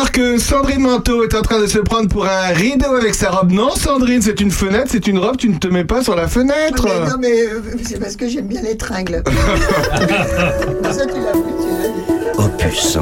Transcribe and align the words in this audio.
Alors 0.00 0.12
que 0.12 0.38
Sandrine 0.38 0.80
Manteau 0.80 1.24
est 1.24 1.34
en 1.34 1.42
train 1.42 1.60
de 1.60 1.66
se 1.66 1.78
prendre 1.78 2.08
pour 2.08 2.24
un 2.24 2.54
rideau 2.54 2.94
avec 2.94 3.14
sa 3.14 3.28
robe. 3.28 3.52
Non, 3.52 3.74
Sandrine, 3.74 4.22
c'est 4.22 4.40
une 4.40 4.50
fenêtre, 4.50 4.86
c'est 4.88 5.06
une 5.06 5.18
robe, 5.18 5.36
tu 5.36 5.50
ne 5.50 5.58
te 5.58 5.68
mets 5.68 5.84
pas 5.84 6.02
sur 6.02 6.16
la 6.16 6.26
fenêtre. 6.26 6.86
Mais 6.86 7.10
non, 7.10 7.16
mais 7.20 7.42
euh, 7.42 7.60
c'est 7.84 8.00
parce 8.00 8.16
que 8.16 8.26
j'aime 8.26 8.46
bien 8.46 8.62
les 8.62 8.78
tringles. 8.78 9.22
ça, 10.90 11.04
tu 11.04 11.20
l'as 11.20 11.34
vu, 11.34 11.42
tu 11.60 11.68
l'as 11.68 11.88
dit. 11.88 12.38
Opus, 12.38 12.96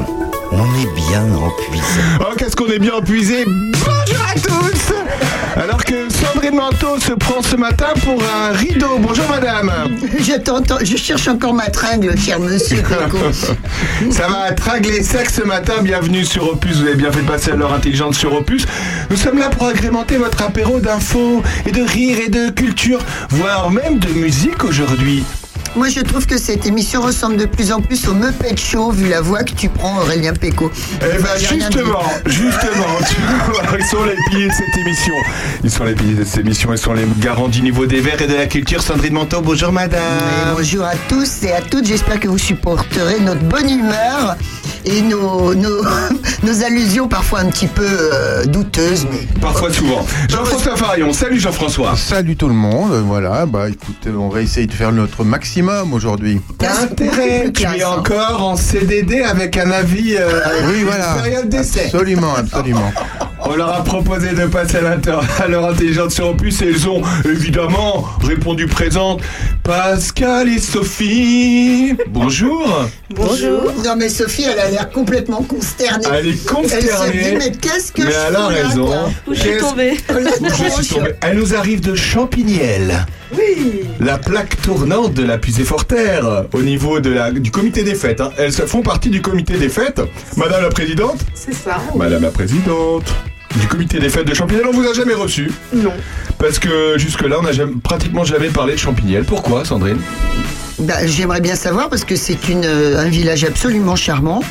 on 0.51 0.57
est 0.57 0.93
bien 1.07 1.23
empuisé. 1.35 2.01
Oh, 2.19 2.35
qu'est-ce 2.37 2.57
qu'on 2.57 2.67
est 2.67 2.79
bien 2.79 2.97
épuisé 2.97 3.45
Bonjour 3.45 3.98
à 4.29 4.39
tous 4.39 4.93
Alors 5.55 5.83
que 5.83 6.09
Sandrine 6.09 6.55
Manteau 6.55 6.99
se 6.99 7.13
prend 7.13 7.41
ce 7.41 7.55
matin 7.55 7.87
pour 8.03 8.21
un 8.21 8.51
rideau. 8.51 8.97
Bonjour 8.99 9.27
madame 9.29 9.71
Je 10.19 10.37
t'entends, 10.37 10.77
je 10.83 10.97
cherche 10.97 11.27
encore 11.27 11.53
ma 11.53 11.69
tringle, 11.69 12.17
cher 12.17 12.39
monsieur. 12.39 12.83
Ça 14.11 14.27
va 14.27 14.51
tragler 14.51 15.01
sec 15.03 15.29
ce 15.29 15.41
matin, 15.41 15.81
bienvenue 15.81 16.25
sur 16.25 16.51
Opus, 16.51 16.77
vous 16.77 16.87
avez 16.87 16.95
bien 16.95 17.11
fait 17.11 17.21
de 17.21 17.27
passer 17.27 17.51
à 17.51 17.55
l'heure 17.55 17.73
intelligente 17.73 18.13
sur 18.13 18.33
Opus. 18.33 18.65
Nous 19.09 19.17
sommes 19.17 19.39
là 19.39 19.49
pour 19.49 19.67
agrémenter 19.67 20.17
votre 20.17 20.41
apéro 20.43 20.79
d'infos 20.79 21.41
et 21.65 21.71
de 21.71 21.81
rire 21.81 22.17
et 22.19 22.29
de 22.29 22.49
culture, 22.49 22.99
voire 23.29 23.71
même 23.71 23.97
de 23.99 24.09
musique 24.09 24.63
aujourd'hui. 24.63 25.23
Moi, 25.75 25.87
je 25.89 25.99
trouve 25.99 26.25
que 26.25 26.37
cette 26.37 26.65
émission 26.65 27.01
ressemble 27.01 27.37
de 27.37 27.45
plus 27.45 27.71
en 27.71 27.79
plus 27.79 28.07
au 28.07 28.13
Muppet 28.13 28.57
Show, 28.57 28.91
vu 28.91 29.07
la 29.07 29.21
voix 29.21 29.43
que 29.43 29.53
tu 29.53 29.69
prends, 29.69 29.99
Aurélien 29.99 30.33
Péco. 30.33 30.71
Eh 31.01 31.21
ben 31.21 31.29
justement, 31.37 32.01
justement, 32.25 32.97
tu 33.07 33.21
vois, 33.21 33.77
ils 33.77 33.85
sont 33.85 34.03
les 34.03 34.15
piliers 34.29 34.47
de 34.47 34.53
cette 34.53 34.77
émission. 34.77 35.13
Ils 35.63 35.69
sont 35.69 35.83
les 35.83 35.93
piliers 35.93 36.15
de 36.15 36.23
cette 36.23 36.39
émission, 36.39 36.71
ils 36.71 36.79
sont 36.79 36.93
les 36.93 37.05
garants 37.19 37.49
du 37.49 37.61
niveau 37.61 37.85
des 37.85 38.01
verts 38.01 38.21
et 38.21 38.27
de 38.27 38.35
la 38.35 38.47
culture. 38.47 38.81
Sandrine 38.81 39.13
Manteau, 39.13 39.41
bonjour 39.41 39.71
madame. 39.71 40.01
Et 40.01 40.55
bonjour 40.55 40.85
à 40.85 40.95
tous 41.07 41.43
et 41.43 41.51
à 41.51 41.61
toutes, 41.61 41.85
j'espère 41.85 42.19
que 42.19 42.27
vous 42.27 42.39
supporterez 42.39 43.19
notre 43.19 43.43
bonne 43.43 43.69
humeur 43.69 44.35
et 44.85 45.01
nos, 45.01 45.53
nos, 45.53 45.83
nos 46.43 46.63
allusions 46.63 47.07
parfois 47.07 47.41
un 47.41 47.49
petit 47.49 47.67
peu 47.67 47.85
euh, 47.85 48.45
douteuses. 48.45 49.05
Mais... 49.11 49.27
Parfois 49.39 49.71
souvent. 49.71 50.05
Jean-François 50.29 50.75
Farion, 50.75 51.13
salut 51.13 51.39
Jean-François. 51.39 51.95
Salut 51.95 52.35
tout 52.35 52.47
le 52.47 52.53
monde, 52.53 52.91
voilà, 53.05 53.45
bah 53.45 53.69
écoute, 53.69 54.07
on 54.07 54.29
va 54.29 54.41
essayer 54.41 54.67
de 54.67 54.73
faire 54.73 54.91
notre 54.91 55.23
maximum 55.23 55.58
aujourd'hui. 55.67 56.39
T'as 56.57 56.83
intérêt, 56.83 57.51
tu 57.51 57.63
es 57.63 57.83
encore 57.83 58.41
en 58.41 58.55
CDD 58.55 59.21
avec 59.21 59.57
un 59.57 59.71
avis 59.71 60.15
euh, 60.17 60.39
Oui, 60.67 60.83
voilà. 60.85 61.15
période 61.21 61.49
d'essai. 61.49 61.85
Absolument, 61.85 62.33
absolument. 62.35 62.91
On 63.45 63.55
leur 63.55 63.73
a 63.73 63.83
proposé 63.83 64.29
de 64.33 64.45
passer 64.47 64.77
à 64.77 64.81
l'inter- 64.81 65.19
à 65.41 65.47
l'heure 65.47 65.65
intelligente 65.69 66.11
sur 66.11 66.29
Opus 66.29 66.61
et 66.61 66.67
ils 66.69 66.87
ont 66.89 67.01
évidemment 67.25 68.05
répondu 68.21 68.67
présente. 68.67 69.21
Pascal 69.63 70.49
et 70.49 70.59
Sophie. 70.59 71.95
Bonjour. 72.09 72.85
Bonjour. 73.15 73.71
Non 73.83 73.95
mais 73.97 74.09
Sophie, 74.09 74.43
elle 74.43 74.59
a 74.59 74.69
l'air 74.69 74.89
complètement 74.89 75.41
consternée. 75.43 76.05
Elle 76.13 76.27
est 76.27 76.29
Elle 76.31 76.35
s'est 76.37 76.81
dit, 76.81 76.87
consternée. 76.89 77.35
mais 77.37 77.51
qu'est-ce 77.51 77.91
que 77.91 78.03
Mais 78.03 78.11
je 78.11 78.15
elle 78.27 78.35
a 78.35 78.39
là, 78.39 78.47
raison. 78.47 78.85
quoi 78.85 79.09
Où 79.27 79.33
je 79.33 79.39
suis 79.39 79.57
tombée. 79.57 79.97
Elle 81.21 81.37
nous 81.37 81.55
arrive 81.55 81.79
de 81.81 81.95
Champignelles. 81.95 83.05
Oui. 83.37 83.81
La 83.99 84.17
plaque 84.17 84.61
tournante 84.61 85.13
de 85.13 85.23
la 85.23 85.37
Pusée 85.37 85.63
Forterre 85.63 86.45
au 86.53 86.61
niveau 86.61 86.99
de 86.99 87.09
la, 87.11 87.31
du 87.31 87.51
comité 87.51 87.83
des 87.83 87.95
fêtes. 87.95 88.21
hein. 88.21 88.31
Elles 88.37 88.51
font 88.51 88.81
partie 88.81 89.09
du 89.09 89.21
comité 89.21 89.57
des 89.57 89.69
fêtes. 89.69 90.01
Madame 90.37 90.63
la 90.63 90.69
présidente 90.69 91.19
C'est 91.35 91.53
ça. 91.53 91.77
Madame 91.95 92.23
la 92.23 92.31
présidente 92.31 93.05
du 93.59 93.67
comité 93.67 93.99
des 93.99 94.09
fêtes 94.09 94.27
de 94.27 94.33
Champignelles, 94.35 94.65
on 94.67 94.71
vous 94.71 94.87
a 94.87 94.93
jamais 94.93 95.13
reçu. 95.15 95.51
Non. 95.73 95.91
Parce 96.37 96.59
que 96.59 96.97
jusque-là, 96.97 97.37
on 97.39 97.43
n'a 97.43 97.51
jamais- 97.51 97.73
pratiquement 97.83 98.23
jamais 98.23 98.49
parlé 98.49 98.73
de 98.73 98.79
Champignelles. 98.79 99.23
Pourquoi, 99.25 99.65
Sandrine? 99.65 99.97
Bah, 100.79 101.05
J'aimerais 101.07 101.41
bien 101.41 101.55
savoir 101.55 101.89
parce 101.89 102.03
que 102.05 102.15
c'est 102.15 102.47
une, 102.49 102.63
euh, 102.65 102.99
un 102.99 103.09
village 103.09 103.43
absolument 103.43 103.95
charmant. 103.95 104.41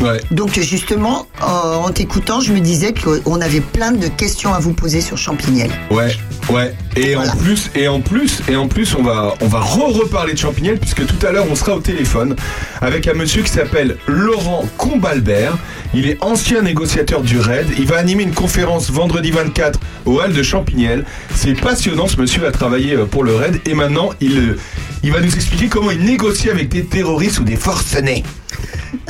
Ouais. 0.00 0.20
Donc 0.30 0.58
justement, 0.60 1.26
en, 1.42 1.86
en 1.86 1.90
t'écoutant, 1.90 2.40
je 2.40 2.52
me 2.52 2.60
disais 2.60 2.92
qu'on 2.92 3.40
avait 3.40 3.60
plein 3.60 3.92
de 3.92 4.08
questions 4.08 4.52
à 4.52 4.58
vous 4.58 4.72
poser 4.74 5.00
sur 5.00 5.16
Champignelles. 5.16 5.70
Ouais, 5.90 6.14
ouais. 6.50 6.74
Et 6.96 7.14
Voilà. 7.14 7.32
en 7.32 7.36
plus, 7.36 7.70
et 7.74 7.88
en 7.88 8.00
plus, 8.00 8.40
et 8.48 8.56
en 8.56 8.68
plus, 8.68 8.94
on 8.94 9.02
va, 9.02 9.34
on 9.40 9.46
va 9.48 9.60
re-reparler 9.60 10.32
de 10.34 10.38
Champignelles 10.38 10.78
puisque 10.78 11.06
tout 11.06 11.26
à 11.26 11.32
l'heure, 11.32 11.46
on 11.50 11.54
sera 11.54 11.74
au 11.76 11.80
téléphone 11.80 12.36
avec 12.80 13.06
un 13.08 13.14
monsieur 13.14 13.42
qui 13.42 13.50
s'appelle 13.50 13.96
Laurent 14.06 14.64
Combalbert. 14.76 15.56
Il 15.94 16.08
est 16.08 16.18
ancien 16.22 16.62
négociateur 16.62 17.22
du 17.22 17.38
RAID. 17.38 17.66
Il 17.78 17.86
va 17.86 17.96
animer 17.96 18.24
une 18.24 18.34
conférence 18.34 18.90
vendredi 18.90 19.30
24 19.30 19.78
au 20.04 20.20
Hall 20.20 20.32
de 20.32 20.42
Champignelles. 20.42 21.04
C'est 21.34 21.54
passionnant. 21.58 22.06
Ce 22.06 22.20
monsieur 22.20 22.46
a 22.46 22.50
travaillé 22.50 22.94
euh, 22.94 23.06
pour 23.06 23.24
le 23.24 23.34
RAID 23.34 23.60
et 23.66 23.74
maintenant, 23.74 24.10
il, 24.20 24.36
euh, 24.38 24.58
il 25.02 25.12
va 25.12 25.20
nous 25.20 25.34
expliquer 25.34 25.68
comment 25.68 25.90
il 25.90 26.00
négocie 26.04 26.50
avec 26.50 26.68
des 26.68 26.84
terroristes 26.84 27.38
ou 27.40 27.44
des 27.44 27.56
forcenés. 27.56 28.24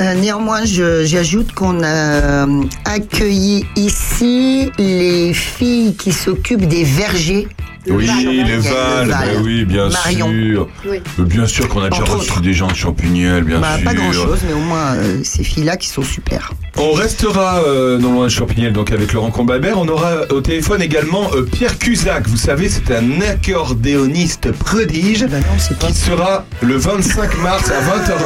Euh, 0.01 0.13
néanmoins, 0.15 0.61
j'ajoute 0.65 1.51
qu'on 1.53 1.81
a 1.83 1.87
euh, 1.87 2.61
accueilli 2.85 3.65
ici 3.75 4.69
les 4.77 5.33
filles 5.33 5.95
qui 5.95 6.11
s'occupent 6.11 6.67
des 6.67 6.83
vergers. 6.83 7.47
Oui, 7.89 8.05
Val. 8.05 8.25
le 8.25 8.31
Le 8.43 8.57
Val, 8.59 8.73
Val. 8.73 9.07
bah 9.07 9.41
oui, 9.45 9.63
bien 9.63 9.87
Marion. 9.87 10.27
sûr. 10.29 10.67
Oui. 10.89 10.97
Euh, 11.19 11.23
Bien 11.23 11.47
sûr 11.47 11.69
qu'on 11.69 11.81
a 11.81 11.89
déjà 11.89 12.03
reçu 12.03 12.31
autres. 12.31 12.41
des 12.41 12.53
gens 12.53 12.67
de 12.67 12.75
Champignelles, 12.75 13.45
bien 13.45 13.59
Bah, 13.61 13.75
sûr. 13.77 13.85
pas 13.85 13.93
grand 13.93 14.11
chose, 14.11 14.39
mais 14.45 14.51
au 14.53 14.59
moins 14.59 14.95
euh, 14.95 15.21
ces 15.23 15.41
filles-là 15.45 15.77
qui 15.77 15.87
sont 15.87 16.03
super. 16.03 16.51
On 16.75 16.91
restera 16.91 17.59
euh, 17.65 17.97
non 17.97 18.11
loin 18.11 18.25
de 18.25 18.29
Champignelles, 18.31 18.73
donc 18.73 18.91
avec 18.91 19.13
Laurent 19.13 19.31
Combalbert. 19.31 19.79
On 19.79 19.87
aura 19.87 20.15
au 20.31 20.41
téléphone 20.41 20.81
également 20.81 21.29
euh, 21.33 21.43
Pierre 21.43 21.79
Cusac. 21.79 22.27
Vous 22.27 22.35
savez, 22.35 22.67
c'est 22.67 22.93
un 22.93 23.21
accordéoniste 23.21 24.51
prodige 24.51 25.25
Bah 25.25 25.37
non, 25.39 25.45
c'est 25.57 25.79
pas. 25.79 25.87
qui 25.87 25.93
sera 25.93 26.45
le 26.61 26.75
25 26.75 27.41
mars 27.41 27.71
à 27.71 27.79
20h. 27.81 28.17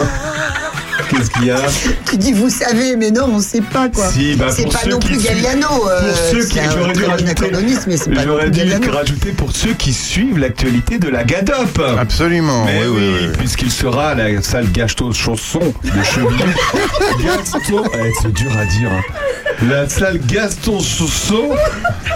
Qu'est-ce 1.09 1.29
qu'il 1.29 1.45
y 1.45 1.51
a 1.51 1.57
Tu 2.09 2.17
dis 2.17 2.31
vous 2.33 2.49
savez, 2.49 2.95
mais 2.95 3.11
non, 3.11 3.29
on 3.33 3.39
sait 3.39 3.61
pas 3.61 3.89
quoi. 3.89 4.07
Si, 4.09 4.35
bah, 4.35 4.45
c'est 4.49 4.65
pas 4.71 4.85
non 4.89 4.99
plus 4.99 5.19
suivent- 5.19 5.25
Galliano. 5.43 5.67
euh, 5.89 6.07
Pour 6.09 6.17
ceux 6.17 6.45
qui, 6.47 6.59
j'aurais 6.73 6.93
dû 6.93 7.03
rajouter, 7.05 7.45
j'aurais 8.23 9.03
dû 9.03 9.15
pour 9.37 9.51
ceux 9.51 9.73
qui 9.73 9.93
suivent 9.93 10.37
l'actualité 10.37 10.99
de 10.99 11.09
la 11.09 11.23
Gadop. 11.23 11.81
Absolument, 11.99 12.65
Mais 12.65 12.81
oui, 12.85 12.87
oui, 12.95 12.97
oui, 13.13 13.19
oui. 13.29 13.37
puisqu'il 13.37 13.71
sera 13.71 14.09
à 14.09 14.15
la 14.15 14.41
salle 14.41 14.71
Gaston 14.71 15.11
Chausson 15.11 15.59
de 15.83 16.03
Chevillon. 16.03 16.45
Gaston, 17.23 17.83
eh, 17.93 18.11
c'est 18.21 18.33
dur 18.33 18.51
à 18.57 18.65
dire. 18.65 18.89
hein. 18.91 19.01
La 19.69 19.87
salle 19.87 20.19
Gaston 20.27 20.79
Chausson 20.79 21.49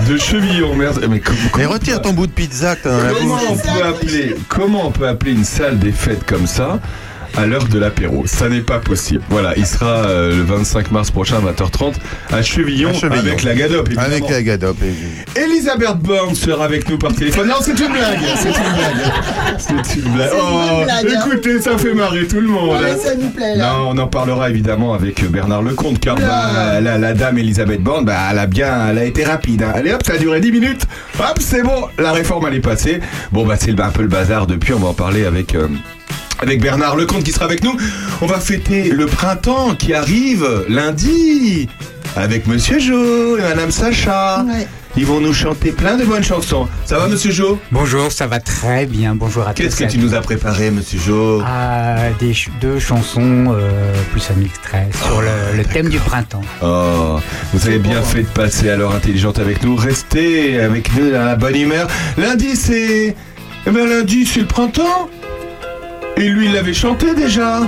de 0.07 0.17
Chevillon. 0.17 0.75
Merde, 0.75 1.05
mais 1.09 1.19
comment, 1.19 1.37
Mais 1.57 1.65
retire 1.65 2.01
ton 2.01 2.13
bout 2.13 2.27
de 2.27 2.31
pizza 2.31 2.75
comment 2.75 3.37
on 3.49 3.55
peut 3.55 3.83
appeler, 3.85 4.35
comment 4.47 4.87
on 4.87 4.91
peut 4.91 5.07
appeler 5.07 5.31
une 5.33 5.43
salle 5.45 5.77
des 5.79 5.91
fêtes 5.91 6.25
comme 6.25 6.47
ça 6.47 6.79
à 7.37 7.45
l'heure 7.45 7.65
de 7.67 7.79
l'apéro 7.79 8.23
Ça 8.25 8.49
n'est 8.49 8.61
pas 8.61 8.79
possible. 8.79 9.21
Voilà, 9.29 9.53
il 9.57 9.65
sera 9.65 10.05
euh, 10.05 10.35
le 10.35 10.43
25 10.43 10.91
mars 10.91 11.11
prochain 11.11 11.37
à 11.37 11.51
20h30 11.51 11.93
à 12.31 12.41
Chevillon, 12.41 12.89
À 12.89 12.93
Chevillon. 12.93 13.19
avec 13.21 13.43
la 13.43 13.55
Gadop. 13.55 13.87
évidemment. 13.87 14.07
Avec 14.07 14.29
la 14.29 14.43
Gadop. 14.43 14.77
et- 14.83 15.39
Elisabeth 15.39 15.97
Borne 15.97 16.35
sera 16.35 16.65
avec 16.65 16.89
nous 16.89 16.97
par 16.97 17.13
téléphone. 17.13 17.47
Non, 17.47 17.55
c'est 17.61 17.77
une 17.79 17.91
blague. 17.91 18.19
C'est 18.37 18.49
une 18.49 18.53
blague. 18.53 19.11
C'est 19.57 19.95
une 19.99 20.13
blague. 20.13 20.29
Une 20.31 20.39
Oh, 20.41 20.83
blague, 20.85 21.07
hein. 21.15 21.23
écoutez, 21.27 21.61
ça 21.61 21.77
fait 21.77 21.93
marrer 21.93 22.25
tout 22.27 22.39
le 22.41 22.47
monde. 22.47 22.79
Ouais, 22.81 22.95
ça 22.97 23.15
nous 23.15 23.29
plaît 23.29 23.55
là. 23.55 23.73
Non, 23.73 23.89
on 23.91 23.97
en 23.97 24.07
parlera 24.07 24.49
évidemment 24.49 24.93
avec 24.93 25.23
Bernard 25.29 25.61
Lecomte, 25.61 25.99
car 25.99 26.15
bah, 26.15 26.79
la, 26.81 26.97
la 26.97 27.13
dame 27.13 27.37
Elisabeth 27.37 27.81
Borne, 27.81 28.05
bah, 28.05 28.15
elle 28.31 28.39
a 28.39 28.47
bien, 28.47 28.89
elle 28.89 28.97
a 28.99 29.05
été 29.05 29.23
rapide. 29.23 29.63
hein. 29.63 29.71
Allez 29.75 29.93
hop, 29.93 30.01
ça 30.05 30.13
a 30.13 30.17
duré 30.17 30.39
10 30.39 30.51
minutes. 30.51 30.85
Hop, 31.19 31.37
c'est 31.39 31.63
bon, 31.63 31.87
la 31.97 32.11
réforme 32.11 32.45
elle 32.47 32.55
est 32.55 32.59
passée. 32.59 32.99
Bon 33.31 33.45
bah 33.45 33.55
c'est 33.59 33.79
un 33.79 33.89
peu 33.89 34.01
le 34.01 34.07
bazar 34.07 34.47
depuis. 34.47 34.73
On 34.73 34.79
va 34.79 34.89
en 34.89 34.93
parler 34.93 35.25
avec. 35.25 35.55
euh, 35.55 35.67
avec 36.39 36.61
Bernard 36.61 36.95
Lecomte 36.95 37.23
qui 37.23 37.31
sera 37.31 37.45
avec 37.45 37.63
nous. 37.63 37.75
On 38.21 38.25
va 38.25 38.39
fêter 38.39 38.89
le 38.91 39.05
printemps 39.05 39.75
qui 39.75 39.93
arrive 39.93 40.45
lundi 40.69 41.67
avec 42.15 42.47
Monsieur 42.47 42.79
Jo 42.79 43.37
et 43.37 43.41
Madame 43.41 43.71
Sacha. 43.71 44.43
Ouais. 44.43 44.67
Ils 44.97 45.05
vont 45.05 45.19
nous 45.19 45.33
chanter 45.33 45.71
plein 45.73 45.97
de 45.97 46.05
bonnes 46.05 46.23
chansons. 46.23 46.69
Ça 46.85 46.97
va, 46.97 47.09
Monsieur 47.09 47.29
Jo? 47.29 47.59
Bonjour, 47.69 48.13
ça 48.13 48.27
va 48.27 48.39
très 48.39 48.85
bien. 48.85 49.13
Bonjour 49.13 49.45
à 49.45 49.53
tous. 49.53 49.61
Qu'est-ce 49.63 49.75
que 49.75 49.83
tu 49.91 49.97
nous 49.97 50.15
as 50.15 50.21
préparé, 50.21 50.71
Monsieur 50.71 50.97
Jo? 50.97 51.41
Ah, 51.45 51.97
des 52.17 52.27
ch- 52.33 52.49
deux 52.61 52.79
chansons 52.79 53.47
euh, 53.49 53.93
plus 54.13 54.23
un 54.31 54.41
extrait 54.41 54.87
sur 55.05 55.19
le, 55.21 55.57
le 55.57 55.65
thème 55.65 55.89
du 55.89 55.97
printemps. 55.99 56.43
Oh, 56.63 57.19
vous 57.53 57.67
avez 57.67 57.77
bien 57.79 58.01
fait 58.01 58.21
de 58.21 58.27
passer 58.27 58.69
à 58.69 58.77
l'heure 58.77 58.95
intelligente 58.95 59.37
avec 59.37 59.63
nous. 59.63 59.75
Restez 59.75 60.61
avec 60.61 60.95
nous 60.95 61.11
dans 61.11 61.25
la 61.25 61.35
bonne 61.35 61.57
humeur. 61.57 61.87
Lundi, 62.17 62.55
c'est. 62.55 63.17
Eh 63.67 63.71
ben, 63.71 63.85
lundi, 63.89 64.25
c'est 64.25 64.39
le 64.39 64.45
printemps. 64.47 65.09
Et 66.17 66.29
lui, 66.29 66.45
il 66.45 66.53
l'avait 66.53 66.73
chanté 66.73 67.13
déjà. 67.13 67.59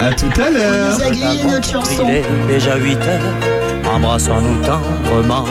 À 0.00 0.12
tout 0.12 0.40
à 0.40 0.50
l'heure. 0.50 0.98
notre 1.46 1.68
chanson. 1.68 2.06
Il 2.08 2.14
est 2.14 2.24
déjà 2.46 2.76
8 2.76 2.94
heures, 2.94 3.92
embrassons-nous 3.92 4.64
tendrement. 4.64 5.44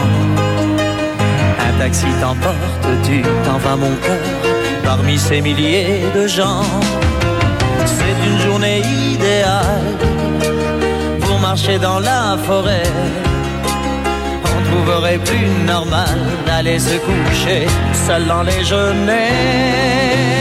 Un 1.60 1.80
taxi 1.80 2.06
t'emporte, 2.22 2.88
tu 3.04 3.22
t'en 3.44 3.58
vas 3.58 3.76
mon 3.76 3.94
cœur, 3.96 4.54
parmi 4.86 5.18
ces 5.18 5.42
milliers 5.42 6.04
de 6.16 6.28
gens. 6.28 6.64
C'est 7.86 8.30
une 8.30 8.40
journée 8.40 8.82
idéale 9.12 9.98
pour 11.20 11.40
marcher 11.40 11.78
dans 11.78 12.00
la 12.00 12.38
forêt. 12.46 12.84
On 14.46 14.72
trouverait 14.72 15.20
plus 15.20 15.48
normal 15.66 16.18
d'aller 16.46 16.80
se 16.80 16.96
coucher 16.96 17.68
seul 18.08 18.26
dans 18.26 18.44
les 18.44 18.64
genêts. 18.64 20.37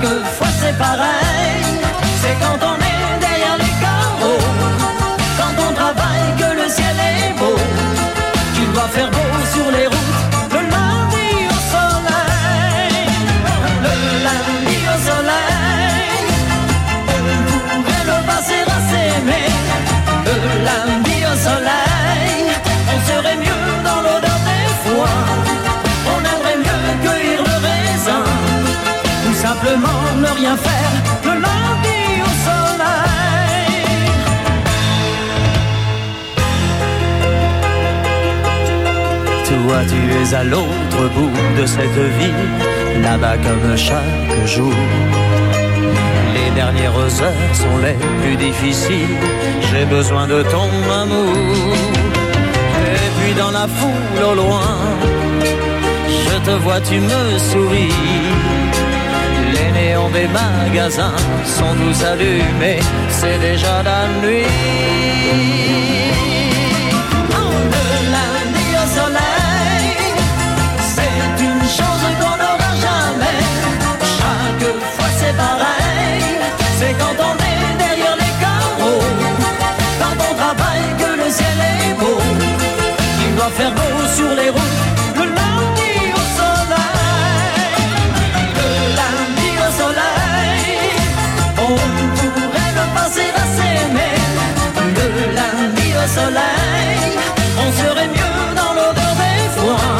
quelquefois 0.00 0.46
c'est 0.60 0.76
pareil. 0.78 1.64
C'est 2.20 2.36
quand 2.40 2.59
Toi, 39.70 39.82
tu 39.88 39.94
es 39.94 40.34
à 40.34 40.42
l'autre 40.42 41.02
bout 41.14 41.30
de 41.60 41.64
cette 41.64 42.02
vie, 42.18 43.02
là-bas 43.04 43.36
comme 43.36 43.76
chaque 43.76 44.44
jour. 44.44 44.74
Les 46.34 46.50
dernières 46.56 47.22
heures 47.22 47.54
sont 47.54 47.78
les 47.78 47.94
plus 48.20 48.34
difficiles, 48.34 49.16
j'ai 49.70 49.84
besoin 49.84 50.26
de 50.26 50.42
ton 50.42 50.68
amour. 51.02 51.36
Et 52.96 53.10
puis 53.20 53.32
dans 53.34 53.52
la 53.52 53.68
foule 53.68 54.24
au 54.32 54.34
loin, 54.34 54.76
je 56.08 56.36
te 56.50 56.56
vois, 56.64 56.80
tu 56.80 56.98
me 56.98 57.38
souris. 57.38 57.94
Les 59.54 59.70
néons 59.70 60.10
des 60.10 60.26
magasins 60.26 61.14
sont 61.44 61.74
tous 61.80 62.04
allumés, 62.06 62.80
c'est 63.08 63.38
déjà 63.38 63.84
la 63.84 64.08
nuit. 64.20 66.09
Faire 83.56 83.72
beau 83.72 84.06
sur 84.16 84.30
les 84.34 84.50
routes. 84.50 84.80
Le 85.16 85.24
lundi 85.38 85.92
au 86.20 86.24
soleil, 86.38 87.80
le 88.58 88.68
lundi 88.98 89.50
au 89.66 89.70
soleil, 89.80 90.66
on 91.58 91.74
pourrait 92.16 92.74
le 92.78 92.84
passer 92.96 93.28
à 93.42 93.44
s'aimer. 93.56 94.16
Le 94.96 95.06
lundi 95.38 95.88
au 96.02 96.06
soleil, 96.18 97.00
on 97.62 97.68
serait 97.80 98.10
mieux 98.16 98.40
dans 98.60 98.72
l'odeur 98.78 99.14
des 99.22 99.40
foins. 99.56 99.98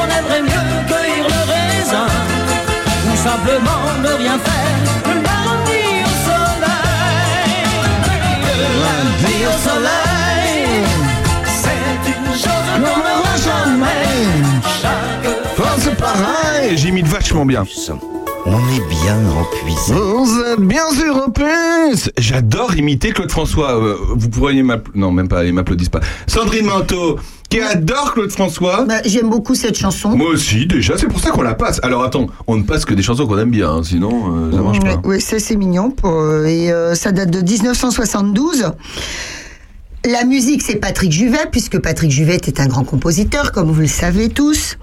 On 0.00 0.06
aimerait 0.16 0.44
mieux 0.50 0.68
cueillir 0.88 1.24
le 1.34 1.40
raisin, 1.52 2.10
ou 3.08 3.12
simplement 3.28 3.82
ne 4.04 4.12
rien 4.22 4.38
faire. 4.48 4.78
Le 5.08 5.14
lundi 5.28 5.84
au 6.10 6.14
soleil, 6.28 7.54
le 8.46 8.68
lundi 8.84 9.36
au 9.46 9.56
soleil, 9.68 10.11
qu'on 12.74 12.80
n'aura 12.80 13.36
jamais. 13.36 14.06
Chaque 14.80 15.32
Enfin, 15.58 15.76
c'est 15.78 15.96
pareil, 15.96 16.76
j'ai 16.76 16.90
mis 16.90 17.02
de 17.02 17.08
vachement 17.08 17.44
bien. 17.44 17.64
On 18.44 18.58
est 18.58 18.88
bien 18.88 19.18
empuisé. 19.38 19.94
Vous 19.94 20.40
êtes 20.40 20.60
bien 20.60 20.90
sûr 20.90 21.30
plus 21.32 22.10
J'adore 22.18 22.74
imiter 22.74 23.10
Claude 23.12 23.30
François. 23.30 23.72
Euh, 23.76 23.96
vous 24.16 24.28
pourriez 24.28 24.62
m'applaudir. 24.62 25.00
Non, 25.00 25.12
même 25.12 25.28
pas, 25.28 25.44
ils 25.44 25.52
m'applaudissent 25.52 25.90
pas. 25.90 26.00
Sandrine 26.26 26.66
Manteau, 26.66 27.18
qui 27.48 27.60
adore 27.60 28.14
Claude 28.14 28.32
François. 28.32 28.84
Bah, 28.84 28.94
J'aime 29.04 29.28
beaucoup 29.30 29.54
cette 29.54 29.78
chanson. 29.78 30.16
Moi 30.16 30.30
aussi, 30.30 30.66
déjà, 30.66 30.96
c'est 30.98 31.06
pour 31.06 31.20
ça 31.20 31.30
qu'on 31.30 31.42
la 31.42 31.54
passe. 31.54 31.78
Alors 31.84 32.02
attends, 32.02 32.26
on 32.48 32.56
ne 32.56 32.62
passe 32.64 32.84
que 32.84 32.94
des 32.94 33.02
chansons 33.02 33.26
qu'on 33.26 33.38
aime 33.38 33.50
bien, 33.50 33.70
hein, 33.70 33.82
sinon 33.84 34.34
euh, 34.34 34.52
ça 34.52 34.62
marche 34.62 34.80
pas. 34.80 34.96
ouais, 35.06 35.20
ça 35.20 35.38
c'est 35.38 35.56
mignon. 35.56 35.90
Pour, 35.90 36.10
euh, 36.12 36.44
et 36.46 36.72
euh, 36.72 36.94
ça 36.96 37.12
date 37.12 37.30
de 37.30 37.40
1972. 37.42 38.72
La 40.04 40.24
musique, 40.24 40.62
c'est 40.62 40.76
Patrick 40.76 41.12
Juvet, 41.12 41.46
puisque 41.52 41.78
Patrick 41.78 42.10
Juvet 42.10 42.34
était 42.34 42.60
un 42.60 42.66
grand 42.66 42.82
compositeur, 42.82 43.52
comme 43.52 43.70
vous 43.70 43.80
le 43.82 43.86
savez 43.86 44.28
tous. 44.30 44.76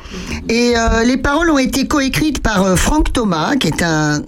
Et 0.47 0.73
euh, 0.77 1.03
les 1.03 1.17
paroles 1.17 1.49
ont 1.49 1.57
été 1.57 1.87
coécrites 1.87 2.41
par 2.41 2.63
euh, 2.63 2.75
Franck 2.77 3.11
Thomas, 3.11 3.57
qui 3.57 3.67
est 3.67 3.83
un, 3.83 4.21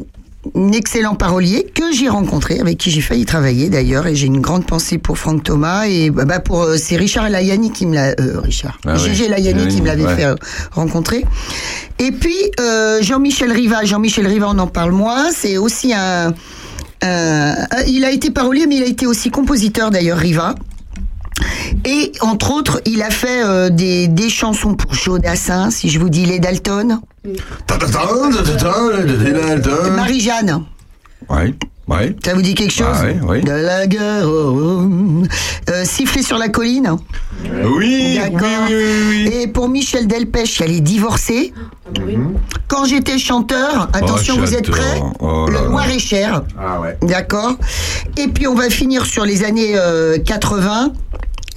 un 0.54 0.72
excellent 0.74 1.16
parolier 1.16 1.66
que 1.74 1.94
j'ai 1.94 2.10
rencontré, 2.10 2.60
avec 2.60 2.78
qui 2.78 2.92
j'ai 2.92 3.00
failli 3.00 3.24
travailler 3.26 3.70
d'ailleurs, 3.70 4.06
et 4.06 4.16
j'ai 4.16 4.28
une 4.28 4.42
grande 4.42 4.66
pensée 4.66 4.98
pour 4.98 5.18
Franck 5.18 5.44
Thomas. 5.44 5.86
Et 5.88 6.10
bah, 6.10 6.26
bah, 6.26 6.42
pour 6.42 6.64
euh, 6.64 6.76
c'est 6.78 6.98
Richard 6.98 7.30
Layani 7.30 7.72
qui 7.72 7.86
me 7.86 7.96
l'a, 7.96 8.08
euh, 8.20 8.42
Richard, 8.42 8.78
Ah 8.86 8.96
oui. 8.98 9.00
Gégé 9.16 9.28
qui 9.70 9.82
me 9.82 9.88
l'avait 9.88 10.04
Ouais. 10.06 10.16
fait 10.18 10.26
euh, 10.26 10.36
rencontrer. 10.74 11.24
Et 12.00 12.12
puis 12.12 12.36
euh, 12.60 13.02
Jean-Michel 13.02 13.54
Riva, 13.54 13.86
Jean-Michel 13.86 14.28
Riva, 14.28 14.48
on 14.50 14.60
en 14.60 14.68
parle 14.68 14.92
moins. 14.92 15.32
C'est 15.32 15.56
aussi 15.56 15.94
un, 15.94 16.34
un- 17.02 17.56
il 17.88 18.04
a 18.04 18.12
été 18.12 18.30
parolier, 18.30 18.66
mais 18.68 18.76
il 18.76 18.84
a 18.84 18.88
été 18.88 19.06
aussi 19.08 19.32
compositeur 19.32 19.90
d'ailleurs, 19.90 20.18
Riva. 20.18 20.56
Et 21.86 22.12
entre 22.22 22.52
autres, 22.52 22.82
il 22.86 23.02
a 23.02 23.10
fait 23.10 23.44
euh, 23.44 23.70
des, 23.70 24.08
des 24.08 24.30
chansons 24.30 24.76
pour 24.76 24.94
Joe 24.94 25.20
Dassin, 25.20 25.72
si 25.72 25.90
je 25.90 26.00
vous 26.00 26.10
dis 26.10 26.26
les 26.26 26.40
Dalton, 26.40 27.00
Marie-Jeanne. 29.96 30.64
Ouais, 31.30 31.54
ouais. 31.88 32.16
Ça 32.26 32.34
vous 32.34 32.42
dit 32.42 32.56
quelque 32.56 32.74
chose 32.74 32.88
Ah 32.94 33.04
ouais, 33.06 33.20
ouais. 33.22 33.42
De 33.42 33.52
la 33.52 33.88
guerre. 33.88 34.24
oh, 34.26 34.58
oh. 34.60 35.24
Euh, 35.70 35.86
Siffler 35.86 36.24
sur 36.24 36.38
la 36.38 36.50
colline. 36.50 36.96
Oui, 37.44 37.50
oui, 37.78 38.20
D'accord. 38.20 38.48
oui, 38.68 38.74
oui, 38.76 39.28
oui. 39.30 39.34
Et 39.42 39.48
pour 39.48 39.70
Michel 39.70 40.08
Delpech, 40.08 40.60
il 40.60 40.62
y 40.62 40.64
a 40.64 40.68
les 40.68 40.82
divorcés. 40.82 41.54
Quand 42.68 42.86
j'étais 42.86 43.18
chanteur, 43.18 43.90
attention, 43.94 44.38
vous 44.38 44.54
êtes 44.56 44.70
prêts 44.70 45.02
Oh 45.20 45.46
Le 45.48 45.54
là. 45.54 45.62
Loir-et-Cher. 45.66 46.44
Ah 46.60 46.80
ouais. 46.80 46.98
D'accord. 47.04 47.54
Et 48.18 48.28
puis 48.28 48.48
on 48.48 48.56
va 48.56 48.70
finir 48.70 49.06
sur 49.06 49.26
les 49.26 49.44
années 49.44 49.74
euh, 49.76 50.18
80. 50.18 50.94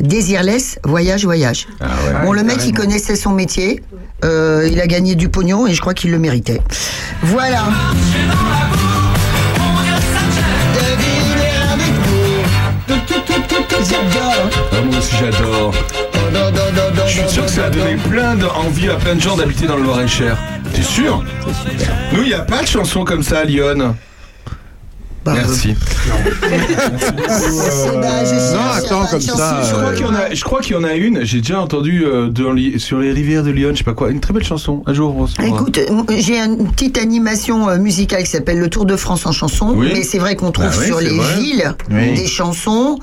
Désirless, 0.00 0.79
voyage, 0.85 1.25
voyage. 1.25 1.69
Ah 1.81 1.87
ouais. 1.87 2.25
Bon, 2.25 2.32
le 2.32 2.43
mec, 2.43 2.58
il 2.67 2.73
connaissait 2.73 3.17
son 3.17 3.31
métier. 3.31 3.82
Euh, 4.25 4.69
il 4.70 4.81
a 4.81 4.87
gagné 4.87 5.14
du 5.14 5.29
pognon 5.29 5.67
et 5.67 5.75
je 5.75 5.81
crois 5.81 5.94
qu'il 5.94 6.11
le 6.11 6.19
méritait. 6.19 6.61
Voilà. 7.23 7.64
Ah, 14.73 14.80
moi 14.85 14.99
aussi 14.99 15.14
j'adore. 15.21 15.75
Je 17.07 17.12
suis 17.21 17.28
sûr 17.28 17.45
que 17.45 17.50
ça 17.50 17.66
a 17.66 17.71
donné 17.71 17.97
plein 17.97 18.35
d'envie 18.35 18.88
à 18.88 18.95
plein 18.97 19.14
de 19.14 19.21
gens 19.21 19.37
d'habiter 19.37 19.66
dans 19.66 19.76
le 19.76 19.83
Loir-et-Cher. 19.85 20.37
T'es 20.73 20.83
sûr? 20.83 21.23
Nous, 22.12 22.23
il 22.23 22.28
n'y 22.28 22.35
a 22.35 22.40
pas 22.40 22.62
de 22.62 22.66
chanson 22.66 23.04
comme 23.04 23.23
ça 23.23 23.40
à 23.40 23.45
Lyon. 23.45 23.95
Bah, 25.25 25.33
Merci. 25.37 25.75
cherche, 27.28 28.52
Non, 28.52 28.61
attends, 28.75 29.07
comme 29.07 29.21
ça, 29.21 29.62
je 29.64 29.71
crois 29.73 29.85
euh, 29.85 29.95
qu'il 29.95 30.04
y 30.04 30.09
en 30.09 30.14
a, 30.14 30.35
je 30.35 30.45
crois 30.45 30.61
qu'il 30.61 30.73
y 30.73 30.76
en 30.78 30.85
a 30.85 30.93
une, 30.95 31.25
j'ai 31.25 31.40
déjà 31.40 31.61
entendu 31.61 32.04
euh, 32.04 32.31
sur 32.78 32.99
les 32.99 33.12
rivières 33.12 33.43
de 33.43 33.50
Lyon, 33.50 33.71
je 33.73 33.78
sais 33.78 33.85
pas 33.85 33.95
quoi, 33.95 34.11
une 34.11 34.21
très 34.21 34.35
belle 34.35 34.45
chanson. 34.45 34.83
Un 34.87 34.93
jour, 34.93 35.16
on 35.16 35.26
se. 35.26 35.40
Écoute, 35.43 35.78
euh, 35.78 36.02
j'ai 36.19 36.38
une 36.38 36.71
petite 36.71 36.99
animation 36.99 37.69
euh, 37.69 37.78
musicale 37.78 38.23
qui 38.25 38.31
s'appelle 38.31 38.59
le 38.59 38.69
Tour 38.69 38.85
de 38.85 38.97
France 38.97 39.25
en 39.26 39.33
chanson, 39.33 39.73
Oui. 39.75 39.90
mais 39.95 40.02
c'est 40.02 40.19
vrai 40.19 40.37
qu'on 40.37 40.50
trouve 40.52 40.66
Bah 40.66 40.73
oui, 40.78 40.87
sur 40.87 41.00
les 41.00 41.16
vrai. 41.16 41.40
villes 41.40 41.75
Oui. 41.90 42.14
des 42.14 42.26
chansons, 42.26 42.99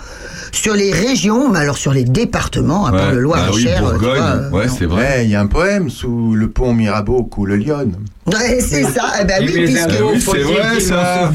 sur 0.51 0.74
les 0.74 0.91
régions, 0.91 1.50
mais 1.50 1.60
alors 1.60 1.77
sur 1.77 1.93
les 1.93 2.03
départements, 2.03 2.86
à 2.86 2.91
part 2.91 3.08
Ouais. 3.10 3.15
le 3.15 3.22
Loir-et-Cher. 3.22 3.51
Ah 3.53 3.53
oui, 3.55 3.67
euh, 3.67 3.75
tu 3.75 3.81
Bourgogne. 4.00 4.17
vois, 4.20 4.27
euh, 4.27 4.50
ouais, 4.51 4.67
c'est 4.67 4.86
vrai. 4.86 5.01
Ouais, 5.01 5.25
il 5.25 5.31
y 5.31 5.36
a 5.36 5.41
un 5.41 5.48
poème 5.48 5.89
sous 5.89 6.34
le 6.36 6.50
pont 6.50 6.74
Mirabeau 6.74 7.24
coule 7.24 7.53
Lyon. 7.53 7.91
Ouais, 8.27 8.60
c'est 8.62 8.84
ça. 8.84 9.13
Eh 9.22 9.25
ben 9.25 9.41
oui, 9.41 9.75
c'est 10.20 10.39
vrai, 10.39 10.79
ça. 10.79 11.31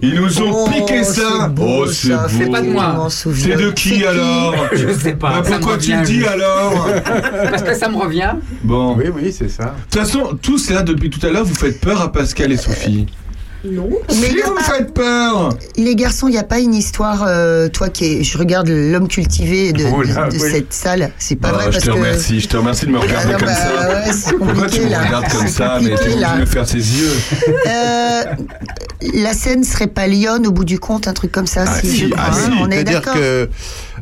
Ils 0.00 0.14
nous 0.14 0.40
ont 0.42 0.64
Oh, 0.64 0.68
piqué 0.70 1.04
ça. 1.04 1.22
oh, 1.60 1.86
c'est 1.86 2.10
beau. 2.10 2.26
C'est 2.28 2.50
pas 2.50 2.60
de 2.62 2.68
moi. 2.70 3.08
C'est 3.10 3.56
de 3.56 3.70
qui 3.70 4.04
alors 4.06 4.54
Je 4.72 4.92
sais 4.92 5.12
pas. 5.14 5.40
Bah, 5.42 5.42
me 5.50 5.56
Pourquoi 5.58 5.78
tu 5.78 5.92
le 5.94 6.02
dis 6.02 6.24
alors 6.26 6.88
Parce 7.50 7.62
que 7.62 7.74
ça 7.74 7.88
me 7.88 7.96
revient. 7.96 8.32
Bon. 8.64 8.96
Oui, 8.96 9.04
oui, 9.14 9.32
c'est 9.36 9.50
ça. 9.50 9.64
De 9.64 9.70
toute 9.90 10.00
façon, 10.00 10.38
tous 10.40 10.70
là 10.70 10.82
depuis 10.82 11.10
tout 11.10 11.24
à 11.26 11.30
l'heure, 11.30 11.44
vous 11.44 11.54
faites 11.54 11.80
peur 11.80 12.00
à 12.00 12.10
Pascal 12.10 12.52
et 12.52 12.56
Sophie. 12.56 13.06
Non. 13.64 13.88
Mais 14.08 14.14
si 14.28 14.36
vous 14.44 14.54
me 14.54 14.60
faites 14.60 14.92
peur 14.92 15.50
Les 15.76 15.94
garçons, 15.94 16.26
il 16.26 16.32
n'y 16.32 16.38
a 16.38 16.42
pas 16.42 16.58
une 16.58 16.74
histoire, 16.74 17.24
euh, 17.28 17.68
toi 17.68 17.88
qui 17.90 18.04
es, 18.20 18.24
je 18.24 18.36
regarde 18.36 18.68
l'homme 18.68 19.06
cultivé 19.06 19.72
de, 19.72 19.84
Oh 19.94 20.02
là, 20.02 20.26
de- 20.28 20.36
de 20.36 20.42
oui. 20.42 20.50
cette 20.50 20.72
salle, 20.72 21.12
c'est 21.18 21.36
pas 21.36 21.48
Ah, 21.50 21.52
vrai 21.54 21.64
Je 21.66 21.70
parce 21.70 21.84
te 21.84 21.90
que 21.90 21.94
remercie, 21.94 22.40
je 22.40 22.48
te 22.48 22.56
remercie 22.56 22.86
de 22.86 22.90
me 22.90 22.98
regarder 22.98 23.32
Ah, 23.34 23.38
comme 23.38 23.46
bah, 23.48 23.54
ça. 23.54 23.88
ouais, 23.88 24.12
c'est 24.12 24.32
Pourquoi 24.36 24.66
tu 24.68 24.80
me 24.80 24.88
là. 24.90 25.02
regardes 25.04 25.28
comme 25.32 25.46
ça 25.46 25.78
Mais 25.80 25.90
là. 26.16 26.34
de 26.34 26.40
me 26.40 26.46
faire 26.46 26.66
ses 26.66 26.78
yeux. 26.78 27.12
Euh, 27.68 28.22
la 29.14 29.32
scène 29.32 29.62
serait 29.62 29.86
pas 29.86 30.06
Lyon 30.08 30.42
au 30.44 30.50
bout 30.50 30.64
du 30.64 30.80
compte, 30.80 31.06
un 31.06 31.12
truc 31.12 31.30
comme 31.30 31.46
ça, 31.46 31.64
Ah, 31.66 31.80
si, 31.80 31.86
si, 31.88 31.96
je 31.98 32.08
crois. 32.08 32.24
ah, 32.26 32.30
hein, 32.34 32.50
si. 32.52 32.58
on 32.60 32.70
est 32.70 32.82
d'accord. 32.84 33.14
que 33.14 33.48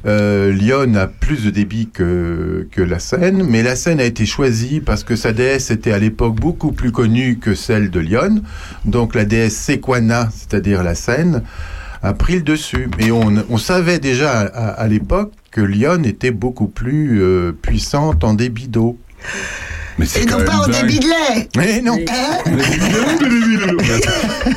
Euh, 0.06 0.52
Lyon 0.52 0.94
a 0.94 1.06
plus 1.06 1.44
de 1.44 1.50
débit 1.50 1.88
que, 1.92 2.66
que 2.70 2.80
la 2.80 2.98
Seine, 2.98 3.42
mais 3.42 3.62
la 3.62 3.76
Seine 3.76 4.00
a 4.00 4.04
été 4.04 4.24
choisie 4.24 4.80
parce 4.80 5.04
que 5.04 5.16
sa 5.16 5.32
déesse 5.32 5.70
était 5.70 5.92
à 5.92 5.98
l'époque 5.98 6.36
beaucoup 6.36 6.72
plus 6.72 6.92
connue 6.92 7.38
que 7.38 7.54
celle 7.54 7.90
de 7.90 8.00
Lyon. 8.00 8.42
Donc 8.84 9.14
la 9.14 9.24
déesse 9.24 9.56
Sequana, 9.56 10.30
c'est-à-dire 10.32 10.82
la 10.82 10.94
Seine, 10.94 11.42
a 12.02 12.14
pris 12.14 12.36
le 12.36 12.42
dessus. 12.42 12.88
Et 12.98 13.12
on, 13.12 13.58
savait 13.58 13.98
déjà 13.98 14.40
à, 14.40 14.68
à 14.68 14.88
l'époque 14.88 15.32
que 15.50 15.60
Lyon 15.60 16.02
était 16.04 16.30
beaucoup 16.30 16.68
plus 16.68 17.20
euh, 17.22 17.52
puissante 17.52 18.24
en 18.24 18.34
débit 18.34 18.68
d'eau. 18.68 18.98
Mais 20.00 20.06
c'est 20.06 20.22
Et 20.22 20.24
non 20.24 20.42
pas 20.46 20.62
au 20.66 20.70
débit 20.70 20.98
de 20.98 21.04
lait. 21.04 21.46
Mais 21.58 21.82
non 21.82 21.98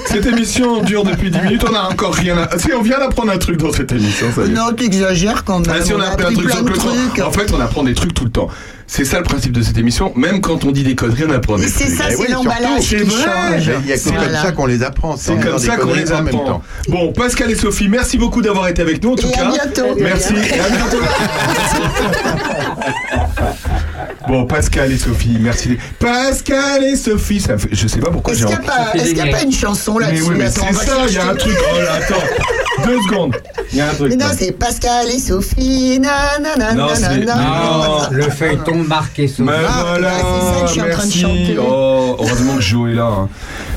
Cette 0.06 0.26
émission 0.26 0.82
dure 0.82 1.04
depuis 1.04 1.30
10 1.30 1.42
minutes, 1.42 1.66
on 1.68 1.72
n'a 1.74 1.90
encore 1.90 2.14
rien 2.16 2.38
à... 2.38 2.58
Si, 2.58 2.72
on 2.72 2.82
vient 2.82 2.98
d'apprendre 2.98 3.34
un 3.34 3.38
truc 3.38 3.58
dans 3.58 3.74
cette 3.74 3.92
émission, 3.92 4.28
ça. 4.34 4.44
Non, 4.48 4.72
t'exagères 4.72 5.44
quand 5.44 5.60
même. 5.60 5.76
Ah, 5.78 5.84
si 5.84 5.94
on 5.94 6.00
a 6.00 6.06
appris 6.08 6.28
un 6.28 6.32
truc 6.34 6.46
plein 6.46 6.56
sur 6.56 6.64
le 6.66 6.72
temps. 6.74 6.88
trucs. 6.88 7.20
En 7.26 7.32
fait, 7.34 7.52
on 7.54 7.60
apprend 7.60 7.84
des 7.84 7.94
trucs 7.94 8.14
tout 8.14 8.24
le 8.24 8.30
temps. 8.32 8.48
C'est 8.88 9.04
ça 9.04 9.18
le 9.18 9.26
principe 9.26 9.52
de 9.52 9.62
cette 9.62 9.78
émission. 9.78 10.14
Même 10.16 10.40
quand 10.40 10.64
on 10.64 10.72
dit 10.72 10.84
des 10.84 10.96
conneries, 10.96 11.26
on 11.28 11.32
apprend 11.34 11.58
des 11.58 11.68
c'est 11.68 11.90
ça, 11.90 12.06
Eh 12.10 12.14
c'est 12.14 12.20
oui, 12.22 12.28
l'emballage 12.30 12.80
qui 12.80 12.86
c'est 12.86 13.04
vrai. 13.04 13.60
change. 13.60 13.70
Il 13.84 13.90
y 13.90 13.94
a 13.94 13.98
comme 13.98 14.32
ça 14.34 14.52
qu'on 14.54 14.66
les 14.66 14.82
apprend. 14.82 15.18
C'est 15.18 15.38
comme 15.42 15.60
ça 15.60 15.76
qu'on 15.76 15.94
les 15.94 16.10
apprend. 16.10 16.46
temps. 16.46 16.62
Bon, 16.88 17.12
Pascal 17.12 17.52
et 17.52 17.56
Sophie, 17.56 17.90
merci 17.90 18.18
beaucoup 18.18 18.42
d'avoir 18.42 18.70
été 18.70 18.82
avec 18.82 19.04
nous 19.04 19.12
en 19.12 19.16
tout 19.16 19.30
cas. 19.30 19.52
bientôt. 19.52 19.94
Merci. 20.00 20.36
À 20.36 20.70
bientôt. 20.76 21.02
Bon, 24.28 24.46
Pascal 24.46 24.92
et 24.92 24.98
Sophie, 24.98 25.38
merci. 25.40 25.78
Pascal 26.00 26.84
et 26.84 26.96
Sophie, 26.96 27.42
ça 27.42 27.58
fait... 27.58 27.70
je 27.72 27.88
sais 27.88 28.00
pas 28.00 28.10
pourquoi 28.10 28.34
Est-ce 28.34 28.42
j'ai 28.42 28.48
qu'il 28.48 28.58
n'y 28.60 28.68
a, 28.68 28.72
pas- 28.72 28.94
est-ce 28.96 29.06
qu'il 29.10 29.18
y 29.18 29.22
a 29.22 29.28
pas 29.38 29.44
une 29.44 29.52
chanson 29.52 29.96
Mais 30.00 30.06
là-dessus 30.06 30.24
oui, 30.30 30.36
mais 30.38 30.46
Attends, 30.46 30.62
on 30.70 30.74
c'est 30.74 30.74
va 30.74 30.86
ça, 30.86 30.94
il 31.08 31.14
y 31.14 31.18
a 31.18 31.22
chercher. 31.22 31.30
un 31.30 31.36
truc. 31.36 31.58
Oh 31.74 31.78
là, 31.82 31.94
attends, 31.96 32.86
deux 32.86 32.98
secondes. 33.02 33.36
Il 33.72 33.78
y 33.78 33.82
a 33.82 33.90
un 33.90 33.94
truc. 33.94 34.10
Mais 34.10 34.16
non, 34.16 34.32
c'est 34.38 34.52
Pascal 34.54 35.08
et 35.10 35.20
Sophie. 35.20 36.00
nanana, 36.00 36.74
Non, 36.74 36.88
c'est- 36.96 37.18
non. 37.26 38.08
Le 38.12 38.24
feuilleton 38.30 38.76
marqué 38.76 39.28
sur 39.28 39.44
Mais 39.46 39.52
Ah, 39.68 39.84
voilà, 39.90 40.10
bah, 40.10 40.16
c'est 40.22 40.54
ça 40.56 40.62
que 40.62 40.68
je 40.68 40.72
suis 40.72 40.82
en 40.82 40.84
train 40.86 40.92
de 40.94 40.98
merci. 40.98 41.20
chanter. 41.22 41.58
Oh, 41.60 42.16
heureusement 42.20 42.56
que 42.56 42.62
Joe 42.62 42.92
est 42.92 42.96
là. 42.96 43.06
hein. 43.06 43.30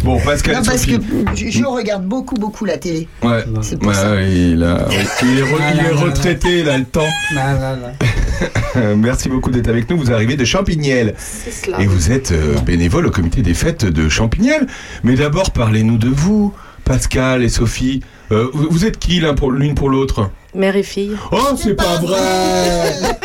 Bon, 0.04 0.20
Pascal 0.20 0.54
Non, 0.56 0.62
et 0.62 0.66
parce 0.66 0.78
Sophie. 0.82 0.98
que 0.98 1.02
je, 1.34 1.50
je 1.50 1.64
regarde 1.64 2.04
beaucoup, 2.04 2.36
beaucoup 2.36 2.64
la 2.64 2.76
télé. 2.78 3.08
Ouais, 3.22 3.44
C'est 3.62 3.78
pour 3.78 3.88
ouais, 3.88 3.94
ça. 3.94 4.14
il, 4.22 4.62
a- 4.62 4.86
il 5.22 5.38
est, 5.38 5.42
re- 5.42 5.74
il 5.74 5.86
est 5.86 5.90
retraité, 5.90 6.60
il 6.60 6.68
a 6.68 6.78
le 6.78 6.84
temps. 6.84 7.00
Là, 7.34 7.52
là, 7.54 7.72
là. 7.72 7.92
Merci 8.96 9.28
beaucoup 9.28 9.50
d'être 9.50 9.68
avec 9.68 9.88
nous. 9.90 9.96
Vous 9.98 10.12
arrivez 10.12 10.36
de 10.36 10.44
Champignelles 10.44 11.14
C'est 11.18 11.50
cela. 11.66 11.80
et 11.80 11.86
vous 11.86 12.10
êtes 12.12 12.32
euh, 12.32 12.54
bénévole 12.64 13.06
au 13.06 13.10
comité 13.10 13.42
des 13.42 13.54
fêtes 13.54 13.84
de 13.84 14.08
Champignelles. 14.08 14.66
Mais 15.04 15.14
d'abord, 15.14 15.50
parlez-nous 15.52 15.98
de 15.98 16.08
vous, 16.08 16.52
Pascal 16.84 17.42
et 17.42 17.48
Sophie. 17.48 18.02
Euh, 18.32 18.48
vous 18.52 18.66
vous 18.70 18.84
êtes 18.84 18.98
qui 18.98 19.20
l'un 19.20 19.34
pour 19.34 19.50
l'une 19.52 19.74
pour 19.74 19.88
l'autre? 19.88 20.30
Mère 20.54 20.74
et 20.76 20.82
fille. 20.82 21.12
Oh, 21.32 21.38
c'est 21.56 21.74
pas 21.74 21.96
vrai 21.98 22.18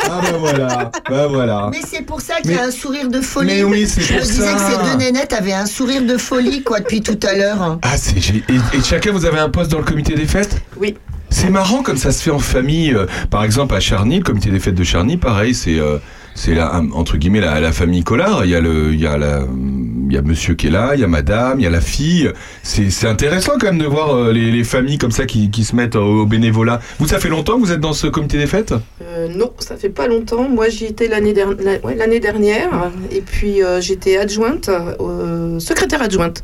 Ah 0.03 0.19
ben 0.21 0.37
voilà, 0.37 0.91
ben 1.09 1.27
voilà. 1.27 1.69
Mais 1.71 1.79
c'est 1.89 2.01
pour 2.05 2.19
ça 2.19 2.35
qu'il 2.41 2.51
y 2.51 2.55
a 2.55 2.57
Mais- 2.57 2.63
un 2.67 2.71
sourire 2.71 3.07
de 3.09 3.21
folie. 3.21 3.47
Mais 3.47 3.63
oui, 3.63 3.87
c'est 3.87 4.01
Je 4.01 4.07
pour 4.09 4.17
me 4.17 4.21
disais 4.21 4.43
ça. 4.43 4.53
que 4.53 4.59
ces 4.59 4.91
deux 4.91 4.97
nénettes 4.97 5.31
avaient 5.33 5.53
un 5.53 5.65
sourire 5.65 6.01
de 6.03 6.17
folie, 6.17 6.61
quoi, 6.61 6.79
depuis 6.81 7.01
tout 7.01 7.17
à 7.25 7.33
l'heure. 7.33 7.79
Ah, 7.83 7.95
c'est 7.97 8.17
et, 8.17 8.43
et 8.73 8.83
chacun 8.83 9.11
vous 9.13 9.25
avez 9.25 9.39
un 9.39 9.49
poste 9.49 9.71
dans 9.71 9.77
le 9.79 9.85
comité 9.85 10.13
des 10.13 10.25
fêtes? 10.25 10.57
Oui. 10.77 10.97
C'est 11.31 11.49
marrant 11.49 11.81
comme 11.81 11.97
ça 11.97 12.11
se 12.11 12.21
fait 12.21 12.29
en 12.29 12.39
famille. 12.39 12.93
euh, 12.93 13.07
par 13.29 13.43
exemple, 13.43 13.73
à 13.73 13.79
Charny, 13.79 14.17
le 14.17 14.23
comité 14.23 14.51
des 14.51 14.59
fêtes 14.59 14.75
de 14.75 14.83
Charny, 14.83 15.17
pareil, 15.17 15.55
c'est 15.55 15.79
euh, 15.79 15.97
c'est 16.35 16.53
la 16.55 16.81
entre 16.93 17.17
guillemets 17.17 17.41
la, 17.41 17.59
la 17.59 17.71
famille 17.71 18.03
Collard. 18.03 18.45
Il 18.45 18.51
y 18.51 18.55
a 18.55 18.61
le 18.61 18.93
il 18.93 18.99
y 18.99 19.07
a 19.07 19.17
la 19.17 19.41
il 20.09 20.13
y 20.15 20.17
a 20.17 20.21
Monsieur 20.21 20.55
qui 20.55 20.67
est 20.67 20.71
là, 20.71 20.91
il 20.93 20.99
y 20.99 21.03
a 21.03 21.07
Madame, 21.07 21.59
il 21.59 21.63
y 21.63 21.67
a 21.67 21.69
la 21.69 21.79
fille. 21.81 22.31
C'est 22.63 22.89
c'est 22.89 23.07
intéressant 23.07 23.53
quand 23.59 23.67
même 23.67 23.77
de 23.77 23.85
voir 23.85 24.13
euh, 24.15 24.33
les, 24.33 24.51
les 24.51 24.63
familles 24.63 24.97
comme 24.97 25.11
ça 25.11 25.25
qui, 25.25 25.49
qui 25.51 25.63
se 25.63 25.75
mettent 25.75 25.95
au, 25.95 26.21
au 26.21 26.25
bénévolat. 26.25 26.81
Vous, 26.99 27.07
ça 27.07 27.19
fait 27.19 27.29
longtemps 27.29 27.55
que 27.55 27.65
vous 27.65 27.71
êtes 27.71 27.79
dans 27.79 27.93
ce 27.93 28.07
comité 28.07 28.37
des 28.37 28.47
fêtes? 28.47 28.73
Euh, 29.01 29.29
non, 29.29 29.51
ça 29.59 29.77
fait 29.77 29.89
pas 29.89 30.07
longtemps. 30.07 30.49
Moi, 30.49 30.67
j'y 30.69 30.85
étais 30.85 31.07
l'année 31.07 31.33
la- 31.33 31.47
ouais, 31.79 32.19
dernière. 32.19 32.91
Et 33.11 33.21
puis, 33.21 33.63
euh, 33.63 33.79
j'étais 33.81 34.17
adjointe, 34.17 34.69
euh, 34.69 35.59
secrétaire 35.59 36.01
adjointe. 36.01 36.43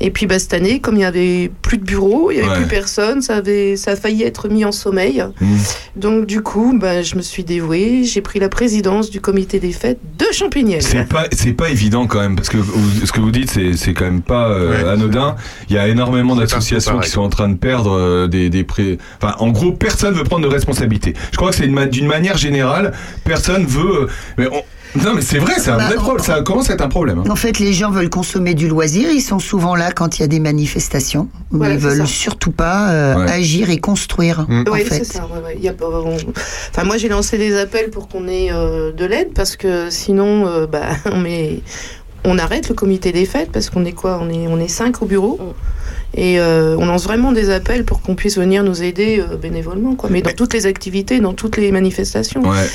Et 0.00 0.10
puis, 0.10 0.26
bah, 0.26 0.38
cette 0.38 0.54
année, 0.54 0.80
comme 0.80 0.96
il 0.96 1.00
y 1.00 1.04
avait 1.04 1.50
plus 1.62 1.78
de 1.78 1.84
bureau, 1.84 2.30
il 2.30 2.36
y 2.36 2.40
avait 2.40 2.48
Ouais. 2.48 2.56
plus 2.56 2.66
personne, 2.66 3.20
ça, 3.22 3.36
avait, 3.36 3.76
ça 3.76 3.92
a 3.92 3.96
failli 3.96 4.22
être 4.22 4.48
mis 4.48 4.64
en 4.64 4.72
sommeil. 4.72 5.24
Hmm. 5.40 5.56
Donc, 5.96 6.26
du 6.26 6.42
coup, 6.42 6.74
bah, 6.78 7.02
je 7.02 7.16
me 7.16 7.22
suis 7.22 7.44
dévouée. 7.44 8.04
J'ai 8.04 8.20
pris 8.20 8.38
la 8.38 8.48
présidence 8.48 9.10
du 9.10 9.17
comité 9.18 9.60
des 9.60 9.72
fêtes 9.72 9.98
de 10.18 10.24
Champignelles. 10.32 10.82
C'est 10.82 11.08
pas 11.08 11.24
c'est 11.32 11.52
pas 11.52 11.70
évident 11.70 12.06
quand 12.06 12.20
même 12.20 12.36
parce 12.36 12.48
que 12.48 12.56
vous- 12.58 13.06
ce 13.06 13.12
que 13.12 13.20
vous 13.20 13.30
dites 13.30 13.50
c'est 13.50 13.74
c'est 13.74 13.92
quand 13.94 14.04
même 14.04 14.22
pas 14.22 14.48
euh, 14.48 14.70
Ouais. 14.84 14.88
anodin. 14.88 15.36
Il 15.68 15.76
y 15.76 15.78
a 15.78 15.88
énormément 15.88 16.36
d'associations 16.36 16.98
qui 17.00 17.08
sont 17.10 17.22
en 17.22 17.28
train 17.28 17.48
de 17.48 17.56
perdre 17.56 17.92
euh, 17.96 18.26
des 18.28 18.50
des 18.50 18.64
pré... 18.64 18.98
Enfin 19.20 19.34
en 19.38 19.48
gros 19.50 19.72
personne 19.72 20.14
veut 20.14 20.24
prendre 20.24 20.46
de 20.48 20.52
responsabilité. 20.52 21.14
Je 21.32 21.36
crois 21.36 21.50
que 21.50 21.56
c'est 21.56 21.66
une 21.66 21.78
d'une 21.86 22.06
manière 22.06 22.36
générale 22.36 22.92
personne 23.24 23.64
veut. 23.66 24.02
euh, 24.02 24.06
Mais 24.38 24.48
on- 24.52 24.62
Non 24.96 25.14
mais 25.14 25.20
c'est 25.22 25.38
vrai 25.38 25.54
c'est 25.58 25.70
un 25.70 25.76
Bah, 25.76 25.86
vrai 25.86 25.96
problème. 25.96 26.24
Ça 26.24 26.40
commence 26.42 26.70
à 26.70 26.74
être 26.74 26.80
un 26.82 26.88
problème. 26.88 27.18
hein. 27.20 27.30
En 27.30 27.36
fait, 27.36 27.58
les 27.58 27.72
gens 27.72 27.90
veulent 27.90 28.10
consommer 28.10 28.54
du 28.54 28.68
loisir. 28.68 29.10
Ils 29.10 29.20
sont 29.20 29.38
souvent 29.38 29.74
là 29.76 29.92
quand 29.92 30.18
il 30.18 30.22
y 30.22 30.24
a 30.24 30.28
des 30.28 30.40
manifestations. 30.40 31.28
Mais 31.50 31.58
Voilà, 31.58 31.74
ils 31.74 31.80
veulent 31.80 31.98
ça. 31.98 32.06
surtout 32.06 32.50
pas 32.52 32.90
euh, 32.90 33.16
Ouais. 33.16 33.30
agir 33.30 33.70
et 33.70 33.78
construire. 33.78 34.46
Mm. 34.48 34.64
En 34.68 34.72
Oui, 34.72 34.80
fait. 34.84 34.94
c'est 34.96 35.04
ça. 35.04 35.24
ouais, 35.26 35.44
ouais. 35.44 35.54
Il 35.58 35.62
y 35.64 35.68
a 35.68 35.72
pas- 35.72 35.86
on- 35.88 36.16
Enfin, 36.70 36.84
moi, 36.84 36.96
j'ai 36.96 37.08
lancé 37.08 37.36
des 37.38 37.56
appels 37.58 37.90
pour 37.90 38.08
qu'on 38.08 38.26
ait 38.28 38.48
euh, 38.50 38.92
de 38.92 39.04
l'aide 39.04 39.32
parce 39.34 39.56
que 39.56 39.90
sinon, 39.90 40.46
euh, 40.46 40.66
bah, 40.70 40.82
on, 41.12 41.18
met... 41.18 41.60
on 42.24 42.38
arrête 42.38 42.68
le 42.68 42.74
comité 42.74 43.12
des 43.12 43.26
fêtes 43.26 43.50
parce 43.52 43.70
qu'on 43.70 43.84
est 43.84 43.92
quoi? 43.92 44.18
On 44.22 44.28
est 44.30 44.46
on 44.48 44.58
est 44.58 44.68
cinq 44.68 45.02
au 45.02 45.06
bureau. 45.06 45.38
Et 46.14 46.40
euh, 46.40 46.74
on 46.78 46.86
lance 46.86 47.04
vraiment 47.04 47.32
des 47.32 47.50
appels 47.50 47.84
pour 47.84 48.00
qu'on 48.00 48.14
puisse 48.14 48.38
venir 48.38 48.64
nous 48.64 48.82
aider 48.82 49.20
euh, 49.20 49.36
bénévolement, 49.36 49.94
quoi. 49.94 50.08
Mais 50.10 50.22
dans 50.22 50.32
toutes 50.32 50.54
les 50.54 50.64
activités, 50.64 51.20
dans 51.20 51.34
toutes 51.34 51.58
les 51.58 51.70
manifestations, 51.70 52.40
Ouais. 52.42 52.66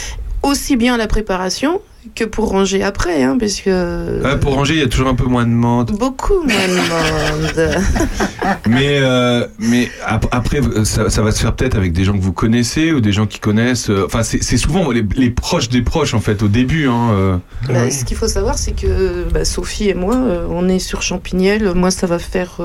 Aussi 0.44 0.76
bien 0.78 0.98
la 0.98 1.08
préparation 1.08 1.82
que 2.16 2.26
pour 2.26 2.50
ranger 2.50 2.84
après, 2.84 3.24
hein, 3.24 3.38
parce 3.40 3.62
que 3.62 4.22
Ah, 4.26 4.36
pour 4.36 4.56
ranger 4.56 4.74
il 4.74 4.80
y 4.82 4.84
a 4.84 4.88
toujours 4.90 5.08
un 5.08 5.16
peu 5.16 5.24
moins 5.24 5.46
de 5.46 5.52
monde. 5.52 5.92
beaucoup 5.98 6.34
moins 6.44 6.68
de 6.68 7.70
monde. 7.70 7.82
Mais 8.68 9.00
euh, 9.02 9.48
mais 9.58 9.90
ap- 10.06 10.28
après 10.32 10.60
euh, 10.62 10.84
ça, 10.84 11.10
ça 11.10 11.22
va 11.22 11.32
se 11.32 11.40
faire 11.42 11.56
peut-être 11.56 11.76
avec 11.78 11.94
des 11.94 12.04
gens 12.04 12.12
que 12.14 12.22
vous 12.22 12.34
connaissez 12.34 12.92
ou 12.92 13.00
des 13.00 13.14
gens 13.14 13.26
qui 13.26 13.40
connaissent. 13.40 13.90
euh, 13.90 14.04
Enfin 14.06 14.22
c'est 14.22 14.44
c'est 14.44 14.58
souvent 14.58 14.92
les, 14.92 15.06
les 15.16 15.30
proches 15.30 15.70
des 15.70 15.82
proches 15.82 16.14
en 16.14 16.20
fait 16.20 16.44
au 16.44 16.50
début. 16.50 16.88
Hein, 16.88 17.12
euh. 17.14 17.38
Bah, 17.70 17.90
Ce 17.90 18.04
qu'il 18.04 18.18
faut 18.18 18.28
savoir, 18.28 18.58
c'est 18.58 18.74
que 18.74 19.24
bah, 19.34 19.46
Sophie 19.46 19.88
et 19.90 19.94
moi, 19.94 20.16
euh, 20.16 20.46
on 20.50 20.68
est 20.68 20.80
sur 20.80 21.02
Champignelles. 21.02 21.72
Moi, 21.74 21.90
ça 21.90 22.06
va 22.06 22.20
faire 22.20 22.58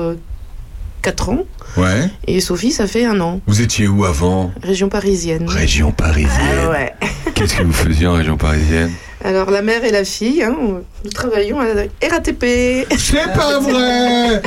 4 1.01 1.29
ans. 1.29 1.39
Ouais. 1.77 2.09
Et 2.27 2.39
Sophie, 2.41 2.71
ça 2.71 2.87
fait 2.87 3.05
un 3.05 3.19
an. 3.21 3.39
Vous 3.47 3.61
étiez 3.61 3.87
où 3.87 4.05
avant 4.05 4.51
Région 4.63 4.89
parisienne. 4.89 5.47
Région 5.47 5.91
parisienne. 5.91 6.31
Ah 6.65 6.69
ouais. 6.69 6.93
Qu'est-ce 7.35 7.55
que 7.55 7.63
vous 7.63 7.71
faisiez 7.73 8.07
en 8.07 8.13
région 8.13 8.35
parisienne 8.37 8.91
Alors, 9.23 9.49
la 9.51 9.61
mère 9.61 9.83
et 9.85 9.91
la 9.91 10.03
fille, 10.03 10.43
hein, 10.43 10.55
nous 11.03 11.09
travaillons 11.11 11.59
à 11.59 11.65
la 11.73 11.83
RATP. 12.09 12.85
C'est 12.97 13.33
pas 13.33 13.59
vrai 13.61 14.41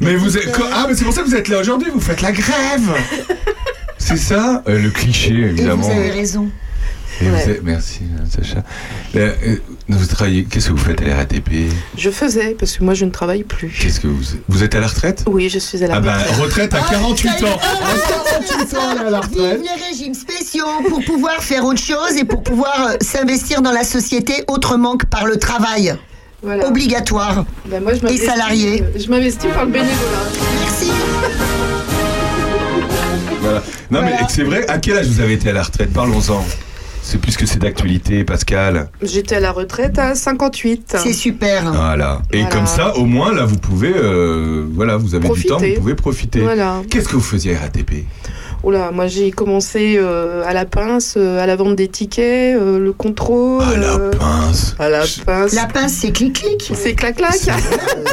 Mais 0.00 0.16
vous 0.16 0.36
êtes... 0.38 0.50
Ah, 0.72 0.86
mais 0.88 0.94
c'est 0.94 1.04
pour 1.04 1.12
ça 1.12 1.22
que 1.22 1.26
vous 1.28 1.34
êtes 1.36 1.48
là 1.48 1.58
aujourd'hui, 1.60 1.90
vous 1.92 2.00
faites 2.00 2.22
la 2.22 2.32
grève 2.32 2.94
C'est 3.98 4.16
ça 4.16 4.62
Euh, 4.68 4.78
Le 4.78 4.90
cliché, 4.90 5.34
Et 5.34 5.40
évidemment. 5.48 5.82
vous 5.82 5.90
avez 5.90 6.10
raison. 6.10 6.48
Et 7.22 7.24
vous 7.28 7.34
Ouais. 7.34 7.50
êtes- 7.50 7.62
Merci, 7.62 8.00
euh, 8.18 8.24
Sacha. 8.42 8.62
Euh, 9.14 9.32
euh, 9.46 9.56
vous 9.88 10.06
travaillez... 10.06 10.44
Qu'est-ce 10.44 10.68
que 10.68 10.72
vous 10.72 10.78
faites 10.78 11.02
à 11.02 11.04
la 11.04 11.16
RATP 11.16 11.68
Je 11.98 12.10
faisais, 12.10 12.56
parce 12.58 12.76
que 12.78 12.84
moi, 12.84 12.94
je 12.94 13.04
ne 13.04 13.10
travaille 13.10 13.42
plus. 13.42 13.68
Qu'est-ce 13.68 14.00
que 14.00 14.06
vous... 14.06 14.22
Vous 14.48 14.62
êtes 14.64 14.74
à 14.74 14.80
la 14.80 14.86
retraite? 14.86 15.24
Oui, 15.26 15.48
je 15.50 15.58
suis 15.58 15.84
à 15.84 15.88
la 15.88 15.96
Ah 15.96 16.00
bah, 16.00 16.16
retraite. 16.18 16.38
retraite 16.40 16.74
à 16.74 16.80
48 16.80 17.28
ça 17.28 17.34
y 17.38 17.42
est. 17.42 17.44
ans 17.46 17.58
À 17.58 18.40
48 18.40 18.74
ans, 18.76 18.94
là, 18.94 19.00
à 19.06 19.10
la 19.10 19.20
Vive 19.20 19.30
retraite 19.38 19.60
les 19.62 19.84
régimes 19.88 20.14
spéciaux 20.14 20.64
pour 20.88 21.04
pouvoir 21.04 21.42
faire 21.42 21.64
autre 21.64 21.80
chose 21.82 22.16
et 22.18 22.24
pour 22.24 22.42
pouvoir 22.42 22.92
s'investir 23.02 23.60
dans 23.60 23.72
la 23.72 23.84
société 23.84 24.44
autrement 24.48 24.96
que 24.96 25.04
par 25.06 25.26
le 25.26 25.36
travail 25.36 25.94
Voilà. 26.42 26.66
obligatoire. 26.66 27.44
Bah, 27.66 27.80
moi, 27.80 27.92
je 27.94 28.00
m'investis- 28.00 28.24
salariés. 28.26 28.82
Je 28.96 29.08
m'investis 29.10 29.50
par 29.52 29.66
le 29.66 29.72
bénévolat. 29.72 29.98
Merci. 30.60 30.90
Voilà. 33.42 33.62
Non, 33.90 34.02
mais 34.02 34.12
c'est 34.28 34.42
vrai, 34.44 34.66
à 34.68 34.78
quel 34.78 34.96
âge 34.98 35.06
vous 35.08 35.20
avez 35.20 35.34
été 35.34 35.50
à 35.50 35.52
la 35.52 35.62
retraite? 35.62 35.92
Parlons-en. 35.92 36.44
C'est 37.02 37.20
plus 37.20 37.36
que 37.36 37.46
c'est 37.46 37.58
d'actualité, 37.58 38.24
Pascal. 38.24 38.88
J'étais 39.02 39.36
à 39.36 39.40
la 39.40 39.52
retraite 39.52 39.98
à 39.98 40.14
58. 40.14 40.96
C'est 41.02 41.12
super. 41.12 41.72
Voilà. 41.72 42.20
Et 42.30 42.40
Voilà. 42.42 42.54
comme 42.54 42.66
ça, 42.66 42.96
au 42.96 43.04
moins, 43.06 43.32
là, 43.34 43.44
vous 43.46 43.56
pouvez, 43.56 43.92
euh, 43.94 44.64
voilà, 44.72 44.96
vous 44.96 45.14
avez 45.14 45.28
du 45.30 45.44
temps, 45.44 45.58
vous 45.58 45.74
pouvez 45.76 45.94
profiter. 45.94 46.40
Voilà. 46.40 46.82
Qu'est-ce 46.90 47.08
que 47.08 47.14
vous 47.16 47.20
faisiez 47.20 47.56
à 47.56 47.60
RATP 47.60 48.04
Oula, 48.62 48.90
moi 48.90 49.06
j'ai 49.06 49.30
commencé 49.30 49.94
euh, 49.96 50.42
à 50.46 50.52
la 50.52 50.66
pince, 50.66 51.14
euh, 51.16 51.42
à 51.42 51.46
la 51.46 51.56
vente 51.56 51.76
des 51.76 51.88
tickets, 51.88 52.54
euh, 52.56 52.78
le 52.78 52.92
contrôle. 52.92 53.62
À 53.62 53.76
la 53.78 53.94
euh, 53.94 54.10
pince. 54.10 54.74
à 54.78 54.90
la 54.90 55.02
pince. 55.24 55.54
La 55.54 55.64
pince, 55.64 55.92
c'est 55.94 56.12
clic-clic. 56.12 56.70
C'est 56.74 56.92
clac-clac. 56.94 57.40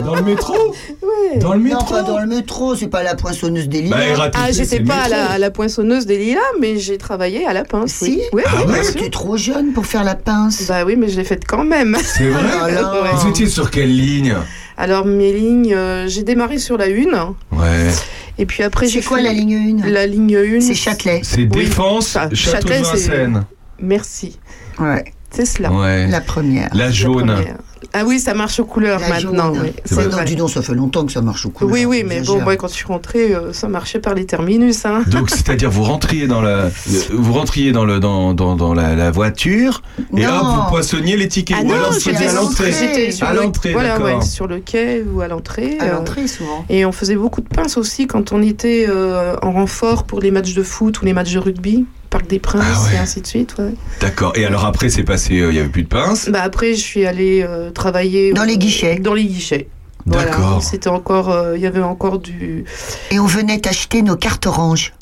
Dans 0.06 0.16
le 0.16 0.22
métro 0.22 0.54
Ouais. 1.01 1.39
Dans 1.39 1.51
le 1.51 1.60
Non, 1.60 1.63
métro 1.66 1.94
pas 1.96 2.01
dans 2.04 2.20
le 2.20 2.27
métro, 2.27 2.75
c'est 2.75 2.88
pas 2.88 3.04
la 3.04 3.16
poinçonneuse 3.16 3.68
des 3.68 3.82
Bah, 3.89 3.98
lilas. 4.00 4.16
RATP, 4.16 4.36
Ah, 4.42 4.51
j'étais 4.54 4.80
pas 4.80 4.96
à 5.04 5.10
la, 5.10 5.25
à 5.32 5.38
la 5.38 5.51
poinçonneuse 5.51 6.06
des 6.06 6.18
lilas, 6.18 6.39
mais 6.62 6.77
j'ai 6.77 6.98
travaillé 6.98 7.46
à 7.46 7.51
la 7.51 7.66
pince. 7.66 7.92
Si 7.92 8.06
oui. 8.06 8.22
Ouais, 8.32 8.44
Ah 8.48 8.66
ouais 8.66 8.82
Tu 8.96 9.04
es 9.04 9.10
trop 9.10 9.36
jeune 9.36 9.74
pour 9.74 9.86
faire 9.86 10.06
la 10.06 10.16
pince. 10.16 10.63
Bah 10.70 10.86
oui, 10.86 10.96
mais 10.96 11.10
je 11.10 11.18
l'ai 11.18 11.25
faite 11.25 11.44
quand 11.46 11.66
même. 11.66 11.98
C'est 12.01 12.30
vrai 12.30 12.42
Oh 12.63 12.68
là 12.68 12.72
là. 12.82 12.94
Vous 13.16 13.27
étiez 13.30 13.48
sur 13.48 13.70
quelle 13.70 13.94
ligne? 13.94 14.34
Alors 14.77 15.05
mes 15.05 15.34
lignes, 15.34 15.74
euh, 15.74 16.07
j'ai 16.07 16.24
démarré 16.24 16.60
sur 16.60 16.77
la 16.77 16.86
1 16.86 17.36
Ouais. 17.51 17.89
et 18.38 18.46
puis 18.46 18.62
après 18.63 18.88
j'ai 18.88 19.01
C'est 19.01 19.07
quoi 19.07 19.17
fait 19.17 19.24
la 19.24 19.34
ligne 19.34 19.81
1 19.84 19.89
La 19.89 20.05
ligne 20.05 20.36
1. 20.38 20.62
C'est 20.62 20.75
Châtelet. 20.75 21.22
C'est 21.24 21.41
Oui, 21.41 21.48
Défense, 21.48 22.10
Château 22.13 22.29
de 22.29 22.36
Châtelet, 22.36 22.84
c'est- 22.84 22.91
Vincennes. 23.10 23.43
Merci. 23.79 24.39
Ouais, 24.79 25.05
C'est 25.31 25.46
cela. 25.46 25.72
Ouais. 25.72 26.07
la 26.07 26.22
première. 26.22 26.69
La 26.74 26.86
La 26.86 26.91
jaune. 26.91 27.25
première. 27.25 27.57
Ah 27.94 28.03
oui, 28.06 28.20
ça 28.20 28.34
marche 28.34 28.60
aux 28.60 28.65
couleurs 28.65 29.00
La 29.00 29.10
maintenant. 29.10 29.53
jaune. 29.53 29.63
oui, 29.63 29.72
C'est 29.86 29.96
Ouais, 29.96 30.03
c'est 30.03 30.10
non, 30.10 30.15
vrai. 30.17 30.25
dis 30.25 30.36
donc, 30.36 30.50
ça 30.50 30.62
fait 30.62 30.74
longtemps 30.74 31.06
que 31.06 31.12
ça 31.12 31.22
marche 31.22 31.46
au 31.46 31.50
couleur. 31.50 31.72
Oui, 31.74 31.86
oui, 31.86 32.03
mais 32.06 32.22
bon, 32.22 32.41
moi, 32.41 32.56
quand 32.56 32.67
je 32.67 32.74
suis 32.74 32.86
rentrée, 32.86 33.34
euh, 33.34 33.53
ça 33.53 33.67
marchait 33.67 34.00
par 34.00 34.13
les 34.13 34.25
terminus. 34.25 34.86
Hein. 34.86 35.03
Donc 35.08 35.29
c'est-à-dire 35.32 35.70
vous 35.70 35.84
rentriez 35.84 36.27
dans 36.27 36.41
la 36.41 36.70
vous 37.12 37.34
rentriez 37.34 37.72
dans 37.72 37.86
le 37.86 38.00
dans, 38.00 38.34
dans, 38.34 38.56
dans 38.56 38.74
la, 38.74 38.96
la 38.96 39.12
voiture 39.12 39.82
et 40.15 40.22
Non. 40.25 40.29
hop 40.39 40.46
vous 40.65 40.70
poissonniez 40.70 41.17
les 41.17 41.27
tickets 41.27 41.58
Ah 41.60 41.63
ou 41.63 41.67
non, 41.67 41.74
alors 41.75 41.88
à 41.91 41.94
l'entrée. 41.94 42.34
l'entrée. 42.34 42.72
J'étais 42.72 43.12
sur 43.12 43.27
À 43.27 43.34
le- 43.34 43.41
l'entrée, 43.41 43.74
voilà, 43.74 44.00
ouais, 44.00 44.22
sur 44.22 44.48
le 44.48 44.60
quai 44.60 45.03
ou 45.13 45.22
à 45.22 45.27
l'entrée. 45.27 45.77
À 45.79 45.86
euh, 45.86 45.94
l'entrée, 45.94 46.27
souvent. 46.27 46.65
Et 46.70 46.86
on 46.86 46.91
faisait 46.91 47.15
beaucoup 47.15 47.41
de 47.41 47.48
pinces 47.48 47.77
aussi 47.77 48.08
quand 48.08 48.32
on 48.32 48.41
était 48.41 48.86
euh, 48.89 49.36
en 49.41 49.51
renfort 49.51 50.03
pour 50.03 50.20
les 50.20 50.32
matchs 50.32 50.53
de 50.53 50.63
foot 50.63 51.01
ou 51.01 51.06
les 51.06 51.13
matchs 51.13 51.34
de 51.34 51.39
rugby, 51.39 51.86
Parc 52.09 52.27
des 52.27 52.39
Princes 52.39 52.63
Ah 52.65 52.89
ouais. 52.89 52.95
et 52.95 52.97
ainsi 52.97 53.21
de 53.21 53.27
suite. 53.27 53.55
ouais. 53.59 53.73
D'accord. 54.01 54.33
Et 54.35 54.45
alors 54.45 54.65
après 54.65 54.89
c'est 54.89 55.03
passé 55.03 55.39
euh, 55.39 55.51
il 55.51 55.55
y 55.55 55.59
avait 55.59 55.69
plus 55.69 55.83
de 55.83 55.87
pince. 55.87 56.29
Bah 56.29 56.41
après, 56.43 56.73
je 56.73 56.81
suis 56.81 57.05
allée 57.05 57.43
euh, 57.47 57.69
travailler 57.71 58.33
Dans 58.33 58.43
euh, 58.43 58.45
les 58.45 58.57
guichets. 58.57 58.99
Dans 58.99 59.13
les 59.13 59.25
guichets. 59.25 59.67
D'accord. 60.05 60.39
Voilà, 60.39 60.61
c'était 60.61 60.87
encore, 60.89 61.29
euh, 61.31 61.57
il 61.57 61.61
y 61.61 61.65
avait 61.65 61.81
encore 61.81 62.19
du. 62.19 62.63
Et 63.11 63.19
on 63.19 63.25
venait 63.25 63.67
acheter 63.67 64.01
nos 64.01 64.15
cartes 64.15 64.47
oranges. 64.47 64.93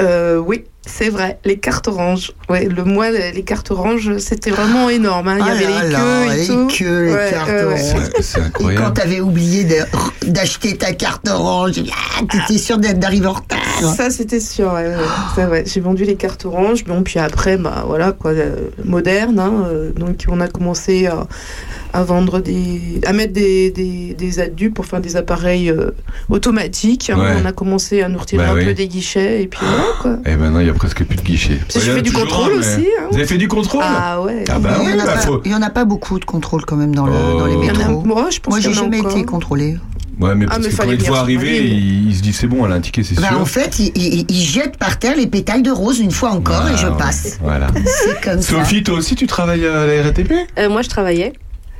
Euh, 0.00 0.38
oui, 0.38 0.64
c'est 0.86 1.10
vrai, 1.10 1.38
les 1.44 1.58
cartes 1.58 1.86
oranges. 1.88 2.32
Ouais, 2.48 2.64
le 2.64 2.84
mois, 2.84 3.10
les 3.10 3.42
cartes 3.42 3.70
oranges, 3.70 4.16
c'était 4.18 4.50
vraiment 4.50 4.88
énorme. 4.88 5.28
hein. 5.28 5.36
Il 5.38 5.44
y 5.46 5.48
Ah 5.48 5.52
avait 5.52 5.64
là 5.64 5.82
les 5.84 5.90
là, 5.90 5.98
queues 5.98 6.32
et 6.32 6.36
les 6.38 6.46
tout. 6.46 6.66
queues, 6.68 7.04
les 7.06 7.12
Ouais, 7.12 7.30
cartes 7.30 7.48
ouais. 7.50 7.62
oranges. 7.64 8.10
C'est- 8.20 8.38
Et 8.40 8.74
quand 8.76 8.90
t'avais 8.92 9.20
oublié 9.20 9.66
d'acheter 10.26 10.76
ta 10.78 10.92
carte 10.94 11.28
orange, 11.28 11.82
ah, 11.92 12.22
t'étais 12.30 12.58
sûr 12.58 12.78
d'être- 12.78 12.98
d'arriver 12.98 13.26
en 13.26 13.34
retard. 13.34 13.58
Ça, 13.94 14.08
c'était 14.10 14.40
sûr. 14.40 14.72
ouais, 14.72 15.44
ouais. 15.44 15.64
J'ai 15.66 15.80
vendu 15.80 16.04
les 16.04 16.16
cartes 16.16 16.46
oranges. 16.46 16.84
Bon, 16.84 17.02
puis 17.02 17.18
après, 17.18 17.56
bah 17.58 17.84
voilà, 17.86 18.12
quoi, 18.12 18.30
euh, 18.30 18.56
moderne. 18.84 19.38
hein, 19.38 19.66
euh, 19.68 19.92
donc, 19.92 20.24
on 20.28 20.40
a 20.40 20.48
commencé 20.48 21.06
à, 21.06 21.26
à 21.92 22.02
vendre 22.04 22.40
des, 22.40 23.00
à 23.06 23.12
mettre 23.12 23.32
des, 23.32 23.70
des, 23.70 24.14
des 24.14 24.40
adus 24.40 24.70
pour 24.70 24.86
faire 24.86 25.00
des 25.00 25.16
appareils 25.16 25.70
euh, 25.70 25.90
automatiques. 26.28 27.10
Ouais. 27.14 27.36
On 27.42 27.44
a 27.44 27.52
commencé 27.52 28.02
à 28.02 28.08
nous 28.08 28.18
retirer 28.18 28.44
Bah 28.44 28.50
un 28.52 28.54
oui. 28.54 28.64
peu 28.64 28.74
des 28.74 28.88
guichets 28.88 29.42
et 29.42 29.46
puis 29.46 29.60
voilà, 29.60 29.84
quoi. 30.00 30.16
Et 30.30 30.36
maintenant 30.36 30.60
il 30.60 30.66
y 30.66 30.70
a 30.70 30.74
presque 30.74 31.04
plus 31.04 31.16
de 31.16 31.22
guichets. 31.22 31.58
J'ai 31.74 31.80
fait 31.80 32.02
du 32.02 32.12
contrôle 32.12 32.52
un, 32.52 32.54
mais- 32.54 32.58
aussi. 32.60 32.86
hein. 32.98 33.06
Vous 33.10 33.16
avez 33.16 33.26
fait 33.26 33.38
du 33.38 33.48
contrôle? 33.48 33.82
Ah 33.84 34.20
ouais. 34.22 34.44
Ah 34.48 34.58
bah 34.58 34.70
il 34.80 34.86
oui, 34.86 34.94
n'y 34.94 35.00
en, 35.00 35.04
a 35.04 35.06
bah 35.06 35.16
faut. 35.18 35.42
en 35.46 35.62
a 35.62 35.70
pas 35.70 35.84
beaucoup 35.84 36.18
de 36.18 36.24
contrôles 36.24 36.64
quand 36.64 36.76
même 36.76 36.94
dans 36.94 37.06
le- 37.06 37.12
Oh. 37.12 37.38
dans 37.40 37.46
les 37.46 37.54
a- 37.54 37.72
métros. 37.72 38.02
moi, 38.04 38.28
je 38.30 38.38
pense 38.40 38.52
Moi, 38.52 38.60
j'ai 38.60 38.72
jamais 38.72 39.00
encore. 39.00 39.12
été 39.12 39.24
contrôlée. 39.24 39.76
Ouais 40.20 40.34
mais 40.34 40.44
Ah, 40.48 40.56
parce 40.56 40.66
mais 40.66 40.68
que 40.70 40.76
quand 40.76 40.82
il 40.84 40.88
te 40.90 40.94
venir 40.96 41.06
voit 41.08 41.16
sur 41.16 41.22
arriver, 41.24 41.66
il, 41.66 42.10
il 42.10 42.14
se 42.14 42.20
dit 42.20 42.34
c'est 42.34 42.46
bon 42.46 42.66
elle 42.66 42.72
a 42.72 42.74
un 42.74 42.80
ticket 42.80 43.02
c'est 43.02 43.14
Bah, 43.18 43.28
sûr. 43.28 43.40
en 43.40 43.46
fait, 43.46 43.78
il, 43.78 44.26
il 44.28 44.42
jettent 44.42 44.76
par 44.76 44.98
terre 44.98 45.16
les 45.16 45.26
pétales 45.26 45.62
de 45.62 45.70
rose 45.70 45.98
une 45.98 46.10
fois 46.10 46.30
encore 46.32 46.68
et 46.68 46.76
je 46.76 46.86
Ah, 46.88 46.90
passe. 46.98 47.38
Voilà. 47.42 47.68
C'est 48.04 48.20
comme 48.22 48.42
ça. 48.42 48.58
Sophie, 48.62 48.82
toi 48.82 48.96
aussi 48.98 49.14
tu 49.14 49.26
travailles 49.26 49.64
à 49.66 49.86
la 49.86 50.02
RATP 50.02 50.30
Euh, 50.58 50.68
moi, 50.68 50.82
je 50.82 50.88
travaillais 50.90 51.32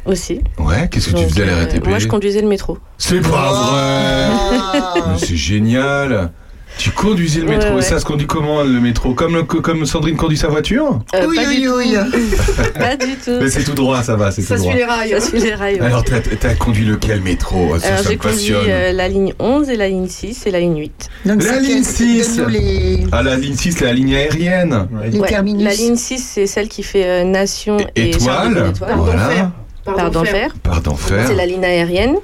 aussi. 0.07 0.41
Ouais, 0.59 0.89
qu'est-ce 0.91 1.11
que 1.11 1.17
tu 1.19 1.25
faisais 1.29 1.43
à 1.43 1.47
la 1.47 1.53
euh, 1.53 1.61
RATP 1.61 1.87
Moi, 1.87 1.99
je 1.99 2.09
conduisais 2.09 2.41
le 2.41 2.49
métro. 2.49 2.79
C'est 2.99 3.21
pas 3.21 3.29
vrai 3.53 4.27
Ah. 4.73 4.95
Mais 5.13 5.19
c'est 5.19 5.37
génial 5.37 6.31
Tu 6.79 6.91
conduisais 6.93 7.41
le 7.41 7.49
Ouais, 7.49 7.57
métro, 7.57 7.73
et 7.73 7.75
ouais. 7.75 7.83
ça 7.83 7.99
se 8.01 8.07
conduit 8.07 8.27
comment 8.27 8.63
le 8.63 8.81
métro? 8.81 9.13
Comme, 9.13 9.35
le- 9.35 9.43
comme 9.43 9.85
Sandrine 9.85 10.17
conduit 10.17 10.39
sa 10.39 10.49
voiture? 10.49 11.01
Euh, 11.15 11.27
oui, 11.29 11.37
pas, 11.37 11.43
oui, 11.49 11.61
du 11.61 11.69
oui. 11.69 11.95
tout. 12.11 12.73
pas 12.79 12.97
du 12.97 13.17
tout. 13.17 13.33
Mais 13.39 13.51
c'est 13.51 13.65
tout 13.65 13.75
droit, 13.75 14.03
ça 14.03 14.17
va, 14.17 14.31
c'est 14.31 14.41
tout 14.41 14.49
Ça 14.49 14.57
droit. 14.57 14.71
suit 14.73 14.79
les 14.81 14.87
rails. 14.87 15.11
Ça 15.11 15.21
suit 15.21 15.41
les 15.41 15.55
rails. 15.55 15.75
ouais. 15.81 15.87
Alors 15.87 16.05
t'as 16.05 16.49
as 16.49 16.55
conduit 16.55 16.87
lequel 16.87 17.21
métro? 17.21 17.77
Ça, 17.79 17.89
Alors, 17.89 17.99
ça 17.99 18.09
j'ai 18.11 18.17
me 18.17 18.23
conduit 18.23 18.37
passionne. 18.53 18.65
euh, 18.71 18.93
la 18.93 19.09
ligne 19.09 19.35
11 19.39 19.69
et 19.69 19.77
la 19.77 19.89
ligne 19.89 20.09
6 20.09 20.47
et 20.47 20.51
la 20.51 20.61
ligne 20.61 20.79
8. 20.79 21.09
Donc, 21.27 21.43
La 21.45 21.59
ligne 21.59 21.83
quel- 21.83 21.85
6. 21.85 22.37
donne-nous 22.37 22.51
les, 22.53 23.07
Ah 23.13 23.23
la 23.25 23.37
ligne 23.37 23.57
6, 23.57 23.73
c'est 23.73 23.85
la 23.85 23.93
ligne 23.93 24.15
aérienne 24.15 24.87
les 25.05 25.19
Ouais, 25.19 25.29
terminus. 25.29 25.65
La 25.65 25.75
ligne 25.75 25.97
6, 25.97 26.19
c'est 26.35 26.47
celle 26.47 26.69
qui 26.69 26.83
fait 26.83 27.05
euh, 27.05 27.25
Nation 27.25 27.77
et 27.95 28.11
Étoile, 28.11 28.55
de 28.55 28.61
Gaulle 28.61 28.73
voilà, 28.97 29.53
Par 29.85 30.11
d'enfer. 30.11 30.55
d'enfer. 30.85 31.25
C'est 31.27 31.35
la 31.35 31.47
ligne 31.47 31.65
aérienne. 31.65 32.17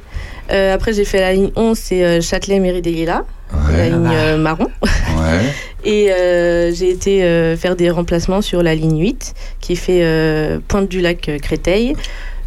Euh, 0.53 0.75
après, 0.75 0.93
j'ai 0.93 1.05
fait 1.05 1.21
la 1.21 1.33
ligne 1.33 1.51
11, 1.57 1.77
c'est 1.77 2.05
euh, 2.05 2.21
Châtelet, 2.21 2.61
Mairie 2.61 2.83
des 2.83 2.93
Lilas, 2.93 3.23
la 3.73 3.89
ligne 3.89 4.09
euh, 4.13 4.37
marron. 4.39 4.69
ouais. 4.83 5.41
Et 5.85 6.11
euh, 6.11 6.73
j'ai 6.75 6.91
été 6.91 7.23
euh, 7.23 7.57
faire 7.57 7.77
des 7.77 7.91
remplacements 7.91 8.43
sur 8.43 8.63
la 8.63 8.75
ligne 8.75 9.01
8, 9.01 9.35
qui 9.61 9.77
fait 9.77 10.01
euh, 10.03 10.59
Pointe 10.67 10.89
du 10.89 11.01
Lac 11.01 11.31
Créteil 11.41 11.95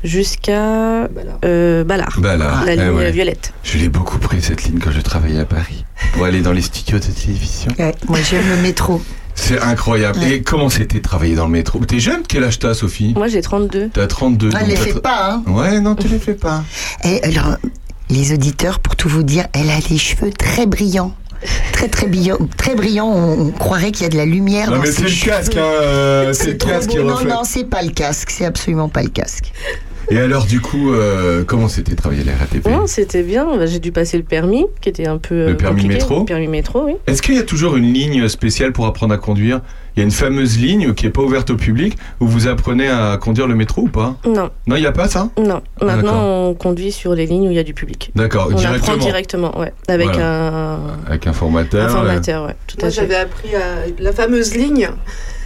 jusqu'à 0.03 1.07
euh, 1.45 1.83
Ballard, 1.83 2.19
là, 2.21 2.35
la 2.37 2.73
eh 2.73 2.75
ligne 2.75 2.89
ouais. 2.89 3.11
violette. 3.11 3.53
je 3.63 3.77
l'ai 3.77 3.89
beaucoup 3.89 4.17
pris 4.17 4.41
cette 4.41 4.63
ligne 4.63 4.79
quand 4.79 4.91
je 4.91 5.01
travaillais 5.01 5.39
à 5.39 5.45
Paris 5.45 5.85
pour 6.13 6.25
aller 6.25 6.41
dans 6.41 6.53
les 6.53 6.61
studios 6.61 6.99
de 6.99 7.05
télévision. 7.05 7.71
Ouais, 7.77 7.93
moi, 8.07 8.19
j'aime 8.21 8.47
le 8.49 8.61
métro. 8.61 9.01
C'est 9.41 9.59
incroyable. 9.61 10.19
Ouais. 10.19 10.35
Et 10.35 10.41
comment 10.41 10.69
c'était 10.69 10.97
de 10.99 11.03
travailler 11.03 11.35
dans 11.35 11.45
le 11.45 11.51
métro? 11.51 11.79
T'es 11.85 11.99
jeune? 11.99 12.21
Quel 12.27 12.43
âge 12.43 12.59
t'as, 12.59 12.73
Sophie? 12.73 13.13
Moi, 13.15 13.27
j'ai 13.27 13.41
32. 13.41 13.89
T'as 13.93 14.07
32. 14.07 14.47
Elle 14.49 14.53
donc 14.59 14.67
les 14.67 14.75
fait 14.75 14.99
pas, 15.01 15.31
hein. 15.33 15.43
Ouais, 15.47 15.79
non, 15.79 15.95
tu 15.95 16.07
les 16.07 16.19
fais 16.19 16.33
pas. 16.35 16.63
Et 17.03 17.23
alors, 17.23 17.55
les 18.09 18.33
auditeurs, 18.33 18.79
pour 18.79 18.95
tout 18.95 19.09
vous 19.09 19.23
dire, 19.23 19.47
elle 19.53 19.69
a 19.69 19.77
les 19.89 19.97
cheveux 19.97 20.31
très 20.31 20.65
brillants. 20.65 21.13
Très, 21.71 21.87
très 21.87 22.07
brillants. 22.07 22.37
Très 22.57 22.75
brillants. 22.75 23.07
On, 23.07 23.47
on 23.47 23.51
croirait 23.51 23.91
qu'il 23.91 24.03
y 24.03 24.05
a 24.05 24.09
de 24.09 24.17
la 24.17 24.25
lumière 24.25 24.69
Non, 24.71 24.75
dans 24.77 24.81
mais 24.81 24.87
ses 24.87 24.93
c'est 24.97 25.01
le 25.03 25.07
cheveux. 25.09 25.31
casque, 25.31 25.55
hein, 25.55 25.59
euh, 25.61 26.33
c'est 26.33 26.51
le 26.51 26.53
casque 26.57 26.93
Non, 26.95 27.23
non, 27.23 27.41
c'est 27.45 27.63
pas 27.63 27.81
le 27.81 27.91
casque. 27.91 28.29
C'est 28.31 28.45
absolument 28.45 28.89
pas 28.89 29.03
le 29.03 29.09
casque. 29.09 29.53
Et 30.11 30.17
alors, 30.19 30.45
du 30.45 30.59
coup, 30.59 30.91
euh, 30.91 31.43
comment 31.45 31.67
c'était 31.67 31.93
travailler 31.95 32.23
à 32.23 32.25
la 32.25 32.37
RATP 32.37 32.67
Non, 32.67 32.87
c'était 32.87 33.21
bien. 33.21 33.45
Bah, 33.57 33.67
J'ai 33.67 33.79
dû 33.79 33.91
passer 33.91 34.17
le 34.17 34.23
permis, 34.23 34.65
qui 34.81 34.89
était 34.89 35.07
un 35.07 35.17
peu. 35.19 35.35
Le 35.45 35.49
euh, 35.51 35.53
permis 35.53 35.81
compliqué. 35.83 35.93
métro 36.01 36.19
Le 36.21 36.25
permis 36.25 36.47
métro, 36.47 36.83
oui. 36.85 36.93
Est-ce 37.05 37.21
qu'il 37.21 37.35
y 37.35 37.39
a 37.39 37.43
toujours 37.43 37.75
une 37.77 37.93
ligne 37.93 38.27
spéciale 38.27 38.71
pour 38.73 38.87
apprendre 38.87 39.13
à 39.13 39.17
conduire? 39.17 39.61
Il 39.95 39.99
y 39.99 40.01
a 40.01 40.05
une 40.05 40.11
fameuse 40.11 40.57
ligne 40.57 40.93
qui 40.93 41.05
n'est 41.05 41.11
pas 41.11 41.21
ouverte 41.21 41.49
au 41.51 41.55
public 41.57 41.95
où 42.19 42.27
vous 42.27 42.47
apprenez 42.47 42.87
à 42.87 43.17
conduire 43.17 43.47
le 43.47 43.53
métro 43.55 43.83
ou 43.83 43.87
pas? 43.87 44.15
Non, 44.25 44.49
Non, 44.65 44.75
il 44.75 44.81
n'y 44.81 44.85
a 44.87 44.91
pas 44.91 45.07
ça? 45.07 45.29
Non. 45.37 45.61
Ah. 45.81 45.85
Maintenant, 45.85 46.23
on 46.47 46.53
conduit 46.55 46.91
sur 46.91 47.13
les 47.13 47.25
lignes 47.27 47.47
où 47.47 47.51
il 47.51 47.55
y 47.57 47.59
a 47.59 47.63
du 47.63 47.73
public. 47.75 48.11
D'accord, 48.15 48.47
On 48.51 48.55
directement. 48.55 48.93
apprend 48.93 49.05
directement, 49.05 49.59
ouais. 49.59 49.73
Avec 49.87 50.07
Voilà. 50.07 50.73
un, 50.75 50.79
Avec 51.07 51.27
un 51.27 51.33
formateur. 51.33 51.85
un 51.85 51.89
formateur, 51.89 52.45
ouais. 52.47 52.55
Tout 52.65 52.77
Moi, 52.79 52.87
à 52.87 52.91
fait. 52.91 52.95
j'avais 52.95 53.15
appris 53.15 53.49
à 53.55 53.85
la 54.01 54.11
fameuse 54.13 54.55
ligne 54.55 54.89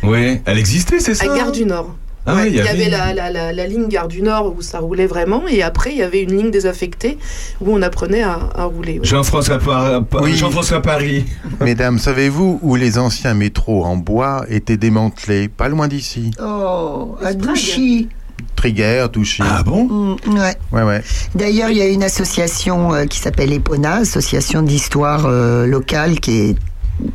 euh, 0.03 0.07
Ouais, 0.07 0.41
elle 0.45 0.57
existait, 0.57 0.99
c'est 0.99 1.15
ça? 1.15 1.31
À 1.33 1.35
Gare 1.37 1.51
du 1.51 1.65
Nord. 1.65 1.95
Ah 2.25 2.35
ouais, 2.35 2.49
il 2.49 2.55
y 2.55 2.61
avait 2.61 2.89
la, 2.89 3.13
la, 3.13 3.29
la, 3.29 3.51
la 3.51 3.67
ligne 3.67 3.87
Gare 3.89 4.07
du 4.07 4.21
Nord 4.21 4.53
où 4.57 4.61
ça 4.61 4.79
roulait 4.79 5.07
vraiment, 5.07 5.43
et 5.47 5.61
après 5.61 5.91
il 5.91 5.97
y 5.97 6.01
avait 6.03 6.21
une 6.21 6.37
ligne 6.37 6.51
désaffectée 6.51 7.17
où 7.59 7.73
on 7.75 7.81
apprenait 7.81 8.23
à, 8.23 8.39
à 8.55 8.63
rouler. 8.63 8.99
ouais. 8.99 9.05
Jean-François 9.05 9.59
Par- 9.59 10.03
Oui. 10.21 10.35
Jean-François 10.35 10.81
Paris. 10.81 11.25
Mesdames, 11.59 11.99
savez-vous 11.99 12.59
où 12.61 12.75
les 12.75 12.97
anciens 12.97 13.33
métros 13.33 13.83
en 13.83 13.97
bois 13.97 14.45
étaient 14.49 14.77
démantelés? 14.77 15.49
Pas 15.49 15.67
loin 15.67 15.87
d'ici. 15.89 16.31
Oh, 16.41 17.15
à. 17.21 17.33
Douchy. 17.33 18.07
Trigger, 18.55 19.07
Touchy. 19.11 19.41
Ah 19.45 19.63
bon? 19.63 19.85
Mm, 19.85 20.37
ouais. 20.37 20.55
Ouais, 20.71 20.83
ouais. 20.83 21.01
D'ailleurs, 21.35 21.69
il 21.71 21.77
y 21.77 21.81
a 21.81 21.87
une 21.87 22.03
association 22.03 22.93
euh, 22.93 23.05
qui 23.05 23.19
s'appelle 23.19 23.51
EPONA, 23.51 23.95
Association 23.95 24.61
d'histoire 24.61 25.25
euh, 25.25 25.65
locale, 25.65 26.19
qui 26.19 26.39
est 26.39 26.55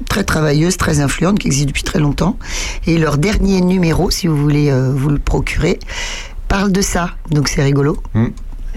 très 0.09 0.25
travailleuse, 0.25 0.77
très 0.77 1.01
influente, 1.01 1.39
qui 1.39 1.47
existe 1.47 1.69
depuis 1.69 1.83
très 1.83 1.99
longtemps. 1.99 2.39
Et 2.87 2.99
leur 2.99 3.19
dernier 3.19 3.61
numéro, 3.61 4.11
si 4.11 4.27
vous 4.27 4.37
voulez 4.37 4.71
euh, 4.71 4.93
vous 4.95 5.11
le 5.11 5.19
procurer, 5.19 5.79
parle 6.49 6.73
de 6.73 6.81
ça. 6.81 7.11
Donc 7.31 7.49
c'est 7.49 7.63
rigolo. 7.63 8.03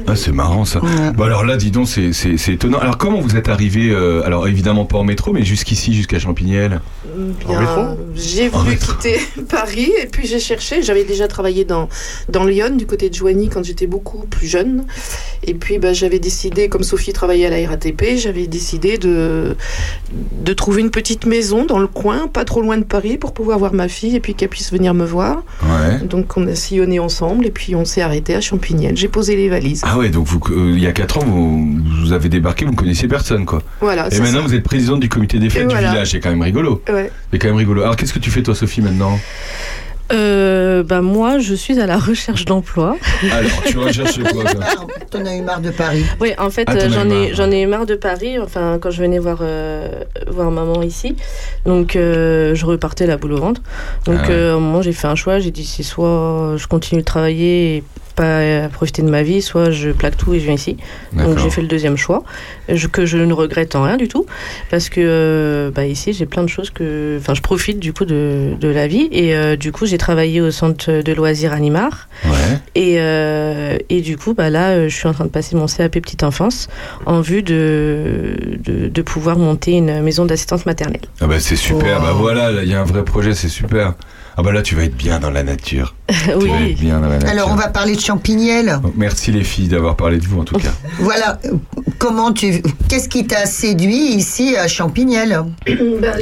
Ah, 0.07 0.15
c'est 0.15 0.31
marrant 0.31 0.65
ça. 0.65 0.81
Ouais. 0.83 1.11
Bon 1.15 1.23
alors 1.23 1.43
là, 1.45 1.57
dis 1.57 1.71
donc, 1.71 1.87
c'est 1.87 2.13
c'est- 2.13 2.37
c'est 2.37 2.53
étonnant. 2.53 2.79
Alors 2.79 2.97
comment 2.97 3.19
vous 3.21 3.35
êtes 3.35 3.49
arrivé 3.49 3.89
euh, 3.91 4.21
Alors 4.25 4.47
évidemment 4.47 4.85
pas 4.85 4.97
en 4.97 5.03
métro, 5.03 5.33
mais 5.33 5.43
jusqu'ici, 5.45 5.93
jusqu'à 5.93 6.19
Champignelles. 6.19 6.81
Bien, 7.47 7.59
métro 7.59 7.81
J'ai 8.15 8.47
En 8.49 8.59
voulu 8.59 8.71
métro. 8.71 8.93
quitter 8.93 9.19
Paris 9.49 9.91
et 10.01 10.07
puis 10.07 10.27
j'ai 10.27 10.39
cherché. 10.39 10.81
J'avais 10.81 11.03
déjà 11.03 11.27
travaillé 11.27 11.65
dans, 11.65 11.89
dans 12.29 12.43
Lyon, 12.45 12.75
du 12.77 12.85
côté 12.85 13.09
de 13.09 13.15
Joigny, 13.15 13.49
quand 13.49 13.63
j'étais 13.63 13.87
beaucoup 13.87 14.25
plus 14.27 14.47
jeune. 14.47 14.85
Et 15.43 15.53
puis 15.53 15.77
bah, 15.79 15.93
j'avais 15.93 16.19
décidé, 16.19 16.69
comme 16.69 16.83
Sophie 16.83 17.13
travaillait 17.13 17.47
à 17.47 17.49
la 17.49 17.67
RATP, 17.69 18.17
j'avais 18.17 18.47
décidé 18.47 18.97
de, 18.97 19.55
de 20.43 20.53
trouver 20.53 20.81
une 20.81 20.91
petite 20.91 21.25
maison 21.25 21.65
dans 21.65 21.79
le 21.79 21.87
coin, 21.87 22.27
pas 22.27 22.45
trop 22.45 22.61
loin 22.61 22.77
de 22.77 22.83
Paris, 22.83 23.17
pour 23.17 23.33
pouvoir 23.33 23.59
voir 23.59 23.73
ma 23.73 23.87
fille 23.87 24.15
et 24.15 24.19
puis 24.19 24.35
qu'elle 24.35 24.49
puisse 24.49 24.71
venir 24.71 24.93
me 24.93 25.05
voir. 25.05 25.43
Ouais. 25.63 25.99
Donc 26.05 26.37
on 26.37 26.47
a 26.47 26.55
sillonné 26.55 26.99
ensemble 26.99 27.45
et 27.45 27.51
puis 27.51 27.75
on 27.75 27.85
s'est 27.85 28.01
arrêté 28.01 28.35
à 28.35 28.41
Champignelles. 28.41 28.97
J'ai 28.97 29.07
posé 29.07 29.35
les 29.35 29.49
valises. 29.49 29.81
Ah 29.83 29.90
ouais, 29.97 30.09
donc 30.09 30.27
vous, 30.27 30.39
euh, 30.51 30.71
il 30.75 30.79
y 30.81 30.87
a 30.87 30.91
4 30.91 31.17
ans, 31.19 31.23
vous, 31.25 31.77
vous 32.01 32.13
avez 32.13 32.29
débarqué, 32.29 32.65
vous 32.65 32.71
ne 32.71 32.75
connaissiez 32.77 33.07
personne, 33.07 33.45
quoi. 33.45 33.61
Voilà, 33.79 34.07
Et 34.13 34.19
maintenant, 34.19 34.41
ça. 34.41 34.47
vous 34.47 34.53
êtes 34.55 34.63
présidente 34.63 34.99
du 34.99 35.09
comité 35.09 35.39
des 35.39 35.49
fêtes 35.49 35.63
Et 35.63 35.65
du 35.67 35.71
voilà. 35.73 35.89
village. 35.91 36.11
C'est 36.11 36.19
quand 36.19 36.29
même 36.29 36.41
rigolo. 36.41 36.81
Ouais. 36.91 37.11
C'est 37.31 37.39
quand 37.39 37.47
même 37.47 37.57
rigolo. 37.57 37.81
Alors, 37.81 37.95
qu'est-ce 37.95 38.13
que 38.13 38.19
tu 38.19 38.29
fais, 38.31 38.43
toi, 38.43 38.53
Sophie, 38.55 38.81
maintenant? 38.81 39.19
Euh, 40.13 40.83
bah, 40.83 41.01
moi, 41.01 41.39
je 41.39 41.53
suis 41.53 41.79
à 41.79 41.85
la 41.85 41.97
recherche 41.97 42.43
d'emploi. 42.43 42.97
Alors, 43.31 43.63
tu 43.65 43.77
recherches 43.77 44.19
quoi 44.21 44.43
toi? 44.43 44.61
Ah, 44.61 44.75
T'en 45.09 45.25
as 45.25 45.35
eu 45.37 45.41
marre 45.41 45.61
de 45.61 45.69
Paris. 45.69 46.03
Oui, 46.19 46.33
en 46.37 46.49
fait, 46.49 46.65
Ah, 46.67 46.75
t'en 46.75 46.81
euh, 46.81 46.87
eu 46.87 46.91
j'en 46.91 47.09
ai, 47.09 47.33
j'en 47.33 47.49
ai 47.49 47.65
marre 47.65 47.85
de 47.85 47.95
Paris. 47.95 48.37
Enfin, 48.37 48.77
quand 48.81 48.91
je 48.91 49.01
venais 49.01 49.19
voir, 49.19 49.37
euh, 49.41 49.87
voir 50.29 50.51
maman 50.51 50.81
ici, 50.83 51.15
donc 51.65 51.95
euh, 51.95 52.53
je 52.55 52.65
repartais 52.65 53.07
la 53.07 53.15
boule 53.15 53.31
au 53.33 53.37
ventre. 53.39 53.61
Donc, 54.05 54.17
Ah 54.23 54.27
ouais. 54.27 54.33
euh, 54.33 54.53
à 54.53 54.57
un 54.57 54.59
moment, 54.59 54.81
j'ai 54.81 54.91
fait 54.91 55.07
un 55.07 55.15
choix. 55.15 55.39
J'ai 55.39 55.51
dit, 55.51 55.63
c'est 55.65 55.83
soit 55.83 56.55
je 56.57 56.67
continue 56.67 56.99
de 57.01 57.05
travailler 57.05 57.81
pas 58.21 58.65
à 58.65 58.69
profiter 58.69 59.01
de 59.01 59.09
ma 59.09 59.23
vie, 59.23 59.41
soit 59.41 59.71
je 59.71 59.89
plaque 59.91 60.17
tout 60.17 60.33
et 60.33 60.39
je 60.39 60.45
viens 60.45 60.53
ici. 60.55 60.77
Donc 61.13 61.37
j'ai 61.39 61.49
fait 61.49 61.61
le 61.61 61.67
deuxième 61.67 61.97
choix, 61.97 62.23
je- 62.69 62.87
que 62.87 63.05
je 63.05 63.17
ne 63.17 63.33
regrette 63.33 63.75
en 63.75 63.83
rien 63.83 63.97
du 63.97 64.07
tout, 64.07 64.25
parce 64.69 64.89
que 64.89 65.01
euh, 65.03 65.71
bah, 65.75 65.85
ici 65.85 66.13
j'ai 66.13 66.25
plein 66.25 66.43
de 66.43 66.47
choses 66.55 66.69
que, 66.69 67.17
enfin, 67.19 67.33
je 67.33 67.41
profite 67.41 67.79
du 67.79 67.91
coup 67.93 68.05
de, 68.05 68.53
de 68.59 68.67
la 68.67 68.87
vie 68.87 69.07
et 69.11 69.35
euh, 69.35 69.55
du 69.55 69.71
coup 69.71 69.85
j'ai 69.85 69.97
travaillé 69.97 70.39
au 70.41 70.51
centre 70.51 71.01
de 71.01 71.13
loisirs 71.13 71.53
Animar 71.53 72.07
Ouais. 72.25 72.57
et 72.75 72.95
euh, 72.99 73.77
et 73.89 74.01
du 74.01 74.15
coup 74.17 74.33
bah 74.35 74.49
là 74.51 74.87
je 74.87 74.95
suis 74.95 75.07
en 75.07 75.13
train 75.13 75.25
de 75.25 75.29
passer 75.29 75.55
mon 75.55 75.65
CAP 75.65 75.93
petite 75.99 76.23
enfance 76.23 76.67
en 77.07 77.19
vue 77.21 77.41
de 77.43 78.35
de, 78.67 78.87
de 78.89 79.01
pouvoir 79.01 79.37
monter 79.37 79.71
une 79.71 80.01
maison 80.01 80.25
d'assistance 80.25 80.65
maternelle. 80.67 81.01
Ah 81.19 81.27
bah 81.27 81.39
c'est 81.39 81.55
super, 81.55 81.99
bah 82.01 82.13
voilà, 82.15 82.51
là, 82.51 82.61
il 82.63 82.69
y 82.69 82.75
a 82.75 82.81
un 82.81 82.85
vrai 82.93 83.03
projet, 83.03 83.33
c'est 83.33 83.49
super. 83.49 83.93
Ah 84.37 84.43
bah 84.43 84.51
là 84.51 84.61
tu 84.61 84.75
vas 84.75 84.83
être 84.83 84.95
bien 84.95 85.19
dans 85.19 85.29
la 85.31 85.43
nature. 85.43 85.95
Tu 86.11 86.29
vas 86.29 86.35
oui. 86.37 86.71
être 86.71 86.79
bien 86.79 86.99
dans 86.99 87.07
la 87.07 87.15
nature. 87.15 87.29
Alors, 87.29 87.49
on 87.51 87.55
va 87.55 87.69
parler 87.69 87.95
de 87.95 87.99
Champignelles. 88.01 88.79
Donc, 88.83 88.93
Merci 88.97 89.31
les 89.31 89.43
filles 89.45 89.69
d'avoir 89.69 89.95
parlé 89.95 90.17
de 90.17 90.25
vous 90.25 90.39
en 90.41 90.43
tout 90.43 90.55
cas. 90.55 90.71
Voilà. 90.99 91.39
Comment 91.99 92.33
tu. 92.33 92.61
Qu'est-ce 92.89 93.07
qui 93.07 93.25
t'a 93.25 93.45
séduit 93.45 94.13
ici 94.13 94.55
à 94.57 94.67
Champignelles 94.67 95.39
Bah, 96.01 96.13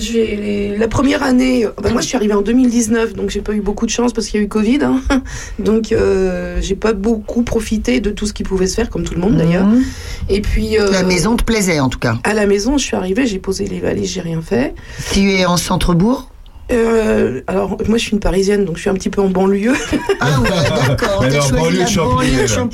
la 0.77 0.87
première 0.87 1.23
année, 1.23 1.65
bah, 1.81 1.89
moi 1.91 2.01
je 2.01 2.07
suis 2.07 2.15
arrivée 2.17 2.33
en 2.33 2.41
2019, 2.41 3.13
donc 3.13 3.29
j'ai 3.29 3.41
pas 3.41 3.53
eu 3.53 3.61
beaucoup 3.61 3.85
de 3.85 3.91
chance 3.91 4.13
parce 4.13 4.27
qu'il 4.27 4.39
y 4.39 4.43
a 4.43 4.45
eu 4.45 4.49
Covid. 4.49 4.79
hein. 4.83 5.01
Donc 5.59 5.91
euh, 5.91 6.57
j'ai 6.61 6.75
pas 6.75 6.93
beaucoup 6.93 7.43
profité 7.43 7.99
de 8.01 8.09
tout 8.11 8.25
ce 8.27 8.33
qui 8.33 8.43
pouvait 8.43 8.67
se 8.67 8.75
faire, 8.75 8.89
comme 8.89 9.03
tout 9.03 9.13
le 9.15 9.21
monde 9.21 9.37
d'ailleurs. 9.37 9.65
Mhm. 9.65 9.83
Et 10.29 10.41
puis 10.41 10.77
euh, 10.77 10.91
La 10.91 11.03
maison 11.03 11.35
te 11.35 11.43
plaisait 11.43 11.79
en 11.79 11.89
tout 11.89 11.99
cas. 11.99 12.17
à 12.23 12.33
la 12.33 12.45
maison, 12.45 12.77
je 12.77 12.83
suis 12.85 12.95
arrivée, 12.95 13.25
j'ai 13.25 13.39
posé 13.39 13.65
les 13.67 13.79
valises, 13.79 14.11
j'ai 14.11 14.21
rien 14.21 14.41
fait. 14.41 14.75
Tu 15.13 15.31
es 15.33 15.45
en 15.45 15.57
centre-bourg 15.57 16.29
Euh, 16.71 17.41
alors 17.47 17.77
moi 17.87 17.97
je 17.97 18.03
suis 18.03 18.11
une 18.11 18.19
parisienne, 18.19 18.63
donc 18.65 18.75
je 18.75 18.81
suis 18.81 18.89
un 18.89 18.93
petit 18.93 19.09
peu 19.09 19.21
en 19.21 19.29
banlieue. 19.29 19.73
Ah 20.19 20.39
ouais, 20.41 20.49
d'accord. 20.87 21.23
Choisi 21.23 21.51
banlieue 21.51 21.79
je 21.81 21.87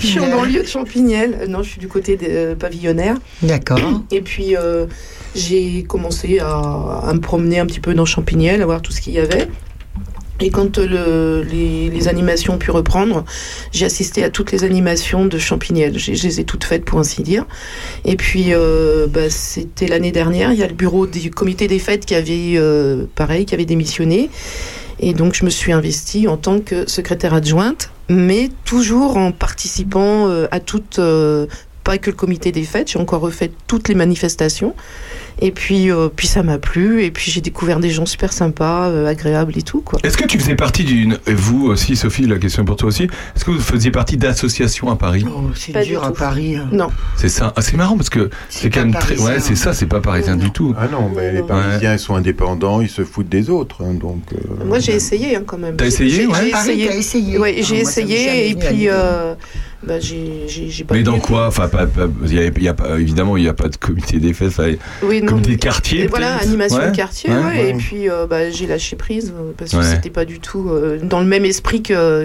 suis 0.05 0.19
en 0.19 0.29
banlieue 0.29 0.61
de 0.63 0.67
Champignelles. 0.67 1.45
Non, 1.47 1.63
je 1.63 1.69
suis 1.69 1.79
du 1.79 1.87
côté 1.87 2.17
des 2.17 2.29
euh, 2.29 2.55
pavillonnaires. 2.55 3.17
D'accord. 3.41 3.79
Et 4.11 4.21
puis 4.21 4.55
euh, 4.57 4.85
j'ai 5.35 5.83
commencé 5.83 6.39
à, 6.39 7.01
à 7.07 7.13
me 7.13 7.19
promener 7.19 7.59
un 7.59 7.65
petit 7.65 7.79
peu 7.79 7.93
dans 7.93 8.05
Champignelles, 8.05 8.61
à 8.61 8.65
voir 8.65 8.81
tout 8.81 8.91
ce 8.91 8.99
qu'il 9.01 9.13
y 9.13 9.19
avait. 9.19 9.47
Et 10.41 10.49
quand 10.49 10.77
euh, 10.77 11.43
le- 11.43 11.89
les, 11.89 12.07
animations 12.07 12.55
ont 12.55 12.57
pu 12.57 12.71
reprendre, 12.71 13.23
j'ai 13.71 13.85
assisté 13.85 14.23
à 14.23 14.29
toutes 14.29 14.51
les 14.51 14.63
animations 14.63 15.25
de 15.25 15.37
Champignelles. 15.37 15.97
Je 15.97 16.11
les 16.11 16.39
ai 16.39 16.43
toutes 16.43 16.63
faites 16.65 16.85
pour 16.85 16.99
ainsi 16.99 17.23
dire. 17.23 17.45
Et 18.03 18.15
puis 18.15 18.47
euh, 18.49 19.07
bah, 19.07 19.29
c'était 19.29 19.87
l'année 19.87 20.11
dernière, 20.11 20.51
il 20.51 20.59
y 20.59 20.63
a 20.63 20.67
le 20.67 20.73
bureau 20.73 21.07
du 21.07 21.31
comité 21.31 21.67
des 21.67 21.79
fêtes 21.79 22.05
qui 22.05 22.15
avait, 22.15 22.55
euh, 22.57 23.05
pareil, 23.15 23.45
qui 23.45 23.55
avait 23.55 23.65
démissionné. 23.65 24.29
Et 24.99 25.13
donc 25.13 25.33
je 25.35 25.45
me 25.45 25.49
suis 25.49 25.71
investie 25.71 26.27
en 26.27 26.37
tant 26.37 26.59
que 26.59 26.89
secrétaire 26.89 27.33
adjointe, 27.33 27.89
mais 28.09 28.49
toujours 28.65 29.17
en 29.17 29.31
participant 29.31 30.29
à 30.51 30.59
toutes, 30.59 31.01
pas 31.83 31.97
que 31.97 32.09
le 32.09 32.15
comité 32.15 32.53
des 32.53 32.63
fêtes, 32.63 32.91
j'ai 32.91 32.99
encore 32.99 33.19
refait 33.21 33.51
toutes 33.67 33.89
les 33.89 33.95
manifestations. 33.95 34.73
Et 35.41 35.51
puis, 35.51 35.91
euh, 35.91 36.07
puis 36.15 36.27
ça 36.27 36.43
m'a 36.43 36.57
plu, 36.57 37.03
et 37.03 37.11
puis 37.11 37.29
j'ai 37.29 37.41
découvert 37.41 37.79
des 37.81 37.89
gens 37.89 38.05
super 38.05 38.31
sympas, 38.31 38.87
euh, 38.89 39.05
agréables 39.07 39.57
et 39.57 39.61
tout, 39.63 39.81
quoi. 39.81 39.99
Est-ce 40.03 40.17
que 40.17 40.25
tu 40.25 40.39
faisais 40.39 40.55
partie 40.55 40.85
d'une. 40.85 41.17
et 41.27 41.33
Vous 41.33 41.65
aussi, 41.65 41.97
Sophie, 41.97 42.25
la 42.25 42.37
question 42.37 42.63
est 42.63 42.65
pour 42.65 42.77
toi 42.77 42.87
aussi. 42.87 43.03
Est-ce 43.35 43.43
que 43.43 43.51
vous 43.51 43.59
faisiez 43.59 43.91
partie 43.91 44.15
d'associations 44.15 44.89
à 44.89 44.95
Paris? 44.95 45.25
Oh, 45.27 45.41
c'est 45.53 45.73
Pas 45.73 45.83
dur 45.83 46.01
du 46.01 46.07
à. 46.07 46.11
Paris. 46.11 46.55
hein. 46.55 46.69
Non. 46.71 46.87
C'est 47.17 47.27
ça. 47.29 47.51
Ah, 47.57 47.61
c'est 47.61 47.75
marrant 47.75 47.97
parce 47.97 48.09
que 48.09 48.29
c'est 48.49 48.69
quand 48.69 48.81
même 48.85 48.93
très. 48.93 49.19
Ouais, 49.19 49.39
c'est 49.41 49.55
ça, 49.55 49.73
c'est 49.73 49.87
pas 49.87 49.99
parisien 49.99 50.37
du 50.37 50.51
tout. 50.51 50.73
Ah 50.79 50.87
non, 50.89 51.11
mais 51.13 51.33
les 51.33 51.41
Ouais. 51.41 51.47
Parisiens 51.47 51.93
ils 51.93 51.99
sont 51.99 52.15
indépendants, 52.15 52.79
ils 52.81 52.89
se 52.89 53.03
foutent 53.03 53.29
des 53.29 53.49
autres. 53.49 53.83
hein, 53.83 53.93
donc, 53.93 54.21
euh, 54.33 54.63
Moi, 54.65 54.79
j'ai 54.79 54.93
essayé 54.93 55.35
hein, 55.35 55.43
quand 55.45 55.57
même. 55.57 55.75
T'as 55.75 55.83
J'ai- 55.85 55.87
essayé, 55.89 56.09
j'ai- 56.11 56.27
ouais 56.27 56.33
J'ai 56.45 56.51
Paris, 56.51 56.69
essayé. 56.71 56.87
t'as 56.87 56.95
essayé. 56.95 57.37
Ouais, 57.39 57.55
Ah, 57.57 57.61
j'ai 57.61 57.77
essayé, 57.79 58.49
et 58.51 58.55
puis 58.55 58.75
l'idée. 58.75 58.91
bah, 59.85 59.99
j'ai 59.99 60.45
j'ai- 60.47 60.69
j'ai 60.69 60.83
pas 60.83 60.95
Mais 60.95 61.03
dans 61.03 61.19
quoi? 61.19 61.47
Enfin, 61.47 61.67
pas, 61.67 61.85
pas- 61.85 62.07
il 62.25 62.33
y 62.33 62.39
a, 62.39 62.45
y 62.59 62.67
a 62.67 62.73
pas, 62.73 62.97
évidemment, 62.99 63.37
il 63.37 63.43
n'y 63.43 63.49
a 63.49 63.53
pas 63.53 63.67
de 63.67 63.75
comité 63.77 64.17
des 64.19 64.33
fêtes. 64.33 64.59
Oui, 65.03 65.21
non. 65.21 65.24
Comité 65.29 65.51
de 65.55 65.61
quartier. 65.61 66.03
Et 66.03 66.07
voilà, 66.07 66.35
animation 66.37 66.77
Ouais. 66.77 66.91
de 66.91 66.95
quartier, 66.95 67.29
Ouais, 67.29 67.35
ouais, 67.37 67.43
ouais. 67.45 67.69
et 67.69 67.73
puis 67.73 68.09
euh, 68.09 68.25
bah, 68.27 68.49
j'ai 68.49 68.67
lâché 68.67 68.95
prise 68.95 69.33
euh, 69.37 69.51
parce 69.57 69.71
que 69.71 69.77
Ouais. 69.77 69.83
c'était 69.83 70.09
pas 70.09 70.25
du 70.25 70.39
tout 70.39 70.69
euh, 70.69 70.99
dans 71.01 71.19
le 71.19 71.25
même 71.25 71.45
esprit 71.45 71.81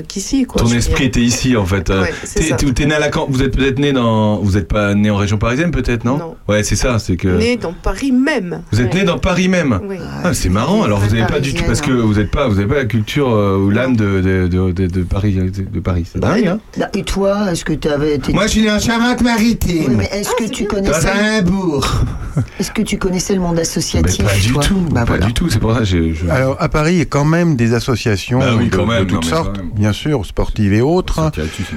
qu'ici. 0.08 0.46
Ton 0.56 0.66
esprit 0.66 0.94
dire. 0.96 1.06
était 1.06 1.20
ici 1.20 1.56
en 1.56 1.64
fait. 1.66 1.92
T'es- 2.34 2.72
t'es 2.72 2.86
né 2.86 2.94
à 2.94 2.98
la 2.98 3.08
camp- 3.08 3.26
Vous 3.28 3.42
êtes 3.42 3.56
peut-être 3.56 3.78
né 3.78 3.92
dans. 3.92 4.38
Vous 4.38 4.52
n'êtes 4.52 4.68
pas 4.68 4.94
né 4.94 5.10
en 5.10 5.16
région 5.16 5.38
parisienne 5.38 5.70
peut-être 5.70 6.04
non? 6.04 6.18
Non. 6.18 6.36
Ouais, 6.48 6.62
c'est 6.62 6.76
ça. 6.76 6.98
C'est 6.98 7.16
que. 7.16 7.28
Né 7.28 7.56
dans 7.56 7.72
Paris 7.72 8.12
même. 8.12 8.62
Vous 8.72 8.80
êtes 8.80 8.92
Ouais. 8.94 9.00
né 9.00 9.06
dans 9.06 9.18
Paris 9.18 9.48
même. 9.48 9.80
Oui. 9.88 9.96
Ah, 10.24 10.32
c'est 10.34 10.48
marrant. 10.48 10.82
Alors 10.82 10.98
vous 11.00 11.14
n'avez 11.14 11.26
pas 11.26 11.40
du 11.40 11.54
tout 11.54 11.64
parce 11.64 11.80
que 11.80 11.90
vous 11.92 12.14
n'êtes 12.14 12.30
pas, 12.30 12.48
vous 12.48 12.58
avez 12.58 12.68
pas 12.68 12.74
la 12.76 12.84
culture 12.84 13.30
euh, 13.32 13.56
ou 13.56 13.70
l'âme 13.70 13.96
de, 13.96 14.20
de, 14.20 14.46
de, 14.48 14.72
de, 14.72 14.86
de 14.86 15.02
Paris, 15.02 15.34
de, 15.34 15.80
Paris. 15.80 16.04
C'est 16.12 16.18
dingue. 16.20 16.46
Hein 16.46 16.60
Bah, 16.78 16.88
Et 16.94 17.02
toi, 17.02 17.52
est-ce 17.52 17.64
que 17.64 17.72
tu 17.72 17.88
avais 17.88 18.14
été. 18.16 18.32
Moi, 18.32 18.44
je 18.46 18.50
suis 18.52 18.62
né 18.62 18.70
en 18.70 18.76
Oui, 18.76 18.80
Charente-Maritime. 18.80 19.96
mais 19.96 20.08
est-ce 20.12 20.30
que 20.34 20.44
tu 20.50 20.64
Dans 20.64 20.68
connaissais 20.70 21.08
un 21.10 21.42
bourg. 21.42 21.86
Est-ce 22.58 22.70
que 22.70 22.82
tu 22.90 22.98
connaissais 22.98 23.34
le 23.34 23.40
monde 23.40 23.54
Mais 23.54 23.60
associatif 23.62 24.24
pas 24.24 24.34
du 24.34 24.52
toi 24.52 24.62
tout. 24.64 24.80
Bah, 24.90 25.00
pas 25.02 25.04
voilà. 25.04 25.26
du 25.26 25.32
tout. 25.32 25.48
C'est 25.48 25.60
pour 25.60 25.72
ça. 25.72 25.78
que 25.80 25.84
j'ai- 25.84 26.12
je- 26.12 26.26
Alors 26.28 26.56
à 26.60 26.68
Paris, 26.68 26.94
il 26.94 26.98
y 26.98 27.02
a 27.02 27.04
quand 27.04 27.24
même 27.24 27.54
des 27.54 27.72
associations 27.74 28.40
Bah 28.40 28.54
oui, 28.58 28.68
de, 28.68 28.76
même, 28.78 29.06
toutes 29.06 29.24
sortes, 29.24 29.60
bien 29.76 29.92
sûr, 29.92 30.26
sportives 30.26 30.72
et 30.72 30.80
autres, 30.80 31.30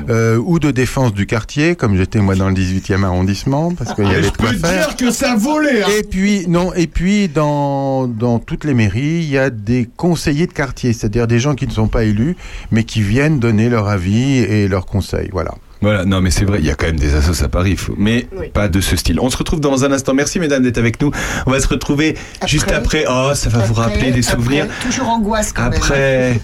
euh, 0.10 0.38
ou 0.44 0.58
de 0.58 0.72
défense 0.72 1.14
du 1.14 1.26
quartier, 1.28 1.76
comme 1.76 1.96
j'étais 1.98 2.20
moi 2.20 2.34
dans 2.36 2.48
le 2.50 2.56
18e 2.56 3.04
arrondissement, 3.04 3.74
parce 3.76 3.94
qu'il 3.94 4.06
y 4.06 4.12
Et 4.12 4.16
avait 4.16 4.24
je 4.24 4.32
peux 4.32 4.54
dire 4.56 4.96
que 4.98 5.12
ça 5.12 5.36
volait. 5.36 5.84
hein. 5.84 5.88
Et 6.00 6.04
puis 6.04 6.46
non, 6.48 6.74
et 6.74 6.88
puis 6.88 7.28
dans 7.28 8.08
dans 8.08 8.40
toutes 8.40 8.64
les 8.66 8.74
mairies, 8.74 9.20
il 9.24 9.30
y 9.30 9.38
a 9.38 9.50
des 9.52 9.88
conseillers 9.96 10.48
de 10.48 10.54
quartier, 10.54 10.94
c'est-à-dire 10.94 11.28
des 11.28 11.40
gens 11.40 11.54
qui 11.54 11.68
ne 11.68 11.72
sont 11.72 11.88
pas 11.88 12.04
élus, 12.06 12.36
mais 12.72 12.84
qui 12.86 13.02
viennent 13.02 13.40
donner 13.40 13.70
leur 13.70 13.88
avis 13.88 14.38
et 14.40 14.68
leurs 14.68 14.86
conseils. 14.88 15.30
Voilà. 15.32 15.52
Voilà, 15.84 16.06
non 16.06 16.22
mais 16.22 16.32
c'est 16.32 16.46
vrai, 16.46 16.60
il 16.60 16.66
y 16.66 16.70
a 16.72 16.76
quand 16.76 16.86
même 16.86 16.98
des 16.98 17.14
assos 17.14 17.44
à 17.44 17.50
Paris, 17.50 17.72
il 17.72 17.78
faut- 17.78 17.94
mais 17.98 18.26
Oui. 18.38 18.48
pas 18.54 18.70
de 18.70 18.80
ce 18.80 18.96
style. 18.96 19.20
On 19.20 19.30
se 19.30 19.36
retrouve 19.38 19.60
dans 19.60 19.84
un 19.84 19.92
instant. 19.92 20.14
Merci 20.14 20.40
mesdames 20.40 20.64
d'être 20.64 20.78
avec 20.78 21.02
nous. 21.02 21.12
On 21.46 21.52
va 21.52 21.60
se 21.60 21.68
retrouver 21.68 22.16
Après. 22.38 22.48
juste 22.48 22.72
après. 22.72 23.04
Oh, 23.10 23.32
ça 23.36 23.50
va 23.50 23.60
vous 23.66 23.74
rappeler 23.74 24.12
des 24.12 24.26
après, 24.26 24.42
souvenirs. 24.42 24.68
toujours 24.82 25.10
angoisse 25.10 25.52
quand 25.52 25.64
même. 25.64 25.74
Après, 25.74 26.40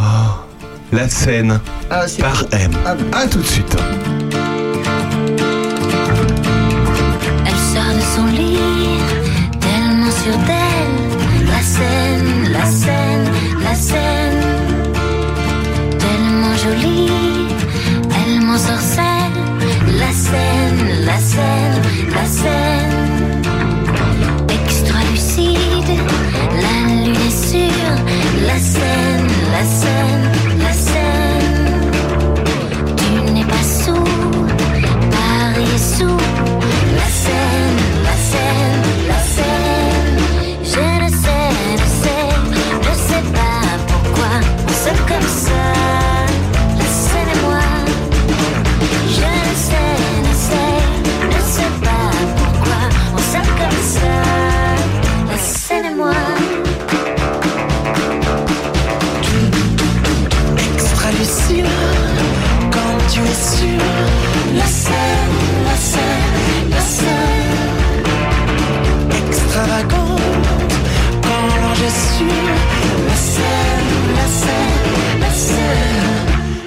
oh, 0.00 0.02
la 0.92 1.08
scène 1.08 1.60
Ah, 1.90 2.04
par 2.20 2.38
cool. 2.40 2.48
M. 2.60 2.70
Ah, 2.84 2.94
bon. 2.96 3.04
À 3.16 3.26
tout 3.28 3.38
de 3.38 3.44
suite. 3.46 3.76
Elle 7.46 7.52
sort 7.52 7.94
de 7.94 8.00
son 8.16 8.26
lit, 8.36 8.58
tellement 9.60 10.10
sûre 10.10 10.38
d'elle. 10.46 10.61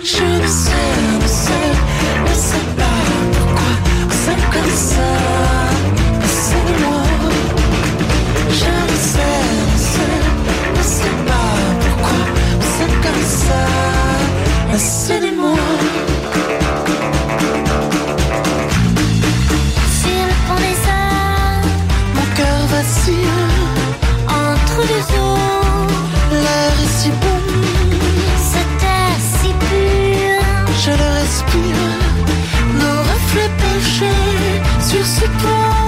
Je 0.08 0.22
ne 0.22 0.48
sais, 0.48 0.72
ne 1.20 1.28
sais, 1.28 1.74
ne 2.30 2.34
sais 2.36 2.66
pas 2.78 3.02
pourquoi 3.34 3.72
on 4.06 4.12
s'aime 4.12 4.46
comme 4.54 4.70
ça. 4.70 5.10
C'est 6.28 6.68
moi. 6.86 7.02
Je 8.50 8.72
ne 8.92 8.98
sais, 9.12 9.36
ne 9.74 9.78
sais, 9.80 10.18
ne 10.78 10.84
sais 10.84 11.16
pas 11.26 11.50
pourquoi 11.82 12.20
on 12.56 12.66
s'aime 12.78 12.98
comme 13.02 13.24
ça. 13.48 13.62
C'est 14.78 15.35
soupir, 31.56 31.76
nos 32.80 33.00
reflets 33.12 33.52
penchés 33.58 34.62
sur 34.80 35.06
ce 35.06 35.26
toit. 35.42 35.85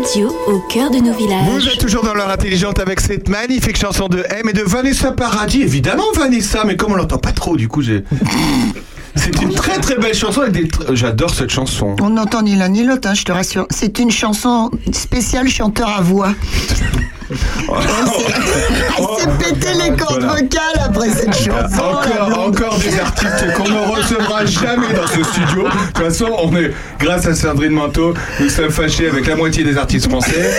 Radio 0.00 0.34
au 0.46 0.58
cœur 0.60 0.90
de 0.90 0.96
nos 0.96 1.12
Vous 1.12 1.18
villages. 1.18 1.66
êtes 1.66 1.78
toujours 1.78 2.02
dans 2.02 2.14
l'heure 2.14 2.30
intelligente 2.30 2.78
avec 2.78 3.00
cette 3.00 3.28
magnifique 3.28 3.76
chanson 3.76 4.08
de 4.08 4.24
M 4.30 4.48
et 4.48 4.52
de 4.54 4.62
Vanessa 4.62 5.12
Paradis. 5.12 5.60
Évidemment 5.62 6.04
Vanessa, 6.16 6.64
mais 6.64 6.74
comme 6.76 6.92
on 6.92 6.96
l'entend 6.96 7.18
pas 7.18 7.32
trop, 7.32 7.54
du 7.56 7.68
coup 7.68 7.82
j'ai... 7.82 8.02
C'est 9.16 9.42
une 9.42 9.52
très 9.52 9.78
très 9.78 9.96
belle 9.98 10.14
chanson 10.14 10.40
avec 10.42 10.52
des... 10.52 10.64
tr- 10.68 10.94
J'adore 10.94 11.34
cette 11.34 11.50
chanson. 11.50 11.96
On 12.00 12.10
n'entend 12.10 12.42
ni 12.42 12.54
l'un 12.56 12.68
ni 12.68 12.82
l'autre, 12.84 13.08
hein, 13.08 13.14
je 13.14 13.24
te 13.24 13.32
rassure. 13.32 13.66
C'est 13.68 13.98
une 13.98 14.10
chanson 14.10 14.70
spéciale 14.92 15.48
chanteur 15.48 15.88
à 15.90 16.00
voix. 16.00 16.32
Elle 17.30 19.04
s'est 19.18 19.52
pété 19.54 19.68
les 19.74 19.96
cordes 19.96 20.22
Voilà. 20.22 20.34
vocales 20.34 20.84
après 20.84 21.10
cette 21.10 21.34
chanson. 21.34 21.50
Encore, 21.80 22.46
encore 22.48 22.78
des 22.78 22.98
artistes 22.98 23.54
qu'on 23.56 23.68
ne 23.68 23.96
recevra 23.96 24.44
jamais 24.46 24.92
dans 24.94 25.06
ce 25.06 25.22
studio. 25.22 25.64
De 25.64 25.86
toute 25.92 25.98
façon, 25.98 26.26
on 26.42 26.54
est, 26.56 26.72
grâce 26.98 27.26
à 27.26 27.34
Sandrine 27.34 27.72
Manteau, 27.72 28.14
nous 28.40 28.48
sommes 28.48 28.70
fâchés 28.70 29.08
avec 29.08 29.26
la 29.26 29.36
moitié 29.36 29.64
des 29.64 29.76
artistes 29.76 30.08
français. 30.10 30.50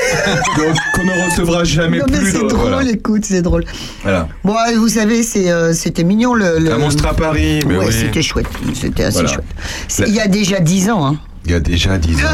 Donc, 0.57 0.75
qu'on 0.95 1.03
ne 1.03 1.29
recevra 1.29 1.63
jamais 1.63 1.99
Non 1.99 2.05
mais 2.09 2.17
plus. 2.19 2.31
c'est 2.31 2.47
drôle, 2.47 2.69
voilà. 2.71 2.89
écoute, 2.91 3.25
c'est 3.25 3.41
drôle. 3.41 3.65
Voilà. 4.03 4.27
Bon, 4.43 4.55
vous 4.77 4.87
savez, 4.89 5.21
euh, 5.37 5.73
c'était 5.73 6.03
mignon 6.03 6.33
le. 6.33 6.59
le- 6.59 6.71
Un 6.73 6.77
monstre 6.77 7.05
à 7.07 7.13
Paris, 7.13 7.59
mais 7.67 7.77
ouais, 7.77 7.85
oui. 7.87 7.93
c'était 7.93 8.21
chouette, 8.21 8.47
c'était 8.73 9.03
assez 9.03 9.21
Voilà. 9.23 9.33
chouette. 9.33 10.07
Il 10.07 10.13
y 10.13 10.19
a 10.19 10.27
déjà 10.27 10.59
10 10.59 10.89
ans, 10.89 11.05
hein. 11.05 11.15
Il 11.45 11.51
y 11.51 11.55
a 11.55 11.59
déjà 11.59 11.97
10 11.97 12.23
ans. 12.23 12.27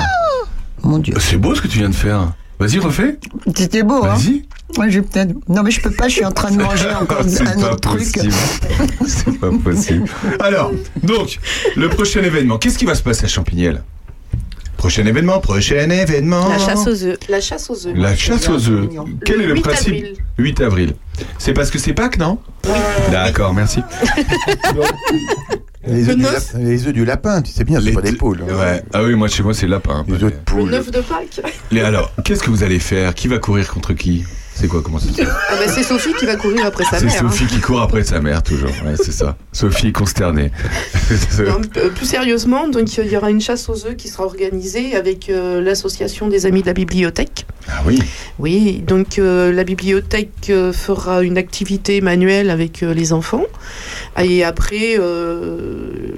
Mon 0.83 0.99
Dieu. 0.99 1.13
C'est 1.19 1.37
beau 1.37 1.55
ce 1.55 1.61
que 1.61 1.67
tu 1.67 1.79
viens 1.79 1.89
de 1.89 1.95
faire. 1.95 2.27
Vas-y, 2.59 2.79
refais. 2.79 3.19
C'était 3.55 3.83
beau, 3.83 4.03
hein. 4.03 4.15
Vas-y. 4.15 4.43
J'ai 4.89 5.01
peut-être. 5.01 5.33
Non, 5.47 5.63
mais 5.63 5.71
je 5.71 5.81
peux 5.81 5.91
pas, 5.91 6.07
je 6.07 6.15
suis 6.15 6.25
en 6.25 6.31
train 6.31 6.51
de 6.51 6.61
manger 6.61 6.89
encore 7.01 7.21
un 7.21 7.63
autre 7.63 7.79
truc. 7.79 8.05
C'est 9.05 9.39
pas 9.39 9.49
possible. 9.63 10.05
Alors, 10.39 10.71
donc, 11.03 11.39
le 11.75 11.89
prochain 11.89 12.21
événement, 12.21 12.57
qu'est-ce 12.57 12.77
qui 12.77 12.85
va 12.85 12.95
se 12.95 13.03
passer 13.03 13.25
à 13.25 13.27
Champignelles? 13.27 13.83
Prochain 14.77 15.05
événement, 15.05 15.39
prochain 15.39 15.89
événement. 15.89 16.47
La 16.49 16.59
chasse 16.59 16.85
aux 16.87 17.03
œufs. 17.03 17.17
La 17.29 17.41
chasse 17.41 17.69
aux 17.69 17.87
œufs. 17.87 17.93
La 17.95 18.15
chasse 18.15 18.47
aux 18.47 18.69
œufs. 18.69 18.87
Quel 19.25 19.37
Le 19.37 19.43
est 19.43 19.47
le 19.47 19.53
8 19.55 19.61
principe 19.61 19.87
avril. 19.95 20.13
8 20.37 20.61
avril. 20.61 20.93
C'est 21.39 21.53
parce 21.53 21.71
que 21.71 21.79
c'est 21.79 21.93
Pâques, 21.93 22.19
non 22.19 22.37
D'accord, 23.11 23.53
merci. 23.53 23.81
Les 25.87 26.09
œufs, 26.09 26.15
du 26.15 26.21
neuf. 26.21 26.53
lap- 26.53 26.61
les 26.61 26.85
œufs 26.87 26.93
du 26.93 27.05
lapin, 27.05 27.41
tu 27.41 27.51
sais 27.51 27.63
bien, 27.63 27.79
c'est 27.81 27.91
pas 27.93 28.01
des 28.01 28.11
poules. 28.11 28.43
hein. 28.49 28.53
Ouais. 28.53 28.83
Ah 28.93 29.03
oui, 29.03 29.15
moi 29.15 29.27
chez 29.29 29.41
moi 29.41 29.53
c'est 29.53 29.67
lapin. 29.67 30.03
Les 30.07 30.15
œufs 30.15 30.19
de 30.19 30.25
Le 30.25 30.31
poule. 30.31 30.69
9 30.69 30.91
de 30.91 30.99
Pâques. 31.01 31.41
Alors, 31.83 32.11
qu'est-ce 32.25 32.43
que 32.43 32.49
vous 32.49 32.63
allez 32.63 32.79
faire? 32.79 33.13
Qui 33.15 33.27
va 33.29 33.37
courir 33.39 33.69
contre 33.73 33.93
qui? 33.93 34.25
C'est 34.59 34.67
quoi 34.67 34.81
Comment 34.81 34.97
ça 34.97 35.07
se 35.13 35.21
Ah 35.21 35.25
bah, 35.59 35.67
c'est 35.71 35.83
Sophie 35.83 36.13
qui 36.17 36.25
va 36.25 36.35
courir 36.35 36.65
après 36.65 36.83
sa 36.83 36.97
C'est 36.97 37.05
mère. 37.05 37.23
hein. 37.25 37.29
Sophie 37.29 37.45
qui 37.45 37.59
court 37.59 37.79
après 37.81 38.03
sa 38.03 38.19
mère, 38.19 38.41
toujours. 38.41 38.71
Ouais, 38.83 38.95
c'est 38.95 39.11
ça. 39.11 39.37
Sophie 39.51 39.91
consternée. 39.93 40.51
Non, 41.39 41.61
euh, 41.77 41.89
plus 41.89 42.05
sérieusement, 42.05 42.67
donc 42.67 42.97
il 42.97 43.07
y 43.07 43.15
aura 43.15 43.29
une 43.29 43.39
chasse 43.39 43.69
aux 43.69 43.85
œufs 43.85 43.95
qui 43.95 44.07
sera 44.09 44.23
organisée 44.25 44.95
avec 44.95 45.29
euh, 45.29 45.61
l'association 45.61 46.27
des 46.27 46.45
amis 46.45 46.61
de 46.61 46.67
la 46.67 46.73
bibliothèque. 46.73 47.45
ah 47.69 47.81
oui. 47.85 48.01
Oui, 48.39 48.83
donc 48.85 49.19
euh, 49.19 49.51
la 49.53 49.63
bibliothèque 49.63 50.49
euh, 50.49 50.73
fera 50.73 51.21
une 51.23 51.37
activité 51.37 52.01
manuelle 52.01 52.49
avec 52.49 52.81
les 52.81 53.13
enfants. 53.13 53.45
Et 54.21 54.43
après, 54.43 54.97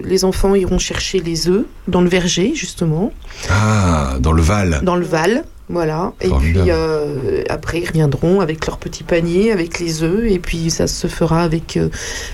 les 0.04 0.23
enfants 0.25 0.56
iront 0.56 0.80
chercher 0.80 1.19
les 1.19 1.49
œufs 1.49 1.65
dans 1.88 2.02
le 2.02 2.10
verger, 2.10 2.54
justement, 2.56 3.12
Ah, 3.49 4.15
dans 4.19 4.32
le 4.32 4.41
Val. 4.41 4.80
dans 4.84 4.95
le 4.95 5.06
Val. 5.06 5.43
Voilà. 5.70 6.14
Et 6.20 6.30
puis 6.30 6.56
euh, 6.70 7.44
après, 7.48 7.82
ils 7.82 7.88
reviendront 7.88 8.42
avec 8.42 8.66
leur 8.66 8.80
petit 8.80 9.04
panier, 9.04 9.52
avec 9.52 9.80
les 9.80 10.02
œufs. 10.02 10.30
Et 10.32 10.40
puis 10.40 10.72
ça 10.72 10.88
se 10.88 11.06
fera 11.06 11.44
avec 11.44 11.78
euh, 11.78 11.90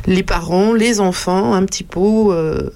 les 0.08 0.24
parents, 0.24 0.74
les 0.74 1.02
enfants, 1.02 1.54
un 1.54 1.66
petit 1.66 1.84
pot, 1.84 2.32
euh, 2.32 2.70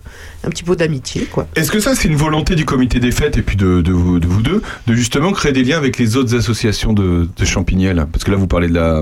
un 0.43 0.50
petit 0.50 0.63
pot 0.63 0.76
d'amitié, 0.76 1.24
quoi. 1.32 1.48
Est-ce 1.56 1.72
que 1.72 1.80
ça, 1.80 1.95
c'est 1.95 2.10
une 2.10 2.15
volonté 2.17 2.56
du 2.56 2.65
comité 2.65 3.00
des 3.00 3.12
fêtes 3.12 3.38
et 3.38 3.41
puis 3.41 3.56
de, 3.56 3.80
de 3.82 3.91
vous, 3.93 4.19
de 4.19 4.28
vous 4.28 4.41
deux, 4.41 4.62
de 4.88 4.93
justement 4.93 5.32
créer 5.32 5.54
des 5.54 5.63
liens 5.63 5.78
avec 5.78 5.98
les 5.98 6.17
autres 6.17 6.36
associations 6.36 6.91
de, 6.91 7.30
de 7.36 7.45
Champignelles? 7.45 8.06
Parce 8.12 8.26
que 8.26 8.32
là, 8.32 8.38
vous 8.38 8.48
parlez 8.48 8.67
de 8.67 8.74
la, 8.74 9.02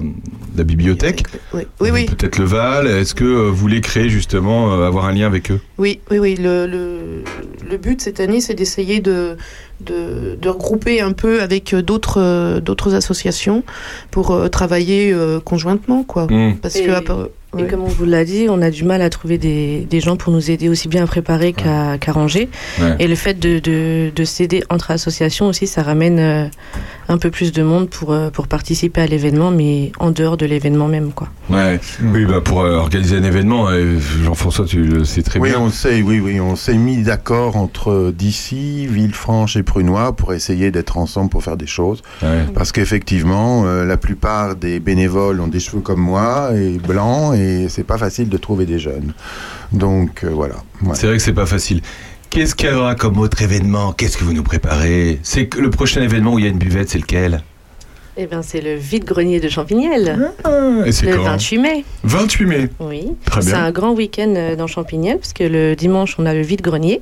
bibliothèque, 0.63 1.23
Oui, 1.53 1.63
oui, 1.79 1.89
oui. 1.91 2.05
peut-être 2.05 2.37
le 2.39 2.45
Val. 2.45 2.87
Est-ce 2.87 3.13
que 3.15 3.23
euh, 3.23 3.49
vous 3.49 3.55
voulez 3.55 3.81
créer 3.81 4.09
justement, 4.09 4.73
euh, 4.73 4.87
avoir 4.87 5.05
un 5.05 5.13
lien 5.13 5.25
avec 5.27 5.51
eux? 5.51 5.59
Oui, 5.77 5.99
oui, 6.11 6.17
oui. 6.19 6.35
Le, 6.35 6.65
le, 6.65 7.23
le 7.69 7.77
but 7.77 8.01
cette 8.01 8.19
année, 8.19 8.41
c'est 8.41 8.55
d'essayer 8.55 8.99
de, 8.99 9.37
de, 9.81 10.37
de 10.41 10.49
regrouper 10.49 11.01
un 11.01 11.11
peu 11.13 11.41
avec 11.41 11.73
euh, 11.73 11.81
d'autres 11.81 12.19
euh, 12.19 12.59
d'autres 12.59 12.95
associations 12.95 13.63
pour 14.11 14.31
euh, 14.31 14.47
travailler 14.47 15.11
euh, 15.13 15.39
conjointement, 15.39 16.03
quoi. 16.03 16.25
Hmm. 16.29 16.55
Parce 16.61 16.77
Et- 16.77 16.85
que 16.85 16.91
après- 16.91 17.13
Et 17.57 17.61
ouais. 17.61 17.67
comme 17.67 17.81
on 17.81 17.87
vous 17.87 18.05
l'a 18.05 18.25
dit, 18.25 18.47
on 18.49 18.61
a 18.61 18.69
du 18.69 18.83
mal 18.83 19.01
à 19.01 19.09
trouver 19.09 19.37
des, 19.37 19.87
des 19.89 19.99
gens 20.01 20.17
pour 20.17 20.33
nous 20.33 20.51
aider 20.51 20.67
aussi 20.69 20.87
bien 20.89 21.03
à 21.05 21.07
préparer 21.07 21.53
qu'à 21.53 21.97
qu'à 21.97 22.11
ranger. 22.11 22.49
Ouais. 22.79 22.95
Et 22.99 23.07
le 23.07 23.15
fait 23.15 23.39
de, 23.39 23.59
de, 23.59 24.11
de 24.13 24.23
s'aider 24.25 24.63
entre 24.69 24.91
associations 24.91 25.47
aussi, 25.47 25.65
ça 25.65 25.81
ramène 25.81 26.19
euh, 26.19 26.45
un 27.07 27.17
peu 27.17 27.31
plus 27.31 27.53
de 27.53 27.63
monde 27.63 27.89
pour, 27.89 28.11
euh, 28.11 28.29
pour 28.29 28.47
participer 28.47 28.99
à 29.01 29.07
l'événement, 29.07 29.49
mais 29.49 29.93
en 29.99 30.11
dehors 30.11 30.35
de 30.35 30.45
l'événement 30.45 30.87
même. 30.89 31.13
Quoi. 31.13 31.29
Ouais. 31.49 31.79
Oui, 32.03 32.25
bah 32.25 32.41
pour 32.43 32.61
euh, 32.61 32.75
organiser 32.75 33.15
un 33.15 33.23
événement, 33.23 33.69
euh, 33.69 33.97
Jean-François, 34.25 34.65
tu 34.65 34.83
le 34.83 35.05
sais 35.05 35.21
très 35.23 35.39
Oui, 35.39 35.51
bien. 35.51 35.61
on 35.61 35.69
sait, 35.69 36.01
oui, 36.01 36.19
oui, 36.19 36.41
on 36.41 36.57
s'est 36.57 36.75
mis 36.75 37.01
d'accord 37.01 37.55
entre 37.55 38.11
d'ici, 38.13 38.87
Villefranche 38.87 39.55
et 39.55 39.63
Prunois 39.63 40.13
pour 40.17 40.33
essayer 40.33 40.69
d'être 40.69 40.97
ensemble 40.97 41.29
pour 41.29 41.43
faire 41.43 41.55
des 41.55 41.65
choses. 41.67 42.01
Ouais. 42.21 42.43
Parce 42.53 42.73
qu'effectivement, 42.73 43.63
euh, 43.65 43.85
la 43.85 43.95
plupart 43.95 44.57
des 44.57 44.81
bénévoles 44.81 45.39
ont 45.39 45.47
des 45.47 45.61
cheveux 45.61 45.81
comme 45.81 46.01
moi 46.01 46.49
et 46.53 46.77
blancs 46.77 47.35
et 47.35 47.36
c'est 47.69 47.83
pas 47.83 47.97
facile 47.97 48.29
de 48.29 48.37
trouver 48.37 48.65
des 48.65 48.79
jeunes. 48.79 49.13
Donc 49.71 50.23
euh, 50.23 50.29
voilà. 50.29 50.55
Ouais. 50.81 50.91
C'est 50.95 51.07
vrai 51.07 51.17
que 51.17 51.23
c'est 51.23 51.33
pas 51.33 51.45
facile. 51.45 51.81
Qu'est-ce 52.29 52.55
qu'il 52.55 52.69
y 52.69 52.73
aura 52.73 52.95
comme 52.95 53.17
autre 53.19 53.41
événement? 53.41 53.93
Qu'est-ce 53.93 54.17
que 54.17 54.23
vous 54.23 54.33
nous 54.33 54.43
préparez? 54.43 55.19
C'est 55.23 55.47
que 55.47 55.59
le 55.59 55.69
prochain 55.69 56.01
événement 56.01 56.33
où 56.33 56.39
il 56.39 56.45
y 56.45 56.47
a 56.47 56.51
une 56.51 56.57
buvette, 56.57 56.89
c'est 56.89 56.99
lequel? 56.99 57.41
Eh 58.19 58.25
bien, 58.25 58.41
c'est 58.41 58.61
le 58.61 58.73
vide-grenier 58.73 59.39
de 59.39 59.47
Champignelles, 59.47 60.31
Et 60.87 60.91
c'est 60.91 61.05
le 61.05 61.17
quand? 61.17 61.23
28 61.23 61.57
mai. 61.59 61.85
28 62.03 62.45
mai. 62.47 62.69
Oui, 62.79 63.09
Très 63.25 63.43
c'est 63.43 63.51
bien. 63.51 63.63
un 63.65 63.71
grand 63.71 63.91
week-end 63.93 64.33
euh, 64.35 64.55
dans 64.55 64.65
Champignelles, 64.65 65.19
parce 65.19 65.33
que 65.33 65.43
le 65.43 65.75
dimanche, 65.75 66.15
on 66.17 66.25
a 66.25 66.33
le 66.33 66.41
vide-grenier, 66.41 67.01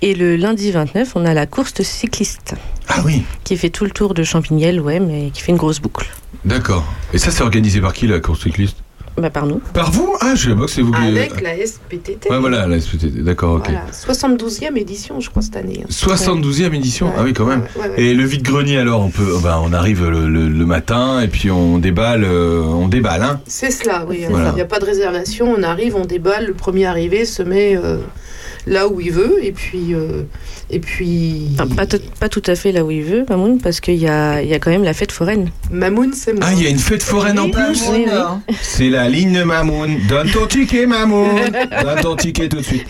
et 0.00 0.14
le 0.14 0.36
lundi 0.36 0.70
29, 0.72 1.12
on 1.16 1.26
a 1.26 1.34
la 1.34 1.44
course 1.44 1.74
de 1.74 1.82
cycliste, 1.82 2.54
Ah 2.88 3.02
oui, 3.04 3.24
qui 3.44 3.58
fait 3.58 3.68
tout 3.68 3.84
le 3.84 3.90
tour 3.90 4.14
de 4.14 4.22
Champignelles, 4.22 4.80
ouais, 4.80 5.00
mais 5.00 5.28
qui 5.34 5.42
fait 5.42 5.52
une 5.52 5.58
grosse 5.58 5.80
boucle. 5.80 6.06
d'accord. 6.46 6.84
Et 7.12 7.18
ça, 7.18 7.30
c'est 7.30 7.42
organisé 7.42 7.82
par 7.82 7.92
qui 7.92 8.06
la 8.06 8.20
course 8.20 8.42
cycliste? 8.44 8.78
Bah, 9.16 9.30
par 9.30 9.46
nous. 9.46 9.60
Par 9.72 9.92
vous 9.92 10.12
Ah, 10.20 10.34
je 10.34 10.50
sais 10.50 10.56
pas 10.56 10.64
que 10.64 10.70
c'est 10.70 10.82
vous 10.82 10.90
qui. 10.92 11.00
Avec 11.00 11.40
la 11.40 11.54
SPTT. 11.64 12.30
Ouais, 12.30 12.38
voilà, 12.40 12.66
la 12.66 12.80
SPTT. 12.80 13.22
D'accord, 13.22 13.54
ok. 13.56 13.66
Voilà, 13.66 13.84
72e 13.92 14.76
édition, 14.76 15.20
je 15.20 15.30
crois, 15.30 15.40
cette 15.42 15.54
année. 15.56 15.82
hein. 15.84 15.88
72e 15.88 16.74
édition 16.74 17.06
Ouais, 17.06 17.12
Ah 17.18 17.22
oui, 17.22 17.32
quand 17.32 17.44
même. 17.46 17.60
ouais, 17.76 17.82
ouais, 17.82 17.88
ouais. 17.90 18.02
Et 18.02 18.14
le 18.14 18.24
vide-grenier, 18.24 18.78
alors, 18.78 19.00
on 19.02 19.10
peut, 19.10 19.36
ben, 19.42 19.60
on 19.62 19.72
arrive 19.72 20.08
le, 20.08 20.28
le- 20.28 20.48
le 20.48 20.66
matin 20.66 21.20
et 21.20 21.28
puis 21.28 21.50
on 21.50 21.78
déballe, 21.78 22.24
euh, 22.24 22.62
on 22.62 22.88
déballe, 22.88 23.22
hein. 23.22 23.40
C'est 23.46 23.70
cela, 23.70 24.04
oui. 24.08 24.18
Il 24.22 24.28
Voilà. 24.28 24.50
n'y 24.52 24.60
a 24.60 24.64
pas 24.64 24.80
de 24.80 24.84
réservation. 24.86 25.54
On 25.56 25.62
arrive, 25.62 25.94
on 25.94 26.04
déballe. 26.04 26.46
Le 26.46 26.54
premier 26.54 26.86
arrivé 26.86 27.24
se 27.24 27.42
met 27.44 27.76
euh, 27.76 27.98
là 28.66 28.88
où 28.88 29.00
il 29.00 29.12
veut. 29.12 29.36
Et 29.42 29.52
puis. 29.52 29.94
euh, 29.94 30.22
et 30.70 30.80
puis. 30.80 31.48
Enfin, 31.54 31.66
pas, 31.74 31.86
tout- 31.86 31.98
pas 32.18 32.28
tout 32.30 32.42
à 32.46 32.54
fait 32.54 32.72
là 32.72 32.84
où 32.84 32.90
il 32.90 33.02
veut, 33.02 33.24
Mamoun, 33.28 33.60
parce 33.60 33.80
qu'il 33.80 33.96
y 33.96 34.08
a, 34.08 34.40
il 34.42 34.48
y 34.48 34.54
a 34.54 34.58
quand 34.58 34.70
même 34.70 34.82
la 34.82 34.94
fête 34.94 35.12
foraine. 35.12 35.50
Mamoun, 35.70 36.12
c'est 36.14 36.32
moi. 36.32 36.42
Ah, 36.46 36.52
il 36.56 36.62
y 36.62 36.66
a 36.66 36.70
une 36.70 36.78
fête 36.78 37.02
foraine 37.02 37.38
en 37.38 37.50
plus 37.50 37.82
oui, 37.92 38.06
oui. 38.06 38.54
C'est 38.62 38.88
la 38.88 39.03
ligne 39.08 39.44
Mamoun. 39.44 39.98
Donne 40.08 40.30
ton 40.30 40.46
ticket, 40.46 40.86
Mamoun. 40.86 41.36
Donne 41.82 42.00
ton 42.02 42.16
ticket 42.16 42.48
tout 42.48 42.58
de 42.58 42.62
suite. 42.62 42.86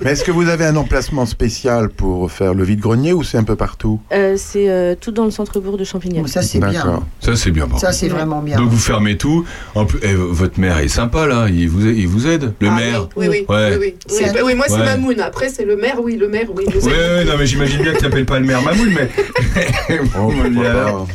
Mais 0.00 0.10
est-ce 0.10 0.24
que 0.24 0.32
vous 0.32 0.48
avez 0.48 0.64
un 0.66 0.74
emplacement 0.74 1.24
spécial 1.24 1.88
pour 1.88 2.30
faire 2.32 2.52
le 2.52 2.64
vide-grenier 2.64 3.12
ou 3.12 3.22
c'est 3.22 3.38
un 3.38 3.44
peu 3.44 3.54
partout 3.54 4.00
Euh, 4.12 4.34
c'est 4.36 4.68
euh, 4.68 4.96
tout 5.00 5.12
dans 5.12 5.24
le 5.24 5.30
centre-bourg 5.30 5.78
de 5.78 5.84
Champigny. 5.84 6.20
Ça, 6.28 6.42
c'est 6.42 6.58
bien. 6.58 6.72
D'accord. 6.72 7.04
Ça, 7.20 7.36
c'est 7.36 7.52
bien. 7.52 7.68
par 7.68 7.78
Ça, 7.78 7.86
contre. 7.86 7.98
c'est 8.00 8.08
vraiment 8.08 8.42
bien. 8.42 8.56
Donc 8.56 8.70
vous 8.70 8.78
fermez 8.78 9.16
tout. 9.16 9.44
En 9.76 9.86
plus, 9.86 10.00
eh, 10.02 10.12
votre 10.14 10.58
maire 10.58 10.78
est 10.78 10.88
sympa 10.88 11.28
là. 11.28 11.46
Il 11.48 11.68
vous, 11.68 11.86
il 11.86 12.08
vous 12.08 12.26
aide. 12.26 12.54
Le 12.60 12.68
Ah, 12.70 12.74
maire. 12.74 13.08
Oui, 13.14 13.28
oui, 13.30 13.46
Ouais. 13.48 13.70
oui, 13.70 13.76
oui. 13.80 13.94
C'est 14.08 14.24
Oui, 14.24 14.30
bah 14.34 14.40
oui, 14.44 14.54
moi, 14.56 14.64
c'est 14.68 14.74
Ouais. 14.74 14.84
Mamoun. 14.84 15.20
Après, 15.20 15.48
c'est 15.48 15.64
le 15.64 15.76
maire, 15.76 16.00
oui, 16.02 16.16
le 16.16 16.26
maire, 16.28 16.48
oui. 16.54 16.64
aide. 16.66 16.82
ouais, 16.84 17.24
non, 17.24 17.34
mais 17.38 17.46
j'imagine 17.46 17.80
bien 17.82 17.92
que 17.92 17.98
tu 17.98 18.02
t'appelles 18.02 18.26
pas 18.26 18.40
le 18.40 18.46
maire 18.46 18.62
Mamoul, 18.62 18.90
mais. 18.92 19.08
Oh, 20.20 20.32
pourquoi 20.52 20.70
pas. 20.72 21.06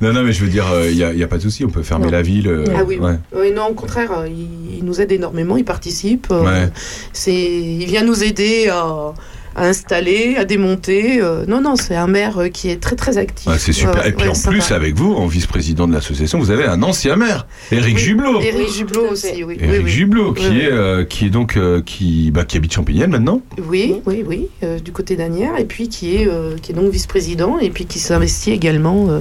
Non, 0.00 0.12
non, 0.12 0.22
mais 0.22 0.32
je 0.32 0.44
veux 0.44 0.50
dire, 0.50 0.64
il 0.88 0.94
n'y 0.96 1.02
a, 1.02 1.12
y 1.12 1.22
a 1.24 1.26
pas 1.26 1.38
de 1.38 1.42
souci, 1.42 1.64
on 1.64 1.70
peut 1.70 1.82
fermer 1.82 2.06
Non. 2.06 2.12
la 2.12 2.22
ville. 2.22 2.46
euh, 2.48 2.64
Ah 2.76 2.84
oui, 2.86 2.98
ouais. 2.98 3.18
oui, 3.34 3.50
non, 3.52 3.66
au 3.66 3.74
contraire, 3.74 4.12
euh, 4.12 4.28
il, 4.28 4.78
il 4.78 4.84
nous 4.84 5.00
aide 5.00 5.10
énormément, 5.10 5.56
il 5.56 5.64
participe. 5.64 6.28
euh, 6.30 6.44
Ouais. 6.44 6.68
c'est, 7.12 7.34
il 7.34 7.84
vient 7.86 8.04
nous 8.04 8.22
aider 8.22 8.68
à, 8.68 9.12
à 9.58 9.66
installer, 9.66 10.36
à 10.36 10.44
démonter. 10.44 11.20
euh, 11.20 11.44
non, 11.46 11.60
non, 11.60 11.76
c'est 11.76 11.94
un 11.96 12.06
maire 12.06 12.38
euh, 12.38 12.48
qui 12.48 12.70
est 12.70 12.76
très, 12.80 12.96
très 12.96 13.18
actif. 13.18 13.46
Ouais, 13.46 13.58
c'est 13.58 13.72
super. 13.72 14.02
Ouais, 14.02 14.08
Et 14.10 14.12
puis 14.12 14.24
ouais, 14.24 14.30
en 14.30 14.34
sympa. 14.34 14.50
plus, 14.56 14.72
avec 14.72 14.94
vous, 14.94 15.12
en 15.14 15.26
vice-président 15.26 15.86
de 15.88 15.92
l'association, 15.92 16.38
vous 16.38 16.50
avez 16.50 16.64
un 16.64 16.82
ancien 16.82 17.16
maire, 17.16 17.46
Éric 17.72 17.96
Oui, 17.96 18.02
Jublot. 18.02 18.40
Éric 18.40 18.72
Jublot 18.72 19.08
aussi, 19.10 19.44
oui. 19.44 19.56
Éric 19.60 19.70
oui, 19.70 19.78
oui. 19.84 19.90
Jublot, 19.90 20.32
qui, 20.32 20.46
Oui, 20.48 20.50
oui. 20.54 20.60
est, 20.62 20.72
euh, 20.72 21.04
qui 21.04 21.26
est 21.26 21.30
donc 21.30 21.56
euh, 21.56 21.82
qui, 21.82 22.30
bah, 22.30 22.44
qui 22.44 22.56
habite 22.56 22.72
Champignelles 22.72 23.10
maintenant. 23.10 23.42
Oui, 23.66 23.96
oui, 24.06 24.24
oui, 24.26 24.48
euh, 24.62 24.78
du 24.78 24.92
côté 24.92 25.16
d'Anières, 25.16 25.58
et 25.58 25.64
puis 25.64 25.88
qui 25.88 26.16
est, 26.16 26.28
euh, 26.28 26.56
qui 26.60 26.72
est 26.72 26.74
donc 26.74 26.90
vice-président, 26.90 27.58
et 27.58 27.70
puis 27.70 27.86
qui 27.86 27.98
s'investit 27.98 28.52
également 28.52 29.08
euh, 29.10 29.20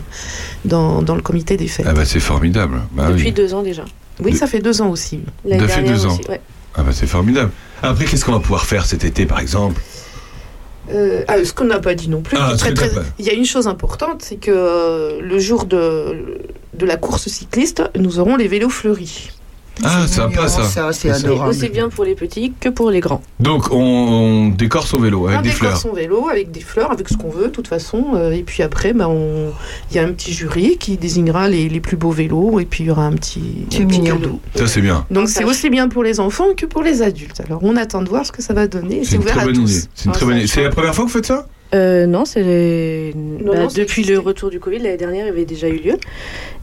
dans, 0.66 1.02
dans 1.02 1.16
le 1.16 1.22
comité 1.22 1.58
des 1.58 1.68
fêtes. 1.68 1.86
Ah 1.90 1.94
bah 1.94 2.06
c'est 2.06 2.20
formidable. 2.20 2.82
Bah, 2.94 3.10
Depuis 3.12 3.26
oui. 3.28 3.32
deux 3.32 3.54
ans 3.54 3.64
déjà. 3.64 3.84
oui, 4.24 4.32
de- 4.32 4.38
ça 4.38 4.48
fait 4.48 4.60
deux 4.60 4.82
ans 4.82 4.90
aussi. 4.90 5.20
Ça 5.50 5.68
fait 5.68 5.84
deux 5.84 6.06
ans. 6.06 6.10
aussi, 6.20 6.30
ouais. 6.30 6.42
Ah 6.76 6.84
bah 6.84 6.92
c'est 6.94 7.08
formidable. 7.08 7.52
Après, 7.82 8.06
qu'est-ce 8.06 8.26
qu'on 8.26 8.32
va 8.34 8.40
pouvoir 8.40 8.66
faire 8.66 8.86
cet 8.86 9.04
été, 9.04 9.26
par 9.26 9.40
exemple? 9.40 9.80
Euh, 10.94 11.24
ah, 11.28 11.44
ce 11.44 11.54
qu'on 11.54 11.66
n'a 11.66 11.80
pas 11.80 11.96
dit 11.96 12.10
non 12.10 12.22
plus, 12.22 12.38
Ah, 12.40 12.54
très, 12.58 12.74
très- 12.74 12.90
il 13.20 13.26
y 13.26 13.30
a 13.30 13.34
une 13.34 13.46
chose 13.46 13.68
importante, 13.68 14.22
c'est 14.22 14.38
que 14.38 14.52
euh, 14.54 15.20
le 15.22 15.40
jour 15.40 15.66
de, 15.66 16.38
de 16.74 16.86
la 16.86 16.96
course 16.98 17.28
cycliste, 17.28 17.84
nous 17.98 18.20
aurons 18.20 18.36
les 18.38 18.48
vélos 18.48 18.70
fleuris. 18.70 19.32
Ah, 19.84 20.06
C'est 20.08 20.16
sympa 20.16 20.48
ça. 20.48 20.64
Ça, 20.64 20.92
c'est 20.94 21.10
adorable. 21.12 21.50
aussi 21.52 21.70
bien 21.70 21.90
pour 21.90 22.04
les 22.06 22.16
petits 22.16 22.54
que 22.60 22.70
pour 22.70 22.90
les 22.92 23.00
grands. 23.00 23.22
Donc 23.40 23.72
on, 23.72 23.78
on 23.78 24.48
décore 24.50 24.88
son 24.88 25.00
vélo 25.00 25.28
avec 25.28 25.40
on 25.40 25.42
des 25.44 25.50
décore 25.50 25.60
fleurs. 25.70 25.78
son 25.78 25.94
vélo 25.94 26.28
avec 26.30 26.52
des 26.52 26.62
fleurs, 26.62 26.92
avec 26.92 27.08
ce 27.10 27.16
qu'on 27.18 27.30
veut, 27.30 27.46
de 27.46 27.52
toute 27.52 27.68
façon. 27.68 28.04
euh, 28.16 28.32
et 28.32 28.44
puis 28.44 28.64
après, 28.64 28.94
bah, 28.94 29.08
on- 29.10 29.52
il 29.92 29.96
y 29.96 30.00
a 30.00 30.04
un 30.04 30.12
petit 30.12 30.34
jury 30.34 30.78
qui 30.78 30.98
désignera 30.98 31.48
les, 31.50 31.70
les 31.70 31.80
plus 31.80 31.98
beaux 31.98 32.12
vélos, 32.12 32.60
et 32.60 32.66
puis 32.66 32.84
il 32.84 32.88
y 32.88 32.92
aura 32.92 33.06
un 33.06 33.14
petit, 33.14 33.66
un 33.80 33.86
petit 33.86 34.02
cadeau. 34.04 34.40
Ça 34.56 34.68
c'est 34.68 34.82
bien. 34.82 35.06
Donc 35.12 35.30
c'est 35.30 35.44
aussi 35.44 35.70
bien 35.70 35.88
pour 35.90 36.04
les 36.04 36.20
enfants 36.20 36.54
que 36.56 36.66
pour 36.66 36.82
les 36.84 37.02
adultes. 37.02 37.42
Alors 37.46 37.60
on 37.64 37.76
attend 37.76 38.02
de 38.02 38.10
voir 38.10 38.26
ce 38.26 38.32
que 38.32 38.42
ça 38.42 38.54
va 38.54 38.68
donner. 38.68 39.00
C'est 39.04 39.12
C'est 39.12 39.16
une 39.18 39.22
ouvert 39.22 39.34
très 39.34 39.42
à 39.44 39.46
bonne 39.46 39.56
tous. 39.56 39.72
idée. 39.72 39.88
C'est 39.96 40.06
une 40.06 40.12
très 40.12 40.26
bonne 40.26 40.36
ça 40.36 40.40
idée. 40.40 40.48
C'est 40.48 40.64
la 40.64 40.70
première 40.70 40.96
fois 40.96 41.06
que 41.06 41.10
vous 41.10 41.16
faites 41.16 41.26
ça? 41.28 41.48
Euh, 41.76 42.06
non, 42.06 42.24
c'est 42.26 43.14
bah, 43.16 43.54
non, 43.56 43.70
ça 43.70 43.80
depuis 43.80 44.04
le 44.04 44.20
retour 44.20 44.50
du 44.50 44.60
Covid, 44.60 44.80
l'année 44.80 44.98
dernière, 44.98 45.26
il 45.26 45.30
avait 45.30 45.46
déjà 45.46 45.68
eu 45.68 45.78
lieu. 45.78 45.98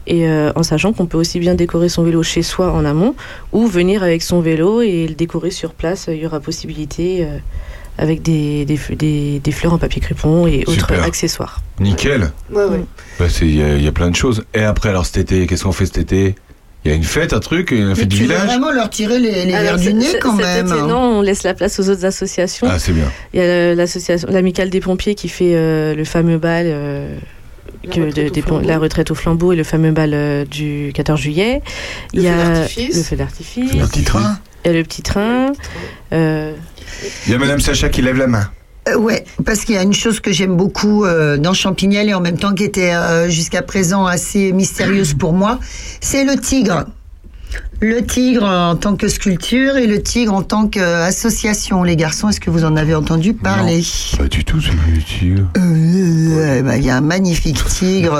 Et 0.07 0.27
euh, 0.27 0.51
en 0.55 0.63
sachant 0.63 0.93
qu'on 0.93 1.05
peut 1.05 1.17
aussi 1.17 1.39
bien 1.39 1.55
décorer 1.55 1.89
son 1.89 2.03
vélo 2.03 2.23
chez 2.23 2.41
soi 2.41 2.71
en 2.71 2.85
amont 2.85 3.15
ou 3.53 3.67
venir 3.67 4.03
avec 4.03 4.21
son 4.21 4.39
vélo 4.41 4.81
et 4.81 5.07
le 5.07 5.15
décorer 5.15 5.51
sur 5.51 5.73
place. 5.73 6.05
Il 6.11 6.17
y 6.17 6.25
aura 6.25 6.39
possibilité 6.39 7.23
euh, 7.25 7.37
avec 7.97 8.21
des, 8.21 8.65
des, 8.65 8.77
f- 8.77 8.95
des- 8.95 9.39
des 9.39 9.51
fleurs 9.51 9.73
en 9.73 9.77
papier 9.77 10.01
crépon 10.01 10.47
et 10.47 10.63
autres 10.67 10.91
accessoires. 10.93 11.61
Nickel. 11.79 12.31
Ouais, 12.51 12.65
ouais. 12.65 12.81
Bah, 13.19 13.25
c'est- 13.29 13.45
Il 13.47 13.55
il 13.55 13.83
y 13.83 13.87
a 13.87 13.91
plein 13.91 14.09
de 14.09 14.15
choses. 14.15 14.43
Et 14.53 14.61
après, 14.63 14.89
alors 14.89 15.05
cet 15.05 15.17
été, 15.17 15.47
qu'est-ce 15.47 15.63
qu'on 15.63 15.71
fait 15.71 15.85
cet 15.85 15.97
été? 15.97 16.35
Il 16.85 16.89
y 16.89 16.93
a 16.93 16.97
une 16.97 17.03
fête, 17.03 17.33
un 17.33 17.39
truc, 17.39 17.71
une 17.71 17.95
fête 17.95 18.07
du 18.07 18.17
tu 18.17 18.23
veux 18.23 18.29
village 18.29 18.45
vraiment 18.45 18.71
leur 18.71 18.89
tirer 18.91 19.17
les, 19.19 19.45
les 19.45 19.51
verres 19.53 19.77
du 19.77 19.93
nez 19.93 20.05
quand 20.21 20.33
même. 20.33 20.67
été, 20.67 20.75
hein. 20.79 20.85
non, 20.87 21.17
on 21.17 21.21
laisse 21.21 21.41
la 21.43 21.55
place 21.55 21.79
aux 21.79 21.89
autres 21.89 22.05
associations. 22.05 22.67
Ah, 22.69 22.77
c'est 22.77 22.91
bien. 22.91 23.11
Il 23.33 23.39
y 23.39 23.43
a 23.43 23.73
l'association, 23.73 24.27
l'amicale 24.31 24.69
des 24.69 24.79
pompiers 24.81 25.15
qui 25.15 25.27
fait 25.27 25.55
euh, 25.55 25.95
le 25.95 26.05
fameux 26.05 26.37
bal. 26.37 26.65
euh, 26.67 27.15
La 27.83 27.91
que 27.93 27.99
retraite 28.01 28.15
de- 28.25 28.29
au 28.29 28.33
des 28.33 28.41
pom- 28.41 28.47
flambeau. 28.59 28.67
la 28.67 28.77
retraite 28.77 29.11
au 29.11 29.15
flambeau 29.15 29.51
et 29.53 29.55
le 29.55 29.63
fameux 29.63 29.91
bal 29.91 30.11
euh, 30.13 30.45
du 30.45 30.91
14 30.93 31.19
juillet. 31.19 31.61
Le 32.13 32.19
Il 32.19 32.23
y 32.23 32.27
feu 32.27 32.33
a 32.33 32.53
d'artifice. 32.53 32.95
le 32.97 33.03
feu 33.03 33.15
d'artifice, 33.15 33.73
Le 33.73 33.87
petit 33.87 34.03
train. 34.03 34.39
et 34.63 34.71
le 34.73 34.83
petit 34.83 35.01
train. 35.01 35.53
euh, 36.13 36.53
Il 37.25 37.31
y 37.31 37.35
a 37.35 37.39
Madame 37.39 37.59
Sacha 37.61 37.89
qui 37.89 38.01
lève 38.03 38.17
la 38.17 38.27
main. 38.27 38.49
Euh, 38.87 38.97
ouais, 38.97 39.25
parce 39.45 39.65
qu'il 39.65 39.75
y 39.75 39.77
a 39.77 39.83
une 39.83 39.93
chose 39.93 40.19
que 40.19 40.31
j'aime 40.31 40.55
beaucoup 40.55 41.05
euh, 41.05 41.37
dans 41.37 41.53
Champignelles 41.53 42.09
et 42.09 42.13
en 42.13 42.21
même 42.21 42.37
temps 42.37 42.53
qui 42.53 42.63
était 42.63 42.93
euh, 42.93 43.29
jusqu'à 43.29 43.61
présent 43.63 44.05
assez 44.05 44.51
mystérieuse 44.51 45.13
pour 45.15 45.33
moi, 45.33 45.59
c'est 46.01 46.23
le 46.23 46.35
tigre. 46.39 46.85
Le 47.79 48.05
tigre 48.05 48.43
en 48.43 48.75
tant 48.75 48.95
que 48.95 49.07
sculpture 49.07 49.77
et 49.77 49.87
le 49.87 50.01
tigre 50.03 50.33
en 50.33 50.41
tant 50.43 50.67
qu'association. 50.67 51.83
Les 51.83 51.95
garçons, 51.95 52.29
est-ce 52.29 52.39
que 52.39 52.49
vous 52.49 52.65
en 52.65 52.75
avez 52.75 52.93
entendu 52.95 53.33
parler? 53.33 53.81
Pas 54.17 54.27
du 54.27 54.43
tout, 54.43 54.59
c'est 54.61 54.91
du 54.93 55.03
tigre. 55.03 55.49
Bah, 56.63 56.77
Il 56.77 56.85
y 56.85 56.89
a 56.89 56.97
un 56.97 57.01
magnifique 57.01 57.63
tigre 57.65 58.19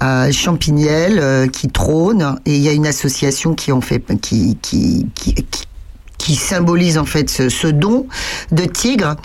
à 0.00 0.30
Champignelles 0.32 1.48
qui 1.50 1.68
trône 1.68 2.38
et 2.44 2.54
il 2.56 2.62
y 2.62 2.68
a 2.68 2.72
une 2.72 2.86
association 2.86 3.54
qui 3.54 3.72
en 3.72 3.80
fait 3.80 4.02
qui 4.20 4.58
qui 4.60 5.06
qui, 5.14 5.34
qui- 5.34 5.64
qui 6.18 6.34
symbolise 6.34 6.98
en 6.98 7.04
fait 7.04 7.28
ce, 7.30 7.48
ce 7.48 7.66
don 7.66 8.06
de 8.52 8.64
tigre. 8.64 9.16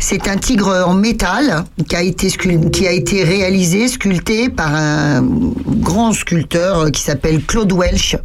C'est 0.00 0.28
un 0.28 0.36
tigre 0.36 0.84
en 0.86 0.94
métal 0.94 1.64
qui 1.88 1.96
a 1.96 2.02
été 2.02 2.28
qui 2.72 2.86
a 2.86 2.92
été 2.92 3.24
réalisé, 3.24 3.88
sculpté 3.88 4.48
par 4.48 4.74
un 4.74 5.22
grand 5.66 6.12
sculpteur 6.12 6.90
qui 6.90 7.02
s'appelle 7.02 7.42
Claude 7.44 7.72
Welch. 7.72 8.16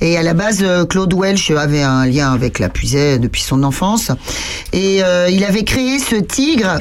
Et 0.00 0.16
à 0.16 0.22
la 0.22 0.34
base, 0.34 0.64
Claude 0.88 1.14
Welch 1.14 1.50
avait 1.52 1.82
un 1.82 2.06
lien 2.06 2.32
avec 2.32 2.58
la 2.58 2.68
Puisaye 2.68 3.18
depuis 3.18 3.42
son 3.42 3.62
enfance. 3.62 4.10
Et 4.72 5.02
euh, 5.02 5.28
il 5.30 5.44
avait 5.44 5.64
créé 5.64 5.98
ce 5.98 6.16
tigre 6.16 6.80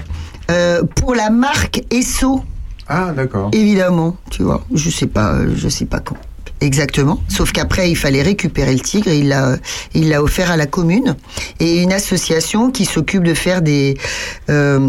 euh, 0.52 0.82
pour 0.95 1.13
la 1.15 1.30
marque 1.30 1.82
Esso, 1.91 2.43
Ah, 2.88 3.12
d'accord. 3.15 3.49
évidemment, 3.54 4.17
tu 4.32 4.43
vois. 4.43 4.63
Je 4.73 4.89
sais 4.89 5.08
pas, 5.08 5.36
je 5.56 5.69
sais 5.69 5.86
pas 5.86 5.99
quand. 5.99 6.17
Exactement. 6.62 7.22
Sauf 7.30 7.52
qu'après, 7.52 7.89
il 7.89 7.95
fallait 7.95 8.22
récupérer 8.22 8.74
le 8.74 8.82
tigre. 8.82 9.12
Il 9.12 9.30
l'a, 9.30 9.58
il 9.93 10.10
l'a 10.10 10.22
offert 10.22 10.52
à 10.52 10.58
la 10.58 10.65
commune 10.65 11.15
et 11.60 11.82
une 11.82 11.93
association 11.93 12.69
qui 12.72 12.86
s'occupe 12.86 13.24
de 13.24 13.34
faire 13.34 13.62
des, 13.62 13.98
euh, 14.50 14.80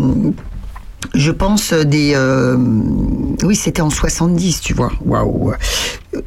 je 1.14 1.30
pense 1.30 1.72
des, 1.72 2.12
euh, 2.14 2.56
oui, 3.44 3.56
c'était 3.56 3.82
en 3.82 3.90
70, 3.90 4.60
tu 4.60 4.74
vois. 4.74 4.92
Waouh. 5.04 5.52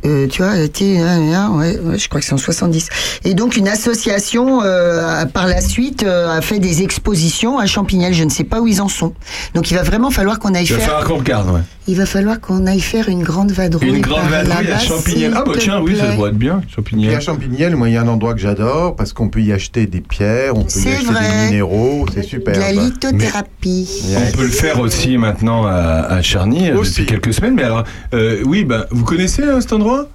Euh, 0.06 0.28
tu 0.28 0.42
vois, 0.42 0.58
était, 0.60 0.98
ouais, 1.02 1.78
ouais, 1.78 1.98
je 2.00 2.08
crois 2.08 2.22
que 2.22 2.26
c'est 2.26 2.32
en 2.34 2.38
70. 2.38 2.88
Et 3.26 3.34
donc 3.34 3.58
une 3.58 3.68
association 3.68 4.62
euh, 4.64 5.22
a- 5.22 5.26
par 5.26 5.46
la 5.46 5.60
suite 5.60 6.04
euh, 6.04 6.30
a 6.38 6.40
fait 6.42 6.60
des 6.60 6.84
expositions 6.84 7.60
à 7.60 7.66
Champignelles. 7.66 8.14
Je 8.14 8.24
ne 8.24 8.30
sais 8.30 8.46
pas 8.46 8.62
où 8.62 8.68
ils 8.68 8.82
en 8.82 8.88
sont. 8.88 9.14
Donc 9.56 9.72
il 9.72 9.74
va 9.76 9.84
vraiment 9.84 10.10
falloir 10.10 10.40
qu'on 10.40 10.54
aille 10.54 10.64
Il 10.66 10.72
va 10.74 10.78
faire. 10.80 10.86
falloir 10.88 11.04
qu'on 11.06 11.18
regarde, 11.18 11.50
ouais. 11.50 11.60
Il 11.86 11.98
va 11.98 12.06
falloir 12.06 12.40
qu'on 12.40 12.66
aille 12.66 12.80
faire 12.80 13.10
une 13.10 13.24
grande 13.24 13.52
vadrouille. 13.52 13.90
Une 13.90 14.00
grande 14.02 14.30
vadrouille 14.30 14.72
à 14.72 14.80
Champignelles. 14.80 15.34
Ah 15.36 15.44
bah 15.46 15.52
tiens, 15.60 15.82
oui, 15.82 15.98
ça 16.00 16.16
doit 16.16 16.30
être 16.30 16.38
bien, 16.38 16.62
Puis 16.62 16.70
à 16.72 16.76
Champignelles. 16.78 17.22
Champignelles, 17.22 17.76
moi, 17.76 17.90
il 17.90 17.96
y 17.96 17.98
a 17.98 18.02
un 18.04 18.08
endroit 18.08 18.34
que 18.34 18.40
j'adore 18.40 18.96
parce 18.96 19.12
qu'on 19.12 19.28
peut 19.28 19.42
y 19.42 19.52
acheter 19.52 19.86
des 19.86 20.00
pierres, 20.00 20.56
on 20.56 20.62
peut 20.64 20.68
y 20.70 20.72
C'est 20.72 20.94
acheter 20.94 21.06
vrai. 21.08 21.20
des 21.28 21.46
minéraux, 21.52 22.06
c'est 22.14 22.24
super. 22.24 22.54
De 22.56 22.60
la 22.62 22.72
lithothérapie. 22.72 23.90
On 24.18 24.32
peut 24.38 24.44
le 24.46 24.50
faire 24.50 24.80
aussi 24.80 25.18
maintenant 25.18 25.66
à, 25.66 25.74
à 25.74 26.22
Charny 26.22 26.72
Aussi. 26.72 26.92
depuis 26.92 27.06
quelques 27.06 27.34
semaines. 27.34 27.56
Mais 27.56 27.64
alors, 27.64 27.84
euh, 28.14 28.42
oui, 28.46 28.64
bah, 28.64 28.88
vous 28.92 29.04
connaissez 29.04 29.44
euh, 29.44 29.60
cet 29.74 29.82
endroit 29.82 30.08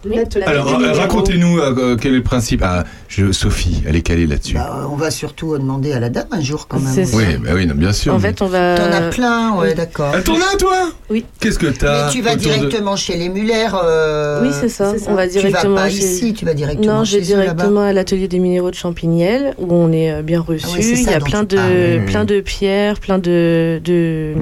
Alors, 0.46 0.80
euh, 0.80 0.92
racontez-nous 0.92 1.58
euh, 1.58 1.74
euh, 1.78 1.96
quel 2.00 2.12
est 2.12 2.16
le 2.18 2.22
principe. 2.22 2.62
Ah, 2.64 2.84
je, 3.08 3.32
Sophie, 3.32 3.82
elle 3.86 3.96
est 3.96 4.02
calée 4.02 4.26
là-dessus. 4.26 4.54
Bah, 4.54 4.88
on 4.90 4.96
va 4.96 5.10
surtout 5.10 5.56
demander 5.58 5.92
à 5.92 6.00
la 6.00 6.08
dame 6.10 6.26
un 6.30 6.40
jour 6.40 6.68
quand 6.68 6.78
même. 6.78 7.06
Oui, 7.14 7.24
bah 7.42 7.50
oui, 7.54 7.66
non, 7.66 7.74
bien 7.74 7.92
sûr. 7.92 8.14
En 8.14 8.18
fait, 8.18 8.40
on 8.42 8.46
va. 8.46 8.76
T'en 8.76 8.92
as 8.92 9.10
plein, 9.10 9.54
ouais, 9.56 9.74
d'accord. 9.74 10.12
Ah, 10.14 10.20
t'en 10.22 10.34
as, 10.36 10.56
toi 10.58 10.90
Oui. 11.10 11.24
Qu'est-ce 11.40 11.58
que 11.58 11.66
t'as 11.66 12.06
Mais 12.06 12.12
tu 12.12 12.22
vas 12.22 12.36
de- 12.36 12.40
directement 12.40 12.96
chez 12.96 13.16
les 13.16 13.28
Muller. 13.28 13.66
euh, 13.82 14.42
Oui, 14.42 14.50
c'est 14.60 14.68
ça. 14.68 14.92
On 15.08 15.14
va 15.14 15.26
Tu 15.26 15.34
vas 15.34 15.40
directement 15.48 15.74
pas 15.76 15.88
chez- 15.90 15.96
ici, 15.96 16.34
tu 16.34 16.44
vas 16.44 16.54
directement 16.54 16.98
Non, 16.98 17.04
chez 17.04 17.22
j'ai 17.24 17.34
eux 17.34 17.38
là-bas. 17.38 17.54
directement 17.54 17.80
à 17.82 17.92
l'atelier 17.92 18.28
des 18.28 18.38
minéraux 18.38 18.70
de 18.70 18.74
Champignelles 18.76 19.54
où 19.58 19.66
on 19.72 19.90
est 19.92 20.12
euh, 20.12 20.22
bien 20.22 20.40
reçu. 20.40 20.66
Ah 20.68 20.72
ouais, 20.74 20.82
c'est 20.82 20.92
Il 21.00 21.02
y 21.10 21.14
a 21.14 21.20
plein 21.20 21.42
de, 21.44 21.56
oui. 21.98 22.06
plein 22.06 22.24
de 22.24 22.40
pierres, 22.40 23.00
plein 23.00 23.18
de, 23.18 23.80
de, 23.84 24.34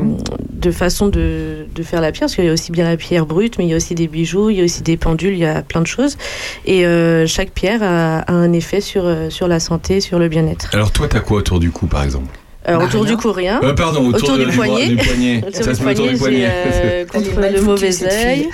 de 0.56 0.70
façons 0.70 1.08
de, 1.08 1.66
de 1.74 1.82
faire 1.82 2.00
la 2.00 2.12
pierre. 2.12 2.22
Parce 2.26 2.34
qu'il 2.34 2.44
y 2.44 2.48
a 2.48 2.52
aussi 2.52 2.72
bien 2.72 2.84
la 2.88 2.96
pierre 2.96 3.26
brute, 3.26 3.58
mais 3.58 3.64
il 3.64 3.70
y 3.70 3.74
a 3.74 3.76
aussi 3.76 3.94
des 3.94 4.08
bijoux, 4.08 4.50
il 4.50 4.56
y 4.56 4.60
a 4.60 4.64
aussi 4.64 4.82
des 4.82 4.96
pendules, 4.96 5.32
il 5.34 5.38
y 5.40 5.44
a 5.46 5.62
plein 5.62 5.80
de 5.82 5.86
choses. 5.86 6.16
Et 6.64 6.86
euh, 6.86 7.26
chaque 7.26 7.50
pierre 7.50 7.82
a, 7.82 8.18
a 8.20 8.32
un 8.32 8.52
effet 8.52 8.80
sur, 8.80 9.04
euh, 9.04 9.30
sur 9.30 9.48
la 9.48 9.60
santé, 9.60 10.00
sur 10.00 10.18
le 10.18 10.28
bien-être. 10.28 10.70
Alors, 10.72 10.90
toi, 10.92 11.06
t'as 11.08 11.20
quoi 11.20 11.38
autour 11.38 11.58
du 11.60 11.70
cou, 11.70 11.86
par 11.86 12.02
exemple? 12.02 12.34
Euh, 12.68 12.78
Bah, 12.78 12.84
autour 12.86 13.02
rien. 13.04 13.14
du 13.14 13.16
cou, 13.22 13.30
rien. 13.32 13.60
Euh, 13.62 13.74
Pardon, 13.74 14.06
autour, 14.08 14.30
Autour 14.30 14.38
de- 14.38 14.44
du 14.50 14.56
poignet. 14.56 14.88
du 14.88 14.96
poignet. 14.96 15.36
Autour 15.46 15.64
Ça 15.64 15.70
du 15.72 15.78
se 15.78 15.84
met 15.84 15.90
autour 16.00 16.18
poignet, 16.18 16.38
du 16.38 16.44
euh, 16.52 17.04
contre 17.06 17.40
le 17.54 17.60
mauvais 17.62 18.04
œil. 18.04 18.48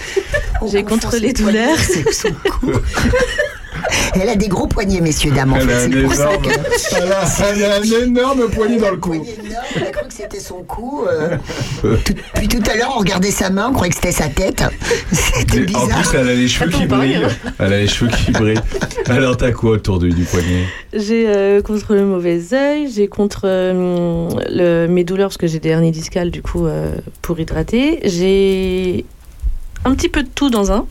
J'ai 0.71 0.83
contre 0.85 1.17
les 1.17 1.33
douleurs. 1.33 1.79
Elle 4.21 4.29
a 4.29 4.37
des 4.37 4.49
gros 4.49 4.67
poignets, 4.67 5.01
messieurs, 5.01 5.31
dames. 5.33 5.53
En 5.53 5.57
Elle 5.57 5.69
fait. 5.69 5.75
a 5.75 5.85
énorme, 5.85 6.43
que. 6.43 6.49
elle 6.97 7.13
a- 7.13 7.25
elle 7.55 7.65
a 7.65 7.77
un 7.77 8.03
énorme 8.05 8.49
poignet 8.51 8.79
dans 8.79 8.91
le 8.91 8.97
cou. 8.97 9.15
Elle 9.77 9.83
a 9.85 9.91
cru 9.91 10.07
que 10.09 10.15
c'était 10.15 10.41
son 10.41 10.63
cou. 10.63 11.05
euh. 11.09 11.37
Tout- 12.05 12.15
Puis 12.35 12.49
tout 12.49 12.63
à 12.71 12.77
l'heure, 12.77 12.93
on 12.97 12.99
regardait 13.01 13.31
sa 13.31 13.51
main, 13.51 13.69
on 13.71 13.73
croyait 13.73 13.91
que 13.91 13.97
c'était 13.97 14.13
sa 14.13 14.29
tête. 14.29 14.63
C'était 15.13 15.59
Et 15.59 15.77
En 15.77 15.85
bizarre. 15.87 16.03
plus, 16.03 16.19
elle 16.19 16.29
a 16.29 16.35
les 16.35 16.49
cheveux 16.49 16.71
qui 16.71 16.87
pareil, 16.87 17.15
brillent. 17.17 17.25
hein. 17.25 17.53
Elle 17.59 17.73
a 17.73 17.79
les 17.79 17.89
cheveux 17.89 18.11
qui 18.11 18.31
brillent. 18.33 18.61
Alors, 19.07 19.37
t'as 19.37 19.51
quoi 19.53 19.73
autour 19.73 19.99
du, 19.99 20.11
du 20.11 20.25
poignet? 20.25 20.65
J'ai 20.93 21.25
euh, 21.29 21.63
contre 21.63 21.95
le 21.95 22.05
mauvais 22.05 22.41
œil, 22.53 22.89
j'ai 22.95 23.09
contre 23.09 23.43
euh, 23.45 24.29
le, 24.51 24.87
mes 24.89 25.05
douleurs 25.05 25.29
parce 25.29 25.39
que 25.39 25.47
j'ai 25.47 25.59
des 25.59 25.71
hernies 25.71 25.91
discales 25.91 26.31
du 26.31 26.43
coup 26.43 26.67
euh, 26.67 26.95
pour 27.23 27.39
hydrater. 27.41 28.01
J'ai 28.05 29.05
un 29.85 29.95
petit 29.95 30.09
peu 30.09 30.23
de 30.23 30.29
tout 30.29 30.49
dans 30.51 30.71
un 30.73 30.87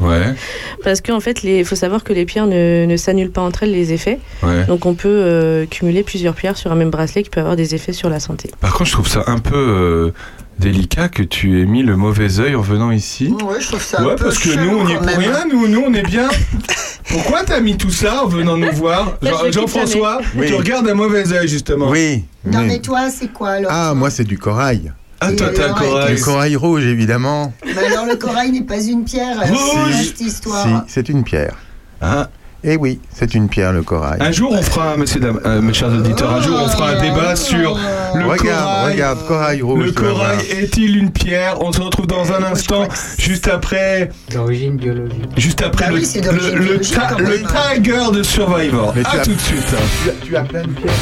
Ouais, 0.00 0.34
parce 0.82 1.00
qu'en 1.00 1.20
fait 1.20 1.42
il 1.44 1.64
faut 1.64 1.76
savoir 1.76 2.04
que 2.04 2.12
les 2.12 2.24
pierres 2.26 2.46
ne, 2.46 2.84
ne 2.86 2.96
s'annulent 2.96 3.30
pas 3.30 3.40
entre 3.42 3.62
elles 3.62 3.72
les 3.72 3.92
effets. 3.92 4.18
ouais. 4.42 4.64
Donc 4.66 4.86
on 4.86 4.94
peut 4.94 5.08
euh, 5.08 5.66
cumuler 5.66 6.02
plusieurs 6.02 6.34
pierres 6.34 6.56
sur 6.56 6.70
un 6.72 6.74
même 6.74 6.90
bracelet 6.90 7.22
qui 7.22 7.30
peut 7.30 7.40
avoir 7.40 7.56
des 7.56 7.74
effets 7.74 7.92
sur 7.92 8.08
la 8.10 8.20
santé. 8.20 8.50
Par 8.60 8.72
contre, 8.72 8.86
je 8.86 8.92
trouve 8.92 9.08
ça 9.08 9.24
un 9.28 9.38
peu 9.38 9.54
euh, 9.56 10.10
délicat 10.58 11.08
que 11.08 11.22
tu 11.22 11.60
aies 11.62 11.64
mis 11.66 11.82
le 11.82 11.96
mauvais 11.96 12.38
œil 12.40 12.54
en 12.54 12.60
venant 12.60 12.90
ici. 12.90 13.28
Ouais, 13.44 13.60
je 13.60 13.68
trouve 13.68 13.82
ça 13.82 14.00
un 14.02 14.04
Ouais, 14.06 14.14
peu 14.16 14.24
parce 14.24 14.38
que 14.38 14.50
chelou 14.50 14.70
nous, 14.70 14.78
on 14.78 14.88
y 14.88 14.92
est 14.92 14.96
pour 14.96 15.06
rien. 15.06 15.46
Nous, 15.50 15.66
nous, 15.68 15.82
on 15.86 15.94
est 15.94 16.02
bien. 16.06 16.28
Pourquoi 17.08 17.44
t'as 17.44 17.60
mis 17.60 17.76
tout 17.76 17.90
ça 17.90 18.24
en 18.24 18.28
venant 18.28 18.56
nous 18.56 18.72
voir 18.72 19.16
Jean- 19.22 19.50
Jean-François, 19.52 20.20
tu 20.46 20.54
regardes 20.54 20.88
un 20.88 20.94
mauvais 20.94 21.32
œil, 21.32 21.48
justement. 21.48 21.88
Oui. 21.88 22.24
Non, 22.44 22.60
mais- 22.60 22.66
mais 22.66 22.78
toi, 22.80 23.08
c'est 23.10 23.28
quoi 23.32 23.50
alors 23.50 23.70
Ah, 23.72 23.94
moi, 23.94 24.10
c'est 24.10 24.24
du 24.24 24.38
corail. 24.38 24.92
Ah, 25.26 25.32
toi, 25.32 25.46
t'as 25.54 25.70
un 25.70 25.74
corail. 25.74 26.14
Du 26.16 26.22
corail 26.22 26.56
rouge, 26.56 26.84
évidemment. 26.86 27.52
Mais 27.64 27.86
alors, 27.92 28.06
le 28.06 28.16
corail 28.16 28.52
n'est 28.52 28.62
pas 28.62 28.80
une 28.82 29.04
pierre. 29.04 29.38
C'est 29.44 29.50
Rouge. 29.52 29.92
cette 30.06 30.20
histoire. 30.20 30.64
Si, 30.66 30.92
c'est 30.94 31.08
une 31.08 31.24
pierre. 31.24 31.54
Ah, 32.00 32.28
Eh 32.66 32.76
oui, 32.76 32.98
c'est 33.14 33.34
une 33.34 33.48
pierre, 33.50 33.72
le 33.74 33.82
corail. 33.82 34.18
un 34.22 34.32
jour, 34.32 34.50
on 34.52 34.62
fera, 34.62 34.96
messieurs, 34.96 35.20
dames, 35.20 35.38
euh, 35.44 35.60
mes 35.60 35.74
chers 35.74 35.90
auditeurs, 35.92 36.30
un 36.34 36.40
jour, 36.40 36.58
on 36.64 36.68
fera 36.68 36.90
un 36.92 37.00
débat 37.00 37.36
sur 37.36 37.78
le 38.14 38.24
regarde, 38.24 38.38
corail. 38.64 38.92
regarde, 38.94 39.26
corail 39.28 39.62
rouge. 39.62 39.84
Le 39.84 39.92
corail 39.92 40.38
est-il 40.50 40.96
une 40.96 41.10
pierre? 41.10 41.58
On 41.60 41.72
se 41.72 41.80
retrouve 41.82 42.06
dans 42.06 42.32
un 42.32 42.42
instant, 42.42 42.88
juste 43.18 43.48
après, 43.48 44.08
D'origine 44.32 44.76
biologique. 44.76 45.28
juste 45.36 45.60
après 45.62 45.84
Bah 45.86 45.90
le, 45.92 45.98
oui, 45.98 46.06
c'est 46.06 46.22
d'origine 46.22 46.54
le, 46.54 46.72
le, 46.74 46.78
ta- 46.80 47.16
le. 47.18 47.42
Tiger 47.82 48.16
de 48.16 48.22
Survivor. 48.22 48.94
Mais 48.96 49.02
tu 49.02 49.08
À 49.16 49.20
as- 49.20 49.24
tout 49.24 49.34
de 49.34 49.40
suite. 49.40 49.62
Tu 50.02 50.08
as, 50.08 50.12
tu 50.24 50.36
as 50.36 50.42
plein 50.44 50.62
de 50.62 50.68
pierres 50.68 50.94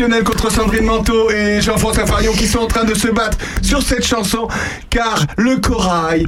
exceptionnel 0.00 0.24
contre 0.24 0.50
Sandrine 0.50 0.84
Manteau 0.86 1.30
et 1.30 1.60
Jean-François 1.60 2.06
Farion 2.06 2.32
qui 2.32 2.46
sont 2.46 2.60
en 2.60 2.66
train 2.66 2.84
de 2.84 2.94
se 2.94 3.08
battre 3.08 3.36
sur 3.60 3.82
cette 3.82 4.06
chanson 4.06 4.48
car 4.88 5.26
le 5.36 5.56
corail 5.58 6.24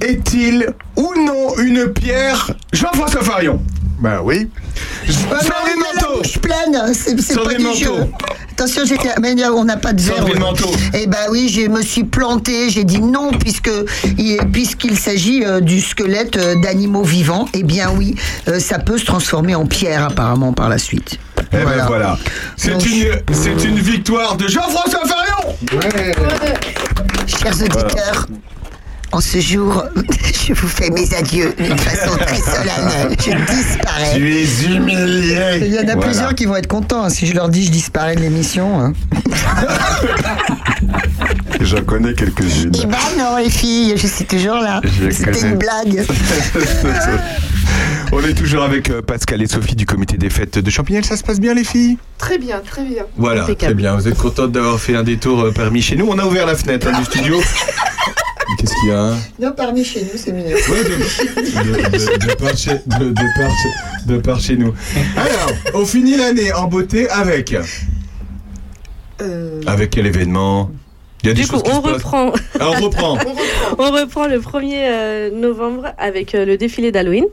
est-il 0.00 0.68
ou 0.94 1.12
non 1.16 1.56
une 1.58 1.88
pierre? 1.92 2.52
Jean-François 2.72 3.22
Farion 3.22 3.60
Bah 3.98 4.20
oui. 4.22 4.48
Sandrine 5.08 5.82
Manteau. 5.94 6.18
bouche 6.18 6.38
pleine, 6.38 6.92
c'est 6.94 7.16
pas 7.16 7.22
Sandrine 7.22 7.58
du 7.72 7.76
jeu. 7.76 7.90
Manteau. 7.90 8.12
Attention, 8.52 8.82
j'étais. 8.84 9.08
Mais 9.20 9.34
on 9.46 9.64
n'a 9.64 9.76
pas 9.76 9.92
de 9.92 10.00
verre. 10.00 10.18
Sandrine 10.18 10.38
Manteau. 10.38 10.70
Eh 10.94 11.08
ben 11.08 11.18
oui, 11.32 11.48
je 11.48 11.68
me 11.68 11.82
suis 11.82 12.04
plantée. 12.04 12.70
J'ai 12.70 12.84
dit 12.84 13.00
non 13.00 13.32
puisque 13.32 13.70
il- 14.16 14.38
puisqu'il 14.52 14.96
s'agit 14.96 15.44
euh, 15.44 15.58
du 15.60 15.80
squelette 15.80 16.36
euh, 16.36 16.54
d'animaux 16.62 17.02
vivants. 17.02 17.48
Eh 17.52 17.64
bien 17.64 17.90
oui, 17.96 18.14
euh, 18.46 18.60
ça 18.60 18.78
peut 18.78 18.98
se 18.98 19.04
transformer 19.06 19.56
en 19.56 19.66
pierre 19.66 20.04
apparemment 20.04 20.52
par 20.52 20.68
la 20.68 20.78
suite. 20.78 21.18
Eh 21.52 21.56
ben 21.64 21.84
voilà. 21.86 22.18
C'est 22.56 22.72
une, 22.72 23.08
c'est 23.32 23.64
une 23.64 23.78
victoire 23.78 24.36
de 24.36 24.46
Jean-François 24.48 25.00
Farion. 25.06 25.56
Chers 27.26 27.54
auditeurs, 27.62 28.26
en 29.12 29.20
ce 29.20 29.40
jour, 29.40 29.84
je 30.46 30.52
vous 30.52 30.68
fais 30.68 30.90
mes 30.90 31.14
adieux 31.14 31.54
d'une 31.58 31.78
façon 31.78 32.16
très 32.18 32.36
solennelle. 32.36 33.16
Je 33.18 33.52
disparais. 33.54 34.14
Tu 34.14 34.36
es 34.36 34.64
humilié. 34.66 35.58
Il 35.62 35.72
y 35.74 35.78
en 35.78 35.82
a 35.82 35.84
Voilà. 35.94 36.00
plusieurs 36.02 36.34
qui 36.34 36.44
vont 36.44 36.56
être 36.56 36.66
contents 36.66 37.04
hein, 37.04 37.10
si 37.10 37.26
je 37.26 37.34
leur 37.34 37.48
dis 37.48 37.64
je 37.64 37.70
disparais 37.70 38.14
de 38.16 38.20
l'émission. 38.20 38.78
hein. 38.80 38.92
J'en 41.60 41.82
connais 41.82 42.14
quelques-unes. 42.14 42.72
Eh 42.82 42.86
ben 42.86 42.96
non, 43.18 43.36
les 43.38 43.50
filles, 43.50 43.94
je 43.96 44.06
suis 44.06 44.24
toujours 44.24 44.56
là. 44.58 44.80
C'était 45.10 45.40
une 45.48 45.56
blague. 45.56 46.04
On 48.12 48.22
est 48.22 48.34
toujours 48.34 48.62
avec 48.62 48.90
euh, 48.90 49.02
Pascal 49.02 49.42
et 49.42 49.46
Sophie 49.46 49.76
du 49.76 49.84
comité 49.86 50.16
des 50.16 50.30
fêtes 50.30 50.58
de 50.58 50.70
Champignelles. 50.70 51.04
Ça 51.04 51.16
se 51.16 51.22
passe 51.22 51.40
bien, 51.40 51.54
les 51.54 51.64
filles? 51.64 51.98
Très 52.16 52.38
bien, 52.38 52.60
très 52.60 52.82
bien. 52.84 53.04
Voilà, 53.16 53.42
très 53.54 53.74
bien. 53.74 53.94
Vous 53.96 54.08
êtes 54.08 54.16
contentes 54.16 54.52
d'avoir 54.52 54.80
fait 54.80 54.96
un 54.96 55.02
détour 55.02 55.40
euh, 55.40 55.52
parmi 55.52 55.82
chez 55.82 55.96
nous? 55.96 56.06
On 56.08 56.18
a 56.18 56.24
ouvert 56.24 56.46
la 56.46 56.54
fenêtre 56.56 56.88
hein, 56.92 56.98
du 56.98 57.04
studio. 57.04 57.38
Qu'est-ce 58.58 58.72
qu'il 58.80 58.88
y 58.88 58.92
a 58.92 59.00
hein? 59.02 59.16
Non, 59.38 59.52
parmi 59.54 59.84
chez 59.84 60.00
nous, 60.02 60.08
c'est 60.16 60.32
mieux. 60.32 60.42
Ouais, 60.54 60.84
de, 60.84 60.88
de- 60.88 62.18
de- 62.18 62.26
de 62.26 62.34
par 62.34 62.56
chez, 62.56 62.70
de, 62.86 63.10
de 63.10 63.24
par 63.36 63.50
chez- 63.50 64.06
de 64.12 64.18
par 64.18 64.40
chez 64.40 64.56
nous. 64.56 64.74
Alors, 65.16 65.52
on 65.74 65.84
finit 65.84 66.16
l'année 66.16 66.52
en 66.52 66.66
beauté 66.66 67.08
avec. 67.10 67.54
Avec 69.66 69.90
quel 69.90 70.06
événement? 70.06 70.70
Il 71.22 71.26
y 71.28 71.30
a 71.30 71.34
des 71.34 71.42
Du 71.42 71.46
choses 71.48 71.62
coup, 71.62 71.68
qui 71.70 71.76
on 71.76 71.82
se 71.84 71.88
passent. 71.90 71.94
reprend. 72.04 72.32
Ah, 72.58 72.70
on 72.70 72.80
reprend. 72.84 73.18
on 73.78 73.90
reprend 73.90 74.26
le 74.28 74.38
1er 74.38 74.72
euh, 74.76 75.30
novembre 75.32 75.92
avec 75.98 76.34
euh, 76.34 76.44
le 76.46 76.56
défilé 76.56 76.90
d'Halloween. 76.92 77.24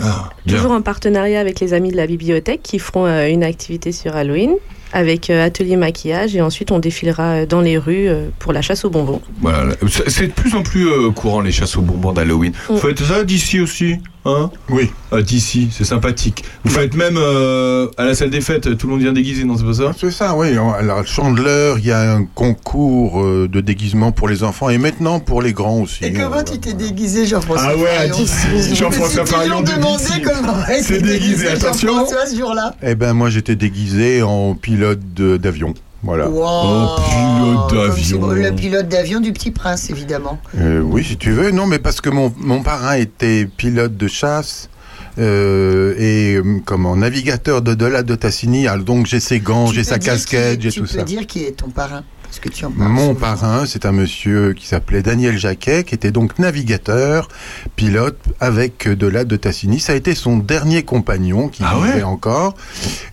Ah. 0.00 0.30
Toujours 0.46 0.72
en 0.72 0.82
partenariat 0.82 1.40
avec 1.40 1.60
les 1.60 1.72
amis 1.72 1.90
de 1.90 1.96
la 1.96 2.06
bibliothèque 2.06 2.62
qui 2.62 2.78
feront 2.78 3.06
euh, 3.06 3.28
une 3.28 3.42
activité 3.42 3.92
sur 3.92 4.14
Halloween 4.16 4.56
avec 4.92 5.30
euh, 5.30 5.44
atelier 5.44 5.76
maquillage 5.76 6.34
et 6.34 6.40
ensuite 6.40 6.72
on 6.72 6.78
défilera 6.78 7.22
euh, 7.22 7.46
dans 7.46 7.60
les 7.60 7.78
rues 7.78 8.08
euh, 8.08 8.28
pour 8.38 8.52
la 8.52 8.62
chasse 8.62 8.84
aux 8.84 8.90
bonbons. 8.90 9.20
Voilà, 9.40 9.74
c'est 10.08 10.28
de 10.28 10.32
plus 10.32 10.54
en 10.54 10.62
plus 10.62 10.88
euh, 10.88 11.10
courant 11.10 11.40
les 11.40 11.52
chasses 11.52 11.76
aux 11.76 11.82
bonbons 11.82 12.12
d'Halloween. 12.12 12.52
Vous 12.68 12.78
faites 12.78 13.00
ça 13.00 13.24
d'ici 13.24 13.60
aussi, 13.60 13.98
hein 14.24 14.50
Oui. 14.68 14.90
Ah, 15.12 15.22
d'ici, 15.22 15.68
c'est 15.72 15.84
sympathique. 15.84 16.44
Vous 16.64 16.70
faites 16.70 16.94
même 16.94 17.16
euh, 17.16 17.88
à 17.96 18.04
la 18.04 18.14
salle 18.14 18.30
des 18.30 18.40
fêtes, 18.40 18.76
tout 18.76 18.86
le 18.86 18.92
monde 18.92 19.02
vient 19.02 19.12
déguisé, 19.12 19.44
non, 19.44 19.56
c'est 19.56 19.64
pas 19.64 19.74
ça? 19.74 19.92
C'est 19.98 20.10
ça, 20.10 20.36
oui. 20.36 20.48
Alors, 20.50 20.98
à 20.98 21.04
Chandeleur, 21.04 21.78
il 21.78 21.86
y 21.86 21.92
a 21.92 22.12
un 22.14 22.24
concours 22.24 23.22
euh, 23.22 23.48
de 23.50 23.60
déguisement 23.60 24.12
pour 24.12 24.28
les 24.28 24.42
enfants 24.44 24.68
et 24.68 24.78
maintenant 24.78 25.20
pour 25.20 25.42
les 25.42 25.52
grands 25.52 25.80
aussi. 25.80 26.04
Et 26.04 26.12
comment 26.12 26.42
tu 26.44 26.58
t'es 26.58 26.74
déguisé, 26.74 27.26
Jean-François 27.26 27.70
Ah 27.72 27.76
ouais, 27.76 27.96
à 27.96 28.08
d'ici. 28.08 28.74
Jean-François 28.74 29.26
Farion 29.26 29.60
de 29.60 29.66
d'ici. 29.66 29.76
demandé 29.78 30.22
comment 30.24 30.58
C'est 30.82 31.02
déguisé, 31.02 31.48
attention. 31.48 31.88
Jean-François 31.88 32.26
ce 32.26 32.36
jour-là. 32.36 32.74
Eh 32.82 32.94
ben, 32.94 33.12
moi, 33.14 33.30
j'étais 33.30 33.56
déguisé 33.56 34.22
en 34.22 34.54
pilote 34.54 35.00
d'avion. 35.14 35.74
Voilà. 36.02 36.28
Wow. 36.28 36.96
Pilote 36.96 37.72
d'avion. 37.72 38.26
Le 38.30 38.50
pilote 38.52 38.88
d'avion 38.88 39.20
du 39.20 39.32
Petit 39.32 39.50
Prince, 39.50 39.90
évidemment. 39.90 40.38
Euh, 40.58 40.80
oui, 40.80 41.04
si 41.04 41.16
tu 41.16 41.30
veux. 41.30 41.50
Non, 41.50 41.66
mais 41.66 41.78
parce 41.78 42.00
que 42.00 42.08
mon, 42.08 42.32
mon 42.38 42.62
parrain 42.62 42.94
était 42.96 43.46
pilote 43.56 43.96
de 43.96 44.08
chasse 44.08 44.70
euh, 45.18 45.94
et 45.98 46.36
euh, 46.36 46.60
comment 46.64 46.96
navigateur 46.96 47.60
de 47.62 47.74
delà 47.74 48.02
de 48.02 48.14
Tassini. 48.14 48.66
Alors, 48.66 48.84
donc 48.84 49.06
j'ai 49.06 49.20
ses 49.20 49.40
gants, 49.40 49.66
Tu 49.68 49.74
j'ai 49.74 49.80
peux 49.82 49.88
sa 49.88 49.98
casquette, 49.98 50.62
j'ai 50.62 50.70
Tu 50.70 50.80
tout 50.80 50.86
peux 50.86 50.98
ça. 50.98 51.02
dire 51.02 51.26
qui 51.26 51.44
est 51.44 51.52
ton 51.52 51.68
parrain 51.68 52.02
Parce 52.30 52.38
que 52.38 52.48
tu 52.48 52.64
en 52.64 52.70
parles. 52.70 52.88
Mon 52.92 53.16
parrain, 53.16 53.66
c'est 53.66 53.84
un 53.86 53.90
monsieur 53.90 54.52
qui 54.52 54.64
s'appelait 54.64 55.02
Daniel 55.02 55.36
Jacquet, 55.36 55.82
qui 55.82 55.96
était 55.96 56.12
donc 56.12 56.38
navigateur, 56.38 57.26
pilote 57.74 58.18
avec 58.38 58.88
de 58.88 59.06
la 59.08 59.24
de 59.24 59.34
Tassini. 59.34 59.80
Ça 59.80 59.94
a 59.94 59.96
été 59.96 60.14
son 60.14 60.36
dernier 60.38 60.84
compagnon 60.84 61.48
qui 61.48 61.64
Ah 61.66 61.76
ouais 61.80 61.88
vivait 61.88 62.02
encore. 62.04 62.54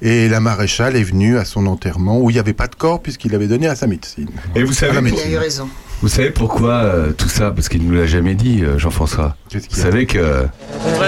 Et 0.04 0.30
la 0.30 0.40
maréchale 0.40 0.96
est 0.96 1.04
venue 1.04 1.40
à 1.40 1.46
son 1.46 1.66
enterrement 1.66 2.20
où 2.22 2.30
il 2.30 2.34
n'y 2.34 2.40
avait 2.40 2.54
pas 2.54 2.68
de 2.68 2.76
corps 2.76 3.02
puisqu'il 3.02 3.34
avait 3.34 3.48
donné 3.48 3.68
à 3.68 3.76
sa 3.76 3.88
médecine. 3.88 4.30
Et 4.56 4.62
vous 4.64 4.74
savez, 4.74 4.94
la 5.02 5.10
Il 5.10 5.20
a 5.20 5.30
eu 5.32 5.38
raison. 5.38 5.68
vous 6.04 6.10
savez 6.10 6.30
pourquoi 6.30 6.74
euh, 6.84 7.12
tout 7.12 7.30
ça? 7.30 7.50
Parce 7.50 7.70
qu'il 7.70 7.82
ne 7.84 7.92
nous 7.92 7.98
l'a 7.98 8.06
jamais 8.06 8.36
dit, 8.36 8.64
euh, 8.64 8.78
Jean-François. 8.78 9.36
Vous 9.52 9.60
savez 9.72 10.06
que... 10.06 10.44
Toute 10.84 11.00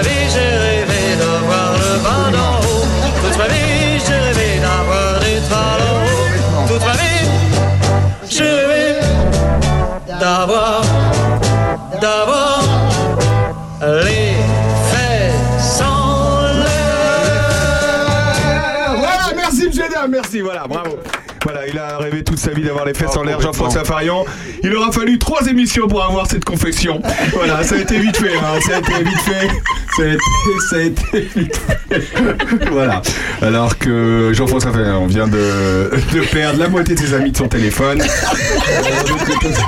voilà, 20.42 20.66
bravo. 20.66 20.89
Il 21.72 21.78
a 21.78 21.98
rêvé 21.98 22.24
toute 22.24 22.38
sa 22.38 22.50
vie 22.50 22.62
d'avoir 22.62 22.84
les 22.84 22.94
fesses 22.94 23.16
en 23.16 23.22
l'air, 23.22 23.40
Jean-François 23.40 23.84
Farion. 23.84 24.24
Il 24.62 24.74
aura 24.74 24.90
fallu 24.92 25.18
trois 25.18 25.46
émissions 25.46 25.86
pour 25.86 26.02
avoir 26.02 26.26
cette 26.26 26.44
confection. 26.44 27.00
Voilà, 27.32 27.62
ça 27.62 27.76
a 27.76 27.78
été 27.78 27.98
vite 27.98 28.16
fait, 28.16 28.34
hein, 28.34 28.58
ça 28.66 28.76
a 28.76 28.78
été 28.78 29.04
vite 29.04 29.20
fait. 29.20 29.48
Ça 29.96 30.02
a 30.02 30.06
été, 30.06 30.18
ça 30.70 30.76
a 30.76 30.80
été 30.80 31.28
vite 31.36 31.56
fait. 31.56 32.70
Voilà. 32.70 33.02
Alors 33.42 33.76
que 33.78 34.30
Jean-François 34.32 34.72
Farion 34.72 35.06
vient 35.06 35.26
de, 35.28 35.90
de 36.12 36.20
perdre 36.32 36.58
la 36.58 36.68
moitié 36.68 36.94
de 36.94 37.00
ses 37.00 37.14
amis 37.14 37.32
de 37.32 37.36
son 37.36 37.48
téléphone. 37.48 38.02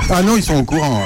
Ah 0.09 0.21
non, 0.21 0.35
ils 0.37 0.43
sont 0.43 0.55
au 0.57 0.63
courant. 0.63 1.03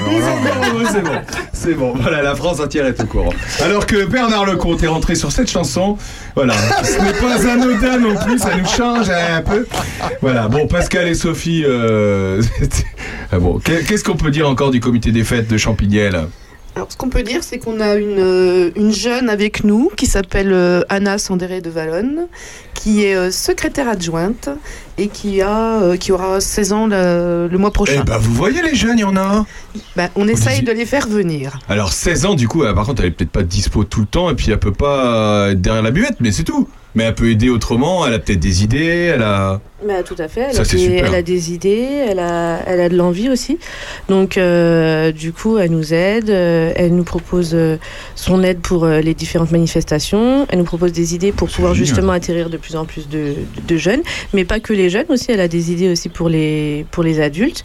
c'est 0.91 1.01
bon, 1.01 1.11
c'est 1.53 1.73
bon. 1.73 1.93
Voilà, 1.99 2.21
la 2.21 2.35
France 2.35 2.59
entière 2.59 2.85
est 2.85 2.99
au 3.01 3.05
courant. 3.05 3.33
Alors 3.63 3.85
que 3.85 4.05
Bernard 4.05 4.45
Lecomte 4.45 4.81
est 4.83 4.87
rentré 4.87 5.15
sur 5.15 5.31
cette 5.31 5.49
chanson, 5.49 5.97
voilà, 6.35 6.53
ce 6.83 7.01
n'est 7.01 7.13
pas 7.13 7.51
anodin 7.51 7.97
non 7.97 8.15
plus, 8.15 8.39
ça 8.39 8.55
nous 8.55 8.67
change 8.67 9.09
un 9.09 9.41
peu. 9.41 9.67
Voilà, 10.21 10.47
bon, 10.47 10.67
Pascal 10.89 11.09
et 11.09 11.15
Sophie, 11.15 11.63
euh, 11.65 12.41
ah 13.33 13.39
bon, 13.39 13.59
qu'est- 13.59 13.83
qu'est-ce 13.85 14.05
qu'on 14.05 14.15
peut 14.15 14.31
dire 14.31 14.47
encore 14.47 14.71
du 14.71 14.79
comité 14.79 15.11
des 15.11 15.25
fêtes 15.25 15.49
de 15.49 15.57
Champignelles 15.57 16.27
Alors, 16.77 16.89
ce 16.89 16.95
qu'on 16.95 17.09
peut 17.09 17.23
dire, 17.23 17.43
c'est 17.43 17.57
qu'on 17.57 17.81
a 17.81 17.95
une, 17.95 18.19
euh, 18.19 18.71
une 18.77 18.93
jeune 18.93 19.27
avec 19.27 19.65
nous 19.65 19.91
qui 19.97 20.05
s'appelle 20.05 20.53
euh, 20.53 20.83
Anna 20.87 21.17
Sandéré 21.17 21.59
de 21.59 21.69
Valonne, 21.69 22.27
qui 22.73 23.03
est 23.03 23.31
secrétaire 23.31 23.89
adjointe 23.89 24.47
et 24.97 25.09
qui, 25.09 25.41
a, 25.41 25.97
qui 25.97 26.13
aura 26.13 26.39
16 26.39 26.71
ans 26.71 26.87
le, 26.87 27.49
le 27.51 27.57
mois 27.57 27.71
Eh 27.71 27.73
prochain. 27.73 28.03
ben, 28.05 28.17
vous 28.17 28.31
voyez 28.33 28.61
les 28.61 28.73
jeunes, 28.73 28.97
il 28.97 29.01
y 29.01 29.03
en 29.03 29.17
a. 29.17 29.45
Ben, 29.97 30.07
on 30.15 30.25
essaye 30.25 30.61
de 30.61 30.71
les 30.71 30.85
faire 30.85 31.05
venir. 31.09 31.59
Alors 31.67 31.91
16 31.91 32.25
ans, 32.27 32.35
du 32.35 32.47
coup, 32.47 32.63
euh, 32.63 32.73
par 32.73 32.85
contre, 32.85 33.01
elle 33.01 33.09
est 33.09 33.11
peut-être 33.11 33.29
pas 33.31 33.43
dispo 33.43 33.83
tout 33.83 33.99
le 33.99 34.05
temps 34.07 34.29
et 34.29 34.35
puis 34.35 34.51
elle 34.51 34.57
peut 34.59 34.71
pas 34.71 35.49
être 35.51 35.59
derrière 35.59 35.83
la 35.83 35.91
buvette, 35.91 36.21
mais 36.21 36.31
c'est 36.31 36.45
tout. 36.45 36.69
Mais 36.95 37.03
elle 37.03 37.13
peut 37.15 37.29
aider 37.29 37.49
autrement, 37.49 38.07
elle 38.07 38.13
a 38.13 38.19
peut-être 38.19 38.39
des 38.39 38.63
idées, 38.63 39.11
elle 39.13 39.21
a... 39.21 39.59
Bah, 39.85 40.01
tout 40.01 40.15
à 40.17 40.27
fait. 40.27 40.41
Elle, 40.49 40.53
Ça, 40.55 40.61
a 40.61 40.65
c'est 40.65 40.77
des, 40.77 40.83
super. 40.85 41.05
elle 41.05 41.13
a 41.15 41.21
des 41.21 41.53
idées, 41.53 41.87
elle 42.09 42.17
a, 42.17 42.61
elle 42.65 42.81
a 42.81 42.89
de 42.89 42.95
l'envie 42.97 43.29
aussi. 43.29 43.59
Donc, 44.09 44.37
euh, 44.39 45.11
du 45.11 45.31
coup, 45.33 45.59
elle 45.59 45.69
nous 45.69 45.93
aide. 45.93 46.31
euh, 46.31 46.73
elle 46.75 46.95
nous 46.95 47.03
propose 47.03 47.51
euh, 47.53 47.77
son 48.15 48.41
aide 48.43 48.57
pour 48.59 48.85
euh, 48.85 49.01
les 49.01 49.13
différentes 49.13 49.51
manifestations. 49.51 50.47
Elle 50.49 50.57
nous 50.57 50.65
propose 50.65 50.93
des 50.93 51.13
idées 51.13 51.31
pour 51.31 51.47
pouvoir 51.47 51.75
génial. 51.75 51.87
justement 51.87 52.11
atterrir 52.13 52.49
de 52.49 52.57
plus 52.57 52.75
en 52.75 52.85
plus 52.85 53.07
de, 53.07 53.35
de 53.67 53.77
jeunes. 53.77 54.01
Mais 54.33 54.45
pas 54.45 54.59
que 54.59 54.73
les 54.73 54.89
jeunes 54.89 55.05
aussi. 55.09 55.27
Elle 55.31 55.41
a 55.41 55.47
des 55.47 55.71
idées 55.71 55.89
aussi 55.91 56.09
pour 56.09 56.27
les, 56.27 56.87
pour 56.89 57.03
les 57.03 57.19
adultes. 57.21 57.63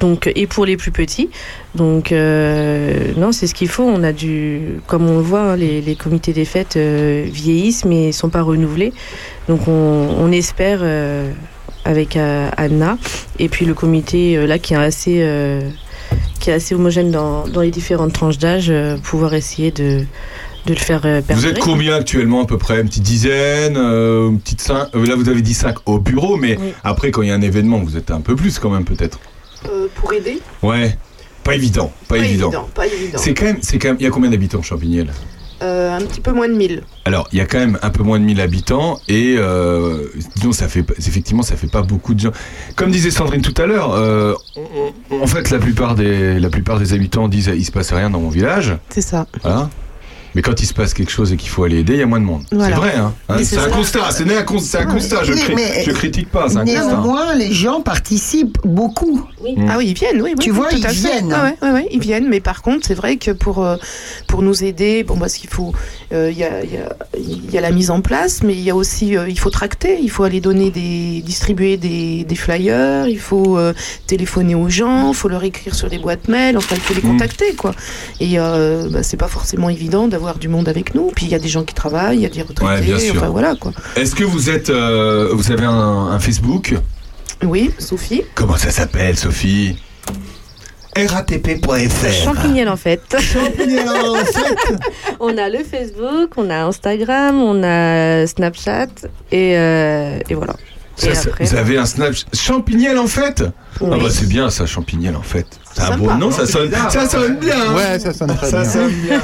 Donc, 0.00 0.32
et 0.34 0.48
pour 0.48 0.66
les 0.66 0.76
plus 0.76 0.90
petits. 0.90 1.30
Donc, 1.76 2.10
euh, 2.10 3.12
non, 3.16 3.30
c'est 3.30 3.46
ce 3.46 3.54
qu'il 3.54 3.68
faut. 3.68 3.84
On 3.84 4.02
a 4.02 4.12
du, 4.12 4.80
comme 4.88 5.08
on 5.08 5.18
le 5.18 5.22
voit, 5.22 5.52
hein, 5.52 5.56
les, 5.56 5.80
les 5.80 5.94
comités 5.94 6.32
des 6.32 6.44
fêtes 6.44 6.76
vieillissent, 6.76 7.84
mais 7.84 8.08
ne 8.08 8.12
sont 8.12 8.30
pas 8.30 8.42
renouvelés. 8.42 8.92
Donc, 9.48 9.68
on, 9.68 10.08
on 10.18 10.32
espère, 10.32 10.80
euh, 10.82 11.30
avec 11.84 12.16
euh, 12.16 12.48
Anna, 12.56 12.96
et 13.38 13.48
puis 13.48 13.64
le 13.66 13.74
comité 13.74 14.36
euh, 14.36 14.46
là 14.46 14.58
qui 14.58 14.74
est 14.74 14.76
assez, 14.76 15.20
euh, 15.22 15.60
qui 16.40 16.50
est 16.50 16.54
assez 16.54 16.74
homogène 16.74 17.10
dans, 17.10 17.46
dans 17.48 17.60
les 17.60 17.70
différentes 17.70 18.12
tranches 18.12 18.38
d'âge, 18.38 18.66
euh, 18.70 18.96
pouvoir 18.98 19.34
essayer 19.34 19.70
de, 19.70 20.04
de 20.66 20.72
le 20.74 20.78
faire 20.78 21.02
euh, 21.04 21.20
Vous 21.20 21.26
perdurer. 21.26 21.50
êtes 21.52 21.58
combien 21.58 21.96
actuellement 21.96 22.42
à 22.42 22.46
peu 22.46 22.56
près? 22.58 22.80
Une 22.80 22.88
petite 22.88 23.02
dizaine 23.02 23.76
euh, 23.76 24.28
Une 24.28 24.38
petite 24.40 24.60
cinq 24.60 24.88
euh, 24.94 25.06
Là 25.06 25.16
vous 25.16 25.28
avez 25.28 25.42
dit 25.42 25.54
5 25.54 25.76
au 25.86 25.98
bureau, 25.98 26.36
mais 26.36 26.56
Oui. 26.60 26.72
après 26.84 27.10
quand 27.10 27.22
il 27.22 27.28
y 27.28 27.32
a 27.32 27.34
un 27.34 27.42
événement, 27.42 27.78
vous 27.78 27.96
êtes 27.96 28.10
un 28.10 28.20
peu 28.20 28.36
plus 28.36 28.58
quand 28.58 28.70
même 28.70 28.84
peut-être. 28.84 29.18
Euh, 29.68 29.86
pour 29.96 30.12
aider? 30.12 30.40
Ouais. 30.62 30.96
Pas 31.44 31.56
évident, 31.56 31.92
pas, 32.06 32.18
évident. 32.18 32.68
Pas 32.72 32.86
évident. 32.86 33.18
C'est 33.18 33.34
quand 33.34 33.46
même, 33.46 33.58
c'est 33.62 33.76
quand 33.80 33.88
même, 33.88 33.96
il 33.98 34.04
y 34.04 34.06
a 34.06 34.10
combien 34.10 34.30
d'habitants 34.30 34.62
Champignelles 34.62 35.10
Euh, 35.62 35.96
un 35.96 36.00
petit 36.00 36.20
peu 36.20 36.32
moins 36.32 36.48
de 36.48 36.54
1000. 36.54 36.82
Alors, 37.04 37.28
il 37.32 37.38
y 37.38 37.40
a 37.40 37.46
quand 37.46 37.58
même 37.58 37.78
un 37.82 37.90
peu 37.90 38.02
moins 38.02 38.18
de 38.18 38.24
1000 38.24 38.40
habitants 38.40 38.98
et 39.08 39.36
euh, 39.38 40.06
disons 40.36 40.50
ça 40.52 40.66
fait 40.68 40.82
pas- 40.82 40.94
effectivement 40.98 41.42
ça 41.42 41.54
fait 41.56 41.70
pas 41.70 41.82
beaucoup 41.82 42.14
de 42.14 42.20
gens. 42.20 42.32
Comme 42.74 42.90
disait 42.90 43.10
Sandrine 43.12 43.42
tout 43.42 43.54
à 43.62 43.66
l'heure, 43.66 43.92
euh, 43.94 44.34
en 45.10 45.26
fait 45.26 45.50
la 45.50 45.58
plupart 45.58 45.94
des 45.94 46.40
la 46.40 46.48
plupart 46.50 46.78
des 46.80 46.92
habitants 46.94 47.28
disent 47.28 47.52
il 47.54 47.64
se 47.64 47.70
passe 47.70 47.92
rien 47.92 48.10
dans 48.10 48.20
mon 48.20 48.28
village, 48.30 48.76
C'est 48.88 49.02
ça. 49.02 49.26
voilà. 49.42 49.70
Mais 50.34 50.42
quand 50.42 50.60
il 50.62 50.66
se 50.66 50.74
passe 50.74 50.94
quelque 50.94 51.10
chose 51.10 51.32
et 51.32 51.36
qu'il 51.36 51.50
faut 51.50 51.64
aller 51.64 51.78
aider, 51.80 51.94
il 51.94 51.98
y 51.98 52.02
a 52.02 52.06
moins 52.06 52.20
de 52.20 52.24
monde. 52.24 52.44
Voilà. 52.52 52.74
C'est 52.76 52.80
vrai, 52.80 52.94
hein, 52.96 53.12
Hein, 53.28 53.36
C'est 53.42 53.58
un 53.58 53.68
constat, 53.68 54.10
c'est 54.10 54.24
né 54.24 54.36
un 54.36 54.42
con- 54.42 54.58
c'est 54.58 54.78
un 54.78 54.86
constat. 54.86 55.24
Je, 55.24 55.32
cri- 55.32 55.54
mais- 55.54 55.84
je 55.84 55.90
critique 55.92 56.30
pas, 56.30 56.48
c'est 56.48 56.56
un 56.56 56.64
constat. 56.64 56.86
Néanmoins, 56.86 57.34
les 57.34 57.52
gens 57.52 57.80
participent 57.80 58.58
beaucoup. 58.64 59.26
Ah 59.68 59.74
oui, 59.78 59.88
ils 59.88 59.94
viennent, 59.94 60.22
oui. 60.22 60.30
oui, 60.30 60.34
Tu 60.38 60.50
oui, 60.50 60.56
vois, 60.56 60.68
tout 60.70 60.76
ils 60.78 60.86
à 60.86 60.90
fait. 60.90 60.94
viennent. 60.94 61.32
Ah 61.34 61.44
ouais, 61.44 61.56
ouais, 61.68 61.72
ouais, 61.74 61.88
ils 61.90 62.00
viennent, 62.00 62.28
mais 62.28 62.40
par 62.40 62.62
contre, 62.62 62.86
c'est 62.86 62.94
vrai 62.94 63.16
que 63.16 63.30
pour, 63.32 63.62
euh, 63.64 63.76
pour 64.28 64.42
nous 64.42 64.64
aider, 64.64 65.02
bon, 65.02 65.16
parce 65.18 65.34
qu'il 65.34 65.50
faut, 65.50 65.72
euh, 66.12 66.30
il 66.30 66.38
y, 66.38 66.44
a, 66.44 66.62
il 66.64 66.72
y, 66.72 66.76
a, 66.78 66.96
y 67.52 67.58
a 67.58 67.60
la 67.60 67.70
mise 67.70 67.90
en 67.90 68.00
place, 68.00 68.42
mais 68.42 68.54
il 68.54 68.60
y 68.60 68.70
a 68.70 68.76
aussi, 68.76 69.16
euh, 69.16 69.28
il 69.28 69.38
faut 69.38 69.50
tracter, 69.50 69.98
il 70.00 70.10
faut 70.10 70.22
aller 70.24 70.40
donner 70.40 70.70
des, 70.70 71.20
distribuer 71.22 71.76
des, 71.76 72.24
des 72.24 72.34
flyers, 72.36 73.06
il 73.08 73.18
faut 73.18 73.58
euh, 73.58 73.74
téléphoner 74.06 74.54
aux 74.54 74.68
gens, 74.68 75.08
il 75.10 75.14
faut 75.14 75.28
leur 75.28 75.44
écrire 75.44 75.74
sur 75.74 75.90
des 75.90 75.98
boîtes 75.98 76.28
mail, 76.28 76.56
enfin, 76.56 76.74
il 76.76 76.80
faut 76.80 76.94
les 76.94 77.00
Mm. 77.02 77.12
contacter, 77.12 77.54
quoi. 77.54 77.74
Et 78.20 78.38
euh, 78.38 78.88
bah, 78.90 79.02
c'est 79.02 79.16
pas 79.16 79.28
forcément 79.28 79.68
évident 79.68 80.06
d'avoir 80.08 80.21
du 80.38 80.48
monde 80.48 80.68
avec 80.68 80.94
nous. 80.94 81.10
Puis 81.14 81.26
il 81.26 81.32
y 81.32 81.34
a 81.34 81.38
des 81.38 81.48
gens 81.48 81.64
qui 81.64 81.74
travaillent, 81.74 82.18
il 82.18 82.22
y 82.22 82.26
a 82.26 82.28
des 82.28 82.42
retraités, 82.42 82.64
Ouais, 82.64 82.80
bien 82.80 82.98
sûr. 82.98 83.16
enfin 83.16 83.28
voilà, 83.28 83.54
quoi. 83.56 83.72
Est-ce 83.96 84.14
que 84.14 84.24
vous 84.24 84.48
êtes, 84.50 84.70
euh, 84.70 85.30
vous 85.32 85.50
avez 85.52 85.64
un, 85.64 85.70
un 85.72 86.18
Facebook? 86.18 86.74
Oui, 87.44 87.70
Sophie. 87.78 88.22
Comment 88.34 88.56
ça 88.56 88.70
s'appelle, 88.70 89.16
Sophie? 89.18 89.76
Ratp.fr. 90.94 92.12
Champignel 92.12 92.68
en 92.68 92.76
fait. 92.76 93.00
Champignel 93.18 93.88
en 93.88 94.14
fait. 94.24 94.56
on 95.20 95.36
a 95.38 95.48
le 95.48 95.64
Facebook, 95.64 96.32
on 96.36 96.50
a 96.50 96.64
Instagram, 96.64 97.40
on 97.40 97.62
a 97.64 98.26
Snapchat 98.26 98.88
et, 99.30 99.56
euh, 99.56 100.18
et 100.28 100.34
voilà. 100.34 100.54
Ça, 100.96 101.10
et 101.10 101.14
ça- 101.14 101.30
après, 101.30 101.44
vous 101.46 101.54
avez 101.56 101.78
un 101.78 101.86
snap 101.86 102.12
Champignel 102.34 102.98
en 102.98 103.06
fait? 103.06 103.42
Oui. 103.80 103.88
Ah 103.90 103.96
bah 103.96 104.10
c'est 104.10 104.28
bien 104.28 104.50
ça, 104.50 104.66
Champignel 104.66 105.16
en 105.16 105.22
fait. 105.22 105.46
C'est 105.74 105.82
un 105.82 105.96
beau 105.96 106.12
nom, 106.14 106.30
ça 106.30 106.46
sonne, 106.46 106.70
ça 106.90 107.08
sonne 107.08 107.36
bien. 107.38 107.54
hein. 107.56 107.74
Ouais, 107.74 107.98
ça 107.98 108.12
sonne 108.12 108.34
très 108.36 108.50
ça 108.50 108.60
bien. 108.62 108.70
Sonne 108.70 108.92
bien. 109.02 109.20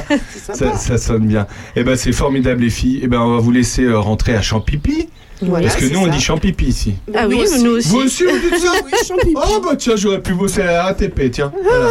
ça, 0.54 0.76
ça 0.76 0.98
sonne 0.98 1.26
bien. 1.26 1.46
Eh 1.76 1.84
ben 1.84 1.96
c'est 1.96 2.12
formidable 2.12 2.62
les 2.62 2.70
filles. 2.70 3.00
Eh 3.02 3.06
ben 3.08 3.20
on 3.20 3.34
va 3.34 3.40
vous 3.40 3.50
laisser 3.52 3.84
euh, 3.84 3.98
rentrer 3.98 4.34
à 4.34 4.42
Champipi. 4.42 5.08
Voilà, 5.42 5.68
Parce 5.68 5.80
que 5.80 5.92
nous 5.92 6.00
on 6.00 6.06
dit 6.08 6.20
Champipi 6.20 6.64
ici. 6.66 6.94
Ah 7.14 7.26
oui, 7.28 7.38
nous 7.62 7.70
aussi. 7.72 7.88
Vous 7.88 7.98
aussi 7.98 8.24
vous 8.24 8.38
dites 8.38 8.58
ça 8.58 8.72
Oh 9.34 9.60
bah 9.64 9.76
tiens, 9.76 9.94
j'aurais 9.96 10.20
pu 10.20 10.34
bosser 10.34 10.62
à 10.62 10.66
la 10.72 10.82
RATP, 10.84 11.30
tiens. 11.30 11.52
Voilà. 11.62 11.88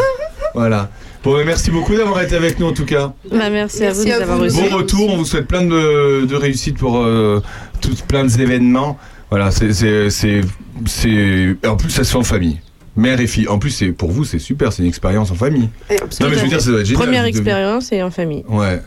voilà. 0.53 0.89
Bon, 1.23 1.33
bah, 1.33 1.43
merci 1.45 1.71
beaucoup 1.71 1.95
d'avoir 1.95 2.21
été 2.21 2.35
avec 2.35 2.59
nous 2.59 2.67
en 2.67 2.73
tout 2.73 2.85
cas. 2.85 3.13
Bah, 3.31 3.49
merci, 3.49 3.83
à 3.85 3.91
vous 3.91 4.03
de 4.03 4.09
nous 4.09 4.15
avoir 4.21 4.39
reçus. 4.39 4.55
Bon 4.69 4.75
retour, 4.77 5.09
on 5.13 5.17
vous 5.17 5.25
souhaite 5.25 5.47
plein 5.47 5.61
de, 5.63 6.25
de 6.25 6.35
réussite 6.35 6.77
pour 6.77 6.97
euh, 7.03 7.41
tout, 7.81 7.95
plein 8.07 8.23
d'événements. 8.25 8.97
Voilà, 9.29 9.51
c'est, 9.51 9.73
c'est, 9.73 10.09
c'est, 10.09 10.41
c'est- 10.85 11.55
En 11.67 11.75
plus, 11.75 11.89
ça 11.89 12.03
se 12.03 12.11
fait 12.11 12.17
en 12.17 12.23
famille. 12.23 12.59
Mère 12.97 13.21
et 13.21 13.27
fille. 13.27 13.47
En 13.47 13.59
plus, 13.59 13.69
c'est, 13.69 13.91
pour 13.91 14.11
vous, 14.11 14.25
c'est 14.25 14.39
super, 14.39 14.73
c'est 14.73 14.81
une 14.81 14.89
expérience 14.89 15.31
en 15.31 15.35
famille. 15.35 15.69
Non, 15.89 16.27
mais 16.29 16.35
je 16.35 16.41
veux 16.41 16.47
dire, 16.47 16.59
ça 16.59 16.71
doit 16.71 16.79
être 16.81 16.85
génial. 16.87 17.03
Première 17.03 17.25
expérience 17.25 17.91
et 17.91 18.01
en 18.01 18.09
famille. 18.09 18.43
Ouais. 18.49 18.81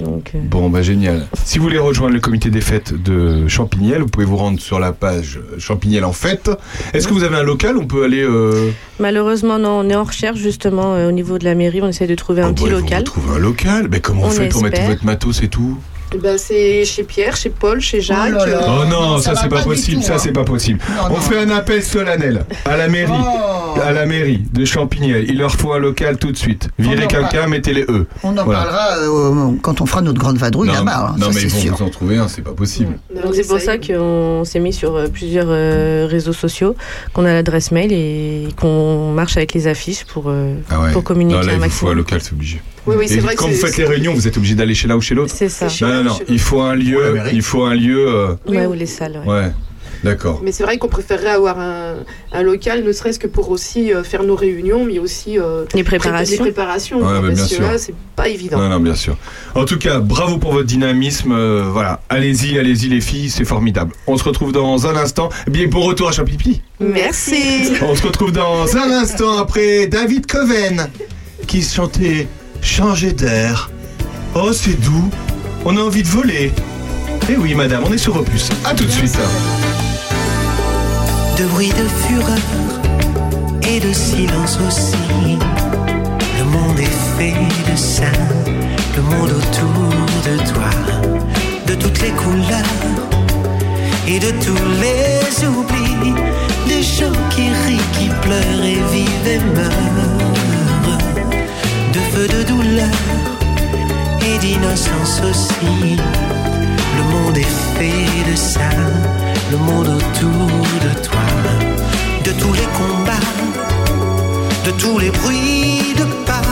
Donc, 0.00 0.32
euh, 0.34 0.38
Bon, 0.44 0.70
bah 0.70 0.82
génial. 0.82 1.26
Si 1.44 1.58
vous 1.58 1.64
voulez 1.64 1.78
rejoindre 1.78 2.14
le 2.14 2.20
comité 2.20 2.50
des 2.50 2.60
fêtes 2.60 2.94
de 2.94 3.48
Champignel, 3.48 4.02
vous 4.02 4.06
pouvez 4.06 4.26
vous 4.26 4.36
rendre 4.36 4.60
sur 4.60 4.78
la 4.78 4.92
page 4.92 5.40
Champignel 5.58 6.04
en 6.04 6.12
fête. 6.12 6.50
Est-ce 6.92 7.08
que 7.08 7.12
vous 7.12 7.24
avez 7.24 7.36
un 7.36 7.42
local? 7.42 7.76
On 7.76 7.86
peut 7.86 8.04
aller. 8.04 8.22
Euh... 8.22 8.70
malheureusement, 9.00 9.58
non, 9.58 9.80
on 9.80 9.90
est 9.90 9.96
en 9.96 10.04
recherche 10.04 10.38
justement 10.38 10.94
euh, 10.94 11.08
au 11.08 11.12
niveau 11.12 11.38
de 11.38 11.44
la 11.44 11.54
mairie. 11.54 11.80
On 11.82 11.88
essaie 11.88 12.06
de 12.06 12.14
trouver 12.14 12.42
un 12.42 12.52
petit 12.52 12.68
local. 12.68 13.02
Trouver 13.02 13.36
un 13.36 13.38
local 13.38 13.88
Mais 13.90 14.00
comment 14.00 14.24
On 14.24 14.30
faites 14.30 14.52
pour 14.52 14.62
mettre 14.62 14.82
votre 14.82 15.04
matos 15.04 15.42
et 15.42 15.48
tout? 15.48 15.78
Bah, 16.22 16.38
c'est 16.38 16.84
chez 16.84 17.02
Pierre, 17.02 17.34
chez 17.36 17.50
Paul, 17.50 17.80
chez 17.80 18.00
Jacques. 18.00 18.32
Oh 18.34 18.38
là 18.38 18.46
là. 18.46 18.60
Oh 18.68 18.84
non, 18.88 19.18
ça, 19.18 19.34
ça 19.34 19.42
c'est 19.42 19.48
pas, 19.48 19.62
possible, 19.62 20.00
tout, 20.00 20.06
ça 20.06 20.14
hein. 20.14 20.18
c'est 20.18 20.32
pas 20.32 20.44
possible. 20.44 20.78
On 21.10 21.16
fait 21.16 21.38
un 21.38 21.50
appel 21.50 21.82
solennel 21.82 22.44
à 22.66 22.76
la 22.76 22.88
mairie, 22.88 23.10
Oh. 23.76 23.80
à 23.82 23.90
la 23.90 24.06
mairie 24.06 24.44
de 24.52 24.64
Champignel. 24.64 25.24
Il 25.28 25.38
leur 25.38 25.50
faut 25.50 25.72
un 25.72 25.78
local 25.78 26.16
tout 26.18 26.30
de 26.30 26.36
suite. 26.36 26.68
Virez 26.78 27.08
quelqu'un, 27.08 27.48
mettez-les 27.48 27.84
eux. 27.88 28.06
On 28.22 28.36
en 28.36 28.44
Voilà. 28.44 28.60
parlera 28.62 28.88
euh, 28.98 29.50
quand 29.62 29.80
on 29.80 29.86
fera 29.86 30.02
notre 30.02 30.20
grande 30.20 30.36
vadrouille 30.36 30.68
Non, 30.68 30.74
là-bas. 30.74 31.08
hein, 31.10 31.14
non 31.18 31.32
ça, 31.32 31.32
mais 31.34 31.42
ils 31.42 31.48
vont 31.50 31.58
sûr. 31.58 31.74
vous 31.76 31.84
en 31.84 31.88
trouver 31.90 32.18
un, 32.18 32.28
c'est 32.28 32.42
pas 32.42 32.52
possible. 32.52 32.96
Donc 33.12 33.34
c'est 33.34 33.46
pour 33.48 33.58
ça 33.58 33.78
qu'on 33.78 34.42
s'est 34.44 34.60
mis 34.60 34.72
sur 34.72 34.94
euh, 34.94 35.08
plusieurs 35.08 35.46
euh, 35.48 36.06
réseaux 36.08 36.32
sociaux, 36.32 36.76
qu'on 37.12 37.24
a 37.24 37.32
l'adresse 37.32 37.72
mail 37.72 37.92
et 37.92 38.48
qu'on 38.60 39.10
marche 39.12 39.36
avec 39.36 39.52
les 39.54 39.66
affiches 39.66 40.04
pour, 40.04 40.24
euh, 40.28 40.54
Ah 40.70 40.80
ouais. 40.80 40.92
pour 40.92 41.02
communiquer 41.02 41.40
Non, 41.40 41.46
là, 41.46 41.52
un 41.52 41.56
il 41.56 41.58
vous 41.58 41.64
faut 41.64 41.86
maximum. 41.86 41.92
un 41.92 41.96
local, 41.96 42.20
c'est 42.22 42.32
obligé. 42.32 42.60
Oui, 42.86 42.96
oui, 42.98 43.06
Et 43.10 43.18
vrai 43.18 43.34
que 43.34 43.40
quand 43.40 43.48
vous 43.48 43.54
faites 43.54 43.76
les 43.78 43.84
réunions, 43.86 44.12
vous 44.14 44.26
êtes 44.28 44.36
obligé 44.36 44.54
d'aller 44.54 44.74
chez 44.74 44.88
l'un 44.88 44.96
ou 44.96 45.00
chez 45.00 45.14
l'autre 45.14 45.32
C'est 45.34 45.48
ça. 45.48 45.68
Non, 45.82 45.88
non, 45.88 46.04
non. 46.04 46.18
Il 46.28 46.38
faut 46.38 46.60
un 46.60 46.74
lieu. 46.74 47.16
Il 47.32 47.42
faut 47.42 47.64
un 47.64 47.74
lieu. 47.74 48.06
euh, 48.08 48.34
Ouais, 48.46 48.66
ou 48.66 48.72
les 48.74 48.86
salles. 48.86 49.20
ouais. 49.26 49.32
Ouais. 49.32 49.52
D'accord. 50.02 50.42
Mais 50.44 50.52
c'est 50.52 50.64
vrai 50.64 50.76
qu'on 50.76 50.88
préférerait 50.88 51.30
avoir 51.30 51.58
un, 51.58 51.94
un 52.32 52.42
local, 52.42 52.84
ne 52.84 52.92
serait-ce 52.92 53.18
que 53.18 53.26
pour 53.26 53.48
aussi 53.48 53.90
euh, 53.90 54.02
faire 54.04 54.22
nos 54.22 54.36
réunions, 54.36 54.84
mais 54.84 54.98
aussi 54.98 55.38
euh, 55.38 55.64
Les 55.72 55.82
préparations. 55.82 56.44
Les 56.44 56.50
préparations, 56.52 56.98
Ouais, 56.98 57.20
bah, 57.22 57.28
parce 57.34 57.48
que 57.54 57.62
là, 57.62 57.78
c'est 57.78 57.94
pas 58.14 58.28
évident. 58.28 58.58
Non, 58.58 58.68
non, 58.68 58.80
bien 58.80 58.96
sûr. 58.96 59.16
En 59.54 59.64
tout 59.64 59.78
cas, 59.78 60.00
bravo 60.00 60.36
pour 60.36 60.52
votre 60.52 60.66
dynamisme. 60.66 61.32
euh, 61.32 61.62
voilà, 61.72 62.02
allez-y, 62.10 62.58
allez-y 62.58 62.88
les 62.90 63.00
filles, 63.00 63.30
c'est 63.30 63.46
formidable. 63.46 63.92
On 64.06 64.18
se 64.18 64.24
retrouve 64.24 64.52
dans 64.52 64.86
un 64.86 64.94
instant. 64.94 65.30
Bien, 65.50 65.68
bon 65.68 65.80
retour 65.80 66.08
à 66.10 66.12
Champipi. 66.12 66.60
Merci. 66.80 67.70
On 67.80 67.94
se 67.94 68.02
retrouve 68.02 68.32
dans 68.32 68.76
un 68.76 68.90
instant 68.90 69.38
après 69.38 69.86
David 69.86 70.26
Coven 70.26 70.86
qui 71.46 71.62
chantait 71.62 72.26
Changer 72.64 73.12
d'air. 73.12 73.70
Oh, 74.34 74.52
c'est 74.52 74.80
doux. 74.80 75.10
On 75.64 75.76
a 75.76 75.80
envie 75.80 76.02
de 76.02 76.08
voler. 76.08 76.50
Eh 77.30 77.36
oui, 77.36 77.54
madame, 77.54 77.84
on 77.86 77.92
est 77.92 77.98
sur 77.98 78.16
Opus. 78.16 78.48
À 78.64 78.74
tout 78.74 78.84
de 78.84 78.90
suite. 78.90 79.16
de 81.38 81.44
bruit 81.46 81.68
de 81.68 81.86
fureur 82.06 82.38
et 83.62 83.80
de 83.80 83.92
silence 83.92 84.58
aussi. 84.66 85.38
Le 86.38 86.44
monde 86.44 86.80
est 86.80 86.98
fait 87.16 87.34
de 87.70 87.76
ça, 87.76 88.10
le 88.96 89.02
monde 89.02 89.30
autour 89.30 89.90
de 90.24 90.36
toi, 90.52 90.70
de 91.66 91.74
toutes 91.74 92.00
les 92.02 92.10
couleurs 92.10 92.74
et 94.06 94.18
de 94.18 94.30
tous 94.44 94.64
les 94.80 95.46
oublis, 95.46 96.14
des 96.68 96.82
gens 96.82 97.12
qui 97.30 97.42
rient, 97.66 97.88
qui 97.98 98.08
pleurent 98.22 98.64
et 98.64 98.80
vivent 98.92 99.28
et 99.28 99.38
meurent, 99.56 99.93
de 101.94 102.00
feu 102.12 102.26
de 102.26 102.42
douleur 102.42 102.88
et 104.20 104.38
d'innocence 104.38 105.20
aussi. 105.30 105.96
Le 106.98 107.04
monde 107.12 107.38
est 107.38 107.54
fait 107.76 108.30
de 108.30 108.36
ça, 108.36 108.70
le 109.52 109.58
monde 109.58 109.88
autour 109.88 110.48
de 110.86 110.92
toi, 111.06 111.26
de 112.24 112.32
tous 112.32 112.52
les 112.52 112.68
combats, 112.80 113.30
de 114.66 114.72
tous 114.72 114.98
les 114.98 115.10
bruits 115.10 115.94
de 115.96 116.04
pas. 116.26 116.42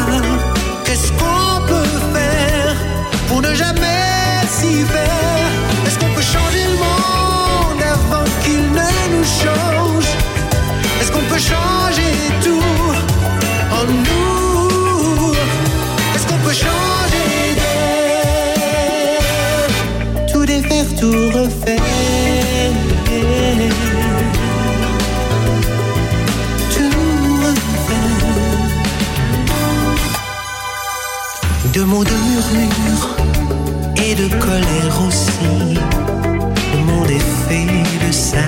Qu'est-ce 0.84 1.10
qu'on 1.12 1.66
peut 1.66 1.98
faire 2.14 2.76
pour 3.26 3.42
ne 3.42 3.52
jamais 3.52 4.46
s'y 4.48 4.84
faire? 4.94 5.50
Est-ce 5.86 5.98
qu'on 5.98 6.12
peut 6.14 6.28
changer 6.36 6.64
le 6.72 6.76
monde 6.86 7.82
avant 7.96 8.26
qu'il 8.42 8.62
ne 8.78 8.90
nous 9.12 9.26
change? 9.42 10.08
Est-ce 11.00 11.10
qu'on 11.10 11.26
peut 11.32 11.38
changer 11.38 11.81
tout 21.02 21.30
refaire 21.34 21.82
Tout 26.74 26.96
refaire 27.44 28.18
De 31.74 31.82
mots 31.82 32.04
de 32.04 32.16
murmure 32.28 33.04
et 33.96 34.14
de 34.14 34.28
colère 34.46 34.96
aussi. 35.08 35.74
Le 36.72 36.84
monde 36.84 37.10
est 37.10 37.28
fait 37.48 38.06
de 38.06 38.12
ça. 38.12 38.46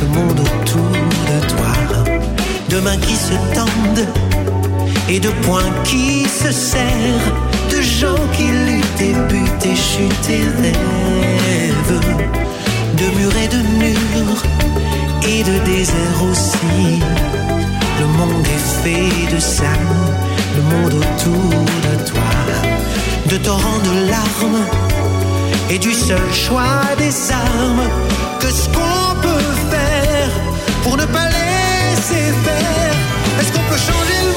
Le 0.00 0.08
monde 0.08 0.40
autour 0.40 0.90
de 1.30 1.38
toi. 1.54 1.74
De 2.68 2.80
mains 2.80 2.96
qui 2.96 3.14
se 3.14 3.34
tendent 3.54 4.08
et 5.08 5.20
de 5.20 5.30
poings 5.42 5.72
qui 5.84 6.24
se 6.24 6.50
serrent, 6.50 7.49
de 7.80 7.84
gens 7.84 8.26
qui 8.36 8.44
luttent 8.44 9.00
et 9.00 9.14
butent 9.28 9.66
et 9.66 9.76
chutent 9.76 10.30
et 10.38 10.44
rêvent, 10.60 12.00
de 13.00 13.06
murs 13.18 13.36
et 13.44 13.48
de 13.48 13.60
murs 13.80 14.42
et 15.26 15.42
de 15.42 15.56
déserts 15.64 16.22
aussi. 16.30 17.00
Le 18.00 18.06
monde 18.18 18.46
est 18.56 18.66
fait 18.82 19.34
de 19.34 19.40
ça, 19.40 19.72
le 20.56 20.62
monde 20.72 20.94
autour 20.94 21.64
de 21.88 21.94
toi, 22.10 22.32
de 23.30 23.36
torrents 23.38 23.82
de 23.88 24.10
larmes 24.10 24.64
et 25.70 25.78
du 25.78 25.94
seul 25.94 26.28
choix 26.32 26.82
des 26.98 27.14
armes. 27.32 27.88
Qu'est-ce 28.40 28.68
qu'on 28.68 29.20
peut 29.22 29.52
faire 29.72 30.32
pour 30.82 30.96
ne 30.98 31.06
pas 31.06 31.28
laisser 31.38 32.26
faire? 32.44 32.94
Est-ce 33.40 33.52
qu'on 33.52 33.66
peut 33.70 33.82
changer 33.88 34.29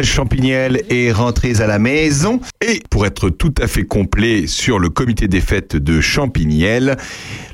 villages. 0.00 0.10
Champigniel 0.20 0.82
et 0.90 1.12
rentrés 1.12 1.60
à 1.60 1.66
la 1.66 1.78
maison. 1.78 2.40
Et 2.60 2.82
pour 2.90 3.06
être 3.06 3.30
tout 3.30 3.54
à 3.60 3.66
fait 3.66 3.84
complet 3.84 4.46
sur 4.46 4.78
le 4.78 4.88
comité 4.88 5.28
des 5.28 5.40
fêtes 5.40 5.76
de 5.76 6.00
Champignelles, 6.00 6.96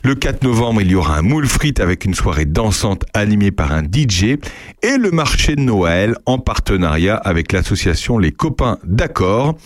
le 0.02 0.14
4 0.14 0.42
novembre, 0.42 0.82
il 0.82 0.90
y 0.90 0.94
aura 0.94 1.18
un 1.18 1.22
moule 1.22 1.46
frites 1.46 1.80
avec 1.80 2.04
une 2.04 2.14
soirée 2.14 2.44
dansante 2.44 3.04
animée 3.14 3.50
par 3.50 3.72
un 3.72 3.82
DJ 3.82 4.36
et 4.82 4.96
le 4.98 5.10
marché 5.10 5.56
de 5.56 5.60
Noël 5.60 6.16
en 6.26 6.38
partenariat 6.38 7.16
avec 7.16 7.52
l'association 7.52 8.18
Les 8.18 8.32
Copains 8.32 8.78
d'Accord 8.84 9.56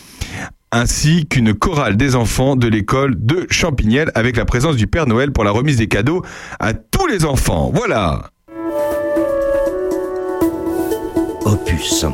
ainsi 0.73 1.25
qu'une 1.25 1.53
chorale 1.53 1.97
des 1.97 2.15
enfants 2.15 2.55
de 2.55 2.67
l'école 2.67 3.15
de 3.17 3.45
Champignelles 3.49 4.11
avec 4.15 4.37
la 4.37 4.45
présence 4.45 4.77
du 4.77 4.87
Père 4.87 5.05
Noël 5.05 5.31
pour 5.33 5.43
la 5.43 5.51
remise 5.51 5.77
des 5.77 5.87
cadeaux 5.87 6.23
à 6.59 6.73
tous 6.73 7.07
les 7.07 7.25
enfants. 7.25 7.71
Voilà. 7.73 8.29
Opus, 11.43 12.05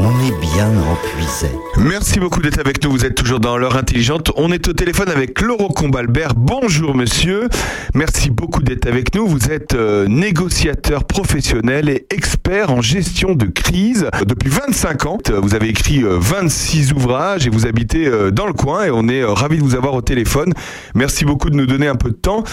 on 0.00 0.10
est 0.20 0.40
bien 0.40 0.68
en 0.68 0.94
puisait. 0.94 1.50
Merci 1.76 2.20
beaucoup 2.20 2.40
d'être 2.40 2.60
avec 2.60 2.84
nous. 2.84 2.90
Vous 2.92 3.04
êtes 3.04 3.16
toujours 3.16 3.40
dans 3.40 3.58
l'heure 3.58 3.76
intelligente. 3.76 4.30
On 4.36 4.52
est 4.52 4.68
au 4.68 4.72
téléphone 4.72 5.08
avec 5.08 5.40
Laurent 5.40 5.68
Combalbert. 5.68 6.34
Bonjour 6.36 6.94
monsieur. 6.94 7.48
Merci 7.94 8.30
beaucoup 8.30 8.62
d'être 8.62 8.86
avec 8.86 9.14
nous. 9.16 9.26
Vous 9.26 9.50
êtes 9.50 9.74
euh, 9.74 10.06
négociateur 10.06 11.02
professionnel 11.04 11.88
et 11.88 12.06
expert 12.10 12.70
en 12.70 12.80
gestion 12.80 13.34
de 13.34 13.46
crise 13.46 14.08
depuis 14.24 14.50
25 14.50 15.06
ans. 15.06 15.18
Euh, 15.30 15.40
Vous 15.40 15.54
avez 15.56 15.68
écrit 15.68 16.04
euh, 16.04 16.16
26 16.20 16.92
ouvrages 16.92 17.46
et 17.46 17.50
vous 17.50 17.66
habitez 17.66 18.06
euh, 18.06 18.30
dans 18.30 18.46
le 18.46 18.52
coin 18.52 18.84
et 18.84 18.90
on 18.90 19.08
est 19.08 19.22
euh, 19.22 19.32
ravis 19.32 19.58
de 19.58 19.62
vous 19.64 19.74
avoir 19.74 19.94
au 19.94 20.02
téléphone. 20.02 20.52
Merci 20.94 21.24
beaucoup 21.24 21.50
de 21.50 21.56
nous 21.56 21.66
donner 21.66 21.88
un 21.88 21.96
peu 21.96 22.10
de 22.10 22.14
temps. 22.16 22.44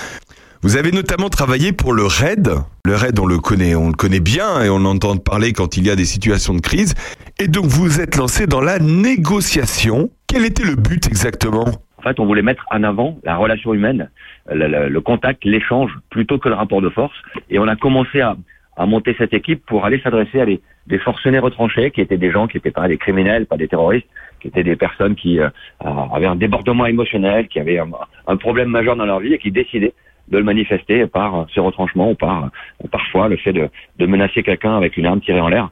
Vous 0.61 0.77
avez 0.77 0.91
notamment 0.91 1.29
travaillé 1.29 1.73
pour 1.73 1.93
le 1.93 2.03
RAID. 2.03 2.49
Le 2.85 2.95
RAID, 2.95 3.19
on 3.19 3.25
le 3.25 3.37
connaît, 3.37 3.75
on 3.75 3.87
le 3.87 3.93
connaît 3.93 4.19
bien 4.19 4.61
et 4.63 4.69
on 4.69 4.83
entend 4.85 5.17
parler 5.17 5.53
quand 5.53 5.77
il 5.77 5.85
y 5.85 5.89
a 5.89 5.95
des 5.95 6.05
situations 6.05 6.53
de 6.53 6.61
crise. 6.61 6.95
Et 7.39 7.47
donc, 7.47 7.65
vous 7.65 8.01
êtes 8.01 8.15
lancé 8.15 8.47
dans 8.47 8.61
la 8.61 8.79
négociation. 8.79 10.09
Quel 10.27 10.45
était 10.45 10.63
le 10.63 10.75
but 10.75 11.05
exactement? 11.07 11.65
En 11.97 12.01
fait, 12.01 12.19
on 12.19 12.25
voulait 12.25 12.41
mettre 12.41 12.65
en 12.71 12.83
avant 12.83 13.17
la 13.23 13.35
relation 13.35 13.73
humaine, 13.73 14.09
le, 14.49 14.99
contact, 14.99 15.43
l'échange, 15.43 15.91
plutôt 16.09 16.37
que 16.39 16.49
le 16.49 16.55
rapport 16.55 16.81
de 16.81 16.89
force. 16.89 17.15
Et 17.49 17.59
on 17.59 17.67
a 17.67 17.75
commencé 17.75 18.21
à, 18.21 18.35
à 18.77 18.85
monter 18.85 19.15
cette 19.17 19.33
équipe 19.33 19.65
pour 19.65 19.85
aller 19.85 19.99
s'adresser 20.01 20.39
à 20.39 20.45
des, 20.45 20.61
des 20.87 20.99
forcenés 20.99 21.39
retranchés, 21.39 21.91
qui 21.91 22.01
étaient 22.01 22.17
des 22.17 22.31
gens 22.31 22.47
qui 22.47 22.57
n'étaient 22.57 22.71
pas 22.71 22.87
des 22.87 22.97
criminels, 22.97 23.45
pas 23.45 23.57
des 23.57 23.67
terroristes, 23.67 24.07
qui 24.39 24.47
étaient 24.47 24.63
des 24.63 24.75
personnes 24.75 25.15
qui 25.15 25.39
euh, 25.39 25.49
avaient 25.79 26.27
un 26.27 26.35
débordement 26.35 26.85
émotionnel, 26.85 27.47
qui 27.47 27.59
avaient 27.59 27.79
un 27.79 28.37
problème 28.37 28.69
majeur 28.69 28.95
dans 28.95 29.05
leur 29.05 29.19
vie 29.19 29.33
et 29.33 29.39
qui 29.39 29.51
décidaient 29.51 29.93
de 30.29 30.37
le 30.37 30.43
manifester 30.43 31.05
par 31.07 31.35
euh, 31.35 31.43
ce 31.53 31.59
retranchement 31.59 32.11
ou 32.11 32.15
par 32.15 32.45
euh, 32.45 32.87
parfois 32.91 33.27
le 33.27 33.37
fait 33.37 33.53
de, 33.53 33.69
de 33.99 34.05
menacer 34.05 34.43
quelqu'un 34.43 34.75
avec 34.77 34.97
une 34.97 35.05
arme 35.05 35.21
tirée 35.21 35.39
en 35.41 35.47
l'air. 35.49 35.69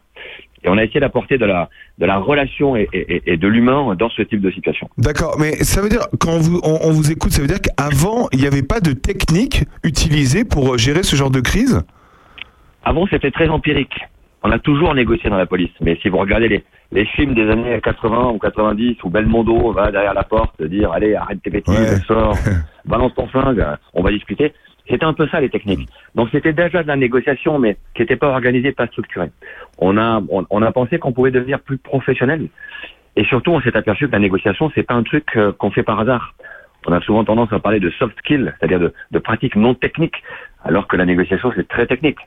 Et 0.65 0.69
on 0.69 0.77
a 0.77 0.83
essayé 0.85 1.01
d'apporter 1.01 1.37
de 1.37 1.45
la, 1.45 1.69
de 1.97 2.05
la 2.05 2.17
relation 2.19 2.77
et, 2.77 2.87
et- 2.93 3.33
et 3.33 3.35
de 3.37 3.47
l'humain 3.49 3.95
dans 3.95 4.09
ce 4.09 4.21
type 4.21 4.39
de 4.39 4.49
situation. 4.49 4.89
D'accord, 4.97 5.35
mais 5.37 5.55
ça 5.63 5.81
veut 5.81 5.89
dire, 5.89 6.07
quand 6.21 6.37
vous, 6.37 6.61
on, 6.63 6.79
on 6.83 6.91
vous 6.91 7.11
écoute, 7.11 7.31
ça 7.33 7.41
veut 7.41 7.47
dire 7.49 7.59
qu'avant, 7.59 8.29
il 8.31 8.39
n'y 8.39 8.47
avait 8.47 8.63
pas 8.63 8.79
de 8.79 8.93
technique 8.93 9.65
utilisée 9.83 10.45
pour 10.45 10.73
euh, 10.73 10.77
gérer 10.77 11.03
ce 11.03 11.17
genre 11.17 11.31
de 11.31 11.41
crise? 11.41 11.81
Avant, 12.85 13.05
c'était 13.07 13.31
très 13.31 13.49
empirique. 13.49 13.93
On 14.43 14.51
a 14.51 14.59
toujours 14.59 14.93
négocié 14.93 15.29
dans 15.29 15.37
la 15.37 15.45
police. 15.45 15.71
Mais 15.79 15.97
si 16.01 16.09
vous 16.09 16.17
regardez 16.17 16.49
les, 16.49 16.63
les 16.91 17.05
films 17.05 17.33
des 17.33 17.49
années 17.49 17.79
80 17.81 18.31
ou 18.31 18.39
90 18.39 19.01
où 19.03 19.09
Belmondo 19.09 19.71
va 19.71 19.89
derrière 19.89 20.13
la 20.13 20.23
porte 20.23 20.61
dire 20.61 20.91
allez 20.91 21.15
arrête 21.15 21.41
tes 21.41 21.49
bêtises, 21.49 22.03
sors, 22.05 22.35
balance 22.85 23.13
ton 23.15 23.27
flingue, 23.27 23.65
on 23.93 24.03
va 24.03 24.11
discuter. 24.11 24.53
C'était 24.89 25.05
un 25.05 25.13
peu 25.13 25.29
ça 25.29 25.39
les 25.39 25.49
techniques. 25.49 25.87
Donc 26.13 26.27
c'était 26.33 26.51
déjà 26.51 26.83
de 26.83 26.87
la 26.89 26.97
négociation, 26.97 27.57
mais 27.57 27.77
qui 27.95 28.01
n'était 28.01 28.17
pas 28.17 28.27
organisée, 28.27 28.73
pas 28.73 28.87
structurée. 28.87 29.31
On 29.77 29.97
a 29.97 30.21
on, 30.29 30.45
on 30.49 30.61
a 30.61 30.71
pensé 30.73 30.99
qu'on 30.99 31.13
pouvait 31.13 31.31
devenir 31.31 31.61
plus 31.61 31.77
professionnel. 31.77 32.49
Et 33.15 33.23
surtout, 33.25 33.51
on 33.51 33.61
s'est 33.61 33.77
aperçu 33.77 34.07
que 34.07 34.11
la 34.11 34.19
négociation, 34.19 34.71
c'est 34.75 34.83
pas 34.83 34.95
un 34.95 35.03
truc 35.03 35.25
euh, 35.37 35.51
qu'on 35.53 35.71
fait 35.71 35.83
par 35.83 35.99
hasard. 35.99 36.33
On 36.85 36.91
a 36.91 36.99
souvent 37.01 37.23
tendance 37.23 37.53
à 37.53 37.59
parler 37.59 37.79
de 37.79 37.89
soft 37.91 38.17
skills, 38.19 38.51
c'est-à-dire 38.59 38.79
de, 38.79 38.93
de 39.11 39.19
pratiques 39.19 39.55
non 39.55 39.73
techniques, 39.73 40.21
alors 40.65 40.87
que 40.87 40.97
la 40.97 41.05
négociation, 41.05 41.53
c'est 41.55 41.67
très 41.67 41.85
technique. 41.85 42.17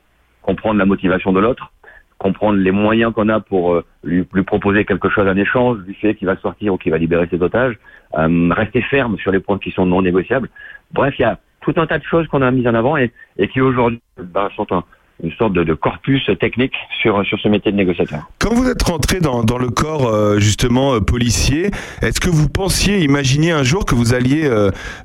Comprendre 0.41 0.79
la 0.79 0.85
motivation 0.85 1.33
de 1.33 1.39
l'autre, 1.39 1.71
comprendre 2.17 2.57
les 2.57 2.71
moyens 2.71 3.13
qu'on 3.13 3.29
a 3.29 3.39
pour 3.39 3.73
euh, 3.73 3.85
lui, 4.03 4.25
proposer 4.45 4.85
quelque 4.85 5.09
chose 5.09 5.27
en 5.27 5.35
échange 5.35 5.79
du 5.83 5.93
fait 5.93 6.15
qu'il 6.15 6.27
va 6.27 6.37
sortir 6.37 6.73
ou 6.73 6.77
qu'il 6.77 6.91
va 6.91 6.97
libérer 6.97 7.27
ses 7.29 7.41
otages, 7.41 7.77
euh, 8.17 8.49
rester 8.51 8.81
ferme 8.81 9.17
sur 9.17 9.31
les 9.31 9.39
points 9.39 9.59
qui 9.59 9.71
sont 9.71 9.85
non 9.85 10.01
négociables. 10.01 10.49
Bref, 10.91 11.15
il 11.19 11.23
y 11.23 11.25
a 11.25 11.39
tout 11.61 11.73
un 11.77 11.85
tas 11.85 11.99
de 11.99 12.03
choses 12.03 12.27
qu'on 12.27 12.41
a 12.41 12.49
mises 12.49 12.67
en 12.67 12.73
avant 12.73 12.97
et, 12.97 13.11
qui 13.51 13.61
aujourd'hui 13.61 14.01
ben, 14.17 14.49
sont 14.55 14.67
un- 14.71 14.83
une 15.23 15.31
sorte 15.31 15.53
de, 15.53 15.73
corpus 15.73 16.29
technique 16.39 16.75
sur, 17.01 17.25
sur 17.25 17.39
ce 17.39 17.47
métier 17.47 17.71
de 17.71 17.77
négociateur. 17.77 18.29
Quand 18.39 18.53
vous 18.53 18.69
êtes 18.69 18.83
rentré 18.83 19.19
dans, 19.19 19.41
le 19.57 19.69
corps 19.69 20.07
euh, 20.07 20.37
justement 20.37 21.01
policier, 21.01 21.71
est-ce 22.03 22.19
que 22.19 22.29
vous 22.29 22.47
pensiez, 22.49 22.99
imaginer 23.03 23.51
un 23.51 23.63
jour 23.63 23.85
que 23.85 23.95
vous 23.95 24.13
alliez, 24.13 24.47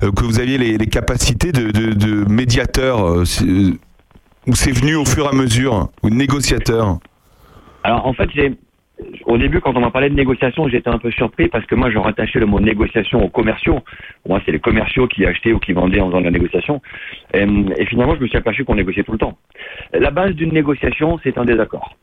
que 0.01 0.23
vous 0.23 0.39
aviez 0.39 0.59
les, 0.59 0.85
capacités 0.85 1.51
de, 1.51 2.29
médiateur 2.29 3.25
ou 4.47 4.55
c'est 4.55 4.71
venu 4.71 4.95
au 4.95 5.05
fur 5.05 5.25
et 5.25 5.29
à 5.29 5.33
mesure 5.33 5.89
ou 6.03 6.09
négociateur 6.09 6.97
Alors 7.83 8.05
en 8.05 8.13
fait, 8.13 8.29
au 9.25 9.37
début, 9.37 9.59
quand 9.59 9.75
on 9.75 9.79
m'a 9.79 9.91
parlé 9.91 10.09
de 10.09 10.15
négociation, 10.15 10.67
j'étais 10.67 10.89
un 10.89 10.99
peu 10.99 11.11
surpris 11.11 11.47
parce 11.47 11.65
que 11.65 11.75
moi, 11.75 11.89
je 11.89 11.97
rattachais 11.97 12.39
le 12.39 12.45
mot 12.45 12.59
négociation 12.59 13.23
aux 13.23 13.29
commerciaux. 13.29 13.79
Moi, 14.27 14.41
c'est 14.45 14.51
les 14.51 14.59
commerciaux 14.59 15.07
qui 15.07 15.25
achetaient 15.25 15.53
ou 15.53 15.59
qui 15.59 15.73
vendaient 15.73 15.99
en 15.99 16.07
faisant 16.07 16.19
de 16.19 16.25
la 16.25 16.31
négociation. 16.31 16.81
Et, 17.33 17.45
et 17.77 17.85
finalement, 17.85 18.15
je 18.15 18.21
me 18.21 18.27
suis 18.27 18.37
aperçu 18.37 18.63
qu'on 18.65 18.75
négociait 18.75 19.03
tout 19.03 19.13
le 19.13 19.17
temps. 19.17 19.37
La 19.93 20.11
base 20.11 20.31
d'une 20.31 20.53
négociation, 20.53 21.19
c'est 21.23 21.37
un 21.37 21.45
désaccord. 21.45 21.95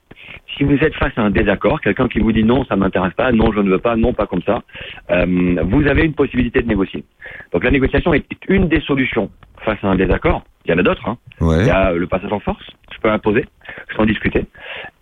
Si 0.57 0.65
vous 0.65 0.77
êtes 0.77 0.95
face 0.95 1.13
à 1.17 1.23
un 1.23 1.31
désaccord, 1.31 1.81
quelqu'un 1.81 2.09
qui 2.09 2.19
vous 2.19 2.33
dit 2.33 2.45
non, 2.45 2.65
ça 2.65 2.77
m'intéresse 2.77 3.15
pas, 3.15 3.33
non, 3.33 3.53
je 3.53 3.61
ne 3.61 3.71
veux 3.71 3.79
pas, 3.79 3.97
non, 3.97 4.13
pas 4.13 4.27
comme 4.27 4.43
ça, 4.43 4.63
euh, 5.11 5.57
vous 5.65 5.87
avez 5.87 6.05
une 6.05 6.15
possibilité 6.15 6.61
de 6.63 6.69
négocier. 6.69 7.05
Donc 7.53 7.65
la 7.65 7.71
négociation 7.71 8.13
est 8.15 8.27
une 8.49 8.69
des 8.69 8.81
solutions 8.81 9.31
face 9.65 9.79
à 9.83 9.89
un 9.89 9.97
désaccord. 9.97 10.45
Il 10.65 10.71
y 10.71 10.75
en 10.75 10.79
a 10.79 10.83
d'autres. 10.83 11.09
Hein. 11.09 11.17
Il 11.41 11.67
y 11.67 11.71
a 11.71 11.93
le 11.93 12.07
passage 12.07 12.33
en 12.33 12.41
force, 12.41 12.65
je 12.93 12.99
peux 13.01 13.11
imposer, 13.11 13.47
je 13.89 13.97
peux 13.97 14.03
en 14.03 14.07
discuter. 14.07 14.45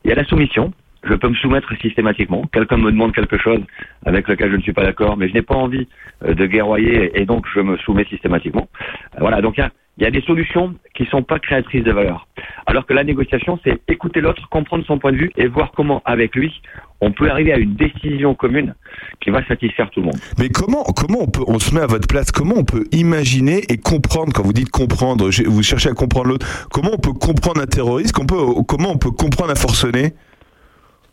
Il 0.04 0.10
y 0.10 0.12
a 0.12 0.16
la 0.16 0.24
soumission, 0.24 0.72
je 1.02 1.14
peux 1.14 1.28
me 1.28 1.34
soumettre 1.34 1.72
systématiquement. 1.80 2.44
Quelqu'un 2.52 2.76
me 2.76 2.90
demande 2.90 3.14
quelque 3.14 3.38
chose 3.38 3.60
avec 4.06 4.28
lequel 4.28 4.50
je 4.50 4.56
ne 4.56 4.62
suis 4.62 4.72
pas 4.72 4.84
d'accord, 4.84 5.16
mais 5.16 5.28
je 5.28 5.34
n'ai 5.34 5.42
pas 5.42 5.54
envie 5.54 5.88
euh, 6.24 6.34
de 6.34 6.46
guerroyer 6.46 7.18
et 7.20 7.24
donc 7.24 7.46
je 7.54 7.60
me 7.60 7.76
soumets 7.78 8.04
systématiquement. 8.04 8.68
Euh, 9.14 9.18
Voilà, 9.20 9.40
donc 9.40 9.56
il 9.56 9.60
y 9.60 9.64
a, 9.64 9.70
il 9.98 10.04
y 10.04 10.06
a 10.06 10.10
des 10.12 10.22
solutions 10.22 10.74
qui 10.94 11.06
sont 11.06 11.22
pas 11.22 11.40
créatrices 11.40 11.82
de 11.82 11.90
valeur. 11.90 12.28
Alors 12.66 12.86
que 12.86 12.94
la 12.94 13.02
négociation, 13.02 13.58
c'est 13.64 13.80
écouter 13.88 14.20
l'autre, 14.20 14.48
comprendre 14.48 14.84
son 14.86 14.98
point 14.98 15.10
de 15.10 15.16
vue 15.16 15.30
et 15.36 15.48
voir 15.48 15.72
comment, 15.72 16.02
avec 16.04 16.36
lui, 16.36 16.62
on 17.00 17.10
peut 17.10 17.28
arriver 17.28 17.52
à 17.52 17.58
une 17.58 17.74
décision 17.74 18.34
commune 18.34 18.74
qui 19.20 19.30
va 19.30 19.44
satisfaire 19.46 19.90
tout 19.90 20.00
le 20.00 20.06
monde. 20.06 20.18
Mais 20.38 20.50
comment, 20.50 20.84
comment 20.84 21.22
on 21.22 21.26
peut, 21.26 21.42
on 21.48 21.58
se 21.58 21.74
met 21.74 21.80
à 21.80 21.86
votre 21.86 22.06
place, 22.06 22.30
comment 22.30 22.54
on 22.56 22.64
peut 22.64 22.84
imaginer 22.92 23.62
et 23.68 23.76
comprendre, 23.76 24.32
quand 24.32 24.44
vous 24.44 24.52
dites 24.52 24.70
comprendre, 24.70 25.28
vous 25.46 25.62
cherchez 25.62 25.88
à 25.88 25.94
comprendre 25.94 26.28
l'autre, 26.28 26.46
comment 26.70 26.90
on 26.92 26.98
peut 26.98 27.12
comprendre 27.12 27.60
un 27.60 27.66
terroriste, 27.66 28.12
comment 28.12 28.90
on 28.90 28.98
peut 28.98 29.10
comprendre 29.10 29.50
un 29.50 29.56
forcené? 29.56 30.14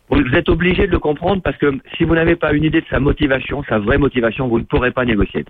Vous 0.08 0.22
êtes 0.34 0.48
obligé 0.48 0.86
de 0.86 0.92
le 0.92 0.98
comprendre 0.98 1.42
parce 1.42 1.56
que 1.56 1.72
si 1.96 2.04
vous 2.04 2.14
n'avez 2.14 2.36
pas 2.36 2.52
une 2.52 2.64
idée 2.64 2.80
de 2.80 2.86
sa 2.88 3.00
motivation, 3.00 3.64
sa 3.68 3.78
vraie 3.78 3.98
motivation, 3.98 4.46
vous 4.46 4.60
ne 4.60 4.64
pourrez 4.64 4.92
pas 4.92 5.04
négocier. 5.04 5.44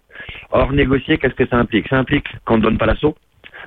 Or, 0.51 0.73
négocier, 0.73 1.19
qu'est-ce 1.19 1.35
que 1.35 1.47
ça 1.47 1.59
implique? 1.59 1.89
Ça 1.89 1.99
implique 1.99 2.27
qu'on 2.45 2.57
ne 2.57 2.63
donne 2.63 2.79
pas 2.79 2.87
l'assaut. 2.87 3.17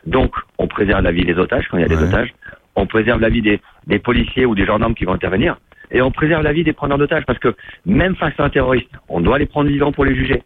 Donc, 0.05 0.33
on 0.57 0.67
préserve 0.67 1.03
la 1.03 1.11
vie 1.11 1.25
des 1.25 1.37
otages 1.37 1.67
quand 1.69 1.77
il 1.77 1.81
y 1.81 1.85
a 1.85 1.87
des 1.87 2.01
otages. 2.01 2.33
On 2.75 2.87
préserve 2.87 3.21
la 3.21 3.29
vie 3.29 3.41
des, 3.41 3.59
des 3.85 3.99
policiers 3.99 4.45
ou 4.45 4.55
des 4.55 4.65
gendarmes 4.65 4.95
qui 4.95 5.05
vont 5.05 5.13
intervenir. 5.13 5.57
Et 5.91 6.01
on 6.01 6.11
préserve 6.11 6.43
la 6.43 6.53
vie 6.53 6.63
des 6.63 6.73
preneurs 6.73 6.97
d'otages 6.97 7.25
parce 7.25 7.39
que 7.39 7.55
même 7.85 8.15
face 8.15 8.33
à 8.37 8.43
un 8.43 8.49
terroriste, 8.49 8.91
on 9.07 9.21
doit 9.21 9.39
les 9.39 9.47
prendre 9.47 9.69
vivants 9.69 9.91
pour 9.91 10.05
les 10.05 10.15
juger. 10.15 10.43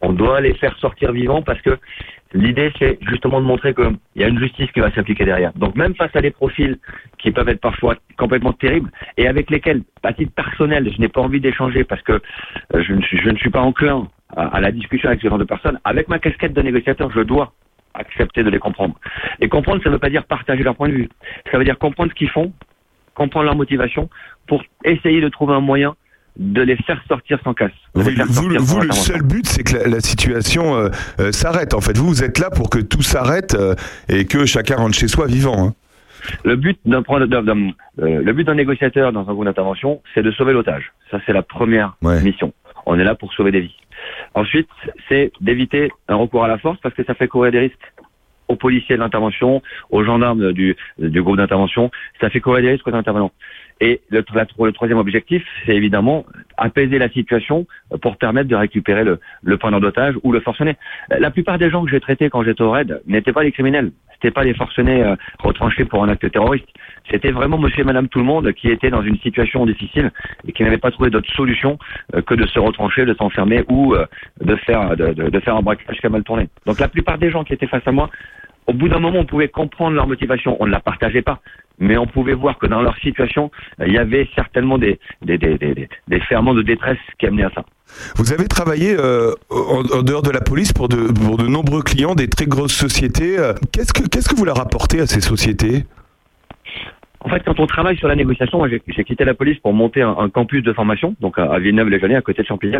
On 0.00 0.12
doit 0.12 0.40
les 0.40 0.54
faire 0.54 0.76
sortir 0.78 1.12
vivants 1.12 1.42
parce 1.42 1.60
que 1.60 1.78
l'idée, 2.32 2.72
c'est 2.78 2.98
justement 3.08 3.40
de 3.40 3.46
montrer 3.46 3.74
qu'il 3.74 3.96
y 4.16 4.24
a 4.24 4.28
une 4.28 4.38
justice 4.38 4.70
qui 4.72 4.80
va 4.80 4.90
s'appliquer 4.92 5.24
derrière. 5.24 5.52
Donc 5.54 5.76
même 5.76 5.94
face 5.94 6.14
à 6.14 6.20
des 6.20 6.30
profils 6.30 6.78
qui 7.18 7.30
peuvent 7.30 7.48
être 7.48 7.60
parfois 7.60 7.96
complètement 8.16 8.52
terribles 8.52 8.90
et 9.16 9.26
avec 9.26 9.50
lesquels, 9.50 9.82
à 10.02 10.12
titre 10.12 10.32
personnel, 10.34 10.90
je 10.92 11.00
n'ai 11.00 11.08
pas 11.08 11.20
envie 11.20 11.40
d'échanger 11.40 11.84
parce 11.84 12.02
que 12.02 12.12
euh, 12.12 12.82
je 12.82 12.92
ne 12.92 13.02
suis, 13.02 13.18
je 13.18 13.30
ne 13.30 13.36
suis 13.36 13.50
pas 13.50 13.60
enclin 13.60 14.08
à, 14.36 14.46
à 14.46 14.60
la 14.60 14.72
discussion 14.72 15.08
avec 15.08 15.20
ce 15.20 15.28
genre 15.28 15.38
de 15.38 15.44
personnes, 15.44 15.78
avec 15.84 16.08
ma 16.08 16.18
casquette 16.18 16.52
de 16.52 16.62
négociateur, 16.62 17.10
je 17.10 17.20
dois 17.20 17.52
accepter 17.94 18.42
de 18.42 18.50
les 18.50 18.58
comprendre. 18.58 18.94
Et 19.40 19.48
comprendre, 19.48 19.82
ça 19.82 19.88
ne 19.88 19.94
veut 19.94 20.00
pas 20.00 20.10
dire 20.10 20.24
partager 20.24 20.62
leur 20.62 20.76
point 20.76 20.88
de 20.88 20.94
vue. 20.94 21.08
Ça 21.50 21.58
veut 21.58 21.64
dire 21.64 21.78
comprendre 21.78 22.10
ce 22.10 22.14
qu'ils 22.14 22.30
font, 22.30 22.52
comprendre 23.14 23.46
leur 23.46 23.56
motivation, 23.56 24.08
pour 24.46 24.62
essayer 24.84 25.20
de 25.20 25.28
trouver 25.28 25.54
un 25.54 25.60
moyen 25.60 25.94
de 26.38 26.62
les 26.62 26.76
faire 26.76 27.02
sortir 27.08 27.38
sans 27.42 27.52
casse. 27.52 27.72
Vous, 27.94 28.80
le 28.80 28.92
seul 28.92 29.22
but, 29.22 29.46
c'est 29.46 29.64
que 29.64 29.76
la, 29.76 29.88
la 29.88 30.00
situation 30.00 30.76
euh, 30.76 30.88
euh, 31.20 31.32
s'arrête. 31.32 31.74
En 31.74 31.80
fait, 31.80 31.96
vous, 31.96 32.06
vous 32.06 32.22
êtes 32.22 32.38
là 32.38 32.48
pour 32.50 32.70
que 32.70 32.78
tout 32.78 33.02
s'arrête 33.02 33.54
euh, 33.54 33.74
et 34.08 34.24
que 34.24 34.46
chacun 34.46 34.76
rentre 34.76 34.96
chez 34.96 35.08
soi 35.08 35.26
vivant. 35.26 35.68
hein. 35.68 35.74
Le 36.44 36.56
but 36.56 36.78
d'un 36.84 37.02
le 37.96 38.32
but 38.32 38.44
d'un 38.44 38.54
négociateur 38.54 39.12
dans 39.12 39.28
un 39.28 39.32
groupe 39.32 39.44
d'intervention, 39.44 40.00
c'est 40.14 40.22
de 40.22 40.30
sauver 40.32 40.52
l'otage. 40.52 40.92
Ça, 41.10 41.18
c'est 41.26 41.32
la 41.32 41.42
première 41.42 41.96
mission. 42.22 42.52
On 42.86 42.98
est 42.98 43.04
là 43.04 43.14
pour 43.14 43.32
sauver 43.32 43.50
des 43.52 43.60
vies. 43.60 43.76
Ensuite, 44.34 44.68
c'est 45.08 45.32
d'éviter 45.40 45.90
un 46.08 46.16
recours 46.16 46.44
à 46.44 46.48
la 46.48 46.58
force 46.58 46.78
parce 46.82 46.94
que 46.94 47.04
ça 47.04 47.14
fait 47.14 47.28
courir 47.28 47.52
des 47.52 47.60
risques. 47.60 47.92
aux 48.48 48.56
policiers 48.56 48.96
de 48.96 49.00
l'intervention, 49.02 49.62
aux 49.90 50.04
gendarmes 50.04 50.52
du, 50.52 50.74
du 50.98 51.22
groupe 51.22 51.36
d'intervention. 51.36 51.90
Ça 52.20 52.30
fait 52.30 52.40
corréler 52.40 52.78
ce 52.78 52.82
côté 52.82 52.96
intervenant. 52.96 53.30
Et 53.80 54.00
le, 54.10 54.22
troisième 54.72 54.98
objectif, 54.98 55.44
c'est 55.64 55.74
évidemment 55.76 56.24
apaiser 56.56 56.98
la 56.98 57.08
situation 57.08 57.66
pour 58.02 58.16
permettre 58.16 58.48
de 58.48 58.56
récupérer 58.56 59.04
le, 59.04 59.20
le 59.42 59.56
preneur 59.56 59.80
d'otage 59.80 60.16
ou 60.24 60.32
le 60.32 60.40
forcené. 60.40 60.76
La 61.10 61.30
plupart 61.30 61.58
des 61.58 61.70
gens 61.70 61.84
que 61.84 61.90
j'ai 61.90 62.00
traités 62.00 62.28
quand 62.28 62.42
j'étais 62.42 62.62
au 62.62 62.70
raid 62.70 63.00
n'étaient 63.06 63.32
pas 63.32 63.44
des 63.44 63.52
criminels. 63.52 63.92
C'était 64.20 64.32
pas 64.32 64.42
des 64.44 64.54
forcenés 64.54 65.02
euh, 65.02 65.14
retranchés 65.38 65.84
pour 65.84 66.02
un 66.02 66.08
acte 66.08 66.28
terroriste. 66.30 66.66
C'était 67.08 67.30
vraiment 67.30 67.56
monsieur 67.56 67.82
et 67.82 67.84
madame 67.84 68.08
tout 68.08 68.18
le 68.18 68.24
monde 68.24 68.52
qui 68.52 68.68
étaient 68.68 68.90
dans 68.90 69.02
une 69.02 69.16
situation 69.18 69.64
difficile 69.64 70.10
et 70.46 70.52
qui 70.52 70.64
n'avaient 70.64 70.78
pas 70.78 70.90
trouvé 70.90 71.08
d'autre 71.10 71.32
solution 71.34 71.78
euh, 72.14 72.22
que 72.22 72.34
de 72.34 72.44
se 72.46 72.58
retrancher, 72.58 73.04
de 73.04 73.14
s'enfermer 73.14 73.64
ou 73.68 73.94
euh, 73.94 74.06
de 74.40 74.56
faire 74.56 74.96
de, 74.96 75.40
faire 75.40 75.54
un 75.56 75.62
braquage 75.62 75.98
qui 76.00 76.06
a 76.06 76.10
mal 76.10 76.24
tourné. 76.24 76.48
Donc 76.66 76.80
la 76.80 76.88
plupart 76.88 77.18
des 77.18 77.30
gens 77.30 77.44
qui 77.44 77.52
étaient 77.52 77.68
face 77.68 77.86
à 77.86 77.92
moi, 77.92 78.10
au 78.66 78.72
bout 78.72 78.88
d'un 78.88 78.98
moment, 78.98 79.20
on 79.20 79.24
pouvait 79.24 79.48
comprendre 79.48 79.94
leur 79.94 80.06
motivation. 80.08 80.56
On 80.60 80.66
ne 80.66 80.72
la 80.72 80.80
partageait 80.80 81.22
pas, 81.22 81.40
mais 81.78 81.96
on 81.96 82.06
pouvait 82.06 82.34
voir 82.34 82.58
que 82.58 82.66
dans 82.66 82.82
leur 82.82 82.96
situation, 82.98 83.50
il 83.86 83.92
y 83.92 83.98
avait 83.98 84.28
certainement 84.34 84.78
des- 84.78 84.98
des 85.22 86.20
ferments 86.28 86.54
de 86.54 86.62
détresse 86.62 86.98
qui 87.18 87.26
amenaient 87.26 87.44
à 87.44 87.50
ça. 87.50 87.64
Vous 88.16 88.32
avez 88.32 88.46
travaillé 88.46 88.96
euh, 88.98 89.32
en, 89.50 90.02
dehors 90.02 90.22
de 90.22 90.30
la 90.30 90.40
police 90.40 90.72
pour 90.72 90.88
de, 90.88 90.96
nombreux 91.48 91.82
clients, 91.82 92.14
des 92.14 92.28
très 92.28 92.46
grosses 92.46 92.72
sociétés. 92.74 93.38
Euh, 93.38 93.54
Qu'est-ce 93.72 93.92
que, 93.92 94.36
vous 94.36 94.44
leur 94.44 94.60
apportez 94.60 95.00
à 95.00 95.06
ces 95.06 95.20
sociétés? 95.20 95.84
En 97.20 97.28
fait, 97.28 97.42
quand 97.44 97.58
on 97.58 97.66
travaille 97.66 97.96
sur 97.96 98.08
la 98.08 98.14
négociation, 98.14 98.58
moi, 98.58 98.68
j'ai 98.68 99.04
quitté 99.04 99.24
la 99.24 99.34
police 99.34 99.58
pour 99.58 99.72
monter 99.72 100.02
un, 100.02 100.28
campus 100.28 100.62
de 100.62 100.72
formation, 100.72 101.16
donc 101.20 101.38
à, 101.38 101.52
à 101.52 101.58
Villeneuve-les-Joigny, 101.58 102.14
à 102.14 102.22
côté 102.22 102.42
de 102.42 102.46
Champigny. 102.46 102.76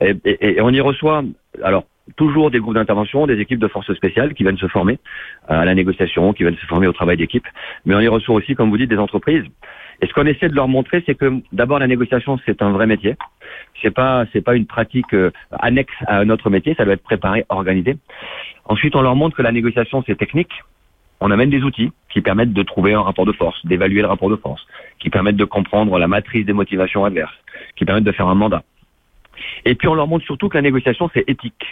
Et, 0.00 0.14
et- 0.24 0.56
et 0.56 0.60
on 0.60 0.70
y 0.70 0.80
reçoit, 0.80 1.24
alors, 1.62 1.84
toujours 2.16 2.50
des 2.50 2.58
groupes 2.60 2.74
d'intervention, 2.74 3.26
des 3.26 3.38
équipes 3.40 3.58
de 3.58 3.68
forces 3.68 3.92
spéciales 3.94 4.34
qui 4.34 4.42
viennent 4.42 4.58
se 4.58 4.68
former 4.68 4.98
euh, 5.50 5.60
à 5.60 5.64
la 5.64 5.74
négociation, 5.74 6.32
qui 6.32 6.42
viennent 6.44 6.56
se 6.56 6.66
former 6.66 6.86
au 6.86 6.92
travail 6.92 7.16
d'équipe. 7.16 7.46
Mais 7.84 7.94
on 7.94 8.00
y 8.00 8.08
reçoit 8.08 8.34
aussi, 8.34 8.54
comme 8.54 8.70
vous 8.70 8.78
dites, 8.78 8.90
des 8.90 8.98
entreprises. 8.98 9.44
Et 10.02 10.06
ce 10.06 10.12
qu'on 10.14 10.26
essaie 10.26 10.48
de 10.48 10.54
leur 10.54 10.68
montrer, 10.68 11.02
c'est 11.06 11.14
que 11.14 11.40
d'abord 11.52 11.78
la 11.78 11.86
négociation, 11.86 12.38
c'est 12.46 12.62
un 12.62 12.70
vrai 12.70 12.86
métier. 12.86 13.16
C'est 13.82 13.90
pas, 13.90 14.24
c'est 14.32 14.40
pas 14.40 14.54
une 14.56 14.66
pratique 14.66 15.12
euh, 15.12 15.30
annexe 15.58 15.92
à 16.06 16.18
un 16.18 16.30
autre 16.30 16.48
métier. 16.50 16.74
Ça 16.74 16.84
doit 16.84 16.94
être 16.94 17.02
préparé, 17.02 17.44
organisé. 17.48 17.96
Ensuite, 18.64 18.96
on 18.96 19.02
leur 19.02 19.14
montre 19.16 19.36
que 19.36 19.42
la 19.42 19.52
négociation, 19.52 20.02
c'est 20.06 20.16
technique. 20.16 20.52
On 21.20 21.30
amène 21.30 21.50
des 21.50 21.62
outils 21.62 21.92
qui 22.08 22.22
permettent 22.22 22.54
de 22.54 22.62
trouver 22.62 22.94
un 22.94 23.02
rapport 23.02 23.26
de 23.26 23.32
force, 23.32 23.64
d'évaluer 23.66 24.00
le 24.00 24.06
rapport 24.08 24.30
de 24.30 24.36
force, 24.36 24.66
qui 25.00 25.10
permettent 25.10 25.36
de 25.36 25.44
comprendre 25.44 25.98
la 25.98 26.08
matrice 26.08 26.46
des 26.46 26.54
motivations 26.54 27.04
adverses, 27.04 27.34
qui 27.76 27.84
permettent 27.84 28.04
de 28.04 28.12
faire 28.12 28.28
un 28.28 28.34
mandat. 28.34 28.62
Et 29.66 29.74
puis 29.74 29.86
on 29.88 29.94
leur 29.94 30.06
montre 30.06 30.24
surtout 30.24 30.48
que 30.48 30.56
la 30.56 30.62
négociation, 30.62 31.10
c'est 31.12 31.24
éthique. 31.28 31.66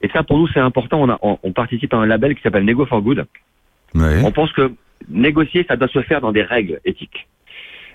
Et 0.00 0.08
ça, 0.08 0.22
pour 0.22 0.38
nous, 0.38 0.48
c'est 0.48 0.60
important. 0.60 1.00
On, 1.02 1.10
a- 1.10 1.18
on- 1.20 1.38
on 1.42 1.52
participe 1.52 1.92
à 1.92 1.98
un 1.98 2.06
label 2.06 2.34
qui 2.34 2.42
s'appelle 2.42 2.64
Nego 2.64 2.86
for 2.86 3.02
Good. 3.02 3.26
On 4.24 4.32
pense 4.32 4.52
que 4.52 4.72
négocier, 5.08 5.64
ça 5.68 5.76
doit 5.76 5.88
se 5.88 6.00
faire 6.02 6.20
dans 6.22 6.32
des 6.32 6.42
règles 6.42 6.80
éthiques. 6.86 7.26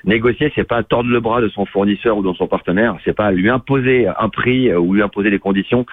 Négocier, 0.05 0.51
c'est 0.55 0.63
pas 0.63 0.83
tordre 0.83 1.09
le 1.09 1.19
bras 1.19 1.41
de 1.41 1.49
son 1.49 1.65
fournisseur 1.65 2.17
ou 2.17 2.23
de 2.23 2.33
son 2.33 2.47
partenaire, 2.47 2.97
c'est 3.03 3.15
pas 3.15 3.31
lui 3.31 3.49
imposer 3.49 4.07
un 4.07 4.29
prix 4.29 4.73
ou 4.73 4.93
lui 4.93 5.01
imposer 5.01 5.29
des 5.29 5.39
conditions. 5.39 5.85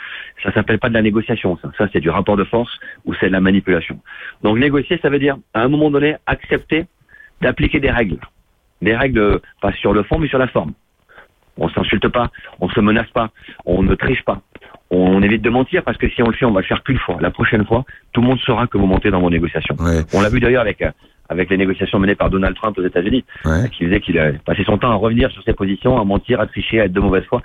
Ça 0.42 0.52
s'appelle 0.52 0.78
pas 0.78 0.88
de 0.88 0.94
la 0.94 1.02
négociation, 1.02 1.58
ça. 1.60 1.70
Ça, 1.76 1.88
c'est 1.92 2.00
du 2.00 2.10
rapport 2.10 2.36
de 2.36 2.44
force 2.44 2.78
ou 3.04 3.14
c'est 3.14 3.26
de 3.26 3.32
la 3.32 3.40
manipulation. 3.40 4.00
Donc 4.42 4.58
négocier, 4.58 4.98
ça 5.02 5.10
veut 5.10 5.18
dire, 5.18 5.36
à 5.54 5.62
un 5.62 5.68
moment 5.68 5.90
donné, 5.90 6.16
accepter 6.26 6.86
d'appliquer 7.40 7.80
des 7.80 7.90
règles. 7.90 8.18
Des 8.82 8.94
règles, 8.94 9.18
euh, 9.18 9.38
pas 9.60 9.72
sur 9.72 9.92
le 9.92 10.02
fond, 10.02 10.18
mais 10.18 10.28
sur 10.28 10.38
la 10.38 10.48
forme. 10.48 10.72
On 11.58 11.68
s'insulte 11.70 12.08
pas, 12.08 12.30
on 12.60 12.68
se 12.68 12.80
menace 12.80 13.08
pas, 13.08 13.30
on 13.64 13.82
ne 13.82 13.94
triche 13.94 14.22
pas. 14.24 14.42
On 14.90 15.22
évite 15.22 15.42
de 15.42 15.50
mentir 15.50 15.82
parce 15.82 15.96
que 15.96 16.08
si 16.10 16.22
on 16.22 16.26
le 16.26 16.34
fait, 16.34 16.44
on 16.44 16.52
va 16.52 16.60
le 16.60 16.66
faire 16.66 16.82
qu'une 16.82 16.98
fois. 16.98 17.16
La 17.20 17.30
prochaine 17.30 17.64
fois, 17.64 17.84
tout 18.12 18.20
le 18.20 18.26
monde 18.26 18.38
saura 18.40 18.66
que 18.66 18.76
vous 18.78 18.86
montez 18.86 19.10
dans 19.10 19.20
vos 19.20 19.30
négociations. 19.30 19.74
On 20.12 20.20
l'a 20.20 20.28
vu 20.28 20.38
d'ailleurs 20.38 20.60
avec 20.60 20.82
euh, 20.82 20.90
avec 21.28 21.50
les 21.50 21.56
négociations 21.56 21.98
menées 21.98 22.14
par 22.14 22.30
Donald 22.30 22.54
Trump 22.56 22.76
aux 22.78 22.84
États-Unis, 22.84 23.24
euh, 23.46 23.66
qui 23.68 23.84
disait 23.84 24.00
qu'il 24.00 24.18
a 24.18 24.32
passé 24.44 24.62
son 24.64 24.78
temps 24.78 24.90
à 24.90 24.94
revenir 24.94 25.30
sur 25.30 25.42
ses 25.44 25.52
positions, 25.52 26.00
à 26.00 26.04
mentir, 26.04 26.40
à 26.40 26.46
tricher, 26.46 26.80
à 26.80 26.84
être 26.84 26.92
de 26.92 27.00
mauvaise 27.00 27.24
foi. 27.24 27.42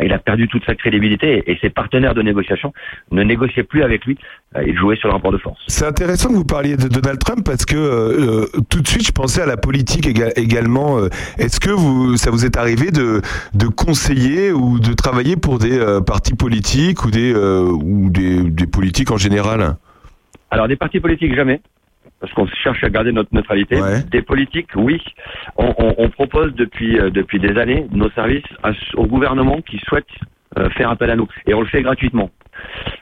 Il 0.00 0.12
a 0.12 0.18
perdu 0.18 0.48
toute 0.48 0.64
sa 0.64 0.74
crédibilité 0.74 1.42
et 1.50 1.58
ses 1.60 1.70
partenaires 1.70 2.14
de 2.14 2.22
négociation 2.22 2.72
ne 3.10 3.22
négociaient 3.22 3.62
plus 3.64 3.82
avec 3.82 4.04
lui. 4.04 4.18
Euh, 4.56 4.62
Ils 4.66 4.76
jouaient 4.76 4.96
sur 4.96 5.08
le 5.08 5.14
rapport 5.14 5.32
de 5.32 5.38
force. 5.38 5.60
C'est 5.66 5.86
intéressant 5.86 6.28
que 6.28 6.34
vous 6.34 6.44
parliez 6.44 6.76
de 6.76 6.88
Donald 6.88 7.18
Trump 7.18 7.40
parce 7.44 7.64
que 7.64 7.76
euh, 7.76 8.42
euh, 8.54 8.60
tout 8.68 8.80
de 8.80 8.88
suite 8.88 9.06
je 9.06 9.12
pensais 9.12 9.42
à 9.42 9.46
la 9.46 9.56
politique 9.56 10.06
éga- 10.06 10.32
également. 10.36 10.98
Euh, 10.98 11.08
Est-ce 11.38 11.58
que 11.60 11.70
vous, 11.70 12.16
ça 12.16 12.30
vous 12.30 12.44
est 12.44 12.56
arrivé 12.56 12.90
de, 12.90 13.20
de 13.54 13.66
conseiller 13.66 14.52
ou 14.52 14.78
de 14.78 14.92
travailler 14.94 15.36
pour 15.36 15.58
des 15.58 15.78
euh, 15.78 16.00
partis 16.00 16.34
politiques 16.34 17.04
ou 17.04 17.10
des, 17.10 17.32
euh, 17.34 17.62
ou 17.70 18.10
des, 18.10 18.42
des 18.44 18.66
politiques 18.66 19.10
en 19.10 19.16
général? 19.16 19.76
Alors 20.50 20.68
des 20.68 20.76
partis 20.76 21.00
politiques 21.00 21.34
jamais, 21.34 21.60
parce 22.24 22.32
qu'on 22.32 22.46
cherche 22.46 22.82
à 22.82 22.88
garder 22.88 23.12
notre 23.12 23.34
neutralité. 23.34 23.76
Des 24.10 24.22
politiques, 24.22 24.70
oui. 24.76 24.98
On, 25.58 25.74
on- 25.78 25.94
on 25.98 26.08
propose 26.08 26.54
depuis 26.54 26.98
euh, 26.98 27.10
depuis 27.10 27.38
des 27.38 27.58
années 27.58 27.86
nos 27.92 28.10
services 28.12 28.44
à- 28.62 28.70
au 28.94 29.06
gouvernement 29.06 29.60
qui 29.60 29.78
souhaite 29.80 30.06
euh, 30.58 30.70
faire 30.70 30.88
appel 30.90 31.10
à 31.10 31.16
nous, 31.16 31.28
et 31.46 31.52
on 31.52 31.60
le 31.60 31.66
fait 31.66 31.82
gratuitement. 31.82 32.30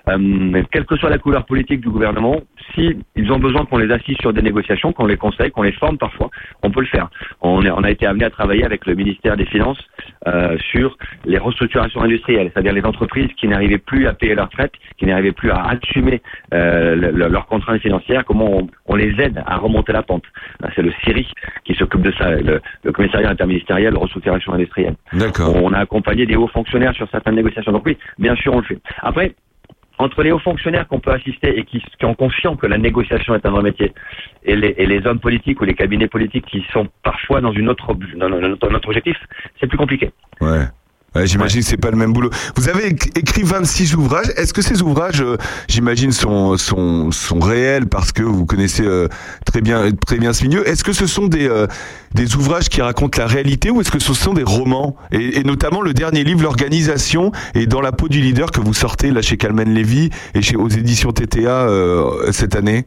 Euh, 0.08 0.62
quelle 0.72 0.84
que 0.84 0.96
soit 0.96 1.10
la 1.10 1.18
couleur 1.18 1.44
politique 1.44 1.80
du 1.80 1.88
gouvernement, 1.88 2.40
si 2.74 2.96
ils 3.16 3.30
ont 3.32 3.38
besoin 3.38 3.64
qu'on 3.64 3.78
les 3.78 3.92
assise 3.92 4.16
sur 4.20 4.32
des 4.32 4.42
négociations, 4.42 4.92
qu'on 4.92 5.06
les 5.06 5.16
conseille, 5.16 5.50
qu'on 5.50 5.62
les 5.62 5.72
forme 5.72 5.96
parfois, 5.98 6.28
on 6.62 6.70
peut 6.70 6.80
le 6.80 6.86
faire. 6.86 7.08
On, 7.40 7.62
est- 7.64 7.70
on 7.70 7.82
a 7.84 7.90
été 7.90 8.06
amené 8.06 8.24
à 8.24 8.30
travailler 8.30 8.64
avec 8.64 8.86
le 8.86 8.94
ministère 8.94 9.36
des 9.36 9.46
Finances 9.46 9.78
euh, 10.26 10.56
sur 10.70 10.96
les 11.24 11.38
restructurations 11.38 12.02
industrielles, 12.02 12.50
c'est-à-dire 12.52 12.72
les 12.72 12.84
entreprises 12.84 13.28
qui 13.36 13.46
n'arrivaient 13.48 13.78
plus 13.78 14.06
à 14.06 14.12
payer 14.14 14.34
leur 14.34 14.46
retraite, 14.46 14.72
qui 14.98 15.06
n'arrivaient 15.06 15.32
plus 15.32 15.50
à 15.50 15.62
assumer 15.68 16.20
euh, 16.52 16.96
le- 16.96 17.10
le- 17.10 17.28
leurs 17.28 17.46
contraintes 17.46 17.80
financières, 17.80 18.24
comment 18.24 18.50
on, 18.58 18.66
on 18.86 18.96
les 18.96 19.14
aide 19.20 19.42
à 19.46 19.56
remonter 19.56 19.92
la 19.92 20.02
pente. 20.02 20.24
C'est 20.74 20.82
le 20.82 20.92
CIRI 21.04 21.26
qui 21.64 21.74
s'occupe 21.74 22.02
de 22.02 22.12
ça, 22.12 22.30
le, 22.32 22.60
le 22.82 22.92
commissariat 22.92 23.30
interministériel 23.30 23.92
de 23.94 23.98
restructuration 23.98 24.52
industrielle. 24.52 24.94
On 25.64 25.72
a 25.72 25.78
accompagné 25.78 26.26
des 26.26 26.36
hauts 26.36 26.48
fonctionnaires 26.48 26.94
sur 26.94 27.08
certaines 27.10 27.36
négociations. 27.36 27.72
Donc 27.72 27.84
oui, 27.86 27.96
bien 28.18 28.34
sûr, 28.36 28.52
on 28.54 28.58
le 28.58 28.64
fait. 28.64 28.78
Après, 29.00 29.34
entre 30.02 30.22
les 30.22 30.32
hauts 30.32 30.38
fonctionnaires 30.38 30.86
qu'on 30.88 31.00
peut 31.00 31.12
assister 31.12 31.58
et 31.58 31.64
qui, 31.64 31.82
qui 31.98 32.04
ont 32.04 32.14
que 32.56 32.66
la 32.66 32.78
négociation 32.78 33.34
est 33.34 33.44
un 33.46 33.50
vrai 33.50 33.62
métier, 33.62 33.92
et 34.44 34.56
les, 34.56 35.06
hommes 35.06 35.20
politiques 35.20 35.60
ou 35.60 35.64
les 35.64 35.74
cabinets 35.74 36.08
politiques 36.08 36.46
qui 36.46 36.64
sont 36.72 36.88
parfois 37.02 37.40
dans 37.40 37.52
une 37.52 37.68
autre, 37.68 37.94
dans 38.16 38.28
notre, 38.28 38.88
objectif, 38.88 39.16
c'est 39.60 39.66
plus 39.66 39.78
compliqué. 39.78 40.10
Ouais, 41.14 41.26
j'imagine 41.26 41.60
que 41.60 41.66
c'est 41.66 41.76
pas 41.76 41.90
le 41.90 41.98
même 41.98 42.12
boulot. 42.14 42.30
Vous 42.56 42.70
avez 42.70 42.90
éc- 42.92 43.18
écrit 43.18 43.42
26 43.42 43.94
ouvrages. 43.96 44.28
Est-ce 44.36 44.54
que 44.54 44.62
ces 44.62 44.80
ouvrages, 44.80 45.20
euh, 45.20 45.36
j'imagine, 45.68 46.10
sont, 46.10 46.56
sont, 46.56 47.10
sont 47.10 47.38
réels 47.38 47.86
parce 47.86 48.12
que 48.12 48.22
vous 48.22 48.46
connaissez 48.46 48.84
euh, 48.84 49.08
très 49.44 49.60
bien, 49.60 49.90
très 50.06 50.16
bien 50.16 50.32
ce 50.32 50.42
milieu? 50.44 50.66
Est-ce 50.66 50.82
que 50.84 50.94
ce 50.94 51.06
sont 51.06 51.26
des, 51.26 51.46
euh, 51.48 51.66
des 52.14 52.34
ouvrages 52.36 52.70
qui 52.70 52.80
racontent 52.80 53.20
la 53.20 53.26
réalité 53.26 53.70
ou 53.70 53.82
est-ce 53.82 53.90
que 53.90 53.98
ce 53.98 54.14
sont 54.14 54.32
des 54.32 54.42
romans? 54.42 54.96
Et, 55.10 55.38
et 55.40 55.44
notamment 55.44 55.82
le 55.82 55.92
dernier 55.92 56.24
livre, 56.24 56.42
L'organisation, 56.42 57.30
est 57.54 57.66
dans 57.66 57.82
la 57.82 57.92
peau 57.92 58.08
du 58.08 58.20
leader 58.22 58.50
que 58.50 58.60
vous 58.62 58.72
sortez 58.74 59.10
là 59.10 59.20
chez 59.20 59.36
Calman 59.36 59.64
Levy 59.68 60.08
et 60.34 60.40
chez 60.40 60.56
aux 60.56 60.68
éditions 60.68 61.12
TTA 61.12 61.68
euh, 61.68 62.32
cette 62.32 62.56
année 62.56 62.86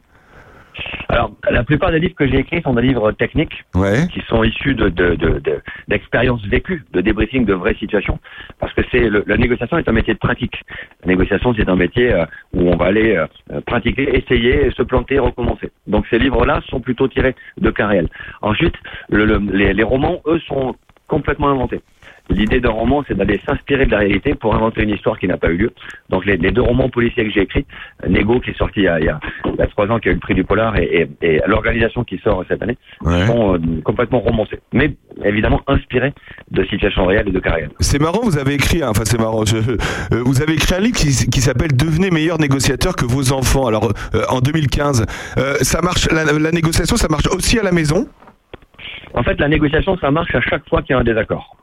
Alors, 1.10 1.32
la 1.50 1.64
plupart 1.64 1.92
des 1.92 2.00
livres 2.00 2.16
que 2.16 2.28
j'ai 2.28 2.40
écrits 2.40 2.62
sont 2.62 2.74
des 2.74 2.82
livres 2.82 3.12
techniques, 3.12 3.64
Ouais. 3.76 4.08
qui 4.14 4.22
sont 4.28 4.44
issus 4.44 4.74
de, 4.76 4.90
de, 4.90 5.16
de, 5.16 5.40
de- 5.40 5.62
d'expériences 5.88 6.44
vécues, 6.46 6.84
de 6.94 7.02
débriefing 7.02 7.46
de 7.46 7.54
vraies 7.54 7.76
situations, 7.76 8.20
parce 8.60 8.74
que 8.74 8.82
c'est 8.92 9.10
la 9.10 9.38
négociation 9.38 9.78
est 9.78 9.88
un 9.88 9.92
métier 9.94 10.14
de 10.14 10.20
pratique. 10.20 10.62
La 11.04 11.08
négociation, 11.10 11.54
c'est 11.56 11.70
un 11.70 11.76
métier 11.76 12.14
euh, 12.14 12.26
où 12.54 12.70
on 12.70 12.76
va 12.78 12.86
aller 12.88 13.16
euh, 13.16 13.62
pratiquer, 13.66 14.18
essayer, 14.18 14.72
se 14.72 14.84
planter, 14.84 15.20
recommencer. 15.20 15.72
Donc 15.88 16.06
ces 16.10 16.20
livres-là 16.20 16.62
sont 16.70 16.80
plutôt 16.82 17.08
tirés 17.08 17.36
de 17.58 17.70
cas 17.72 17.88
réels. 17.88 18.10
Ensuite, 18.42 18.76
le- 19.10 19.26
le- 19.26 19.42
les, 19.52 19.74
les 19.74 19.84
romans, 19.84 20.22
eux, 20.26 20.40
sont 20.48 20.76
complètement 21.08 21.50
inventés. 21.50 21.82
L'idée 22.30 22.60
d'un 22.60 22.72
roman, 22.72 23.04
c'est 23.08 23.16
d'aller 23.16 23.40
s'inspirer 23.46 23.86
de 23.86 23.92
la 23.92 24.00
réalité 24.00 24.34
pour 24.34 24.56
inventer 24.56 24.82
une 24.82 24.90
histoire 24.90 25.20
qui 25.20 25.28
n'a 25.28 25.38
pas 25.38 25.50
eu 25.50 25.58
lieu. 25.58 25.72
Donc 26.10 26.26
les, 26.26 26.38
les 26.38 26.52
deux 26.52 26.62
romans 26.62 26.90
policiers 26.90 27.24
que 27.24 27.32
j'ai 27.32 27.42
écrits, 27.42 27.66
Nego 28.08 28.40
qui 28.40 28.50
est 28.50 28.58
sorti 28.58 28.80
il 28.82 28.84
y 28.84 28.88
a, 28.88 29.00
il 29.00 29.06
y 29.06 29.10
a, 29.10 29.20
il 29.46 29.56
y 29.58 29.62
a 29.62 29.68
trois 29.68 29.88
ans, 29.92 30.00
qui 30.00 30.10
a 30.10 30.12
eu 30.12 30.16
le 30.16 30.20
prix 30.20 30.34
du 30.34 30.44
polar, 30.44 30.76
et, 30.78 31.08
et, 31.22 31.28
et 31.36 31.42
l'organisation 31.46 32.04
qui 32.04 32.18
sort 32.18 32.44
cette 32.48 32.62
année, 32.64 32.78
sont 33.28 33.56
euh, 33.56 33.60
complètement 33.84 34.20
romancés. 34.20 34.60
Mais 34.74 34.96
évidemment 35.24 35.62
inspirés 35.68 36.14
de 36.52 36.64
situations 36.66 37.06
réelles 37.06 37.30
et 37.30 37.32
de 37.32 37.42
réels. 37.50 37.70
C'est 37.80 38.02
marrant, 38.02 38.22
vous 38.24 38.38
avez 38.40 38.56
écrit, 38.56 38.82
hein, 38.82 38.88
enfin 38.90 39.04
c'est 39.06 39.20
marrant, 39.20 39.46
je- 39.46 39.58
euh, 39.58 39.78
vous 40.26 40.42
avez 40.42 40.54
écrit 40.54 40.74
un 40.76 40.80
livre 40.80 40.98
qui, 40.98 41.30
qui 41.30 41.42
s'appelle 41.42 41.76
Devenez 41.76 42.10
meilleur 42.10 42.40
négociateur 42.40 42.96
que 42.96 43.06
vos 43.06 43.32
enfants. 43.34 43.68
Alors 43.68 43.92
euh, 44.16 44.24
en 44.30 44.40
2015, 44.40 45.06
euh, 45.38 45.56
ça 45.62 45.82
marche, 45.82 46.08
la, 46.12 46.26
la 46.26 46.52
négociation, 46.52 46.96
ça 46.98 47.08
marche 47.08 47.28
aussi 47.28 47.60
à 47.60 47.64
la 47.64 47.72
maison? 47.72 48.08
En 49.14 49.24
fait, 49.24 49.40
la 49.40 49.48
négociation, 49.48 49.98
ça 50.00 50.12
marche 50.12 50.34
à 50.36 50.42
chaque 50.42 50.68
fois 50.68 50.82
qu'il 50.82 50.94
y 50.94 50.98
a 50.98 51.00
un 51.00 51.04
désaccord. 51.04 51.56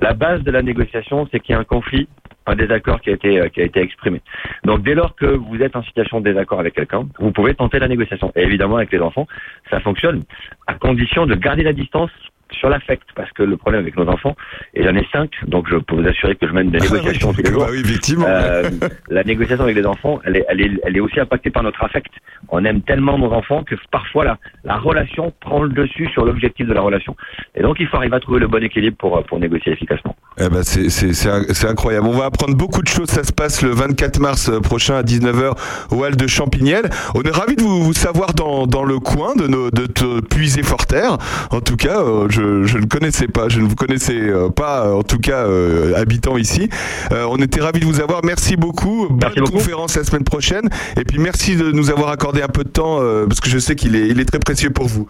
La 0.00 0.12
base 0.12 0.42
de 0.42 0.50
la 0.50 0.62
négociation, 0.62 1.28
c'est 1.30 1.40
qu'il 1.40 1.54
y 1.54 1.56
a 1.56 1.60
un 1.60 1.64
conflit, 1.64 2.08
un 2.46 2.54
désaccord 2.54 3.00
qui 3.00 3.10
a 3.10 3.14
été 3.14 3.40
euh, 3.40 3.48
qui 3.48 3.60
a 3.60 3.64
été 3.64 3.80
exprimé. 3.80 4.20
Donc, 4.64 4.82
dès 4.82 4.94
lors 4.94 5.14
que 5.16 5.26
vous 5.26 5.62
êtes 5.62 5.74
en 5.74 5.82
situation 5.82 6.20
de 6.20 6.24
désaccord 6.24 6.60
avec 6.60 6.74
quelqu'un, 6.74 7.08
vous 7.18 7.32
pouvez 7.32 7.54
tenter 7.54 7.78
la 7.78 7.88
négociation. 7.88 8.32
Et 8.36 8.42
évidemment, 8.42 8.76
avec 8.76 8.92
les 8.92 9.00
enfants, 9.00 9.26
ça 9.70 9.80
fonctionne 9.80 10.22
à 10.66 10.74
condition 10.74 11.26
de 11.26 11.34
garder 11.34 11.62
la 11.62 11.72
distance 11.72 12.10
sur 12.58 12.68
l'affect, 12.68 13.04
parce 13.14 13.30
que 13.32 13.42
le 13.42 13.56
problème 13.56 13.82
avec 13.82 13.96
nos 13.96 14.06
enfants, 14.08 14.36
et 14.74 14.82
j'en 14.82 14.94
ai 14.94 15.06
cinq, 15.12 15.30
donc 15.46 15.66
je 15.70 15.76
peux 15.76 15.96
vous 15.96 16.06
assurer 16.08 16.34
que 16.36 16.46
je 16.46 16.52
mène 16.52 16.70
des 16.70 16.78
négociations 16.78 17.32
tous 17.32 17.42
les 17.42 17.50
jours. 17.50 17.64
Bah 17.64 17.68
oui, 17.70 17.80
effectivement. 17.84 18.26
Euh, 18.28 18.70
la 19.08 19.24
négociation 19.24 19.64
avec 19.64 19.76
les 19.76 19.86
enfants, 19.86 20.20
elle 20.24 20.36
est, 20.38 20.44
elle, 20.48 20.60
est, 20.60 20.70
elle 20.84 20.96
est 20.96 21.00
aussi 21.00 21.20
impactée 21.20 21.50
par 21.50 21.62
notre 21.62 21.82
affect. 21.82 22.10
On 22.48 22.64
aime 22.64 22.82
tellement 22.82 23.18
nos 23.18 23.32
enfants 23.32 23.62
que 23.64 23.74
parfois 23.90 24.24
la, 24.24 24.38
la 24.64 24.76
relation 24.76 25.32
prend 25.40 25.62
le 25.62 25.70
dessus 25.70 26.08
sur 26.12 26.24
l'objectif 26.24 26.66
de 26.66 26.72
la 26.74 26.80
relation. 26.80 27.16
Et 27.54 27.62
donc 27.62 27.76
il 27.80 27.86
faut 27.88 27.96
arriver 27.96 28.16
à 28.16 28.20
trouver 28.20 28.40
le 28.40 28.48
bon 28.48 28.62
équilibre 28.62 28.96
pour, 28.96 29.22
pour 29.24 29.38
négocier 29.38 29.72
efficacement. 29.72 30.14
Eh 30.38 30.48
ben 30.48 30.62
c'est 30.62 30.90
c'est 30.90 31.12
c'est 31.14 31.30
in- 31.30 31.44
c'est 31.52 31.66
incroyable. 31.68 32.06
On 32.06 32.12
va 32.18 32.26
apprendre 32.26 32.54
beaucoup 32.56 32.82
de 32.82 32.88
choses. 32.88 33.08
Ça 33.08 33.24
se 33.24 33.32
passe 33.32 33.62
le 33.62 33.70
24 33.70 34.18
mars 34.20 34.48
euh, 34.48 34.60
prochain 34.60 34.96
à 34.96 35.02
19h 35.02 35.54
au 35.90 36.04
hall 36.04 36.16
de 36.16 36.26
Champignelles. 36.26 36.88
On 37.14 37.22
est 37.22 37.30
ravis 37.34 37.56
de 37.56 37.62
vous, 37.62 37.82
vous 37.82 37.92
savoir 37.94 38.32
dans, 38.34 38.66
dans 38.66 38.84
le 38.84 38.98
coin 38.98 39.34
de 39.34 39.46
nos 39.46 39.70
de 39.70 39.86
te 39.86 40.20
puiser 40.20 40.62
fort 40.62 40.86
terre. 40.86 41.16
En 41.50 41.60
tout 41.60 41.76
cas, 41.76 42.00
euh, 42.00 42.28
je 42.64 42.76
je 42.76 42.78
ne 42.78 42.86
connaissais 42.86 43.26
pas, 43.26 43.48
je 43.48 43.60
ne 43.60 43.66
vous 43.66 43.74
connaissais 43.74 44.18
euh, 44.20 44.48
pas 44.50 44.86
euh, 44.86 44.92
en 44.94 45.02
tout 45.02 45.18
cas 45.18 45.46
euh, 45.46 45.94
habitant 45.96 46.36
ici. 46.36 46.68
Euh, 47.12 47.26
on 47.30 47.36
était 47.38 47.60
ravis 47.60 47.80
de 47.80 47.86
vous 47.86 48.00
avoir. 48.00 48.22
Merci 48.24 48.56
beaucoup. 48.56 49.08
Bonne 49.08 49.50
conférence 49.50 49.96
la 49.96 50.04
semaine 50.04 50.24
prochaine 50.24 50.68
et 51.00 51.04
puis 51.04 51.18
merci 51.18 51.56
de 51.56 51.72
nous 51.72 51.90
avoir 51.90 52.10
accordé 52.10 52.42
un 52.42 52.48
peu 52.48 52.64
de 52.64 52.68
temps 52.68 52.98
euh, 53.00 53.26
parce 53.26 53.40
que 53.40 53.48
je 53.48 53.58
sais 53.58 53.74
qu'il 53.74 53.96
est 53.96 54.08
il 54.08 54.20
est 54.20 54.24
très 54.26 54.38
précieux 54.38 54.70
pour 54.70 54.86
vous. 54.86 55.08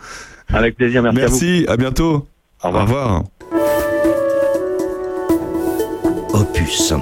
Avec 0.53 0.77
plaisir, 0.77 1.03
merci, 1.03 1.19
Merci, 1.19 1.67
à, 1.69 1.77
bientôt. 1.77 2.27
Au 2.63 2.71
revoir. 2.71 3.25
Opus. 6.33 6.93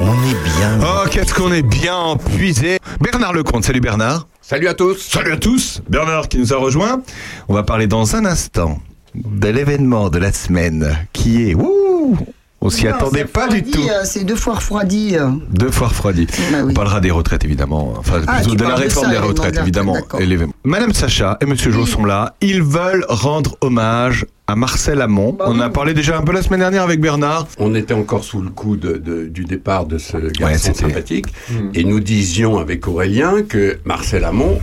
On 0.00 0.12
est 0.12 0.42
bien. 0.44 0.78
Oh, 0.82 1.08
qu'est-ce 1.10 1.34
qu'on 1.34 1.52
est 1.52 1.62
bien 1.62 2.16
puisé. 2.36 2.78
Bernard 3.00 3.32
Lecomte, 3.32 3.64
salut 3.64 3.80
Bernard. 3.80 4.26
Salut 4.40 4.68
à 4.68 4.74
tous. 4.74 4.96
Salut 4.98 5.32
à 5.32 5.36
tous. 5.36 5.82
Bernard 5.88 6.28
qui 6.28 6.38
nous 6.38 6.52
a 6.52 6.56
rejoint. 6.56 7.02
On 7.48 7.54
va 7.54 7.62
parler 7.62 7.86
dans 7.86 8.16
un 8.16 8.24
instant 8.24 8.78
de 9.24 9.48
l'événement 9.48 10.10
de 10.10 10.18
la 10.18 10.32
semaine 10.32 10.96
qui 11.12 11.50
est... 11.50 11.54
Ouh, 11.54 12.16
on 12.60 12.70
s'y 12.70 12.88
attendait 12.88 13.24
pas 13.24 13.46
du 13.46 13.62
tout. 13.62 13.80
euh, 13.80 14.00
C'est 14.02 14.24
deux 14.24 14.34
fois 14.34 14.54
refroidi. 14.54 15.16
euh. 15.16 15.28
Deux 15.50 15.70
fois 15.70 15.88
refroidi. 15.88 16.26
On 16.68 16.72
parlera 16.72 17.00
des 17.00 17.12
retraites 17.12 17.44
évidemment. 17.44 17.94
Enfin, 17.96 18.20
Ah, 18.26 18.42
de 18.42 18.50
la 18.64 18.70
de 18.74 18.80
réforme 18.80 19.06
ça, 19.06 19.12
des 19.12 19.18
retraites 19.18 19.54
de 19.54 19.60
évidemment. 19.60 19.96
Et. 20.18 20.36
Madame 20.64 20.92
Sacha 20.92 21.38
et 21.40 21.46
Monsieur 21.46 21.70
Jo 21.70 21.86
sont 21.86 22.04
là. 22.04 22.34
Ils 22.40 22.62
veulent 22.64 23.04
rendre 23.08 23.56
hommage 23.60 24.26
à 24.48 24.56
Marcel 24.56 25.00
Amont. 25.02 25.34
Bah 25.38 25.44
On 25.48 25.60
a 25.60 25.68
parlé 25.70 25.94
déjà 25.94 26.18
un 26.18 26.22
peu 26.22 26.32
la 26.32 26.42
semaine 26.42 26.58
dernière 26.60 26.82
avec 26.82 27.00
Bernard. 27.00 27.46
On 27.58 27.76
était 27.76 27.94
encore 27.94 28.24
sous 28.24 28.40
le 28.42 28.50
coup 28.50 28.76
de- 28.76 28.96
de- 28.96 29.26
du 29.26 29.44
départ 29.44 29.86
de 29.86 29.98
ce 29.98 30.16
garçon 30.16 30.74
sympathique, 30.74 31.26
et 31.74 31.84
nous 31.84 32.00
disions 32.00 32.58
avec 32.58 32.88
Aurélien 32.88 33.42
que 33.48 33.78
Marcel 33.84 34.24
Amont, 34.24 34.58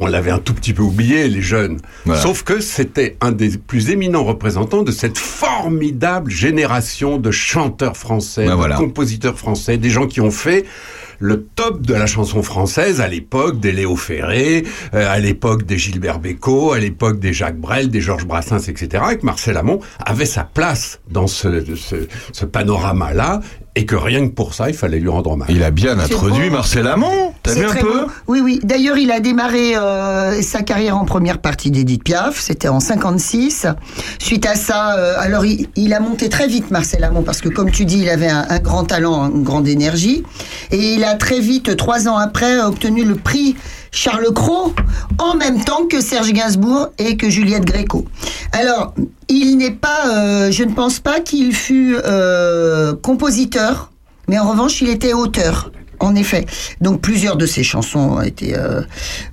on 0.00 0.06
l'avait 0.06 0.30
un 0.30 0.38
tout 0.38 0.54
petit 0.54 0.72
peu 0.72 0.82
oublié, 0.82 1.28
les 1.28 1.42
jeunes. 1.42 1.78
Voilà. 2.04 2.20
Sauf 2.20 2.42
que 2.42 2.60
c'était 2.60 3.16
un 3.20 3.32
des 3.32 3.58
plus 3.58 3.90
éminents 3.90 4.24
représentants 4.24 4.82
de 4.82 4.92
cette 4.92 5.18
formidable 5.18 6.30
génération 6.30 7.18
de 7.18 7.30
chanteurs 7.30 7.96
français, 7.96 8.44
Ben 8.44 8.52
de 8.52 8.56
voilà. 8.56 8.76
compositeurs 8.76 9.38
français, 9.38 9.76
des 9.76 9.90
gens 9.90 10.06
qui 10.06 10.20
ont 10.20 10.30
fait 10.30 10.64
le 11.20 11.42
top 11.42 11.82
de 11.82 11.94
la 11.94 12.06
chanson 12.06 12.44
française 12.44 13.00
à 13.00 13.08
l'époque 13.08 13.58
des 13.58 13.72
Léo 13.72 13.96
Ferré, 13.96 14.64
euh, 14.94 15.12
à 15.12 15.18
l'époque 15.18 15.64
des 15.64 15.76
Gilbert 15.76 16.20
Bécaud, 16.20 16.72
à 16.72 16.78
l'époque 16.78 17.18
des 17.18 17.32
Jacques 17.32 17.58
Brel, 17.58 17.90
des 17.90 18.00
Georges 18.00 18.24
Brassens, 18.24 18.68
etc. 18.68 19.02
Et 19.12 19.18
que 19.18 19.26
Marcel 19.26 19.56
Amont 19.56 19.80
avait 19.98 20.26
sa 20.26 20.44
place 20.44 21.00
dans 21.10 21.26
ce, 21.26 21.64
ce, 21.74 21.96
ce 22.32 22.44
panorama-là 22.44 23.40
et 23.78 23.84
que 23.86 23.94
rien 23.94 24.26
que 24.26 24.32
pour 24.32 24.54
ça, 24.54 24.68
il 24.68 24.74
fallait 24.74 24.98
lui 24.98 25.08
rendre 25.08 25.30
hommage. 25.30 25.46
Il 25.50 25.62
a 25.62 25.70
bien 25.70 26.00
introduit 26.00 26.48
beau. 26.48 26.56
Marcel 26.56 26.88
Amont. 26.88 27.32
T'as 27.44 27.54
vu 27.54 27.64
un 27.64 27.74
peu 27.74 27.86
beau. 27.86 28.10
Oui, 28.26 28.40
oui. 28.42 28.58
D'ailleurs, 28.64 28.98
il 28.98 29.12
a 29.12 29.20
démarré 29.20 29.76
euh, 29.76 30.42
sa 30.42 30.62
carrière 30.62 30.98
en 30.98 31.04
première 31.04 31.38
partie 31.38 31.70
d'Edith 31.70 32.02
Piaf. 32.02 32.40
C'était 32.40 32.66
en 32.66 32.80
56. 32.80 33.68
Suite 34.18 34.46
à 34.46 34.56
ça, 34.56 34.96
euh, 34.98 35.14
alors 35.20 35.46
il, 35.46 35.68
il 35.76 35.94
a 35.94 36.00
monté 36.00 36.28
très 36.28 36.48
vite 36.48 36.72
Marcel 36.72 37.04
Amont 37.04 37.22
parce 37.22 37.40
que, 37.40 37.48
comme 37.48 37.70
tu 37.70 37.84
dis, 37.84 38.00
il 38.00 38.08
avait 38.08 38.26
un, 38.28 38.46
un 38.48 38.58
grand 38.58 38.82
talent, 38.82 39.30
une 39.30 39.44
grande 39.44 39.68
énergie, 39.68 40.24
et 40.72 40.94
il 40.94 41.04
a 41.04 41.14
très 41.14 41.38
vite, 41.38 41.76
trois 41.76 42.08
ans 42.08 42.16
après, 42.16 42.58
obtenu 42.60 43.04
le 43.04 43.14
prix 43.14 43.54
Charles 43.90 44.32
Cros 44.34 44.72
en 45.18 45.34
même 45.36 45.64
temps 45.64 45.86
que 45.86 46.00
Serge 46.00 46.32
Gainsbourg 46.32 46.88
et 46.98 47.16
que 47.16 47.30
Juliette 47.30 47.64
Gréco. 47.64 48.04
Alors, 48.52 48.94
il 49.28 49.56
n'est 49.56 49.70
pas, 49.70 50.08
euh, 50.08 50.50
je 50.50 50.64
ne 50.64 50.72
pense 50.72 51.00
pas 51.00 51.20
qu'il 51.20 51.54
fut 51.54 51.96
euh, 52.04 52.94
compositeur, 52.94 53.90
mais 54.28 54.38
en 54.38 54.48
revanche, 54.48 54.80
il 54.80 54.88
était 54.88 55.12
auteur. 55.12 55.70
En 56.00 56.14
effet. 56.14 56.46
Donc 56.80 57.00
plusieurs 57.00 57.36
de 57.36 57.44
ses 57.44 57.64
chansons 57.64 57.98
ont 57.98 58.20
été 58.20 58.56
euh, 58.56 58.82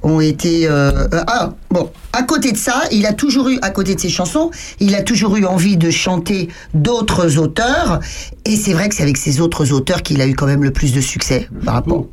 ont 0.02 0.20
été 0.20 0.68
ah 0.68 1.54
bon 1.70 1.92
à 2.12 2.24
côté 2.24 2.52
de 2.52 2.58
ça 2.58 2.82
il 2.92 3.06
a 3.06 3.14
toujours 3.14 3.50
eu 3.50 3.60
à 3.62 3.70
côté 3.70 3.94
de 3.94 4.00
ses 4.00 4.10
chansons 4.10 4.50
il 4.80 4.96
a 4.96 5.04
toujours 5.04 5.38
eu 5.38 5.46
envie 5.46 5.78
de 5.78 5.92
chanter 5.92 6.50
d'autres 6.74 7.38
auteurs 7.38 8.00
et 8.46 8.56
c'est 8.56 8.74
vrai 8.74 8.90
que 8.90 8.96
c'est 8.96 9.04
avec 9.04 9.18
ces 9.18 9.42
autres 9.42 9.74
auteurs 9.74 10.02
qu'il 10.02 10.20
a 10.22 10.26
eu 10.26 10.34
quand 10.34 10.48
même 10.48 10.64
le 10.64 10.72
plus 10.72 10.92
de 10.92 11.02
succès 11.02 11.48
par 11.64 11.76
rapport 11.76 12.08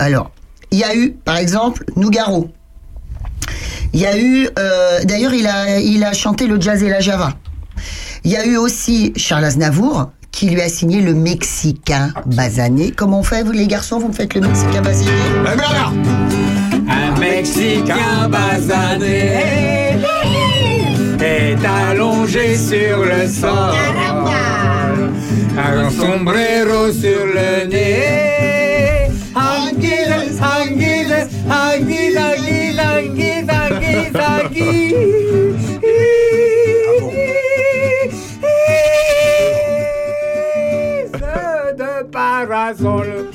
alors 0.00 0.30
il 0.70 0.78
y 0.78 0.84
a 0.84 0.94
eu 0.94 1.12
par 1.24 1.36
exemple 1.36 1.84
Nougaro 1.96 2.50
il 3.92 4.00
y 4.00 4.06
a 4.06 4.18
eu 4.18 4.48
euh, 4.58 5.04
d'ailleurs 5.04 5.34
il 5.34 5.46
a 5.46 5.78
il 5.80 6.04
a 6.04 6.12
chanté 6.12 6.46
le 6.46 6.60
jazz 6.60 6.82
et 6.82 6.88
la 6.88 7.00
java 7.00 7.32
il 8.24 8.30
y 8.30 8.36
a 8.36 8.46
eu 8.46 8.56
aussi 8.56 9.12
Charles 9.16 9.44
Aznavour 9.44 10.10
qui 10.30 10.50
lui 10.50 10.60
a 10.60 10.68
signé 10.68 11.00
le 11.00 11.14
Mexicain 11.14 12.12
basané. 12.26 12.92
Comment 12.92 13.20
on 13.20 13.22
fait, 13.22 13.42
vous 13.42 13.50
les 13.50 13.66
garçons 13.66 13.98
Vous 13.98 14.08
me 14.08 14.12
faites 14.12 14.34
le 14.34 14.42
Mexicain 14.42 14.82
basané? 14.82 15.10
Un 16.88 17.18
Mexicain 17.18 18.28
basané 18.28 19.98
est 21.20 21.58
allongé 21.90 22.56
sur 22.56 23.04
le 23.04 23.28
sol. 23.28 23.74
Un 25.56 25.90
sombrero 25.90 26.92
sur 26.92 27.26
le 27.26 27.66
nez. 27.68 28.57
De 41.76 42.02
parasol. 42.10 43.30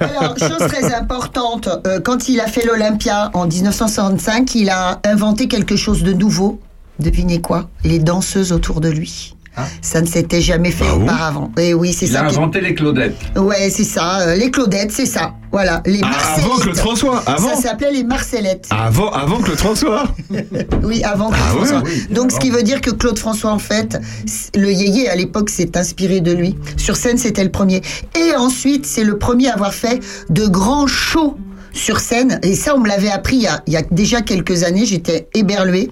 Alors, 0.00 0.36
chose 0.38 0.58
très 0.68 0.94
importante, 0.94 1.68
euh, 1.86 2.00
quand 2.00 2.28
il 2.28 2.40
a 2.40 2.46
fait 2.46 2.64
l'Olympia 2.64 3.30
en 3.34 3.46
1965, 3.46 4.54
il 4.54 4.70
a 4.70 5.00
inventé 5.04 5.48
quelque 5.48 5.76
chose 5.76 6.02
de 6.02 6.12
nouveau. 6.12 6.60
Devinez 6.98 7.40
quoi? 7.40 7.68
Les 7.84 7.98
danseuses 7.98 8.52
autour 8.52 8.80
de 8.80 8.88
lui. 8.88 9.34
Ça 9.82 10.00
ne 10.00 10.06
s'était 10.06 10.40
jamais 10.40 10.70
fait 10.70 10.88
auparavant. 10.90 11.50
Et 11.58 11.74
oui, 11.74 11.92
c'est 11.92 12.06
Il 12.06 12.12
ça. 12.12 12.22
a 12.22 12.26
qui- 12.28 12.36
inventé 12.36 12.60
les 12.60 12.74
Claudettes. 12.74 13.16
Ouais, 13.36 13.70
c'est 13.70 13.84
ça. 13.84 14.20
euh, 14.20 14.34
les 14.34 14.50
Claudettes, 14.50 14.92
c'est 14.92 15.06
ça. 15.06 15.34
Voilà, 15.50 15.82
les 15.86 16.00
Ah, 16.02 16.08
Marcellettes. 16.10 16.44
avant 16.44 16.56
Claude 16.58 16.76
François, 16.76 17.22
avant. 17.26 17.54
Ça 17.54 17.62
s'appelait 17.62 17.92
les 17.92 18.04
Marcellettes. 18.04 18.66
Avant, 18.70 19.10
avant 19.10 19.38
Claude 19.38 19.56
François. 19.58 20.04
Oui, 20.82 21.02
avant 21.04 21.28
Claude 21.30 21.40
Ah 21.42 21.54
François. 21.54 21.82
oui, 21.86 22.06
Donc, 22.10 22.32
ce 22.32 22.38
qui 22.38 22.50
veut 22.50 22.62
dire 22.62 22.80
que 22.82 22.90
Claude 22.90 23.18
François, 23.18 23.50
en 23.52 23.58
fait, 23.58 23.98
le 24.54 24.70
yéyé 24.70 25.08
à 25.08 25.16
l'époque 25.16 25.48
s'est 25.50 25.76
inspiré 25.76 26.20
de 26.20 26.32
lui. 26.32 26.54
Sur 26.76 26.96
scène, 26.96 27.16
c'était 27.18 27.44
le 27.44 27.50
premier. 27.50 27.80
Et 28.18 28.34
ensuite, 28.36 28.84
c'est 28.84 29.04
le 29.04 29.16
premier 29.18 29.48
à 29.48 29.54
avoir 29.54 29.72
fait 29.72 30.00
de 30.28 30.46
grands 30.46 30.86
shows 30.86 31.36
sur 31.72 32.00
scène. 32.00 32.40
Et 32.42 32.54
ça, 32.54 32.74
on 32.74 32.80
me 32.80 32.88
l'avait 32.88 33.10
appris 33.10 33.36
il 33.36 33.42
y, 33.42 33.46
a, 33.46 33.62
il 33.66 33.72
y 33.72 33.76
a 33.76 33.82
déjà 33.82 34.22
quelques 34.22 34.64
années. 34.64 34.84
J'étais 34.84 35.28
éberluée. 35.34 35.90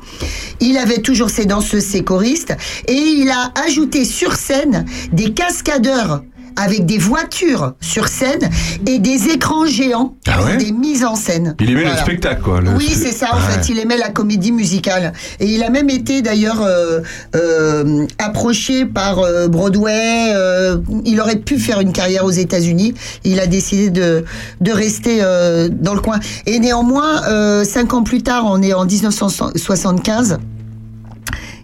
Il 0.61 0.79
avait 0.79 1.03
toujours 1.03 1.31
ses 1.31 1.47
danseuses, 1.47 1.85
ses 1.85 2.05
choristes. 2.05 2.57
Et 2.89 2.95
il 2.95 3.31
a 3.31 3.53
ajouté 3.66 4.05
sur 4.05 4.35
scène 4.35 4.85
des 5.12 5.33
cascadeurs 5.33 6.22
avec 6.57 6.86
des 6.86 6.98
voitures 6.98 7.74
sur 7.80 8.09
scène 8.09 8.48
et 8.86 8.98
des 8.98 9.28
écrans 9.28 9.66
géants 9.66 10.14
Ah 10.26 10.42
ouais 10.44 10.57
des 10.57 10.72
mises 10.72 11.04
en 11.04 11.14
scène. 11.14 11.54
Il 11.61 11.70
aimait 11.70 11.84
le 11.84 11.96
spectacle, 11.96 12.40
quoi. 12.42 12.61
le- 12.61 12.70
Oui, 12.76 12.88
c'est 12.88 13.12
ça, 13.12 13.28
en 13.34 13.38
fait. 13.38 13.68
Il 13.68 13.78
aimait 13.78 13.96
la 13.98 14.09
comédie 14.09 14.52
musicale. 14.52 15.12
Et 15.40 15.46
il 15.46 15.62
a 15.62 15.70
même 15.70 15.90
été, 15.90 16.22
d'ailleurs, 16.22 16.62
euh, 16.62 17.00
euh, 17.34 18.07
approché 18.18 18.84
par 18.86 19.18
euh, 19.18 19.48
Broadway. 19.48 20.32
euh, 20.34 20.78
il 21.04 21.20
aurait 21.20 21.36
pu 21.36 21.59
faire 21.59 21.80
une 21.80 21.92
carrière 21.92 22.24
aux 22.24 22.30
États-Unis. 22.30 22.94
Il 23.24 23.38
a 23.40 23.46
décidé 23.46 23.90
de, 23.90 24.24
de 24.61 24.72
rester 24.72 25.18
euh, 25.22 25.68
dans 25.70 25.94
le 25.94 26.00
coin. 26.00 26.18
Et 26.46 26.59
néanmoins, 26.59 27.22
euh, 27.28 27.64
cinq 27.64 27.92
ans 27.94 28.02
plus 28.02 28.22
tard, 28.22 28.44
on 28.46 28.62
est 28.62 28.72
en 28.72 28.86
1975, 28.86 30.38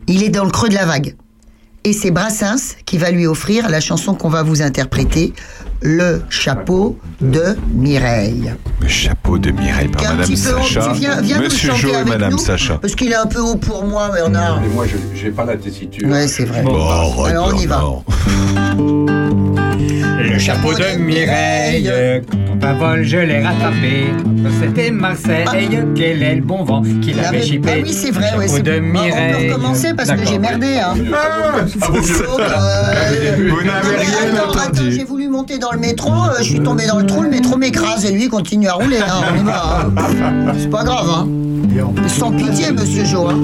il 0.08 0.22
est 0.22 0.28
dans 0.28 0.44
le 0.44 0.50
creux 0.50 0.68
de 0.68 0.74
la 0.74 0.84
vague. 0.84 1.14
Et 1.84 1.92
c'est 1.92 2.12
Brassens 2.12 2.76
qui 2.86 2.96
va 2.96 3.10
lui 3.10 3.26
offrir 3.26 3.68
la 3.68 3.80
chanson 3.80 4.14
qu'on 4.14 4.28
va 4.28 4.44
vous 4.44 4.62
interpréter, 4.62 5.32
Le 5.84 6.22
chapeau 6.30 6.96
de 7.20 7.56
Mireille. 7.74 8.52
Le 8.80 8.88
chapeau 8.88 9.36
de 9.38 9.50
Mireille 9.50 9.88
par 9.88 10.02
Madame 10.02 10.18
petit 10.20 10.32
peu. 10.32 10.36
Sacha. 10.36 10.80
Tu 10.92 11.00
viens- 11.00 11.20
viens 11.20 11.40
Monsieur 11.40 11.72
Jo 11.74 11.88
et 11.90 12.04
Madame 12.08 12.32
nous, 12.32 12.38
Sacha. 12.38 12.78
Parce 12.80 12.94
qu'il 12.94 13.10
est 13.10 13.16
un 13.16 13.26
peu 13.26 13.40
haut 13.40 13.56
pour 13.56 13.84
moi, 13.84 14.08
Bernard. 14.12 14.60
Mais 14.60 14.68
moi, 14.68 14.84
je 14.86 14.96
j'ai 15.18 15.30
pas 15.30 15.44
la 15.44 15.56
tessiture. 15.56 16.08
Ouais, 16.08 16.28
c'est 16.28 16.44
vrai. 16.44 16.62
Bon, 16.62 16.74
Alors 17.24 17.52
on 17.54 17.58
y 17.58 17.66
va. 17.66 17.82
Le 20.24 20.38
chapeau 20.38 20.72
de 20.72 20.96
Mireille, 20.98 21.90
quand 22.28 22.64
un 22.66 22.72
vol 22.74 23.02
je 23.02 23.16
l'ai 23.18 23.42
rattrapé. 23.42 24.06
C'était 24.60 24.90
Marseille, 24.90 25.46
quel 25.96 26.22
est 26.22 26.34
le 26.36 26.42
bon 26.42 26.62
vent 26.64 26.82
qui 27.02 27.12
Ah, 27.18 27.22
l'avait 27.22 27.38
mais- 27.38 27.44
chippé. 27.44 27.68
ah 27.72 27.76
oui, 27.82 27.92
c'est 27.92 28.10
vrai, 28.12 28.30
Le 28.32 28.38
ouais, 28.38 28.46
chapeau 28.48 28.56
c'est- 28.56 28.62
de 28.62 28.80
Bon, 28.80 28.88
on 28.88 28.92
peut 28.92 28.98
Mireille. 29.06 29.50
recommencer 29.50 29.94
parce 29.94 30.10
que 30.10 30.24
j'ai 30.26 30.38
merdé. 30.38 30.78
Hein. 30.78 30.94
Vous 30.96 31.04
n'avez 33.62 33.96
rien 33.96 34.42
entendu. 34.48 34.92
j'ai 34.92 35.04
voulu 35.04 35.28
monter 35.28 35.58
dans 35.58 35.71
le 35.74 35.80
métro, 35.80 36.10
euh, 36.12 36.36
je 36.38 36.44
suis 36.44 36.60
tombé 36.60 36.86
dans 36.86 36.98
le 36.98 37.06
trou, 37.06 37.22
le 37.22 37.30
métro 37.30 37.56
m'écrase 37.56 38.04
et 38.04 38.12
lui 38.12 38.24
il 38.24 38.28
continue 38.28 38.68
à 38.68 38.74
rouler. 38.74 38.98
hein, 38.98 39.22
on 39.34 39.40
y 39.40 39.44
va. 39.44 39.80
hein. 39.86 40.52
C'est 40.58 40.70
pas 40.70 40.84
grave, 40.84 41.08
hein. 41.10 41.28
Sans 42.08 42.30
pitié, 42.32 42.72
monsieur 42.72 43.04
Jo. 43.04 43.28
hein. 43.28 43.36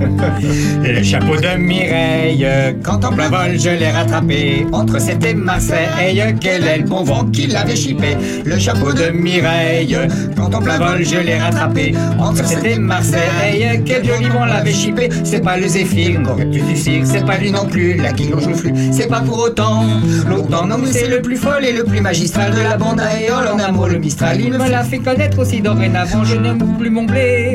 Le 0.82 1.02
chapeau 1.02 1.36
de 1.36 1.56
Mireille, 1.58 2.46
quand 2.82 3.04
en 3.04 3.12
plein 3.12 3.28
vol 3.28 3.58
je 3.58 3.70
l'ai 3.70 3.90
rattrapé. 3.90 4.66
Entre 4.72 4.96
et 4.96 5.34
Marseille, 5.34 6.34
quel 6.40 6.64
est 6.64 6.78
le 6.78 6.84
bon 6.84 7.02
vent 7.02 7.26
qui 7.26 7.46
l'avait 7.46 7.76
chippé? 7.76 8.16
Le 8.44 8.58
chapeau 8.58 8.92
de 8.92 9.10
Mireille, 9.10 9.96
quand 10.36 10.54
en 10.54 10.60
plein 10.60 10.78
vol 10.78 11.04
je 11.04 11.18
l'ai 11.18 11.38
rattrapé. 11.38 11.94
Entre 12.18 12.66
et 12.66 12.78
Marseille, 12.78 13.82
quel 13.84 14.04
joli 14.04 14.28
vent 14.28 14.46
l'avait 14.46 14.72
chippé? 14.72 15.08
C'est 15.24 15.42
pas 15.42 15.56
le 15.56 15.68
zéphyr, 15.68 16.20
n'aurait 16.20 16.46
pu 16.46 16.60
suffire. 16.60 17.02
C'est 17.04 17.26
pas 17.26 17.36
lui 17.36 17.52
non 17.52 17.66
plus, 17.66 17.96
la 17.96 18.12
qui 18.12 18.28
joue 18.28 18.54
flux. 18.54 18.74
C'est 18.92 19.08
pas 19.08 19.20
pour 19.20 19.38
autant, 19.38 19.84
l'autant 20.28 20.66
non, 20.66 20.78
mais 20.78 20.92
c'est 20.92 21.08
le 21.08 21.20
plus 21.20 21.36
fol 21.36 21.64
et 21.64 21.72
le 21.72 21.84
plus 21.84 22.00
magistral 22.00 22.54
de 22.54 22.60
la 22.60 22.76
bande 22.76 23.00
à 23.00 23.20
Éole 23.20 23.48
en 23.52 23.58
amour. 23.58 23.88
Le 23.88 23.98
Mistral, 23.98 24.40
il 24.40 24.52
me 24.52 24.68
l'a 24.70 24.82
fait 24.82 24.98
connaître 24.98 25.38
aussi 25.38 25.60
dorénavant. 25.60 26.24
Je 26.24 26.36
moule 26.36 26.78
plus 26.78 26.90
mon 26.90 27.04
blé 27.04 27.54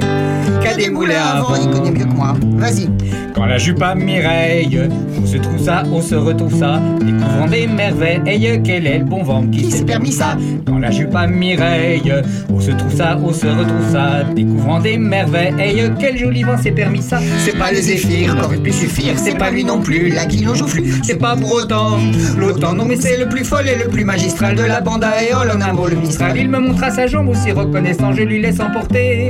qu'à 0.61 0.75
des 0.75 0.89
moulins 0.89 1.21
avant. 1.21 1.55
Il 1.55 1.69
connaît 1.69 1.91
que 1.91 2.05
moi. 2.05 2.34
Vas-y. 2.57 2.89
Quand 3.35 3.45
la 3.45 3.57
jupe 3.57 3.81
à 3.81 3.95
Mireille, 3.95 4.79
on 5.21 5.25
se 5.25 5.37
trouve 5.37 5.59
ça, 5.59 5.83
on 5.91 6.01
se 6.01 6.15
retrouve 6.15 6.57
ça, 6.57 6.81
découvrant 7.01 7.47
des 7.47 7.67
merveilles, 7.67 8.61
quel 8.63 8.87
est 8.87 8.99
le 8.99 9.03
bon 9.03 9.23
vent 9.23 9.45
qui 9.47 9.69
s'est 9.69 9.83
permis 9.83 10.13
ça 10.13 10.37
Quand 10.65 10.79
la 10.79 10.89
jupe 10.89 11.13
à 11.13 11.27
Mireille, 11.27 12.13
on 12.49 12.61
se 12.61 12.71
trouve 12.71 12.95
ça, 12.95 13.17
on 13.21 13.33
se 13.33 13.45
retrouve 13.45 13.91
ça, 13.91 14.23
découvrant 14.33 14.79
des 14.79 14.97
merveilles, 14.97 15.91
quel 15.99 16.17
joli 16.17 16.43
vent 16.43 16.57
s'est 16.57 16.71
permis 16.71 17.01
ça 17.01 17.19
C'est 17.43 17.57
pas 17.57 17.71
le 17.71 17.81
zéphyr, 17.81 18.37
qu'aurait 18.37 18.57
pu 18.57 18.71
suffire, 18.71 19.15
c'est 19.17 19.37
pas 19.37 19.51
lui 19.51 19.65
non 19.65 19.81
plus, 19.81 20.09
la 20.09 20.25
qui 20.25 20.41
joue 20.41 20.55
flux, 20.67 20.85
c'est 21.03 21.19
pas 21.19 21.35
pour 21.35 21.51
autant, 21.55 21.97
l'autant 22.37 22.73
non 22.73 22.85
mais 22.85 22.95
c'est 22.95 23.17
le 23.17 23.27
plus 23.27 23.43
fol 23.43 23.67
et 23.67 23.83
le 23.83 23.89
plus 23.89 24.05
magistral 24.05 24.55
de 24.55 24.63
la 24.63 24.79
bande 24.79 25.03
à 25.03 25.21
Éole, 25.21 25.51
en 25.53 25.59
un 25.59 25.73
mot 25.73 25.87
le 25.87 25.97
Mistral, 25.97 26.37
il 26.37 26.49
me 26.49 26.59
montra 26.59 26.89
sa 26.89 27.05
jambe 27.05 27.27
aussi 27.27 27.51
reconnaissant, 27.51 28.13
je 28.13 28.21
lui 28.21 28.41
laisse 28.41 28.61
emporter, 28.61 29.29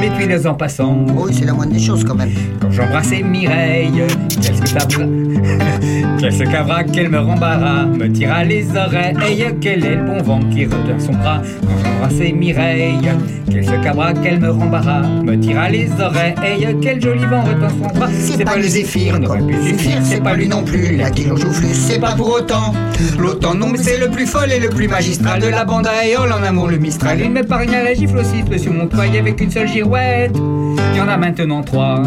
mes 0.00 0.10
tuiles 0.10 0.46
en 0.46 0.54
passant. 0.54 1.04
Oui, 1.14 1.34
c'est 1.36 1.44
la 1.44 1.52
moindre 1.52 1.72
des 1.72 1.78
choses 1.78 2.04
quand 2.04 2.14
même. 2.14 2.29
Quand 2.60 2.70
j'embrassais 2.70 3.22
Mireille, 3.22 4.02
qu'elle 4.42 4.56
se 4.56 4.74
cabra, 4.74 5.04
qu'elle 6.18 6.32
se 6.32 6.44
cabra, 6.44 6.84
qu'elle 6.84 7.08
me 7.08 7.18
rembarra, 7.18 7.86
me 7.86 8.06
tira 8.08 8.44
les 8.44 8.66
oreilles, 8.76 9.46
quel 9.60 9.84
est 9.84 9.96
le 9.96 10.04
bon 10.04 10.22
vent 10.22 10.40
qui 10.50 10.64
retient 10.64 10.98
son 10.98 11.12
bras. 11.12 11.40
Quand 11.62 11.84
j'embrassais 11.84 12.32
Mireille, 12.32 13.10
qu'elle 13.50 13.64
se 13.64 13.82
cabra, 13.82 14.12
qu'elle 14.12 14.40
me 14.40 14.50
rembarra, 14.50 15.02
me 15.02 15.36
tira 15.36 15.68
les 15.68 15.90
oreilles, 16.00 16.76
quel 16.82 17.00
joli 17.00 17.24
vent 17.24 17.42
retient 17.42 17.68
son 17.70 17.98
bras. 17.98 18.08
C'est 18.12 18.44
pas 18.44 18.56
le 18.56 18.62
zéphyr, 18.62 19.18
n'aurait 19.18 19.42
pu 19.42 19.54
suffire, 19.68 19.98
c'est 20.02 20.22
pas 20.22 20.34
lui 20.34 20.48
non 20.48 20.62
plus, 20.62 20.96
la 20.96 21.10
qui 21.10 21.24
joue 21.24 21.36
flux, 21.36 21.74
c'est 21.74 22.00
pas 22.00 22.14
pour 22.14 22.30
autant. 22.30 22.74
L'autant 23.18 23.54
non, 23.54 23.68
mais 23.68 23.78
c'est 23.78 23.98
le 23.98 24.08
plus 24.10 24.26
fol 24.26 24.50
et 24.52 24.58
le 24.58 24.68
plus 24.68 24.88
magistral 24.88 25.40
de 25.40 25.48
la 25.48 25.64
bande 25.64 25.86
à 25.86 26.06
Éole, 26.06 26.32
en 26.32 26.42
amour 26.42 26.68
le 26.68 26.78
Mistral. 26.78 27.20
Il 27.20 27.30
m'épargna 27.30 27.82
la 27.82 27.94
gifle 27.94 28.18
aussi, 28.18 28.42
sur 28.58 28.72
mon 28.72 28.86
toit 28.86 29.04
avec 29.04 29.40
une 29.40 29.50
seule 29.50 29.68
girouette. 29.68 30.36
Il 30.92 30.98
y 30.98 31.00
en 31.00 31.08
a 31.08 31.16
maintenant 31.16 31.62
trois. 31.62 32.02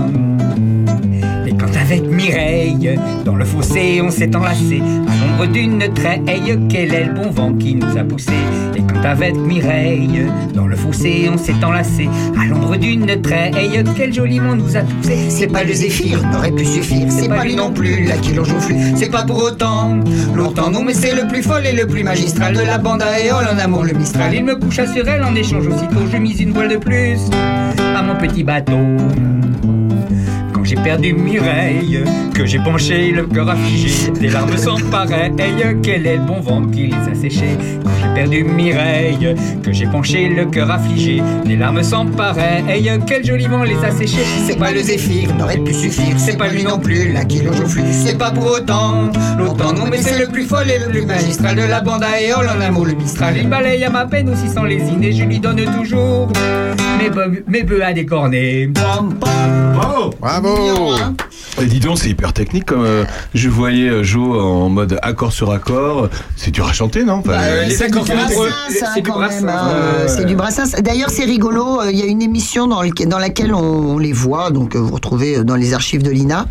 Et 1.46 1.52
quand 1.52 1.76
avec 1.80 2.04
Mireille, 2.04 2.98
dans 3.26 3.36
le 3.36 3.46
fossé, 3.46 4.02
on 4.02 4.10
s'est 4.10 4.34
enlacé 4.36 4.82
à 4.82 5.42
l'ombre 5.42 5.52
d'une 5.52 5.80
treille, 5.94 6.58
quel 6.70 6.94
est 6.94 7.06
le 7.06 7.14
bon 7.14 7.30
vent 7.30 7.54
qui 7.54 7.76
nous 7.76 7.98
a 7.98 8.04
poussé? 8.04 8.32
Et 8.76 8.80
quand 8.82 9.04
avec 9.04 9.36
Mireille, 9.36 10.26
dans 10.54 10.68
le 10.68 10.76
fossé, 10.76 11.30
on 11.32 11.38
s'est 11.38 11.62
enlacé 11.64 12.10
à 12.42 12.46
l'ombre 12.46 12.78
d'une 12.78 13.22
treille, 13.22 13.84
quel 13.96 14.14
joli 14.14 14.40
vent 14.40 14.56
nous 14.56 14.78
a 14.78 14.82
poussé? 14.82 15.18
C'est 15.30 15.48
pas 15.48 15.64
le 15.64 15.74
zéphyr, 15.74 16.24
n'aurait 16.32 16.52
pu 16.52 16.66
suffire, 16.66 17.08
c'est 17.10 17.28
pas 17.28 17.44
lui 17.44 17.56
non 17.56 17.72
plus, 17.72 18.06
la 18.06 18.16
qui 18.18 18.34
joue 18.34 18.46
flux, 18.46 18.78
c'est 18.96 19.12
pas 19.12 19.24
pour 19.24 19.44
autant, 19.44 20.00
longtemps 20.34 20.72
non, 20.72 20.84
mais 20.84 20.94
c'est 20.94 21.14
le 21.14 21.28
plus 21.28 21.44
fol 21.44 21.66
et 21.66 21.74
le 21.74 21.86
plus 21.86 22.04
magistral 22.04 22.56
de 22.56 22.62
la 22.62 22.78
bande 22.78 23.02
à 23.02 23.20
Éole, 23.20 23.46
en 23.54 23.60
amour 23.60 23.84
le 23.84 23.94
Mistral. 23.94 24.34
Il 24.34 24.46
me 24.46 24.56
coucha 24.56 24.88
sur 24.88 25.08
elle 25.08 25.24
en 25.24 25.36
échange 25.36 25.68
aussitôt, 25.68 26.08
je 26.12 26.18
mis 26.18 26.38
une 26.42 26.52
voile 26.52 26.70
de 26.70 26.78
plus 26.78 27.20
à 27.96 28.02
mon 28.02 28.16
petit 28.16 28.44
bateau. 28.44 28.80
J'ai 30.84 30.90
perdu 30.90 31.14
Mireille, 31.14 32.04
que 32.36 32.46
j'ai 32.46 32.60
penché 32.60 33.12
le 33.12 33.26
cœur 33.26 33.50
affligé, 33.50 34.12
des 34.20 34.28
larmes 34.28 34.58
sans 34.58 34.76
pareilles, 34.92 35.32
quel 35.82 36.06
est 36.06 36.18
le 36.18 36.24
bon 36.24 36.42
vent 36.42 36.62
qui 36.66 36.88
les 36.88 36.94
a 37.10 37.16
séchées. 37.16 37.58
Quand 37.86 37.90
j'ai 38.02 38.14
perdu 38.14 38.44
Mireille, 38.44 39.34
que 39.64 39.72
j'ai 39.72 39.86
penché 39.86 40.28
le 40.28 40.44
cœur 40.46 40.70
affligé, 40.70 41.24
des 41.46 41.56
larmes 41.56 41.82
sans 41.84 42.06
pareilles, 42.06 42.92
quel 43.08 43.26
joli 43.26 43.48
vent 43.48 43.64
les 43.64 43.78
a 43.78 43.92
séchées. 43.92 44.26
C'est 44.46 44.60
pas 44.60 44.72
le 44.74 44.82
zéphyr, 44.82 45.34
n'aurait 45.36 45.58
pu 45.60 45.74
suffire, 45.74 46.16
c'est 46.18 46.38
pas 46.38 46.50
lui 46.50 46.64
non 46.66 46.80
plus, 46.80 47.14
la 47.14 47.24
qui 47.24 47.38
joue 47.38 47.54
flux, 47.66 47.84
c'est 47.92 48.18
pas 48.18 48.32
pour 48.32 48.48
autant, 48.48 49.10
l'autant 49.38 49.72
non, 49.72 49.86
mais 49.90 50.00
c'est 50.02 50.20
le 50.20 50.28
plus 50.28 50.44
fol 50.44 50.70
et 50.70 50.80
le 50.80 50.88
plus 50.92 51.06
magistral 51.06 51.56
de 51.56 51.62
la 51.64 51.80
bande 51.80 52.04
à 52.04 52.20
Éole, 52.20 52.50
en 52.58 52.60
amour 52.60 52.86
le 52.88 52.94
Mistral. 52.94 53.36
Il 53.38 53.48
balaye 53.48 53.86
à 53.86 53.90
ma 53.90 54.06
peine 54.06 54.30
aussi 54.30 54.50
sans 54.54 54.64
lésiner, 54.66 55.14
je 55.14 55.24
lui 55.24 55.40
donne 55.40 55.62
toujours 55.80 56.28
mes, 57.02 57.10
bœufs- 57.10 57.44
mes 57.48 57.64
bœufs 57.64 57.84
à 57.84 57.94
décorner. 57.94 58.68
Bravo 58.68 60.12
Valeu! 60.74 61.33
Et 61.62 61.66
dis 61.66 61.80
donc, 61.80 62.00
c'est 62.00 62.10
hyper 62.10 62.34
technique 62.34 62.66
comme 62.66 62.84
euh, 62.84 63.06
je 63.36 63.48
voyais 63.48 63.88
euh, 63.88 64.04
Jo 64.04 64.40
en 64.40 64.70
mode 64.70 64.98
accord 65.04 65.32
sur 65.32 65.52
accord. 65.52 66.10
C'est 66.36 66.50
dur 66.52 66.68
à 66.68 66.74
chanter, 66.74 67.04
non? 67.04 67.16
Enfin, 67.16 67.32
Bah, 67.32 67.42
euh, 67.44 67.70
c'est 67.70 67.88
du 67.92 68.00
Brassens, 68.00 68.42
hein, 68.82 69.02
quand 69.06 69.20
même, 69.20 69.50
hein, 69.50 69.70
euh, 69.76 70.08
C'est 70.08 70.26
du 70.26 70.36
Brassens. 70.36 70.82
D'ailleurs, 70.82 71.12
c'est 71.12 71.26
rigolo. 71.26 71.82
euh, 71.82 71.92
Il 71.92 72.00
y 72.00 72.02
a 72.02 72.06
une 72.06 72.24
émission 72.24 72.68
dans, 72.68 72.82
laquelle 73.20 73.54
on, 73.54 73.60
on 73.94 73.98
les 74.00 74.14
voit, 74.14 74.50
donc 74.50 74.76
euh, 74.76 74.80
vous 74.80 74.94
retrouvez 74.96 75.38
euh, 75.38 75.44
dans 75.44 75.56
les 75.56 75.74
archives 75.76 76.02
de 76.02 76.10
l'INA. 76.10 76.48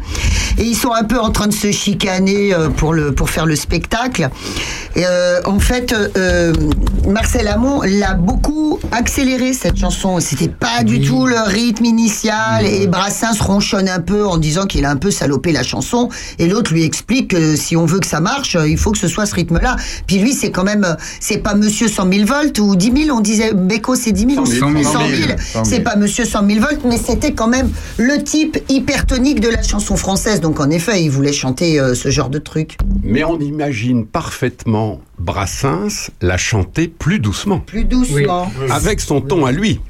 Et 0.58 0.62
ils 0.64 0.76
sont 0.76 0.92
un 0.92 1.02
peu 1.04 1.18
en 1.18 1.30
train 1.30 1.48
de 1.48 1.52
se 1.52 1.72
chicaner 1.72 2.54
euh, 2.54 2.68
pour, 2.68 2.92
le, 2.94 3.12
pour 3.12 3.28
faire 3.28 3.46
le 3.46 3.56
spectacle. 3.56 4.28
Et, 4.94 5.04
euh, 5.04 5.40
en 5.46 5.58
fait, 5.58 5.94
euh, 6.16 6.52
Marcel 7.08 7.48
Amont 7.48 7.82
l'a 7.84 8.14
beaucoup 8.14 8.78
accéléré 8.92 9.52
cette 9.52 9.78
chanson. 9.78 10.20
C'était 10.20 10.48
pas 10.48 10.84
du 10.84 11.00
tout 11.00 11.26
le 11.26 11.40
rythme 11.44 11.86
initial. 11.86 12.66
Et 12.66 12.86
Brassens 12.86 13.40
ronchonne 13.40 13.88
un 13.88 14.00
peu 14.00 14.24
en 14.26 14.36
disant 14.38 14.66
qu'il 14.66 14.84
a 14.84 14.91
un 14.92 14.96
peu 14.96 15.10
salopé 15.10 15.52
la 15.52 15.62
chanson. 15.62 16.08
Et 16.38 16.46
l'autre 16.46 16.72
lui 16.72 16.84
explique 16.84 17.28
que 17.28 17.56
si 17.56 17.76
on 17.76 17.86
veut 17.86 17.98
que 17.98 18.06
ça 18.06 18.20
marche, 18.20 18.56
euh, 18.56 18.68
il 18.68 18.78
faut 18.78 18.92
que 18.92 18.98
ce 18.98 19.08
soit 19.08 19.26
ce 19.26 19.34
rythme-là. 19.34 19.76
Puis 20.06 20.18
lui, 20.18 20.32
c'est 20.32 20.50
quand 20.50 20.64
même, 20.64 20.84
euh, 20.84 20.94
c'est 21.20 21.38
pas 21.38 21.54
Monsieur 21.54 21.88
100 21.88 22.12
000 22.12 22.26
volts 22.26 22.58
ou 22.58 22.76
10 22.76 23.04
000. 23.06 23.16
On 23.16 23.20
disait 23.20 23.52
Beko, 23.54 23.94
c'est 23.94 24.12
10 24.12 24.34
000 24.34 24.42
ou 24.42 24.46
100 24.46 24.52
000. 24.52 24.82
100 24.82 24.98
000. 25.08 25.64
C'est 25.64 25.80
pas 25.80 25.96
Monsieur 25.96 26.24
100 26.24 26.46
000 26.46 26.60
volts, 26.60 26.84
mais 26.84 26.98
c'était 26.98 27.32
quand 27.32 27.48
même 27.48 27.70
le 27.96 28.22
type 28.22 28.58
hypertonique 28.68 29.40
de 29.40 29.48
la 29.48 29.62
chanson 29.62 29.96
française. 29.96 30.40
Donc 30.40 30.60
en 30.60 30.70
effet, 30.70 31.02
il 31.02 31.10
voulait 31.10 31.32
chanter 31.32 31.80
euh, 31.80 31.94
ce 31.94 32.10
genre 32.10 32.28
de 32.28 32.38
truc. 32.38 32.76
Mais 33.02 33.24
on 33.24 33.38
imagine 33.38 34.06
parfaitement 34.06 35.00
Brassens 35.18 36.10
la 36.20 36.36
chanter 36.36 36.88
plus 36.88 37.18
doucement. 37.18 37.60
Plus 37.60 37.84
doucement. 37.84 38.50
Avec 38.70 39.00
son 39.00 39.20
ton 39.20 39.46
à 39.46 39.52
lui. 39.52 39.80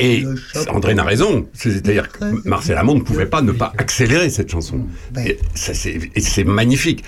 Et 0.00 0.24
André 0.70 0.94
a 0.98 1.04
raison, 1.04 1.46
c'est-à-dire 1.52 2.10
que 2.10 2.24
Marcel 2.48 2.76
Amont 2.76 2.94
ne 2.94 3.00
pouvait 3.02 3.26
pas 3.26 3.42
ne 3.42 3.52
pas 3.52 3.72
accélérer 3.78 4.30
cette 4.30 4.50
chanson. 4.50 4.80
Et 5.16 5.38
c'est 5.54 6.44
magnifique. 6.44 7.04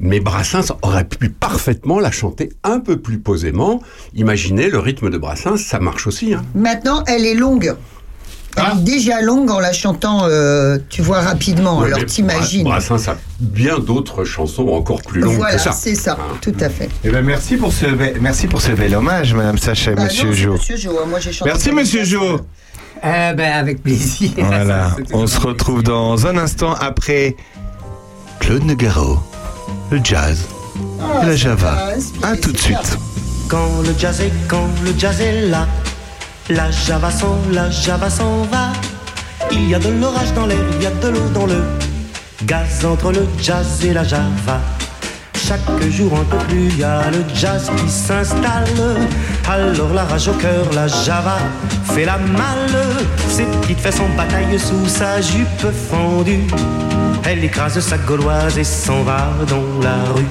Mais 0.00 0.20
Brassens 0.20 0.76
aurait 0.82 1.04
pu 1.04 1.30
parfaitement 1.30 2.00
la 2.00 2.10
chanter 2.10 2.50
un 2.64 2.80
peu 2.80 2.96
plus 2.96 3.18
posément. 3.18 3.82
Imaginez 4.14 4.68
le 4.68 4.78
rythme 4.78 5.08
de 5.10 5.18
Brassens, 5.18 5.56
ça 5.56 5.78
marche 5.78 6.06
aussi. 6.06 6.34
Hein. 6.34 6.44
Maintenant, 6.54 7.04
elle 7.06 7.24
est 7.24 7.34
longue. 7.34 7.76
Elle 8.56 8.78
est 8.78 8.82
déjà 8.82 9.20
longue 9.20 9.50
en 9.50 9.58
la 9.60 9.72
chantant, 9.72 10.24
euh, 10.24 10.78
tu 10.88 11.02
vois, 11.02 11.20
rapidement. 11.20 11.78
Ouais, 11.80 11.86
Alors 11.86 11.98
mais 11.98 12.04
t'imagines. 12.06 12.62
Bra- 12.64 12.78
Brassens 12.78 13.08
a 13.10 13.16
bien 13.40 13.78
d'autres 13.78 14.24
chansons 14.24 14.68
encore 14.68 15.02
plus 15.02 15.20
longues 15.20 15.36
Voilà, 15.36 15.56
que 15.56 15.60
ça. 15.60 15.72
c'est 15.72 15.94
ça, 15.94 16.16
tout 16.40 16.54
à 16.60 16.68
fait. 16.68 16.88
Eh 17.02 17.10
ben, 17.10 17.24
merci 17.24 17.56
pour 17.56 17.72
ce 17.72 17.86
be- 17.86 18.14
merci 18.20 18.46
pour 18.46 18.60
ce 18.62 18.72
bel 18.72 18.94
hommage, 18.94 19.34
Madame 19.34 19.58
Sacha 19.58 19.90
et 19.92 19.94
Ah 19.98 20.04
Monsieur 20.04 20.32
Jo. 20.32 20.52
Monsieur 20.52 20.76
Jo, 20.76 20.98
hein, 21.02 21.06
moi 21.08 21.18
j'ai 21.20 21.32
chanté. 21.32 21.50
Merci 21.50 21.72
Monsieur 21.72 22.04
Jo. 22.04 22.40
Eh 23.02 23.34
ben, 23.34 23.52
avec 23.52 23.82
plaisir. 23.82 24.30
Voilà, 24.38 24.96
on 25.12 25.26
se 25.26 25.38
retrouve 25.40 25.82
dans 25.82 26.26
un 26.26 26.36
instant 26.38 26.74
après 26.74 27.36
Claude 28.38 28.64
Negaro, 28.64 29.18
le 29.90 30.00
jazz 30.02 30.38
et 31.22 31.26
la 31.26 31.36
Java. 31.36 31.88
À 32.22 32.36
tout 32.36 32.52
de 32.52 32.58
suite. 32.58 32.98
Quand 33.48 33.68
le 33.84 33.94
jazz 33.98 34.20
est, 34.20 34.32
quand 34.48 34.66
le 34.84 34.92
jazz 34.96 35.20
est 35.20 35.48
là, 35.48 35.66
la 36.50 36.70
java 36.70 37.10
s'en, 37.10 37.38
la 37.52 37.70
java 37.70 38.10
s'en 38.10 38.42
va. 38.50 38.72
Il 39.50 39.68
y 39.68 39.74
a 39.74 39.78
de 39.78 39.88
l'orage 39.88 40.32
dans 40.34 40.46
l'air, 40.46 40.58
il 40.76 40.82
y 40.82 40.86
a 40.86 40.90
de 40.90 41.08
l'eau 41.08 41.28
dans 41.32 41.46
le 41.46 41.62
gaz 42.44 42.84
entre 42.84 43.12
le 43.12 43.26
jazz 43.40 43.84
et 43.84 43.92
la 43.92 44.04
java. 44.04 44.60
Chaque 45.46 45.60
jour 45.90 46.12
un 46.14 46.24
peu 46.24 46.38
plus, 46.46 46.68
il 46.68 46.78
y 46.78 46.84
a 46.84 47.10
le 47.10 47.24
jazz 47.34 47.70
qui 47.76 47.90
s'installe. 47.90 48.64
Alors 49.48 49.92
la 49.94 50.04
rage 50.04 50.28
au 50.28 50.32
cœur, 50.34 50.64
la 50.74 50.86
java 50.86 51.38
fait 51.84 52.04
la 52.04 52.18
malle. 52.18 52.86
Ses 53.28 53.44
petites 53.44 53.80
fesses 53.80 54.00
en 54.00 54.08
bataille 54.16 54.58
sous 54.58 54.86
sa 54.86 55.20
jupe 55.20 55.66
fendue. 55.90 56.46
Elle 57.24 57.44
écrase 57.44 57.78
sa 57.80 57.98
gauloise 57.98 58.58
et 58.58 58.64
s'en 58.64 59.02
va 59.02 59.30
dans 59.48 59.82
la 59.82 60.12
rue. 60.14 60.26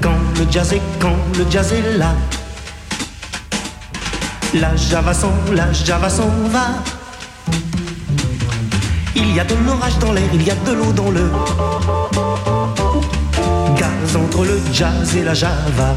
Quand 0.00 0.18
le 0.38 0.50
jazz 0.50 0.72
est, 0.72 0.82
quand 0.98 1.16
le 1.38 1.44
jazz 1.50 1.72
est 1.72 1.98
là. 1.98 2.14
La 4.54 4.76
java 4.76 5.14
s'en, 5.14 5.32
la 5.54 5.72
java 5.72 6.10
s'en 6.10 6.28
va. 6.50 6.66
Il 9.16 9.34
y 9.34 9.40
a 9.40 9.44
de 9.44 9.54
l'orage 9.66 9.98
dans 9.98 10.12
l'air, 10.12 10.28
il 10.34 10.42
y 10.42 10.50
a 10.50 10.54
de 10.54 10.72
l'eau 10.72 10.92
dans 10.92 11.10
le 11.10 11.30
gaz 13.78 14.16
entre 14.16 14.44
le 14.44 14.60
jazz 14.70 15.16
et 15.16 15.24
la 15.24 15.32
java. 15.32 15.96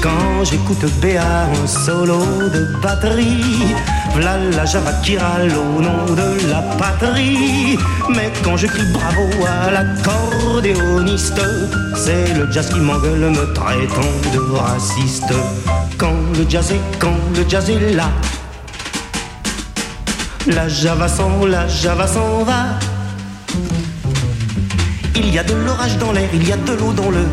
Quand 0.00 0.44
j'écoute 0.44 0.84
Béa 1.02 1.48
en 1.62 1.66
solo 1.66 2.20
de 2.54 2.80
batterie, 2.80 3.74
v'là 4.14 4.38
la 4.54 4.64
java 4.64 4.92
qui 5.02 5.18
râle 5.18 5.50
au 5.50 5.82
nom 5.82 6.14
de 6.14 6.48
la 6.48 6.62
patrie. 6.78 7.76
Mais 8.14 8.32
quand 8.44 8.56
je 8.56 8.68
crie 8.68 8.92
bravo 8.92 9.28
à 9.48 9.70
l'accordéoniste, 9.72 11.42
c'est 11.96 12.34
le 12.34 12.48
jazz 12.52 12.68
qui 12.68 12.78
m'engueule 12.78 13.30
me 13.30 13.52
traitant 13.52 14.14
de 14.32 14.38
raciste. 14.56 15.34
Quand 16.00 16.16
le 16.34 16.48
jazz 16.48 16.72
est, 16.72 16.80
quand 16.98 17.12
le 17.36 17.44
jazz 17.46 17.68
est 17.68 17.92
là, 17.92 18.08
la 20.46 20.66
java 20.66 21.06
s'en, 21.06 21.44
la 21.44 21.68
java 21.68 22.06
s'en 22.06 22.42
va. 22.42 22.78
Il 25.14 25.28
y 25.28 25.38
a 25.38 25.44
de 25.44 25.52
l'orage 25.52 25.98
dans 25.98 26.12
l'air, 26.12 26.30
il 26.32 26.48
y 26.48 26.52
a 26.52 26.56
de 26.56 26.72
l'eau 26.72 26.94
dans 26.94 27.10
le 27.10 27.26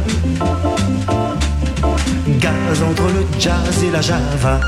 gaz 2.41 2.83
entre 2.83 3.03
le 3.03 3.25
jazz 3.39 3.83
et 3.85 3.89
la 3.89 4.01
java. 4.01 4.59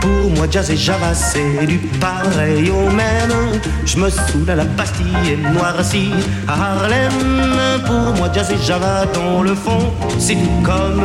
Pour 0.00 0.30
moi, 0.36 0.46
jazz 0.48 0.70
et 0.70 0.76
java, 0.76 1.14
c'est 1.14 1.66
du 1.66 1.78
pareil 2.00 2.70
au 2.70 2.88
même. 2.90 3.60
Je 3.84 3.98
me 3.98 4.08
saoule 4.08 4.50
à 4.50 4.54
la 4.54 4.64
Bastille 4.64 5.04
et 5.28 5.36
noirci 5.36 6.12
à 6.46 6.52
Harlem. 6.52 7.10
Pour 7.84 8.14
moi, 8.18 8.30
jazz 8.32 8.52
et 8.52 8.64
java, 8.64 9.04
dans 9.12 9.42
le 9.42 9.56
fond, 9.56 9.92
c'est 10.20 10.34
tout 10.36 10.62
comme 10.62 11.04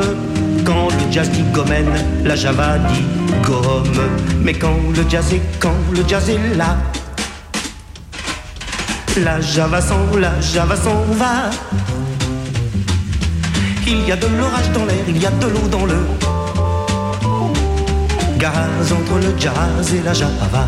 quand 0.72 0.88
le 0.88 1.12
jazz 1.12 1.30
dit 1.30 1.44
gomène, 1.52 1.92
la 2.24 2.36
java 2.36 2.78
dit 2.78 3.04
gomme. 3.44 4.02
Mais 4.42 4.54
quand 4.54 4.78
le 4.96 5.04
jazz 5.10 5.34
est, 5.34 5.42
quand 5.60 5.76
le 5.94 6.04
jazz 6.08 6.30
est 6.30 6.56
là, 6.56 6.78
la 9.18 9.42
java 9.42 9.82
s'en, 9.82 10.00
la 10.18 10.40
java 10.40 10.76
s'en 10.76 10.96
va. 11.22 11.50
Il 13.86 14.08
y 14.08 14.12
a 14.12 14.16
de 14.16 14.28
l'orage 14.28 14.72
dans 14.74 14.86
l'air, 14.86 15.04
il 15.08 15.22
y 15.22 15.26
a 15.26 15.32
de 15.32 15.48
l'eau 15.48 15.68
dans 15.70 15.86
le 15.86 16.00
gaz 18.38 18.94
entre 18.94 19.16
le 19.26 19.34
jazz 19.38 19.94
et 19.94 20.02
la 20.06 20.14
java. 20.14 20.64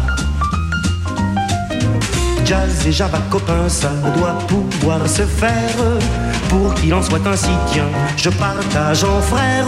Jazz 2.46 2.86
et 2.86 2.92
java 2.92 3.20
copains, 3.30 3.70
ça 3.70 3.92
doit 4.18 4.38
pouvoir 4.50 5.08
se 5.08 5.24
faire. 5.24 6.33
Pour 6.50 6.74
qu'il 6.76 6.94
en 6.94 7.02
soit 7.02 7.26
ainsi, 7.26 7.50
tiens, 7.72 7.90
je 8.18 8.30
partage 8.30 9.04
en 9.04 9.22
frère. 9.22 9.66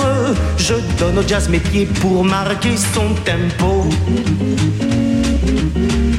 Je 0.57 0.75
donne 0.99 1.17
au 1.19 1.27
jazz 1.27 1.49
mes 1.49 1.59
pieds 1.59 1.85
pour 1.85 2.23
marquer 2.23 2.75
son 2.77 3.13
tempo. 3.23 3.85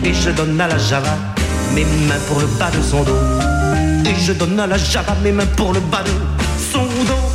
Et 0.04 0.14
je 0.14 0.30
donne 0.30 0.60
à 0.60 0.68
la 0.68 0.78
java 0.78 1.16
mes 1.74 1.84
mains 1.84 2.20
pour 2.28 2.40
le 2.40 2.46
bas 2.58 2.70
de 2.70 2.82
son 2.82 3.02
dos. 3.02 3.16
Et 4.04 4.14
je 4.20 4.32
donne 4.32 4.58
à 4.60 4.66
la 4.66 4.78
java 4.78 5.14
mes 5.22 5.32
mains 5.32 5.46
pour 5.56 5.72
le 5.72 5.80
bas 5.80 6.02
de 6.02 6.10
son 6.72 6.84
dos. 6.84 7.26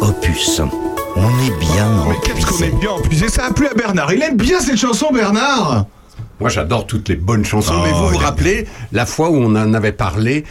Opus. 0.00 0.60
On 1.16 1.28
est 1.28 1.58
bien 1.60 1.88
Mais 2.08 2.16
qu'est-ce 2.24 2.46
qu'on 2.46 2.62
est 2.64 2.80
bien 2.80 2.90
en 2.90 3.00
plus 3.00 3.22
Et 3.22 3.28
ça 3.28 3.46
a 3.46 3.50
plu 3.52 3.68
à 3.68 3.74
Bernard. 3.74 4.12
Il 4.12 4.22
aime 4.22 4.36
bien 4.36 4.60
cette 4.60 4.76
chanson, 4.76 5.10
Bernard 5.12 5.86
Moi, 6.44 6.50
j'adore 6.50 6.86
toutes 6.86 7.08
les 7.08 7.16
bonnes 7.16 7.42
chansons, 7.46 7.72
mais 7.82 7.90
Oh, 7.94 8.00
vous 8.02 8.08
vous 8.10 8.16
a- 8.18 8.24
rappelez 8.26 8.66
la 8.92 9.06
fois 9.06 9.30
où 9.30 9.36
on 9.36 9.56
en 9.56 9.72
avait 9.72 9.92
parlé 9.92 10.44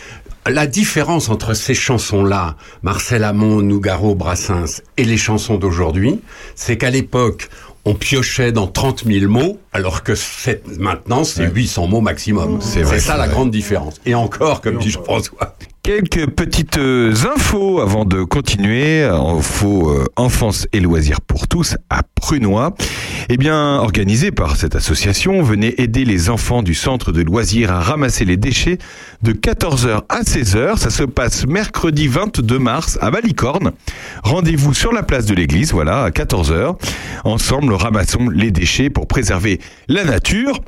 la 0.49 0.65
différence 0.65 1.29
entre 1.29 1.53
ces 1.53 1.75
chansons-là, 1.75 2.55
Marcel 2.81 3.23
Amont, 3.23 3.61
Nougaro, 3.61 4.15
Brassens, 4.15 4.81
et 4.97 5.03
les 5.03 5.17
chansons 5.17 5.57
d'aujourd'hui, 5.59 6.19
c'est 6.55 6.77
qu'à 6.79 6.89
l'époque, 6.89 7.47
on 7.85 7.93
piochait 7.93 8.51
dans 8.51 8.65
30 8.65 9.03
000 9.05 9.31
mots, 9.31 9.59
alors 9.71 10.01
que 10.01 10.13
maintenant, 10.79 11.23
c'est 11.23 11.45
800 11.53 11.85
mots 11.85 12.01
maximum. 12.01 12.59
C'est 12.59 12.83
ça 12.99 13.15
la 13.15 13.27
grande 13.27 13.51
différence. 13.51 14.01
Et 14.07 14.15
encore, 14.15 14.61
comme 14.61 14.79
dit 14.79 14.89
Jean-François. 14.89 15.55
Quelques 15.83 16.27
petites 16.29 16.77
euh, 16.77 17.13
infos 17.35 17.81
avant 17.81 18.05
de 18.05 18.23
continuer. 18.23 19.03
Infos 19.03 19.89
euh, 19.89 20.05
enfance 20.15 20.65
et 20.71 20.79
loisirs 20.79 21.19
pour 21.19 21.49
tous 21.49 21.75
à 21.89 22.03
Prunois. 22.15 22.73
Eh 23.27 23.35
bien, 23.35 23.75
organisé 23.79 24.31
par 24.31 24.55
cette 24.55 24.77
association, 24.77 25.43
venez 25.43 25.81
aider 25.81 26.05
les 26.05 26.29
enfants 26.29 26.63
du 26.63 26.73
centre 26.73 27.11
de 27.11 27.21
loisirs 27.21 27.69
à 27.69 27.81
ramasser 27.81 28.23
les 28.23 28.37
déchets 28.37 28.77
de 29.23 29.33
14h 29.33 30.03
à 30.07 30.21
16h. 30.21 30.77
Ça 30.77 30.89
se 30.89 31.03
passe 31.03 31.45
mercredi 31.45 32.07
22 32.07 32.59
mars 32.59 32.97
à 33.01 33.09
Valicorne. 33.09 33.73
Rendez-vous 34.23 34.73
sur 34.73 34.93
la 34.93 35.03
place 35.03 35.25
de 35.25 35.35
l'église, 35.35 35.73
voilà, 35.73 36.05
à 36.05 36.11
14h. 36.11 36.77
Ensemble, 37.25 37.73
ramassons 37.73 38.29
les 38.29 38.51
déchets 38.51 38.89
pour 38.89 39.05
préserver 39.05 39.59
la 39.89 40.05
nature. 40.05 40.61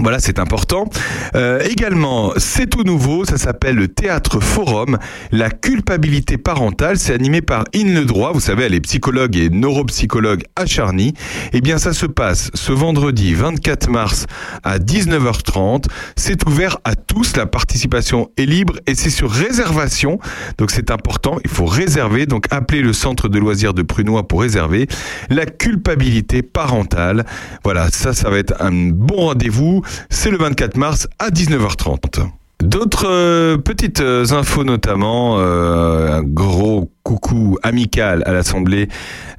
Voilà, 0.00 0.18
c'est 0.18 0.38
important. 0.38 0.88
Euh, 1.34 1.60
également, 1.60 2.32
c'est 2.38 2.68
tout 2.68 2.84
nouveau, 2.84 3.26
ça 3.26 3.36
s'appelle 3.36 3.76
le 3.76 3.88
Théâtre 3.88 4.40
Forum. 4.40 4.96
La 5.30 5.50
culpabilité 5.50 6.38
parentale, 6.38 6.98
c'est 6.98 7.12
animé 7.12 7.42
par 7.42 7.64
In 7.74 7.92
Le 7.92 8.06
Droit, 8.06 8.32
vous 8.32 8.40
savez, 8.40 8.64
elle 8.64 8.74
est 8.74 8.80
psychologue 8.80 9.36
et 9.36 9.50
neuropsychologue 9.50 10.42
à 10.56 10.64
Charny. 10.64 11.12
Eh 11.52 11.60
bien, 11.60 11.76
ça 11.76 11.92
se 11.92 12.06
passe 12.06 12.50
ce 12.54 12.72
vendredi 12.72 13.34
24 13.34 13.90
mars 13.90 14.24
à 14.62 14.78
19h30. 14.78 15.84
C'est 16.16 16.46
ouvert 16.46 16.78
à 16.84 16.94
tous, 16.94 17.36
la 17.36 17.44
participation 17.44 18.30
est 18.38 18.46
libre 18.46 18.76
et 18.86 18.94
c'est 18.94 19.10
sur 19.10 19.30
réservation. 19.30 20.18
Donc 20.56 20.70
c'est 20.70 20.90
important, 20.90 21.36
il 21.44 21.50
faut 21.50 21.66
réserver. 21.66 22.24
Donc 22.24 22.46
appelez 22.50 22.80
le 22.80 22.94
centre 22.94 23.28
de 23.28 23.38
loisirs 23.38 23.74
de 23.74 23.82
Prunois 23.82 24.26
pour 24.26 24.40
réserver. 24.40 24.86
La 25.28 25.44
culpabilité 25.44 26.40
parentale. 26.40 27.26
Voilà, 27.64 27.90
ça, 27.90 28.14
ça 28.14 28.30
va 28.30 28.38
être 28.38 28.54
un 28.60 28.72
bon 28.72 29.26
rendez-vous. 29.26 29.82
C'est 30.08 30.30
le 30.30 30.38
24 30.38 30.76
mars 30.76 31.08
à 31.18 31.30
19h30. 31.30 32.28
D'autres 32.62 33.08
euh, 33.08 33.56
petites 33.56 34.00
euh, 34.00 34.32
infos 34.32 34.64
notamment, 34.64 35.38
euh, 35.38 36.18
un 36.18 36.22
gros 36.22 36.90
coucou 37.02 37.58
amical 37.62 38.22
à 38.26 38.32
l'Assemblée 38.32 38.88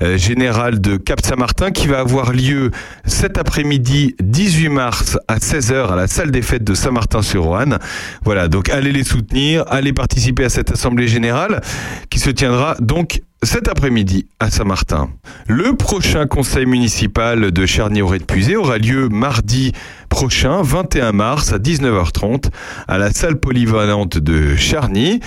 euh, 0.01 0.17
générale 0.17 0.81
de 0.81 0.97
Cap-Saint-Martin 0.97 1.71
qui 1.71 1.87
va 1.87 1.99
avoir 1.99 2.33
lieu 2.33 2.71
cet 3.05 3.37
après-midi 3.37 4.15
18 4.19 4.69
mars 4.69 5.17
à 5.27 5.37
16h 5.37 5.91
à 5.91 5.95
la 5.95 6.07
salle 6.07 6.31
des 6.31 6.41
fêtes 6.41 6.63
de 6.63 6.73
Saint-Martin-sur-Ouane. 6.73 7.79
Voilà, 8.23 8.47
donc 8.47 8.69
allez 8.69 8.91
les 8.91 9.03
soutenir, 9.03 9.63
allez 9.67 9.93
participer 9.93 10.45
à 10.45 10.49
cette 10.49 10.71
Assemblée 10.71 11.07
générale 11.07 11.61
qui 12.09 12.19
se 12.19 12.29
tiendra 12.29 12.75
donc 12.79 13.21
cet 13.43 13.67
après-midi 13.67 14.27
à 14.39 14.51
Saint-Martin. 14.51 15.09
Le 15.47 15.75
prochain 15.75 16.27
conseil 16.27 16.65
municipal 16.65 17.51
de 17.51 17.65
Charny-Auray 17.65 18.19
de 18.19 18.23
Puisé 18.23 18.55
aura 18.55 18.77
lieu 18.77 19.09
mardi 19.09 19.71
prochain, 20.09 20.61
21 20.61 21.11
mars 21.11 21.51
à 21.51 21.57
19h30 21.57 22.51
à 22.87 22.97
la 22.97 23.11
salle 23.11 23.39
polyvalente 23.39 24.17
de 24.17 24.55
Charny. 24.55 25.21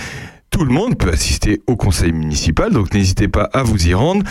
Tout 0.55 0.63
le 0.63 0.71
monde 0.71 0.97
peut 0.97 1.09
assister 1.09 1.61
au 1.67 1.75
conseil 1.75 2.13
municipal, 2.13 2.71
donc 2.71 2.93
n'hésitez 2.93 3.27
pas 3.27 3.49
à 3.51 3.61
vous 3.61 3.89
y 3.89 3.93
rendre. 3.93 4.23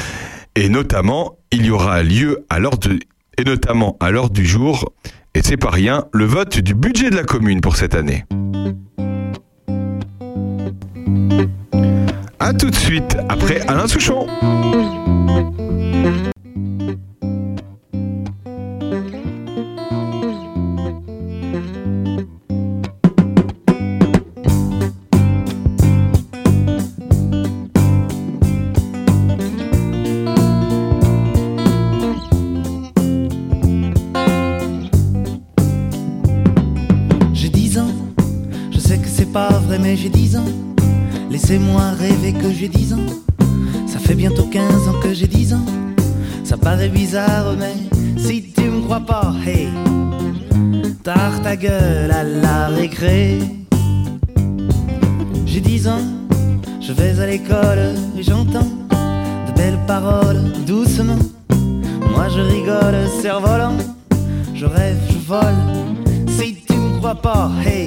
Et 0.57 0.71
notamment, 0.71 1.37
il 1.53 1.67
y 1.67 1.71
aura 1.71 2.03
lieu 2.03 2.47
à 2.49 2.59
l'ordre 2.61 2.89
de- 2.89 2.99
et 3.37 3.45
notamment 3.45 3.99
à 4.01 4.11
du 4.31 4.47
jour, 4.47 4.91
et 5.35 5.43
c'est 5.43 5.59
pas 5.59 5.69
rien, 5.69 6.07
le 6.15 6.25
vote 6.25 6.59
du 6.61 6.73
budget 6.73 7.11
de 7.11 7.17
la 7.17 7.25
commune 7.25 7.61
pour 7.61 7.77
cette 7.77 7.95
année. 7.95 8.25
A 12.41 12.55
tout 12.55 12.71
de 12.71 12.75
suite 12.75 13.19
après 13.29 13.61
Alain 13.69 13.87
Souchon. 13.87 14.27
Mais 39.85 39.97
j'ai 39.99 40.09
10 40.09 40.37
ans. 40.39 40.53
Laissez-moi 41.31 41.91
rêver 41.91 42.33
que 42.33 42.51
j'ai 42.51 42.69
10 42.69 42.95
ans. 42.95 43.07
Ça 43.87 43.99
fait 43.99 44.15
bientôt 44.15 44.45
15 44.45 44.89
ans 44.89 44.99
que 45.03 45.13
j'ai 45.13 45.27
10 45.27 45.53
ans. 45.53 45.67
Ça 46.43 46.57
paraît 46.57 46.89
bizarre, 46.89 47.55
mais 47.59 47.77
si 48.17 48.51
tu 48.57 48.63
me 48.63 48.81
crois 48.81 49.01
pas, 49.01 49.35
hey, 49.47 49.69
tard 51.03 51.43
ta 51.43 51.55
gueule 51.55 52.11
à 52.11 52.23
la 52.25 52.69
récré. 52.69 53.41
J'ai 55.45 55.61
dix 55.61 55.87
ans, 55.87 56.07
je 56.81 56.93
vais 56.93 57.21
à 57.21 57.27
l'école 57.27 57.95
et 58.19 58.23
j'entends 58.23 58.71
de 59.47 59.53
belles 59.55 59.85
paroles 59.87 60.43
doucement. 60.67 61.23
Moi 62.11 62.29
je 62.35 62.41
rigole, 62.41 62.99
cerf-volant, 63.21 63.77
je 64.55 64.65
rêve, 64.65 65.01
je 65.11 65.19
vole. 65.29 65.63
Si 66.27 66.57
tu 66.67 66.75
me 66.75 66.99
crois 66.99 67.15
pas, 67.15 67.51
hey, 67.67 67.87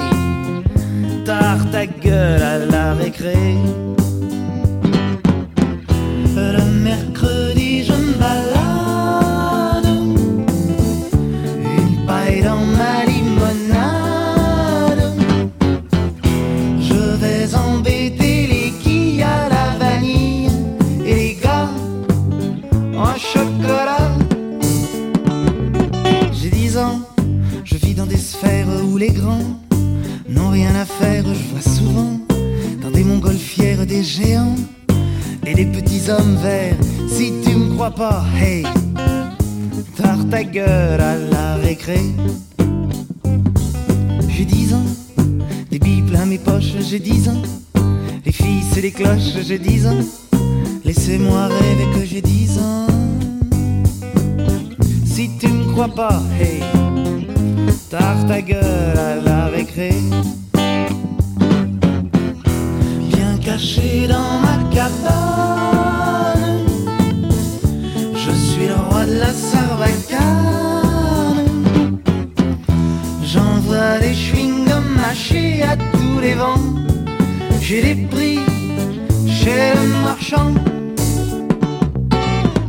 tard 1.28 1.70
ta 1.72 1.86
gueule 1.86 2.42
à 2.42 2.58
la 2.58 2.94
récré. 2.94 3.36
Le 6.36 6.64
mercredi, 6.90 7.47
Si 36.08 37.34
tu 37.44 37.54
me 37.54 37.74
crois 37.76 37.92
pas, 37.92 38.24
hey, 38.40 38.64
tard 39.98 40.20
ta 40.32 40.42
gueule 40.42 41.02
à 41.02 41.18
la 41.18 41.56
récré. 41.56 42.00
J'ai 44.30 44.46
dix 44.46 44.74
ans, 44.74 44.86
des 45.70 45.80
billes 45.80 46.04
plein 46.04 46.26
mes 46.26 46.38
poches, 46.38 46.76
j'ai 46.80 47.00
dix 47.00 47.28
ans. 47.28 47.42
Les 48.26 48.32
filles, 48.32 48.64
c'est 48.72 48.80
les 48.80 48.92
cloches, 48.92 49.36
j'ai 49.46 49.60
dix 49.60 49.86
ans. 49.86 50.00
Laissez-moi 50.86 51.48
rêver 51.48 51.88
que 51.94 52.06
j'ai 52.06 52.22
dix 52.22 52.58
ans. 52.58 52.88
Si 55.06 55.30
tu 55.38 55.50
me 55.50 55.74
crois 55.74 55.90
pas, 55.90 56.24
hey, 56.40 56.64
tard 57.90 58.26
ta 58.30 58.42
gueule 58.42 58.98
à 58.98 59.16
la 59.18 59.48
récré. 59.48 59.92
Bien 63.12 63.38
caché 63.44 64.08
dans 64.08 64.37
J'envoie 73.24 74.00
des 74.00 74.14
chewing-gums 74.14 74.96
mâchés 74.96 75.64
à 75.64 75.76
tous 75.76 76.20
les 76.22 76.34
vents. 76.34 76.64
J'ai 77.62 77.82
des 77.82 77.96
prix 78.08 78.40
chez 79.28 79.74
le 79.76 79.88
marchand. 80.04 80.54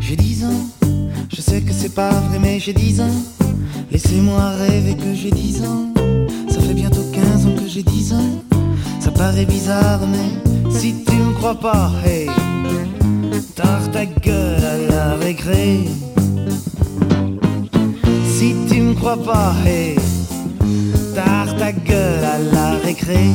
J'ai 0.00 0.16
dix 0.16 0.44
ans, 0.44 0.66
je 1.32 1.40
sais 1.40 1.60
que 1.60 1.72
c'est 1.72 1.94
pas 1.94 2.10
vrai, 2.10 2.38
mais 2.40 2.58
j'ai 2.58 2.72
dix 2.72 3.00
ans. 3.00 3.18
Laissez-moi 3.90 4.50
rêver 4.50 4.96
que 4.96 5.14
j'ai 5.14 5.30
dix 5.30 5.62
ans. 5.62 5.92
Ça 6.48 6.60
fait 6.60 6.74
bientôt 6.74 7.04
15 7.12 7.46
ans 7.46 7.54
que 7.56 7.68
j'ai 7.68 7.82
dix 7.82 8.12
ans. 8.12 8.42
Ça 9.00 9.10
paraît 9.10 9.46
bizarre, 9.46 10.00
mais 10.10 10.70
si 10.70 11.04
tu 11.04 11.14
me 11.14 11.32
crois 11.34 11.58
pas, 11.58 11.90
hey, 12.04 12.28
tard 13.54 13.90
ta 13.92 14.04
gueule 14.04 14.64
à 14.64 14.76
la 14.90 15.14
récré. 15.14 15.84
Crois 18.98 19.16
pas, 19.16 19.54
hey, 19.64 19.96
tard 21.14 21.56
ta 21.56 21.72
gueule 21.72 22.24
à 22.24 22.38
la 22.52 22.72
récré. 22.84 23.30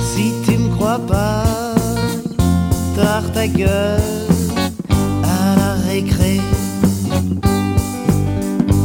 Si 0.00 0.32
tu 0.44 0.56
me 0.58 0.74
crois 0.74 0.98
pas, 0.98 1.44
tard 2.96 3.30
ta 3.32 3.46
gueule 3.46 4.00
à 5.22 5.56
la 5.56 5.74
récré. 5.88 6.40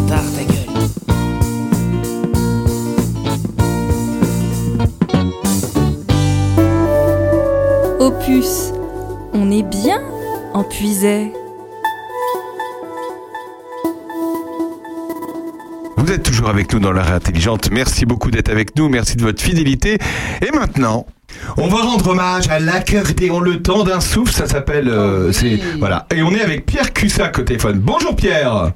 Tard 0.07 0.29
ta 0.35 0.43
gueule. 0.43 0.75
Opus, 7.99 8.73
on 9.33 9.49
est 9.51 9.63
bien 9.63 10.01
en 10.53 10.63
puisait. 10.63 11.36
Dans 16.87 16.93
l'art 16.93 17.11
intelligente. 17.11 17.69
Merci 17.69 18.05
beaucoup 18.05 18.31
d'être 18.31 18.49
avec 18.49 18.77
nous. 18.77 18.87
Merci 18.87 19.17
de 19.17 19.21
votre 19.21 19.41
fidélité. 19.41 19.97
Et 20.41 20.51
maintenant, 20.55 21.05
on 21.57 21.67
va 21.67 21.81
rendre 21.81 22.07
hommage 22.07 22.47
à 22.47 22.59
l'accordéon 22.59 23.41
le 23.41 23.61
temps 23.61 23.83
d'un 23.83 23.99
souffle. 23.99 24.31
Ça 24.31 24.47
s'appelle. 24.47 24.87
euh, 24.87 25.33
c'est 25.33 25.59
voilà. 25.79 26.07
Et 26.15 26.21
on 26.21 26.31
est 26.31 26.39
avec 26.41 26.65
Pierre 26.65 26.93
Cussac 26.93 27.37
au 27.39 27.41
téléphone. 27.41 27.79
Bonjour 27.79 28.15
Pierre. 28.15 28.71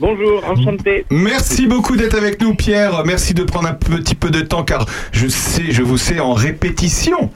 Bonjour, 0.00 0.42
enchanté. 0.48 1.04
Merci 1.10 1.66
beaucoup 1.66 1.96
d'être 1.96 2.16
avec 2.16 2.40
nous, 2.40 2.54
Pierre. 2.54 3.02
Merci 3.04 3.34
de 3.34 3.44
prendre 3.44 3.68
un 3.68 3.74
petit 3.74 4.14
peu 4.14 4.30
de 4.30 4.40
temps, 4.40 4.64
car 4.64 4.86
je 5.12 5.28
sais, 5.28 5.70
je 5.70 5.82
vous 5.82 5.98
sais 5.98 6.18
en 6.20 6.32
répétition. 6.32 7.30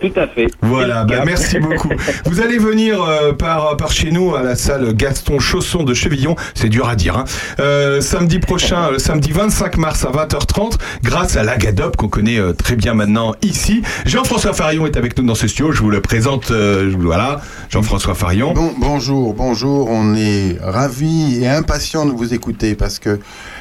Tout 0.00 0.12
à 0.16 0.26
fait. 0.26 0.46
Voilà, 0.62 1.04
bah, 1.04 1.22
merci 1.26 1.58
beaucoup. 1.58 1.90
Vous 2.24 2.40
allez 2.40 2.58
venir 2.58 3.02
euh, 3.02 3.32
par, 3.32 3.76
par 3.76 3.92
chez 3.92 4.10
nous 4.10 4.34
à 4.34 4.42
la 4.42 4.56
salle 4.56 4.94
Gaston 4.94 5.38
Chausson 5.38 5.82
de 5.82 5.94
Chevillon, 5.94 6.36
c'est 6.54 6.68
dur 6.68 6.88
à 6.88 6.96
dire, 6.96 7.16
hein. 7.18 7.24
Euh, 7.58 8.00
samedi 8.00 8.38
prochain, 8.38 8.92
euh, 8.92 8.98
samedi 8.98 9.32
25 9.32 9.76
mars 9.76 10.04
à 10.04 10.10
20h30, 10.10 10.78
grâce 11.02 11.36
à 11.36 11.42
l'Agadop 11.42 11.96
qu'on 11.96 12.08
connaît 12.08 12.38
euh, 12.38 12.52
très 12.52 12.76
bien 12.76 12.94
maintenant 12.94 13.34
ici. 13.42 13.82
Jean-François 14.06 14.52
Farion 14.52 14.86
est 14.86 14.96
avec 14.96 15.18
nous 15.18 15.26
dans 15.26 15.34
ce 15.34 15.48
studio, 15.48 15.72
je 15.72 15.82
vous 15.82 15.90
le 15.90 16.00
présente, 16.00 16.50
euh, 16.50 16.92
voilà, 16.98 17.40
Jean-François 17.68 18.14
Farion. 18.14 18.52
Bon, 18.54 18.72
bonjour, 18.78 19.34
bonjour. 19.34 19.88
On 19.90 20.14
est 20.14 20.56
ravis 20.62 21.42
et 21.42 21.48
impatients 21.48 22.06
de 22.06 22.12
vous 22.12 22.32
écouter 22.32 22.74
parce 22.74 22.98
que 22.98 23.18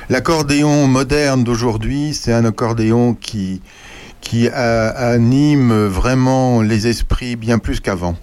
l'accordéon 0.09 0.87
moderne 0.87 1.43
d'aujourd'hui, 1.43 2.13
c'est 2.13 2.31
un 2.31 2.45
accordéon 2.45 3.13
qui, 3.13 3.61
qui 4.21 4.47
a- 4.49 4.89
anime 4.89 5.85
vraiment 5.87 6.61
les 6.61 6.87
esprits 6.87 7.35
bien 7.35 7.59
plus 7.59 7.79
qu'avant. 7.79 8.15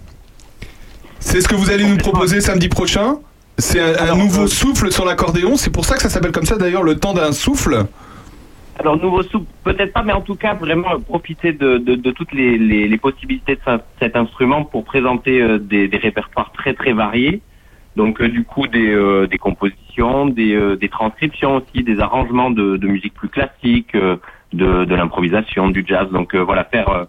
C'est 1.20 1.40
ce 1.40 1.48
que 1.48 1.54
vous 1.54 1.70
allez 1.70 1.84
nous 1.84 1.96
proposer 1.96 2.40
samedi 2.40 2.68
prochain 2.68 3.16
C'est 3.58 3.80
un, 3.80 4.10
un 4.12 4.16
nouveau 4.16 4.46
souffle 4.46 4.92
sur 4.92 5.04
l'accordéon, 5.04 5.56
c'est 5.56 5.70
pour 5.70 5.84
ça 5.84 5.96
que 5.96 6.02
ça 6.02 6.08
s'appelle 6.10 6.32
comme 6.32 6.44
ça 6.44 6.56
d'ailleurs, 6.56 6.82
le 6.82 6.96
temps 6.98 7.14
d'un 7.14 7.32
souffle 7.32 7.86
Alors, 8.78 9.00
nouveau 9.00 9.22
soupe, 9.22 9.48
peut-être 9.64 9.92
pas, 9.94 10.02
mais 10.02 10.12
en 10.12 10.20
tout 10.20 10.34
cas, 10.34 10.52
vraiment 10.54 10.92
euh, 10.94 10.98
profiter 10.98 11.52
de, 11.52 11.78
de, 11.78 11.94
de 11.94 12.10
toutes 12.10 12.32
les, 12.32 12.58
les, 12.58 12.86
les 12.86 12.98
possibilités 12.98 13.54
de 13.56 13.60
ça- 13.64 13.80
cet 14.00 14.14
instrument 14.14 14.64
pour 14.64 14.84
présenter 14.84 15.40
euh, 15.40 15.58
des, 15.58 15.88
des 15.88 15.96
répertoires 15.96 16.52
très 16.52 16.74
très 16.74 16.92
variés. 16.92 17.40
Donc, 17.96 18.20
euh, 18.20 18.28
du 18.28 18.44
coup, 18.44 18.66
des, 18.66 18.90
euh, 18.90 19.26
des 19.26 19.38
compositions, 19.38 20.26
des, 20.26 20.52
euh, 20.54 20.76
des 20.76 20.90
transcriptions 20.90 21.56
aussi, 21.56 21.82
des 21.82 21.98
arrangements 21.98 22.50
de, 22.50 22.76
de 22.76 22.86
musique 22.86 23.14
plus 23.14 23.30
classique, 23.30 23.94
euh, 23.94 24.16
de, 24.52 24.84
de 24.84 24.94
l'improvisation, 24.94 25.68
du 25.68 25.84
jazz. 25.86 26.08
Donc, 26.10 26.34
euh, 26.34 26.40
voilà, 26.42 26.64
faire, 26.64 26.88
euh, 26.88 27.04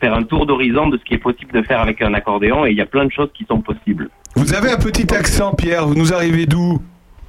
faire 0.00 0.14
un 0.14 0.22
tour 0.22 0.46
d'horizon 0.46 0.88
de 0.88 0.98
ce 0.98 1.04
qui 1.04 1.14
est 1.14 1.18
possible 1.18 1.52
de 1.52 1.62
faire 1.62 1.80
avec 1.80 2.00
un 2.02 2.14
accordéon. 2.14 2.66
Et 2.66 2.70
il 2.70 2.76
y 2.76 2.80
a 2.82 2.86
plein 2.86 3.04
de 3.04 3.12
choses 3.12 3.30
qui 3.34 3.44
sont 3.44 3.60
possibles. 3.60 4.08
Vous 4.36 4.54
avez 4.54 4.70
un 4.70 4.76
petit 4.78 5.12
accent, 5.14 5.52
Pierre, 5.54 5.86
vous 5.86 5.94
nous 5.94 6.12
arrivez 6.12 6.46
d'où? 6.46 6.80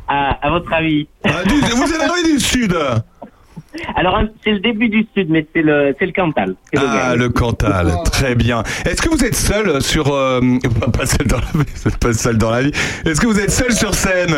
À, 0.07 0.31
à 0.45 0.49
votre 0.49 0.71
avis 0.73 1.07
Ah, 1.23 1.43
du- 1.45 1.55
Vous 1.55 1.93
arrivez 1.93 2.33
du 2.33 2.39
sud 2.39 2.75
Alors, 3.95 4.17
un- 4.17 4.27
c'est 4.43 4.51
le 4.51 4.59
début 4.59 4.89
du 4.89 5.05
sud, 5.15 5.29
mais 5.29 5.45
c'est 5.53 5.61
le, 5.61 5.95
c'est 5.97 6.05
le 6.05 6.11
Cantal. 6.11 6.55
C'est 6.71 6.79
le 6.79 6.85
Ah, 6.87 7.15
le 7.15 7.29
Cantal, 7.29 7.87
très 8.11 8.35
bien. 8.35 8.61
Est-ce 8.85 9.01
que 9.01 9.09
vous 9.09 9.23
êtes 9.23 9.35
seul 9.35 9.81
sur... 9.81 10.13
euh, 10.13 10.39
pas- 10.97 11.05
seul 11.05 11.27
dans 11.27 11.37
la 11.37 11.91
pas 11.99 12.13
seul 12.13 12.37
dans 12.37 12.51
la 12.51 12.61
vie. 12.63 12.71
Est-ce 13.05 13.19
que 13.21 13.27
vous 13.27 13.39
êtes 13.39 13.51
seul 13.51 13.71
sur 13.71 13.93
scène? 13.95 14.35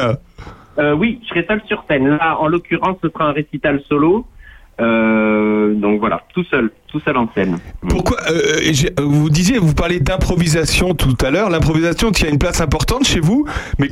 Euh, 0.77 0.93
oui, 0.93 1.19
je 1.23 1.29
serai 1.29 1.45
seul 1.47 1.61
sur 1.67 1.83
scène. 1.89 2.07
Là, 2.09 2.37
en 2.39 2.47
l'occurrence, 2.47 2.97
ce 3.01 3.09
sera 3.09 3.25
un 3.25 3.31
récital 3.33 3.81
solo. 3.87 4.25
Euh, 4.81 5.73
donc 5.75 5.99
voilà, 6.01 6.23
tout 6.33 6.43
seul, 6.45 6.69
tout 6.87 6.99
seul 6.99 7.15
en 7.15 7.29
scène. 7.33 7.57
Pourquoi 7.87 8.17
euh, 8.29 8.59
j'ai- 8.71 8.93
Vous 9.01 9.29
disiez, 9.29 9.57
vous 9.57 9.73
parlez 9.73 10.01
d'improvisation 10.01 10.93
tout 10.93 11.15
à 11.25 11.31
l'heure. 11.31 11.49
L'improvisation 11.49 12.11
tient 12.11 12.29
une 12.29 12.37
place 12.39 12.59
importante 12.59 13.05
chez 13.05 13.21
vous, 13.21 13.45
mais 13.79 13.89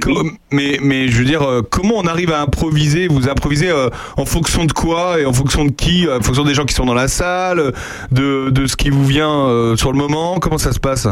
mais 0.52 0.80
mais 0.82 1.08
je 1.08 1.18
veux 1.20 1.26
dire, 1.26 1.42
euh, 1.44 1.62
comment 1.62 1.96
on 1.98 2.06
arrive 2.06 2.34
à 2.34 2.42
improviser? 2.42 3.08
Vous 3.08 3.30
improvisez 3.30 3.70
euh, 3.70 3.90
en 4.18 4.26
fonction 4.26 4.66
de 4.66 4.74
quoi 4.74 5.22
et 5.22 5.26
en 5.26 5.32
fonction 5.34 5.64
de 5.64 5.72
qui? 5.72 6.06
En 6.10 6.22
fonction 6.22 6.44
des 6.44 6.54
gens 6.54 6.66
qui 6.66 6.74
sont 6.74 6.86
dans 6.86 6.94
la 6.94 7.08
salle, 7.08 7.72
de 8.12 8.50
de 8.50 8.66
ce 8.68 8.76
qui 8.76 8.90
vous 8.90 9.06
vient 9.06 9.48
euh, 9.48 9.78
sur 9.78 9.92
le 9.94 9.98
moment? 9.98 10.40
Comment 10.40 10.58
ça 10.58 10.74
se 10.74 10.80
passe? 10.82 11.08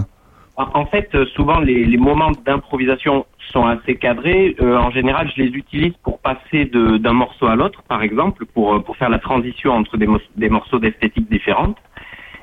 En 0.58 0.86
fait, 0.86 1.10
euh, 1.16 1.26
souvent, 1.34 1.60
les, 1.60 1.86
les 1.86 1.98
moments 1.98 2.32
d'improvisation 2.46 3.26
sont 3.52 3.66
assez 3.66 3.96
cadrés. 3.96 4.56
Euh, 4.62 4.78
en 4.78 4.92
général, 4.92 5.30
je 5.36 5.42
les 5.42 5.50
utilise 5.50 5.94
pour 6.04 6.20
passer 6.20 6.66
de- 6.66 6.98
d'un 6.98 7.14
morceau 7.14 7.48
à 7.48 7.56
l'autre, 7.56 7.84
par 7.84 8.02
exemple, 8.02 8.46
pour, 8.54 8.76
euh, 8.76 8.80
pour 8.80 8.98
faire 8.98 9.10
la 9.10 9.20
transition 9.20 9.72
entre 9.74 9.98
des, 9.98 10.50
morceaux 10.50 10.80
d'esthétique 10.80 11.30
différentes. 11.30 11.78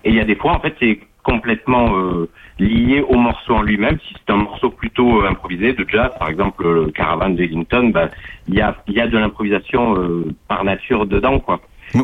Et 0.05 0.11
il 0.11 0.15
y 0.17 0.21
a 0.21 0.25
des 0.25 0.37
fois, 0.37 0.53
en 0.53 0.61
fait, 0.61 0.75
c'est 0.81 1.01
complètement 1.23 1.97
euh, 1.97 2.29
lié 2.59 3.05
au 3.07 3.17
morceau 3.17 3.55
en 3.55 3.63
lui-même. 3.63 3.99
Si 4.07 4.15
c'est 4.15 4.33
un 4.33 4.37
morceau 4.39 4.71
plutôt 4.71 5.23
euh, 5.23 5.29
improvisé, 5.29 5.73
de 5.73 5.85
jazz, 5.89 6.11
par 6.19 6.29
exemple, 6.31 6.63
le 6.65 6.91
Caravan 6.91 7.31
d'Ellington, 7.31 7.91
bah, 7.93 8.09
il 8.49 8.55
y, 8.55 8.61
a, 8.61 8.77
il 8.87 8.95
y 8.95 9.01
a 9.01 9.07
de 9.07 9.19
l'improvisation 9.19 9.99
euh, 9.99 10.25
par 10.49 10.65
nature 10.65 11.07
dedans, 11.07 11.39
quoi. 11.41 11.61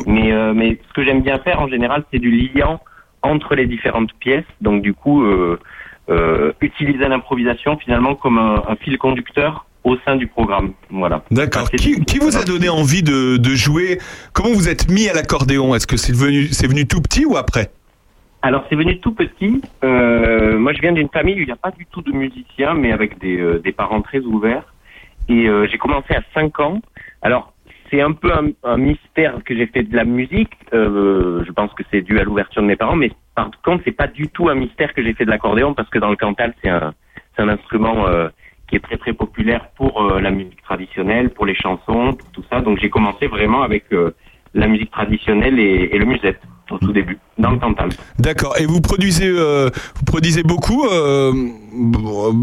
Mais, 0.07 0.31
euh, 0.31 0.53
mais 0.53 0.79
ce 0.87 0.93
que 0.93 1.03
j'aime 1.03 1.21
bien 1.21 1.37
faire 1.39 1.61
en 1.61 1.67
général, 1.67 2.03
c'est 2.11 2.19
du 2.19 2.31
liant 2.31 2.79
entre 3.21 3.55
les 3.55 3.65
différentes 3.65 4.13
pièces. 4.13 4.45
Donc 4.61 4.81
du 4.81 4.93
coup, 4.93 5.23
euh, 5.23 5.59
euh, 6.09 6.53
utiliser 6.61 7.07
l'improvisation 7.07 7.77
finalement 7.77 8.15
comme 8.15 8.37
un, 8.37 8.63
un 8.67 8.75
fil 8.75 8.97
conducteur 8.97 9.65
au 9.83 9.97
sein 10.05 10.15
du 10.15 10.27
programme. 10.27 10.73
Voilà. 10.89 11.23
D'accord. 11.31 11.69
Qui, 11.69 12.03
qui 12.05 12.17
vous 12.17 12.35
a 12.37 12.43
donné 12.43 12.69
envie 12.69 13.03
de, 13.03 13.37
de 13.37 13.49
jouer? 13.55 13.99
Comment 14.33 14.53
vous 14.53 14.67
êtes 14.67 14.89
mis 14.89 15.07
à 15.09 15.13
l'accordéon? 15.13 15.75
Est-ce 15.75 15.87
que 15.87 15.97
c'est 15.97 16.15
venu, 16.15 16.47
c'est 16.47 16.67
venu 16.67 16.87
tout 16.87 17.01
petit 17.01 17.25
ou 17.25 17.37
après? 17.37 17.71
Alors 18.41 18.63
c'est 18.69 18.75
venu 18.75 18.99
tout 18.99 19.11
petit. 19.11 19.61
Euh, 19.83 20.59
moi 20.59 20.73
je 20.73 20.81
viens 20.81 20.91
d'une 20.91 21.09
famille 21.09 21.35
où 21.35 21.39
il 21.39 21.45
n'y 21.47 21.51
a 21.51 21.55
pas 21.55 21.71
du 21.71 21.85
tout 21.87 22.01
de 22.01 22.11
musiciens, 22.11 22.75
mais 22.75 22.91
avec 22.91 23.17
des, 23.19 23.39
euh, 23.39 23.59
des 23.59 23.71
parents 23.71 24.01
très 24.01 24.19
ouverts. 24.19 24.73
Et 25.29 25.47
euh, 25.47 25.67
j'ai 25.67 25.79
commencé 25.79 26.13
à 26.13 26.21
5 26.35 26.59
ans. 26.59 26.79
Alors 27.23 27.53
c'est 27.95 28.01
un 28.01 28.11
peu 28.11 28.31
un, 28.63 28.77
mystère 28.77 29.41
que 29.45 29.55
j'ai 29.55 29.67
fait 29.67 29.83
de 29.83 29.95
la 29.95 30.03
musique. 30.03 30.51
Euh, 30.73 31.43
je 31.45 31.51
pense 31.51 31.71
que 31.73 31.83
c'est 31.91 32.01
dû 32.01 32.19
à 32.19 32.23
l'ouverture 32.23 32.61
de 32.61 32.67
mes 32.67 32.75
parents, 32.75 32.95
mais 32.95 33.11
par 33.35 33.49
contre 33.63 33.83
c'est 33.85 33.93
pas 33.95 34.07
du 34.07 34.27
tout 34.27 34.49
un 34.49 34.55
mystère 34.55 34.93
que 34.93 35.01
j'ai 35.01 35.13
fait 35.13 35.23
de 35.23 35.29
l'accordéon 35.29 35.73
parce 35.73 35.89
que 35.89 35.99
dans 35.99 36.09
le 36.09 36.17
Cantal 36.17 36.53
c'est 36.61 36.69
un, 36.69 36.93
un 37.37 37.49
instrument 37.49 38.07
euh, 38.07 38.27
qui 38.67 38.75
est 38.75 38.79
très 38.79 38.97
très 38.97 39.13
populaire 39.13 39.69
pour 39.77 40.01
euh, 40.01 40.19
la 40.19 40.31
musique 40.31 40.61
traditionnelle, 40.61 41.29
pour 41.29 41.45
les 41.45 41.55
chansons, 41.55 42.13
pour 42.13 42.31
tout 42.31 42.43
ça. 42.51 42.59
Donc 42.59 42.79
j'ai 42.79 42.89
commencé 42.89 43.27
vraiment 43.27 43.61
avec 43.61 43.85
la 44.53 44.67
musique 44.67 44.91
traditionnelle 44.91 45.57
et 45.59 45.97
le 45.97 46.05
musette 46.05 46.41
au 46.71 46.77
tout 46.77 46.91
début, 46.91 47.17
dans 47.37 47.51
le 47.51 47.57
Cantal. 47.59 47.89
D'accord. 48.19 48.55
Et 48.59 48.65
vous 48.65 48.81
produisez, 48.81 49.27
euh, 49.27 49.69
vous 49.95 50.03
produisez 50.05 50.43
beaucoup 50.43 50.85
euh, 50.85 51.31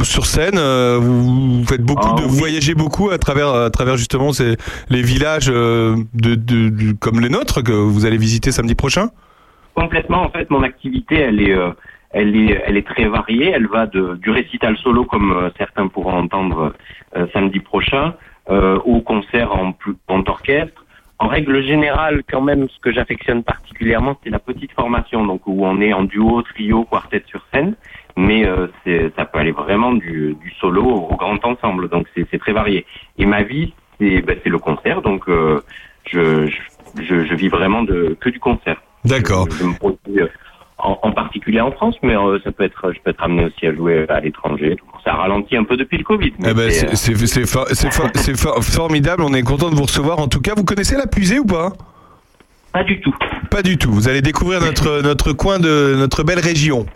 sur 0.05 0.27
scène. 0.27 0.59
euh, 0.59 0.99
vous, 1.01 1.65
faites 1.65 1.83
beaucoup 1.83 2.09
Ah, 2.17 2.21
de, 2.21 2.23
vous 2.27 2.37
voyagez 2.37 2.75
beaucoup 2.75 3.11
à 3.11 3.19
travers, 3.19 3.49
à 3.55 3.71
travers 3.71 3.97
justement 3.97 4.33
ces, 4.33 4.57
les 4.91 5.03
villages 5.03 5.51
euh, 5.51 5.97
de, 6.15 6.35
de, 6.35 6.69
de- 6.69 6.93
comme 6.93 7.21
les 7.21 7.29
nôtres 7.29 7.63
que 7.63 7.73
vous 7.73 8.07
allez 8.07 8.17
visiter 8.19 8.53
samedi 8.53 8.75
prochain? 8.75 9.11
Complètement, 9.75 10.23
en 10.23 10.31
fait, 10.31 10.51
mon 10.51 10.63
activité, 10.63 11.17
elle 11.17 11.41
est, 11.41 11.55
euh, 11.55 11.71
elle 12.11 12.37
est, 12.37 12.63
elle 12.67 12.77
est 12.77 12.87
très 12.87 13.07
variée. 13.07 13.51
Elle 13.55 13.67
va 13.67 13.87
de, 13.87 14.17
du 14.17 14.31
récital 14.31 14.77
solo, 14.77 15.05
comme 15.05 15.33
euh, 15.33 15.51
certains 15.59 15.89
pourront 15.89 16.19
entendre 16.19 16.75
euh, 17.17 17.27
samedi 17.33 17.59
prochain, 17.61 18.15
euh, 18.51 18.79
au 18.85 19.01
concert 19.01 19.53
en 19.55 19.73
plus 19.73 19.95
grand 20.09 20.29
orchestre. 20.29 20.82
En 21.23 21.29
règle 21.29 21.63
générale, 21.63 22.25
quand 22.29 22.41
même, 22.41 22.69
ce 22.69 22.81
que 22.81 22.91
j'affectionne 22.91 23.45
particulièrement, 23.45 24.19
c'est 24.25 24.31
la 24.31 24.41
petite 24.41 24.73
formation, 24.73 25.25
donc 25.25 25.47
où 25.47 25.65
on 25.65 25.81
est 25.81 25.93
en 25.93 26.03
duo, 26.03 26.43
trio, 26.43 26.85
quartet 26.85 27.23
sur 27.29 27.41
scène. 27.55 27.77
Mais 28.17 28.45
euh, 28.45 28.67
ça 29.17 29.25
peut 29.25 29.39
aller 29.39 29.53
vraiment 29.53 29.93
du, 29.93 30.37
du 30.43 30.51
solo 30.61 30.83
au 30.83 31.15
grand 31.15 31.39
ensemble, 31.45 31.89
donc 31.91 32.09
c'est 32.17 32.39
très 32.41 32.53
varié. 32.53 32.85
Et 33.19 33.25
ma 33.25 33.45
vie, 33.45 33.73
c'est 34.01 34.25
c'est 34.43 34.51
le 34.51 34.59
concert, 34.59 35.01
donc 35.01 35.29
euh, 35.29 35.61
je, 36.11 36.49
je, 37.01 37.25
je, 37.25 37.35
vis 37.37 37.49
vraiment 37.49 37.85
de, 37.85 38.17
que 38.21 38.29
du 38.29 38.41
concert. 38.41 38.83
D'accord. 39.05 39.47
Je, 39.49 39.59
je 39.59 39.65
me 39.65 39.75
produis 39.75 40.21
euh, 40.23 40.27
en, 40.83 40.99
en 41.03 41.13
particulier 41.13 41.61
en 41.61 41.71
France, 41.73 41.95
mais 42.03 42.17
euh, 42.17 42.39
ça 42.45 42.53
peut 42.53 42.65
être, 42.65 42.93
je 42.93 42.99
peux 43.03 43.11
être 43.11 43.23
amené 43.23 43.45
aussi 43.47 43.67
à 43.67 43.75
jouer 43.75 44.05
à 44.09 44.21
l'étranger. 44.21 44.77
Ça 45.05 45.15
ralentit 45.15 45.57
un 45.57 45.65
peu 45.65 45.77
depuis 45.77 45.99
le 45.99 46.05
Covid. 46.05 46.33
Eh 46.41 46.55
ben, 46.55 46.71
c'est, 46.71 46.95
c'est 46.97 47.15
c'est- 47.17 47.27
c'est 47.27 47.47
for- 47.47 47.69
c'est 47.73 47.93
for- 47.93 48.11
c'est 48.15 48.37
for- 48.39 48.63
formidable. 48.63 49.23
On 49.23 49.33
est 49.35 49.43
content 49.43 49.71
de 49.71 49.75
vous 49.77 49.83
recevoir. 49.85 50.19
En 50.19 50.29
tout 50.29 50.41
cas, 50.41 50.53
vous 50.57 50.65
connaissez 50.65 50.97
la 50.97 51.07
Puisée 51.07 51.39
ou 51.39 51.45
pas? 51.47 51.71
Pas 52.73 52.85
du 52.85 53.01
tout. 53.01 53.15
Pas 53.51 53.63
du 53.63 53.77
tout. 53.79 53.93
Vous 53.93 54.09
allez 54.09 54.23
découvrir 54.23 54.61
notre 54.61 55.03
notre 55.03 55.33
coin 55.33 55.59
de 55.59 55.95
notre 55.99 56.23
belle 56.25 56.39
région. 56.41 56.87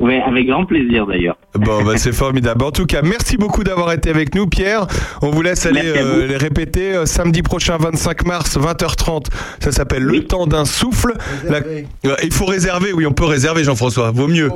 Ouais, 0.00 0.20
avec 0.26 0.48
grand 0.48 0.66
plaisir 0.66 1.06
d'ailleurs. 1.06 1.36
Bon, 1.54 1.84
bah, 1.84 1.92
c'est 1.96 2.12
formidable. 2.12 2.64
En 2.64 2.72
tout 2.72 2.84
cas, 2.84 3.00
merci 3.02 3.36
beaucoup 3.36 3.62
d'avoir 3.62 3.92
été 3.92 4.10
avec 4.10 4.34
nous, 4.34 4.46
Pierre. 4.48 4.86
On 5.22 5.30
vous 5.30 5.40
laisse 5.40 5.66
aller 5.66 5.82
euh, 5.86 6.22
vous. 6.22 6.26
les 6.28 6.36
répéter 6.36 6.94
euh, 6.94 7.06
samedi 7.06 7.42
prochain, 7.42 7.76
25 7.78 8.26
mars, 8.26 8.58
20h30. 8.58 9.26
Ça 9.60 9.70
s'appelle 9.70 10.02
Le 10.02 10.24
temps 10.24 10.46
d'un 10.48 10.64
souffle. 10.64 11.14
La- 11.48 11.60
Euh, 12.06 12.16
Il 12.24 12.32
faut 12.32 12.44
réserver, 12.44 12.92
oui, 12.92 13.06
on 13.06 13.12
peut 13.12 13.24
réserver, 13.24 13.62
Jean-François. 13.62 14.10
Vaut 14.10 14.26
mieux. 14.26 14.50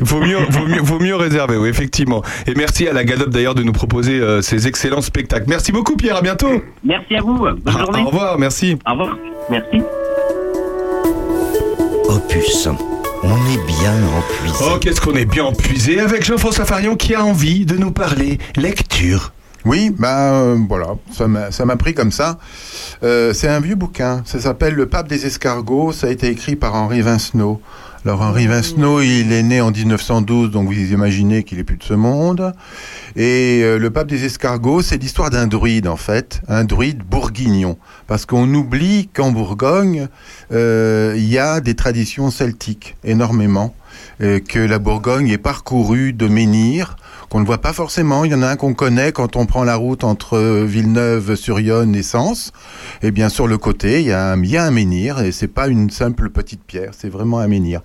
Il 0.00 0.06
faut 0.06 0.20
mieux, 0.20 0.38
vaut 0.48 0.66
mieux, 0.66 0.80
vaut 0.80 0.98
mieux 1.00 1.16
réserver, 1.16 1.58
oui, 1.58 1.68
effectivement. 1.68 2.22
Et 2.46 2.54
merci 2.56 2.88
à 2.88 2.94
la 2.94 3.04
Galop 3.04 3.26
d'ailleurs 3.28 3.54
de 3.54 3.62
nous 3.62 3.72
proposer 3.72 4.18
euh, 4.18 4.40
ces 4.40 4.66
excellents 4.68 5.02
spectacles. 5.02 5.44
Merci 5.48 5.70
beaucoup, 5.70 5.96
Pierre. 5.96 6.16
À 6.16 6.22
bientôt. 6.22 6.62
Merci 6.82 7.14
à 7.14 7.20
vous. 7.20 7.36
Bonne 7.38 7.60
Ah, 7.66 7.70
journée. 7.72 8.02
Au 8.02 8.06
revoir, 8.06 8.38
merci. 8.38 8.78
Au 8.86 8.92
revoir. 8.92 9.18
Merci. 9.50 9.82
Opus. 12.08 12.68
On 13.22 13.36
est 13.46 13.66
bien 13.66 13.94
empuisé. 14.16 14.64
Oh, 14.64 14.78
qu'est-ce 14.80 15.00
qu'on 15.00 15.14
est 15.14 15.24
bien 15.24 15.44
empuisé 15.44 16.00
avec 16.00 16.24
Jean-François 16.24 16.64
Farion 16.64 16.96
qui 16.96 17.14
a 17.14 17.24
envie 17.24 17.66
de 17.66 17.76
nous 17.76 17.90
parler 17.90 18.38
lecture. 18.56 19.32
Oui, 19.64 19.90
bah 19.96 20.32
euh, 20.34 20.56
voilà, 20.68 20.94
ça 21.12 21.26
m'a 21.26 21.50
ça 21.50 21.64
m'a 21.64 21.76
pris 21.76 21.94
comme 21.94 22.12
ça. 22.12 22.38
Euh, 23.02 23.32
c'est 23.32 23.48
un 23.48 23.60
vieux 23.60 23.74
bouquin, 23.74 24.22
ça 24.24 24.38
s'appelle 24.38 24.74
Le 24.74 24.86
Pape 24.86 25.08
des 25.08 25.26
escargots, 25.26 25.92
ça 25.92 26.06
a 26.06 26.10
été 26.10 26.28
écrit 26.28 26.54
par 26.54 26.74
Henri 26.74 27.00
Vincenot. 27.00 27.60
Alors 28.04 28.22
Henri 28.22 28.46
Vincenot, 28.46 29.00
il 29.00 29.32
est 29.32 29.42
né 29.42 29.60
en 29.60 29.72
1912, 29.72 30.52
donc 30.52 30.68
vous 30.68 30.92
imaginez 30.92 31.42
qu'il 31.42 31.58
est 31.58 31.64
plus 31.64 31.76
de 31.76 31.82
ce 31.82 31.94
monde. 31.94 32.52
Et 33.16 33.60
euh, 33.64 33.76
le 33.76 33.90
Pape 33.90 34.06
des 34.06 34.24
escargots, 34.24 34.82
c'est 34.82 34.98
l'histoire 34.98 35.30
d'un 35.30 35.48
druide 35.48 35.88
en 35.88 35.96
fait, 35.96 36.40
un 36.46 36.62
druide 36.62 37.02
bourguignon. 37.02 37.76
Parce 38.06 38.24
qu'on 38.24 38.54
oublie 38.54 39.08
qu'en 39.12 39.32
Bourgogne, 39.32 40.06
euh, 40.52 41.14
il 41.16 41.28
y 41.28 41.38
a 41.38 41.60
des 41.60 41.74
traditions 41.74 42.30
celtiques 42.30 42.96
énormément, 43.02 43.74
euh, 44.20 44.38
que 44.38 44.60
la 44.60 44.78
Bourgogne 44.78 45.28
est 45.28 45.38
parcourue 45.38 46.12
de 46.12 46.28
menhirs 46.28 46.96
qu'on 47.28 47.40
ne 47.40 47.46
voit 47.46 47.58
pas 47.58 47.72
forcément. 47.72 48.24
Il 48.24 48.32
y 48.32 48.34
en 48.34 48.42
a 48.42 48.48
un 48.48 48.56
qu'on 48.56 48.74
connaît 48.74 49.12
quand 49.12 49.36
on 49.36 49.46
prend 49.46 49.64
la 49.64 49.76
route 49.76 50.04
entre 50.04 50.38
Villeneuve-sur-Yonne 50.64 51.94
et 51.94 52.02
Sens. 52.02 52.52
Et 53.02 53.10
bien 53.10 53.28
sur 53.28 53.46
le 53.46 53.58
côté, 53.58 54.00
il 54.00 54.06
y 54.06 54.12
a 54.12 54.32
un, 54.32 54.42
il 54.42 54.50
y 54.50 54.70
menhir 54.70 55.20
et 55.20 55.30
c'est 55.30 55.48
pas 55.48 55.68
une 55.68 55.90
simple 55.90 56.30
petite 56.30 56.62
pierre, 56.62 56.92
c'est 56.96 57.08
vraiment 57.08 57.38
un 57.38 57.48
menhir. 57.48 57.80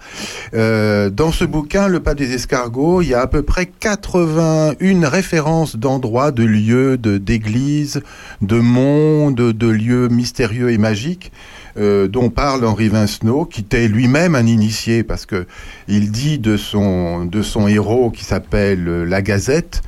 Euh, 0.53 1.09
dans 1.09 1.31
ce 1.31 1.43
bouquin, 1.43 1.87
Le 1.87 1.99
pas 1.99 2.15
des 2.15 2.33
escargots, 2.33 3.01
il 3.01 3.09
y 3.09 3.13
a 3.13 3.21
à 3.21 3.27
peu 3.27 3.43
près 3.43 3.65
81 3.65 5.07
références 5.09 5.75
d'endroits, 5.75 6.31
de 6.31 6.43
lieux, 6.43 6.97
de 6.97 7.17
d'églises, 7.17 8.01
de 8.41 8.59
mondes, 8.59 9.35
de 9.35 9.67
lieux 9.67 10.07
mystérieux 10.07 10.71
et 10.71 10.77
magiques. 10.77 11.31
Euh, 11.77 12.07
dont 12.07 12.29
parle 12.29 12.65
Henri 12.65 12.87
Vincenot, 12.87 13.45
qui 13.45 13.61
était 13.61 13.87
lui-même 13.87 14.35
un 14.35 14.45
initié, 14.45 15.03
parce 15.03 15.25
que 15.25 15.47
il 15.87 16.11
dit 16.11 16.37
de 16.37 16.55
son, 16.55 17.25
de 17.25 17.41
son 17.41 17.67
héros 17.67 18.11
qui 18.11 18.23
s'appelle 18.23 18.87
euh, 18.87 19.03
La 19.05 19.21
Gazette, 19.21 19.81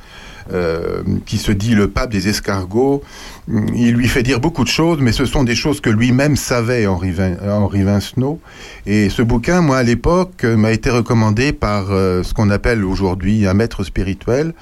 euh, 0.52 1.02
qui 1.26 1.38
se 1.38 1.52
dit 1.52 1.74
le 1.74 1.88
pape 1.88 2.10
des 2.10 2.28
escargots, 2.28 3.02
il 3.48 3.92
lui 3.94 4.08
fait 4.08 4.22
dire 4.24 4.40
beaucoup 4.40 4.64
de 4.64 4.68
choses, 4.68 4.98
mais 5.00 5.12
ce 5.12 5.24
sont 5.24 5.44
des 5.44 5.54
choses 5.54 5.80
que 5.80 5.90
lui-même 5.90 6.34
savait, 6.36 6.86
Henri, 6.86 7.12
Vin- 7.12 7.36
Henri 7.48 7.82
Vincenot. 7.84 8.40
Et 8.86 9.08
ce 9.08 9.22
bouquin, 9.22 9.60
moi, 9.60 9.78
à 9.78 9.82
l'époque, 9.84 10.42
euh, 10.44 10.56
m'a 10.56 10.72
été 10.72 10.90
recommandé 10.90 11.52
par 11.52 11.86
euh, 11.90 12.22
ce 12.24 12.34
qu'on 12.34 12.50
appelle 12.50 12.84
aujourd'hui 12.84 13.46
un 13.46 13.54
maître 13.54 13.84
spirituel, 13.84 14.52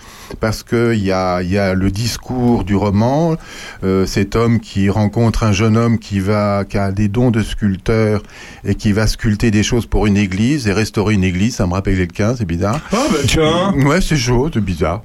parce 0.41 0.63
qu'il 0.63 1.03
y 1.03 1.13
a, 1.13 1.41
il 1.43 1.51
y 1.51 1.57
a 1.59 1.73
le 1.75 1.91
discours 1.91 2.65
du 2.65 2.75
roman, 2.77 3.37
euh, 3.85 4.05
cet 4.07 4.37
homme 4.37 4.61
qui 4.61 4.91
rencontre 4.91 5.45
un 5.45 5.53
jeune 5.53 5.77
homme 5.79 5.99
qui, 5.99 6.21
va, 6.21 6.65
qui 6.69 6.77
a 6.77 6.93
des 6.93 7.09
dons 7.09 7.31
de 7.31 7.43
sculpteur 7.43 8.23
et 8.65 8.75
qui 8.75 8.93
va 8.93 9.07
sculpter 9.07 9.51
des 9.51 9.63
choses 9.63 9.87
pour 9.87 10.07
une 10.07 10.17
église 10.19 10.67
et 10.69 10.73
restaurer 10.73 11.15
une 11.15 11.25
église, 11.25 11.57
ça 11.57 11.67
me 11.67 11.73
rappelle 11.73 11.97
quelqu'un, 11.97 12.35
c'est 12.37 12.45
bizarre. 12.45 12.81
Ah 12.93 12.97
bah 13.11 13.19
tiens 13.27 13.73
Ouais, 13.87 14.01
c'est 14.03 14.17
chaud, 14.17 14.51
c'est 14.53 14.61
bizarre. 14.65 15.03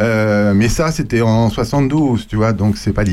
Euh, 0.00 0.52
mais 0.54 0.68
ça, 0.68 0.92
c'était 0.92 1.22
en 1.22 1.48
72, 1.50 2.26
tu 2.26 2.36
vois, 2.36 2.52
donc 2.52 2.76
c'est 2.76 2.92
pas 2.92 3.04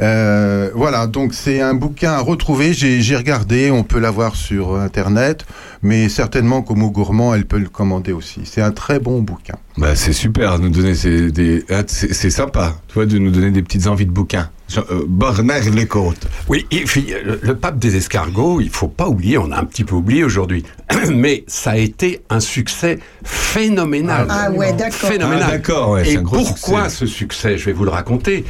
Euh, 0.00 0.70
voilà, 0.74 1.06
donc 1.06 1.34
c'est 1.34 1.60
un 1.60 1.74
bouquin 1.74 2.12
à 2.12 2.20
retrouver. 2.20 2.72
J'ai 2.72 3.16
regardé, 3.16 3.70
on 3.70 3.82
peut 3.82 3.98
l'avoir 3.98 4.36
sur 4.36 4.76
Internet, 4.76 5.46
mais 5.82 6.08
certainement 6.08 6.62
qu'au 6.62 6.74
mot 6.74 6.90
gourmand, 6.90 7.34
elle 7.34 7.46
peut 7.46 7.58
le 7.58 7.68
commander 7.68 8.12
aussi. 8.12 8.40
C'est 8.44 8.62
un 8.62 8.72
très 8.72 8.98
bon 8.98 9.20
bouquin. 9.20 9.54
Bah, 9.78 9.94
c'est 9.94 10.12
super 10.12 10.58
nous 10.58 10.70
donner 10.70 10.94
des, 11.30 11.64
ah, 11.70 11.82
c'est 11.86 12.14
c'est 12.14 12.30
sympa, 12.30 12.76
tu 12.88 12.94
vois, 12.94 13.06
de 13.06 13.18
nous 13.18 13.30
donner 13.30 13.50
des 13.50 13.62
petites 13.62 13.86
envies 13.86 14.06
de 14.06 14.10
bouquins. 14.10 14.48
Euh, 14.76 15.04
Bernard 15.06 15.70
Lécote. 15.72 16.26
Oui, 16.48 16.66
et 16.70 16.82
puis 16.84 17.14
le, 17.24 17.38
le 17.40 17.56
pape 17.56 17.78
des 17.78 17.96
escargots, 17.96 18.60
il 18.60 18.70
faut 18.70 18.88
pas 18.88 19.08
oublier, 19.08 19.38
on 19.38 19.52
a 19.52 19.58
un 19.58 19.64
petit 19.64 19.84
peu 19.84 19.94
oublié 19.94 20.24
aujourd'hui, 20.24 20.64
mais 21.14 21.44
ça 21.46 21.72
a 21.72 21.76
été 21.76 22.22
un 22.30 22.40
succès 22.40 22.98
phénoménal. 23.24 24.26
Ah 24.28 24.50
ouais, 24.50 24.72
d'accord. 24.72 25.10
Phénoménal. 25.10 25.44
Ah, 25.46 25.50
d'accord, 25.52 25.90
ouais, 25.90 26.10
et 26.10 26.16
un 26.16 26.22
gros 26.22 26.38
pourquoi 26.44 26.88
ce 26.88 27.06
succès? 27.06 27.58
Je 27.58 27.66
vais 27.66 27.72
vous 27.72 27.84
le 27.84 27.90
raconter. 27.90 28.44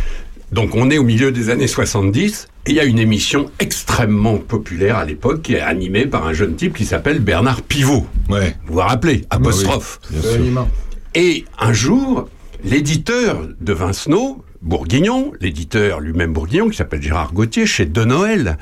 Donc 0.52 0.74
on 0.74 0.90
est 0.90 0.98
au 0.98 1.02
milieu 1.02 1.32
des 1.32 1.51
années 1.51 1.66
70 1.66 2.48
et 2.66 2.70
il 2.70 2.77
y 2.77 2.81
a 2.81 2.85
une 2.85 2.98
émission 2.98 3.51
extrêmement 3.59 4.39
populaire 4.39 4.97
à 4.97 5.05
l'époque 5.05 5.43
qui 5.43 5.55
est 5.55 5.60
animée 5.60 6.06
par 6.06 6.27
un 6.27 6.32
jeune 6.32 6.55
type 6.55 6.74
qui 6.74 6.85
s'appelle 6.85 7.20
Bernard 7.20 7.62
Pivot. 7.62 8.06
Ouais. 8.28 8.56
Vous 8.66 8.74
vous 8.74 8.81
rappelez? 8.81 9.24
Apostrophe. 9.31 10.01
Bien 10.10 10.23
sûr. 10.23 10.66
Et 11.14 11.44
un 11.59 11.73
jour, 11.73 12.28
l'éditeur 12.62 13.48
de 13.60 13.73
Vincenot, 13.73 14.44
Bourguignon, 14.62 15.32
l'éditeur 15.40 16.01
lui-même 16.01 16.32
Bourguignon, 16.32 16.68
qui 16.68 16.77
s'appelle 16.77 17.02
Gérard 17.02 17.32
Gauthier, 17.32 17.66
chez 17.66 17.86
De 17.86 18.05
Noël, 18.05 18.59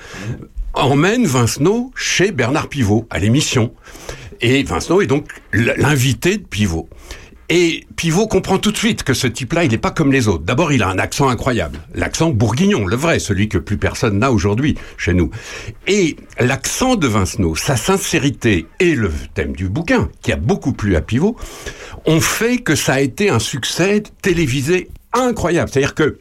emmène 0.75 1.27
Vincenot 1.27 1.93
chez 1.97 2.31
Bernard 2.31 2.69
Pivot, 2.69 3.07
à 3.11 3.19
l'émission. 3.19 3.73
Et 4.41 4.63
Vincenot 4.63 5.01
est 5.01 5.07
donc 5.07 5.29
l'invité 5.53 6.39
de 6.39 6.45
Pivot. 6.45 6.89
Et 7.51 7.87
Pivot 7.97 8.27
comprend 8.27 8.59
tout 8.59 8.73
de 8.73 8.77
suite 8.77 9.03
que 9.03 9.13
ce 9.13 9.27
type-là, 9.27 9.65
il 9.65 9.71
n'est 9.71 9.79
pas 9.79 9.91
comme 9.91 10.13
les 10.13 10.29
autres. 10.29 10.45
D'abord, 10.45 10.73
il 10.73 10.83
a 10.83 10.89
un 10.89 10.99
accent 10.99 11.29
incroyable. 11.29 11.79
L'accent 11.95 12.31
bourguignon, 12.31 12.87
le 12.87 12.97
vrai, 12.97 13.19
celui 13.19 13.49
que 13.49 13.59
plus 13.59 13.77
personne 13.77 14.19
n'a 14.19 14.33
aujourd'hui 14.33 14.77
chez 14.97 15.13
nous. 15.13 15.31
Et 15.87 16.17
l'accent 16.41 16.97
de 16.97 17.07
Vincenot, 17.07 17.55
sa 17.55 17.77
sincérité 17.77 18.67
et 18.81 18.95
le 18.95 19.11
thème 19.35 19.55
du 19.55 19.69
bouquin, 19.69 20.09
qui 20.23 20.33
a 20.33 20.37
beaucoup 20.37 20.73
plu 20.73 20.97
à 20.97 21.03
Pivot, 21.03 21.37
ont 22.07 22.21
fait 22.21 22.59
que 22.59 22.75
ça 22.75 22.95
a 22.95 23.01
été 23.01 23.29
un 23.29 23.39
succès 23.39 24.03
télévisé 24.23 24.89
incroyable. 25.13 25.71
C'est-à-dire 25.71 25.95
que 25.95 26.19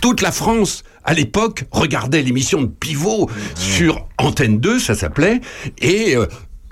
toute 0.00 0.20
la 0.20 0.32
France, 0.32 0.84
à 1.04 1.14
l'époque, 1.14 1.64
regardait 1.70 2.22
l'émission 2.22 2.60
de 2.60 2.66
Pivot 2.66 3.30
sur 3.56 4.06
Antenne 4.18 4.58
2, 4.60 4.78
ça 4.78 4.94
s'appelait, 4.94 5.40
et 5.80 6.14
euh, 6.14 6.26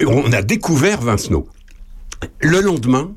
on 0.07 0.33
a 0.33 0.43
découvert 0.43 1.01
Vincenot. 1.01 1.49
Le 2.41 2.61
lendemain, 2.61 3.13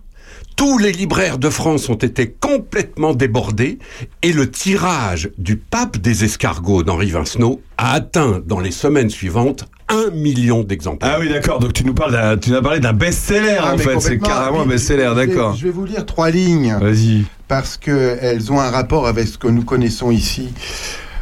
tous 0.56 0.78
les 0.78 0.92
libraires 0.92 1.38
de 1.38 1.50
France 1.50 1.90
ont 1.90 1.96
été 1.96 2.30
complètement 2.30 3.14
débordés 3.14 3.80
et 4.22 4.34
le 4.34 4.50
tirage 4.50 5.30
du 5.38 5.58
pape 5.58 5.98
des 5.98 6.24
escargots 6.24 6.84
d'Henri 6.84 7.10
Vincenot 7.12 7.62
a 7.78 7.94
atteint 7.94 8.42
dans 8.46 8.60
les 8.60 8.72
semaines 8.72 9.10
suivantes 9.10 9.66
un 9.90 10.10
million 10.12 10.64
d'exemplaires. 10.64 11.16
Ah 11.18 11.20
oui, 11.20 11.30
d'accord. 11.30 11.60
Donc 11.60 11.74
tu 11.74 11.84
nous 11.86 11.94
parles, 11.94 12.14
d'un- 12.14 12.38
tu 12.38 12.50
nous 12.52 12.56
as 12.56 12.62
parlé 12.62 12.80
d'un 12.80 12.94
best-seller 12.94 13.58
Ah, 13.60 13.74
en 13.74 13.78
fait. 13.78 14.00
C'est 14.00 14.18
carrément 14.20 14.62
un 14.62 14.66
best-seller, 14.66 15.12
d'accord. 15.16 15.56
Je 15.56 15.66
vais 15.66 15.72
vous 15.72 15.86
lire 15.86 16.06
trois 16.06 16.30
lignes. 16.30 16.76
Vas-y. 16.80 17.26
Parce 17.48 17.78
qu'elles 17.78 18.52
ont 18.52 18.60
un 18.60 18.72
rapport 18.72 19.08
avec 19.08 19.28
ce 19.28 19.38
que 19.38 19.48
nous 19.48 19.64
connaissons 19.64 20.10
ici. 20.12 20.50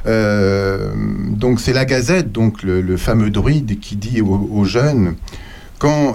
Euh, 0.07 0.91
donc 1.29 1.59
c'est 1.59 1.73
la 1.73 1.85
Gazette, 1.85 2.31
donc 2.31 2.63
le, 2.63 2.81
le 2.81 2.97
fameux 2.97 3.29
druide 3.29 3.79
qui 3.79 3.95
dit 3.95 4.21
aux, 4.21 4.49
aux 4.51 4.63
jeunes, 4.65 5.15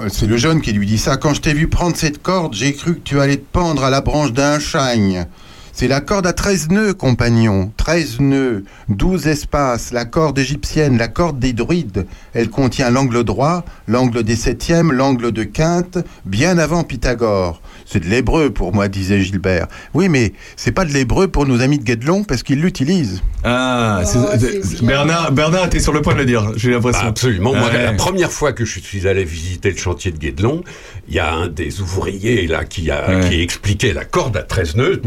c'est 0.08 0.26
le 0.26 0.36
jeune 0.36 0.60
qui 0.60 0.72
lui 0.72 0.86
dit 0.86 0.98
ça, 0.98 1.16
quand 1.16 1.34
je 1.34 1.40
t'ai 1.40 1.52
vu 1.52 1.66
prendre 1.66 1.96
cette 1.96 2.22
corde, 2.22 2.54
j'ai 2.54 2.72
cru 2.72 2.94
que 2.94 3.00
tu 3.00 3.20
allais 3.20 3.36
te 3.36 3.44
pendre 3.52 3.84
à 3.84 3.90
la 3.90 4.00
branche 4.00 4.32
d'un 4.32 4.60
chagne. 4.60 5.26
C'est 5.72 5.88
la 5.88 6.00
corde 6.00 6.26
à 6.26 6.32
13 6.32 6.70
nœuds, 6.70 6.94
compagnon. 6.94 7.72
13 7.76 8.20
nœuds, 8.20 8.64
12 8.88 9.26
espaces, 9.26 9.92
la 9.92 10.04
corde 10.04 10.38
égyptienne, 10.38 10.96
la 10.96 11.08
corde 11.08 11.38
des 11.38 11.52
druides. 11.52 12.06
Elle 12.32 12.48
contient 12.48 12.90
l'angle 12.90 13.24
droit, 13.24 13.64
l'angle 13.88 14.22
des 14.22 14.36
septièmes, 14.36 14.92
l'angle 14.92 15.32
de 15.32 15.42
quinte, 15.42 15.98
bien 16.24 16.58
avant 16.58 16.84
Pythagore. 16.84 17.60
C'est 17.88 18.00
de 18.00 18.06
l'hébreu 18.06 18.50
pour 18.50 18.74
moi, 18.74 18.88
disait 18.88 19.20
Gilbert. 19.22 19.68
Oui, 19.94 20.08
mais 20.08 20.32
c'est 20.56 20.72
pas 20.72 20.84
de 20.84 20.92
l'hébreu 20.92 21.28
pour 21.28 21.46
nos 21.46 21.60
amis 21.60 21.78
de 21.78 21.84
Guédelon 21.84 22.24
parce 22.24 22.42
qu'ils 22.42 22.60
l'utilisent. 22.60 23.22
Ah, 23.44 24.02
c'est- 24.04 24.82
Bernard, 24.84 25.30
Bernard 25.32 25.66
était 25.66 25.78
sur 25.78 25.92
le 25.92 26.02
point 26.02 26.14
de 26.14 26.18
le 26.18 26.24
dire, 26.26 26.52
j'ai 26.56 26.72
l'impression. 26.72 27.02
Bah, 27.02 27.08
absolument. 27.08 27.54
Moi, 27.54 27.68
Ouais. 27.68 27.84
la 27.84 27.92
première 27.92 28.32
fois 28.32 28.52
que 28.52 28.64
je 28.64 28.80
suis 28.80 29.06
allé 29.06 29.24
visiter 29.24 29.70
le 29.70 29.76
chantier 29.76 30.10
de 30.10 30.18
Guédelon, 30.18 30.64
il 31.08 31.14
y 31.14 31.20
a 31.20 31.32
un 31.32 31.46
des 31.48 31.80
ouvriers 31.80 32.46
là 32.48 32.64
qui 32.64 32.90
a 32.90 33.20
qui 33.28 33.40
expliquait 33.40 33.92
la 33.92 34.04
corde 34.04 34.36
à 34.36 34.42
13 34.42 34.74
nœuds 34.76 35.00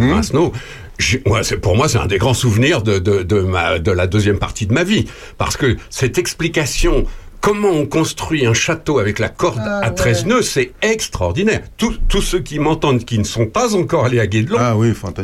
Moi, 1.25 1.43
c'est 1.43 1.57
pour 1.57 1.75
moi, 1.77 1.87
c'est 1.87 1.97
un 1.97 2.07
des 2.07 2.17
grands 2.17 2.33
souvenirs 2.33 2.81
de 2.81 2.99
de, 2.99 3.23
de, 3.23 3.39
ma, 3.41 3.79
de 3.79 3.91
la 3.91 4.07
deuxième 4.07 4.37
partie 4.37 4.65
de 4.67 4.73
ma 4.73 4.83
vie, 4.83 5.05
parce 5.37 5.57
que 5.57 5.77
cette 5.89 6.17
explication. 6.17 7.05
Comment 7.41 7.69
on 7.69 7.85
construit 7.85 8.45
un 8.45 8.53
château 8.53 8.99
avec 8.99 9.17
la 9.17 9.29
corde 9.29 9.59
à 9.59 9.89
13 9.91 10.25
nœuds, 10.25 10.41
c'est 10.41 10.73
extraordinaire. 10.81 11.61
Tous, 11.77 12.21
ceux 12.21 12.39
qui 12.39 12.59
m'entendent, 12.59 13.05
qui 13.05 13.17
ne 13.17 13.23
sont 13.23 13.45
pas 13.45 13.75
encore 13.75 14.05
allés 14.05 14.19
à 14.19 14.27
Guédelon, 14.27 14.57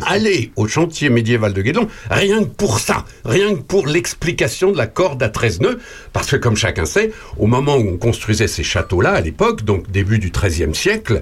allez 0.08 0.52
au 0.56 0.68
chantier 0.68 1.10
médiéval 1.10 1.54
de 1.54 1.62
Guédelon, 1.62 1.88
rien 2.10 2.44
que 2.44 2.50
pour 2.50 2.80
ça, 2.80 3.04
rien 3.26 3.56
que 3.56 3.62
pour 3.62 3.86
l'explication 3.86 4.72
de 4.72 4.78
la 4.78 4.88
corde 4.88 5.22
à 5.24 5.30
13 5.30 5.60
nœuds, 5.60 5.80
parce 6.14 6.32
que 6.32 6.38
comme 6.38 6.56
chacun 6.56 6.86
sait, 6.86 7.12
au 7.38 7.48
moment 7.48 7.76
où 7.76 7.90
on 7.90 7.98
construisait 7.98 8.48
ces 8.48 8.64
châteaux-là, 8.64 9.12
à 9.12 9.22
l'époque, 9.22 9.64
donc 9.64 9.92
début 9.92 10.18
du 10.18 10.32
XIIIe 10.32 10.74
siècle, 10.74 11.22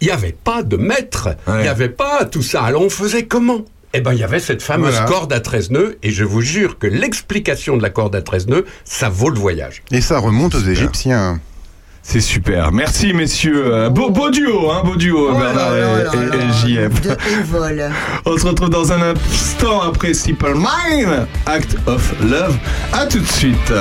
il 0.00 0.06
n'y 0.06 0.12
avait 0.12 0.32
pas 0.32 0.62
de 0.62 0.76
maître, 0.76 1.28
il 1.48 1.62
n'y 1.62 1.68
avait 1.68 1.88
pas 1.88 2.24
tout 2.24 2.42
ça. 2.42 2.62
Alors 2.62 2.82
on 2.82 2.90
faisait 2.90 3.26
comment? 3.26 3.64
Eh 3.92 4.00
ben, 4.00 4.12
il 4.12 4.18
y 4.18 4.24
avait 4.24 4.40
cette 4.40 4.62
fameuse 4.62 4.92
Voilà. 4.92 5.06
corde 5.06 5.32
à 5.32 5.40
13 5.40 5.70
nœuds, 5.70 5.98
et 6.02 6.10
je 6.10 6.24
vous 6.24 6.40
jure 6.40 6.78
que 6.78 6.86
l'explication 6.86 7.76
de 7.76 7.82
la 7.82 7.90
corde 7.90 8.14
à 8.16 8.22
13 8.22 8.46
nœuds, 8.48 8.64
ça 8.84 9.08
vaut 9.08 9.30
le 9.30 9.38
voyage. 9.38 9.82
Et 9.90 10.00
ça 10.00 10.18
remonte 10.18 10.54
aux 10.54 10.60
Égyptiens. 10.60 11.40
C'est 12.02 12.20
super. 12.20 12.72
Merci 12.72 13.12
messieurs. 13.12 13.62
Euh, 13.74 13.90
Beau, 13.90 14.08
beau 14.10 14.30
duo, 14.30 14.70
hein, 14.70 14.80
beau 14.84 14.96
duo, 14.96 15.32
Bernard 15.34 15.76
et, 15.76 15.80
et- 15.80 16.74
et 16.76 16.86
JF. 16.88 17.00
De 17.02 17.10
haut 17.10 17.44
vol. 17.44 17.90
On 18.24 18.38
se 18.38 18.46
retrouve 18.46 18.70
dans 18.70 18.90
un 18.90 19.02
instant 19.14 19.82
après 19.82 20.14
Simple 20.14 20.54
Mind, 20.54 21.26
Act 21.44 21.76
of 21.86 22.14
Love. 22.22 22.56
À 22.94 23.04
tout 23.06 23.18
de 23.18 23.26
suite. 23.26 23.72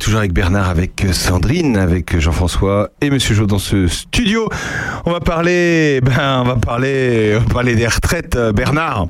Toujours 0.00 0.20
avec 0.20 0.32
Bernard, 0.32 0.68
avec 0.68 1.06
Sandrine, 1.12 1.76
avec 1.76 2.18
Jean-François 2.18 2.90
et 3.00 3.10
Monsieur 3.10 3.34
Jo 3.34 3.46
dans 3.46 3.58
ce 3.58 3.86
studio. 3.86 4.48
On 5.04 5.12
va 5.12 5.20
parler, 5.20 6.00
ben, 6.02 6.40
on 6.40 6.44
va 6.44 6.56
parler, 6.56 7.38
parler 7.52 7.76
des 7.76 7.86
retraites. 7.86 8.36
Bernard, 8.54 9.08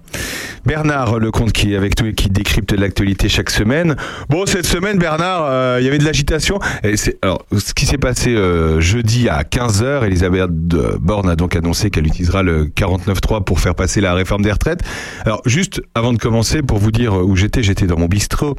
Bernard, 0.66 1.18
le 1.18 1.30
compte 1.30 1.52
qui 1.52 1.72
est 1.72 1.76
avec 1.76 2.00
nous 2.00 2.08
et 2.08 2.12
qui 2.12 2.28
décrypte 2.28 2.72
l'actualité 2.72 3.28
chaque 3.28 3.50
semaine. 3.50 3.96
Bon, 4.28 4.44
cette 4.46 4.66
semaine, 4.66 4.98
Bernard, 4.98 5.44
euh, 5.44 5.78
il 5.80 5.84
y 5.84 5.88
avait 5.88 5.98
de 5.98 6.04
l'agitation. 6.04 6.58
Alors, 7.22 7.46
ce 7.56 7.72
qui 7.72 7.86
s'est 7.86 7.96
passé 7.96 8.34
euh, 8.34 8.80
jeudi 8.80 9.28
à 9.28 9.42
15h, 9.42 10.04
Elisabeth 10.04 10.50
euh, 10.74 10.98
Borne 11.00 11.30
a 11.30 11.36
donc 11.36 11.54
annoncé 11.54 11.90
qu'elle 11.90 12.06
utilisera 12.06 12.42
le 12.42 12.66
49.3 12.66 13.44
pour 13.44 13.60
faire 13.60 13.76
passer 13.76 14.00
la 14.00 14.12
réforme 14.12 14.42
des 14.42 14.52
retraites. 14.52 14.82
Alors, 15.24 15.40
juste 15.46 15.80
avant 15.94 16.12
de 16.12 16.18
commencer, 16.18 16.62
pour 16.62 16.78
vous 16.78 16.90
dire 16.90 17.14
où 17.14 17.36
j'étais, 17.36 17.62
j'étais 17.62 17.86
dans 17.86 17.98
mon 17.98 18.06
bistrot. 18.06 18.56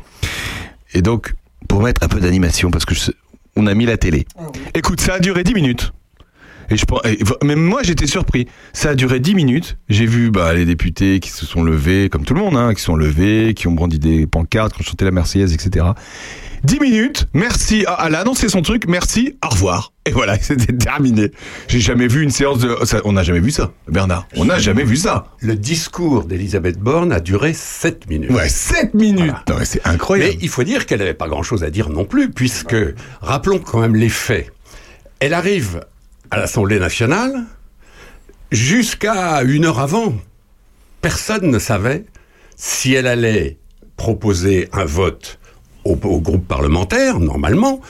Et 0.93 1.01
donc, 1.01 1.33
pour 1.67 1.81
mettre 1.81 2.03
un 2.03 2.07
peu 2.07 2.19
d'animation, 2.19 2.71
parce 2.71 2.85
que 2.85 2.95
je- 2.95 3.11
on 3.55 3.67
a 3.67 3.73
mis 3.73 3.85
la 3.85 3.97
télé. 3.97 4.25
Écoute, 4.73 5.01
ça 5.01 5.15
a 5.15 5.19
duré 5.19 5.43
10 5.43 5.53
minutes. 5.53 5.91
Et 6.69 6.77
je 6.77 6.85
et 7.05 7.45
même 7.45 7.61
moi 7.61 7.81
j'étais 7.83 8.07
surpris. 8.07 8.47
Ça 8.71 8.91
a 8.91 8.95
duré 8.95 9.19
10 9.19 9.35
minutes. 9.35 9.77
J'ai 9.89 10.05
vu 10.05 10.31
bah, 10.31 10.53
les 10.53 10.63
députés 10.63 11.19
qui 11.19 11.29
se 11.29 11.45
sont 11.45 11.63
levés, 11.63 12.07
comme 12.07 12.23
tout 12.23 12.33
le 12.33 12.39
monde, 12.39 12.55
hein, 12.55 12.73
qui 12.73 12.79
se 12.79 12.85
sont 12.85 12.95
levés, 12.95 13.53
qui 13.53 13.67
ont 13.67 13.73
brandi 13.73 13.99
des 13.99 14.25
pancartes, 14.25 14.73
qui 14.73 14.79
ont 14.81 14.85
chanté 14.85 15.03
la 15.03 15.11
Marseillaise, 15.11 15.53
etc. 15.53 15.85
10 16.63 16.79
minutes, 16.79 17.25
merci. 17.33 17.83
Ah, 17.87 18.05
Elle 18.07 18.15
a 18.15 18.19
annoncé 18.21 18.47
son 18.49 18.61
truc, 18.61 18.85
merci, 18.87 19.37
au 19.45 19.49
revoir. 19.49 19.93
Et 20.05 20.11
voilà, 20.11 20.37
c'était 20.41 20.73
terminé. 20.73 21.31
J'ai 21.67 21.79
jamais 21.79 22.07
vu 22.07 22.21
une 22.23 22.29
séance 22.29 22.59
de. 22.59 22.75
ça- 22.85 23.01
on 23.03 23.13
n'a 23.13 23.23
jamais 23.23 23.39
vu 23.39 23.51
ça, 23.51 23.71
Bernard. 23.87 24.27
On 24.35 24.45
n'a 24.45 24.59
jamais 24.59 24.83
vu 24.83 24.95
ça. 24.97 25.27
Le 25.39 25.55
discours 25.55 26.25
d'Elisabeth 26.25 26.77
Borne 26.79 27.11
a 27.11 27.19
duré 27.19 27.53
7 27.53 28.07
minutes. 28.09 28.31
Ouais, 28.31 28.47
7 28.49 28.93
minutes 28.93 29.33
C'est 29.63 29.85
incroyable. 29.87 30.33
Mais 30.33 30.39
il 30.41 30.49
faut 30.49 30.63
dire 30.63 30.85
qu'elle 30.85 30.99
n'avait 30.99 31.13
pas 31.13 31.27
grand-chose 31.27 31.63
à 31.63 31.69
dire 31.69 31.89
non 31.89 32.05
plus, 32.05 32.29
puisque, 32.31 32.75
rappelons 33.21 33.59
quand 33.59 33.79
même 33.79 33.95
les 33.95 34.09
faits. 34.09 34.51
Elle 35.19 35.33
arrive 35.33 35.81
à 36.31 36.37
l'Assemblée 36.37 36.79
nationale 36.79 37.43
jusqu'à 38.51 39.41
une 39.43 39.65
heure 39.65 39.79
avant. 39.79 40.13
Personne 41.01 41.49
ne 41.49 41.59
savait 41.59 42.05
si 42.55 42.93
elle 42.93 43.07
allait 43.07 43.57
proposer 43.97 44.69
un 44.73 44.85
vote 44.85 45.39
au, 45.85 45.93
au 46.03 46.19
groupe 46.19 46.47
parlementaire, 46.47 47.19
normalement, 47.19 47.81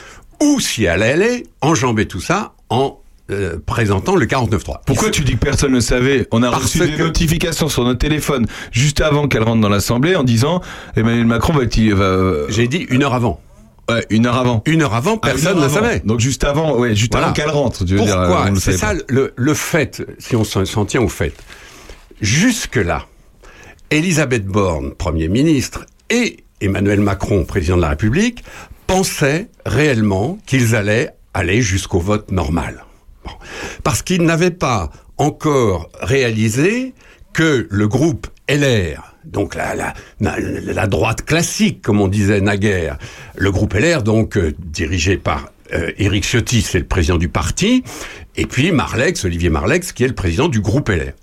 ou 0.41 0.59
si 0.59 0.85
elle 0.85 1.03
allait 1.03 1.43
enjamber 1.61 2.07
tout 2.07 2.21
ça 2.21 2.53
en 2.69 2.97
euh, 3.29 3.57
présentant 3.65 4.15
le 4.15 4.25
49-3. 4.25 4.79
Pourquoi 4.85 5.09
tu 5.09 5.21
dis 5.23 5.33
que 5.33 5.37
personne 5.45 5.71
ne 5.71 5.79
savait? 5.79 6.27
On 6.31 6.43
a 6.43 6.51
Parce 6.51 6.63
reçu 6.63 6.79
des 6.79 6.91
que- 6.97 7.03
notifications 7.03 7.69
sur 7.69 7.83
notre 7.85 7.99
téléphone 7.99 8.45
juste 8.71 8.99
avant 9.01 9.27
qu'elle 9.27 9.43
rentre 9.43 9.61
dans 9.61 9.69
l'Assemblée 9.69 10.15
en 10.15 10.23
disant 10.23 10.61
Emmanuel 10.97 11.25
Macron 11.27 11.53
va. 11.53 11.63
va 11.63 12.49
J'ai 12.49 12.67
dit 12.67 12.85
une 12.89 13.03
heure 13.03 13.13
avant. 13.13 13.39
Ouais, 13.89 14.05
une 14.09 14.25
heure 14.25 14.37
avant. 14.37 14.61
Une 14.65 14.81
heure 14.81 14.93
avant, 14.93 15.17
Ah, 15.21 15.27
personne 15.27 15.57
ne 15.59 15.63
avant. 15.63 15.73
savait. 15.75 15.99
Donc 16.05 16.19
juste 16.19 16.43
avant, 16.43 16.75
ouais, 16.77 16.95
juste 16.95 17.11
Voilà. 17.11 17.27
avant 17.27 17.33
qu'elle 17.33 17.49
rentre. 17.49 17.85
Tu 17.85 17.93
veux 17.93 17.97
Pourquoi 17.97 18.47
euh, 18.49 18.55
C'est 18.59 18.73
ça 18.77 18.93
le, 19.07 19.33
le 19.35 19.53
fait, 19.53 20.03
si 20.19 20.35
on 20.35 20.43
s'en 20.43 20.65
s'en 20.65 20.85
tient 20.85 21.01
au 21.01 21.07
fait. 21.09 21.33
Jusque-là, 22.21 23.05
Elisabeth 23.89 24.45
Borne, 24.45 24.91
Premier 24.93 25.27
ministre, 25.27 25.85
et 26.09 26.37
Emmanuel 26.61 27.01
Macron, 27.01 27.43
président 27.43 27.77
de 27.77 27.81
la 27.81 27.89
République, 27.89 28.43
pensaient 28.87 29.47
réellement 29.65 30.37
qu'ils 30.45 30.75
allaient 30.75 31.11
aller 31.33 31.61
jusqu'au 31.61 31.99
vote 31.99 32.31
normal. 32.31 32.85
Parce 33.83 34.01
qu'ils 34.01 34.23
n'avaient 34.23 34.51
pas 34.51 34.91
encore 35.17 35.89
réalisé 36.01 36.93
que 37.33 37.67
le 37.69 37.87
groupe 37.87 38.27
LR, 38.49 39.15
donc 39.23 39.55
la 39.55 40.87
droite 40.87 41.23
classique, 41.23 41.81
comme 41.81 42.01
on 42.01 42.07
disait 42.07 42.41
naguère, 42.41 42.97
le 43.37 43.51
groupe 43.51 43.73
LR, 43.73 44.03
donc 44.03 44.37
euh, 44.37 44.53
dirigé 44.59 45.17
par 45.17 45.51
euh, 45.73 45.91
Éric 45.97 46.25
Ciotti, 46.25 46.61
c'est 46.61 46.79
le 46.79 46.87
président 46.87 47.17
du 47.17 47.29
parti, 47.29 47.83
et 48.35 48.45
puis 48.45 48.71
Marlex, 48.71 49.23
Olivier 49.23 49.49
Marlex, 49.49 49.93
qui 49.93 50.03
est 50.03 50.07
le 50.07 50.15
président 50.15 50.49
du 50.49 50.59
groupe 50.59 50.89
LR. 50.89 51.13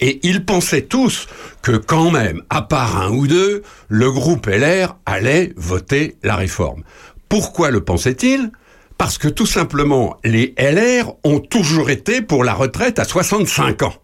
Et 0.00 0.20
ils 0.26 0.44
pensaient 0.44 0.82
tous 0.82 1.26
que 1.62 1.72
quand 1.76 2.10
même, 2.10 2.42
à 2.50 2.62
part 2.62 3.00
un 3.00 3.10
ou 3.10 3.26
deux, 3.26 3.62
le 3.88 4.10
groupe 4.10 4.46
LR 4.46 4.96
allait 5.06 5.52
voter 5.56 6.16
la 6.22 6.36
réforme. 6.36 6.82
Pourquoi 7.28 7.70
le 7.70 7.82
pensait-il 7.82 8.50
Parce 8.98 9.18
que 9.18 9.28
tout 9.28 9.46
simplement, 9.46 10.16
les 10.24 10.54
LR 10.58 11.12
ont 11.24 11.38
toujours 11.40 11.90
été 11.90 12.22
pour 12.22 12.44
la 12.44 12.54
retraite 12.54 12.98
à 12.98 13.04
65 13.04 13.82
ans. 13.82 13.94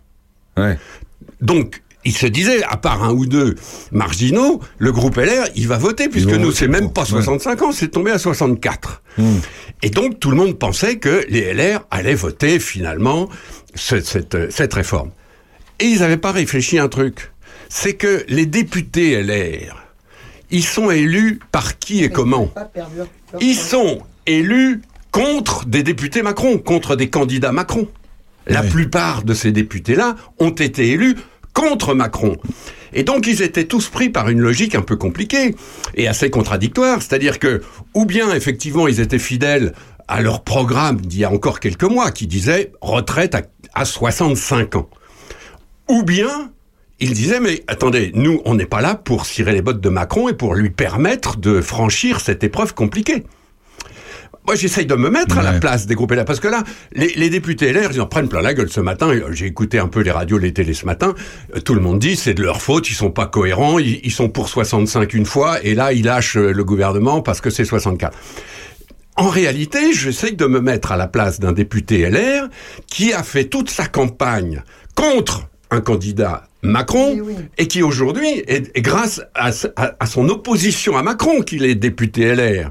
Donc, 1.40 1.82
il 2.04 2.16
se 2.16 2.26
disait, 2.26 2.62
à 2.64 2.76
part 2.76 3.02
un 3.02 3.12
ou 3.12 3.26
deux 3.26 3.56
marginaux, 3.90 4.60
le 4.78 4.92
groupe 4.92 5.16
LR, 5.16 5.48
il 5.56 5.66
va 5.66 5.76
voter, 5.76 6.08
puisque 6.08 6.28
nous, 6.38 6.52
c'est 6.52 6.68
même 6.68 6.92
pas 6.92 7.04
65 7.04 7.62
ans, 7.62 7.72
c'est 7.72 7.88
tombé 7.88 8.10
à 8.12 8.18
64. 8.18 9.02
Et 9.82 9.90
donc, 9.90 10.20
tout 10.20 10.30
le 10.30 10.36
monde 10.36 10.58
pensait 10.58 10.98
que 10.98 11.24
les 11.28 11.52
LR 11.52 11.80
allaient 11.90 12.14
voter, 12.14 12.60
finalement, 12.60 13.28
ce- 13.74 14.00
cette, 14.00 14.52
cette 14.52 14.74
réforme. 14.74 15.10
Et 15.80 15.86
ils 15.86 16.00
n'avaient 16.00 16.16
pas 16.16 16.32
réfléchi 16.32 16.78
à 16.78 16.84
un 16.84 16.88
truc. 16.88 17.32
C'est 17.68 17.94
que 17.94 18.24
les 18.28 18.46
députés 18.46 19.20
LR, 19.22 19.86
ils 20.50 20.64
sont 20.64 20.90
élus 20.90 21.40
par 21.52 21.78
qui 21.78 22.04
et 22.04 22.10
comment 22.10 22.52
Ils 23.40 23.56
sont 23.56 24.02
élus 24.26 24.80
contre 25.10 25.66
des 25.66 25.82
députés 25.82 26.22
Macron, 26.22 26.58
contre 26.58 26.96
des 26.96 27.10
candidats 27.10 27.52
Macron. 27.52 27.88
La 28.46 28.62
plupart 28.62 29.24
de 29.24 29.34
ces 29.34 29.50
députés-là 29.50 30.14
ont 30.38 30.50
été 30.50 30.90
élus 30.90 31.16
contre 31.52 31.94
Macron. 31.94 32.36
Et 32.92 33.02
donc 33.02 33.26
ils 33.26 33.42
étaient 33.42 33.64
tous 33.64 33.88
pris 33.88 34.08
par 34.08 34.28
une 34.28 34.40
logique 34.40 34.74
un 34.74 34.82
peu 34.82 34.96
compliquée 34.96 35.56
et 35.94 36.06
assez 36.06 36.30
contradictoire, 36.30 37.02
c'est-à-dire 37.02 37.38
que 37.38 37.62
ou 37.94 38.04
bien 38.04 38.32
effectivement 38.32 38.86
ils 38.86 39.00
étaient 39.00 39.18
fidèles 39.18 39.72
à 40.06 40.22
leur 40.22 40.44
programme 40.44 41.00
d'il 41.00 41.20
y 41.20 41.24
a 41.24 41.32
encore 41.32 41.58
quelques 41.58 41.84
mois 41.84 42.12
qui 42.12 42.26
disait 42.26 42.72
retraite 42.80 43.34
à, 43.34 43.42
à 43.74 43.84
65 43.84 44.76
ans. 44.76 44.88
Ou 45.88 46.02
bien 46.02 46.50
ils 46.98 47.12
disaient 47.12 47.40
mais 47.40 47.62
attendez, 47.68 48.10
nous 48.14 48.40
on 48.44 48.54
n'est 48.54 48.66
pas 48.66 48.80
là 48.80 48.94
pour 48.94 49.26
cirer 49.26 49.52
les 49.52 49.62
bottes 49.62 49.80
de 49.80 49.88
Macron 49.90 50.28
et 50.28 50.34
pour 50.34 50.54
lui 50.54 50.70
permettre 50.70 51.36
de 51.36 51.60
franchir 51.60 52.20
cette 52.20 52.42
épreuve 52.42 52.74
compliquée. 52.74 53.24
Moi, 54.46 54.54
j'essaye 54.54 54.86
de 54.86 54.94
me 54.94 55.10
mettre 55.10 55.38
à 55.38 55.42
la 55.42 55.54
place 55.54 55.86
des 55.86 55.96
groupes 55.96 56.12
LR, 56.12 56.24
parce 56.24 56.38
que 56.38 56.46
là, 56.46 56.62
les, 56.92 57.08
les 57.16 57.30
députés 57.30 57.72
LR, 57.72 57.90
ils 57.92 58.00
en 58.00 58.06
prennent 58.06 58.28
plein 58.28 58.42
la 58.42 58.54
gueule 58.54 58.70
ce 58.70 58.78
matin. 58.80 59.08
Euh, 59.08 59.32
J'ai 59.32 59.46
écouté 59.46 59.80
un 59.80 59.88
peu 59.88 60.02
les 60.02 60.12
radios, 60.12 60.38
les 60.38 60.52
télés 60.52 60.72
ce 60.72 60.86
matin. 60.86 61.16
Euh, 61.56 61.60
Tout 61.60 61.74
le 61.74 61.80
monde 61.80 61.98
dit 61.98 62.14
c'est 62.14 62.32
de 62.34 62.42
leur 62.44 62.62
faute, 62.62 62.88
ils 62.88 62.94
sont 62.94 63.10
pas 63.10 63.26
cohérents, 63.26 63.80
ils, 63.80 63.98
ils 64.04 64.12
sont 64.12 64.28
pour 64.28 64.48
65 64.48 65.14
une 65.14 65.26
fois, 65.26 65.60
et 65.64 65.74
là, 65.74 65.92
ils 65.92 66.04
lâchent 66.04 66.36
euh, 66.36 66.52
le 66.52 66.62
gouvernement 66.64 67.22
parce 67.22 67.40
que 67.40 67.50
c'est 67.50 67.64
64. 67.64 68.16
En 69.16 69.28
réalité, 69.28 69.92
j'essaye 69.92 70.36
de 70.36 70.46
me 70.46 70.60
mettre 70.60 70.92
à 70.92 70.96
la 70.96 71.08
place 71.08 71.40
d'un 71.40 71.52
député 71.52 72.08
LR 72.08 72.48
qui 72.86 73.12
a 73.12 73.24
fait 73.24 73.46
toute 73.46 73.68
sa 73.68 73.86
campagne 73.88 74.62
contre 74.94 75.48
un 75.70 75.80
candidat 75.80 76.44
Macron 76.62 77.16
et 77.58 77.66
qui 77.68 77.82
aujourd'hui 77.82 78.42
est, 78.48 78.80
grâce 78.80 79.20
à, 79.34 79.50
s- 79.50 79.68
à- 79.76 79.94
à 80.00 80.06
son 80.06 80.28
opposition 80.28 80.96
à 80.96 81.02
Macron 81.02 81.42
qu'il 81.42 81.64
est 81.64 81.74
député 81.74 82.34
LR. 82.34 82.70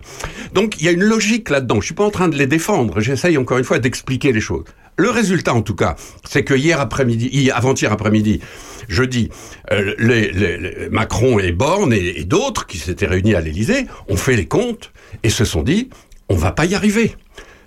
Donc 0.54 0.80
il 0.80 0.86
y 0.86 0.90
a 0.90 0.92
une 0.92 1.04
logique 1.04 1.50
là-dedans. 1.50 1.80
Je 1.82 1.86
suis 1.86 1.96
pas 1.96 2.04
en 2.06 2.10
train 2.12 2.28
de 2.28 2.36
les 2.38 2.48
défendre. 2.48 3.00
J'essaye 3.00 3.38
encore 3.38 3.58
une 3.58 3.64
fois 3.64 3.80
d'expliquer 3.80 4.32
les 4.32 4.42
choses. 4.42 4.66
Le 4.98 5.10
résultat, 5.10 5.54
en 5.54 5.62
tout 5.62 5.76
cas, 5.76 5.96
c'est 6.28 6.44
que 6.44 6.54
hier 6.54 6.80
après-midi, 6.80 7.30
hier- 7.32 7.56
avant-hier 7.58 7.92
après-midi, 7.92 8.40
jeudi, 8.88 9.30
euh, 9.72 9.94
les, 9.98 10.32
les- 10.32 10.58
les- 10.58 10.90
Macron 10.90 11.38
et 11.40 11.52
Borne 11.52 11.92
et, 11.94 12.20
et 12.20 12.24
d'autres 12.24 12.66
qui 12.66 12.78
s'étaient 12.78 13.06
réunis 13.08 13.36
à 13.36 13.42
l'Élysée 13.42 13.88
ont 14.08 14.16
fait 14.18 14.36
les 14.38 14.46
comptes 14.48 14.92
et 15.24 15.30
se 15.30 15.44
sont 15.46 15.64
dit 15.64 15.90
on 16.30 16.36
va 16.36 16.52
pas 16.52 16.66
y 16.66 16.76
arriver. 16.76 17.16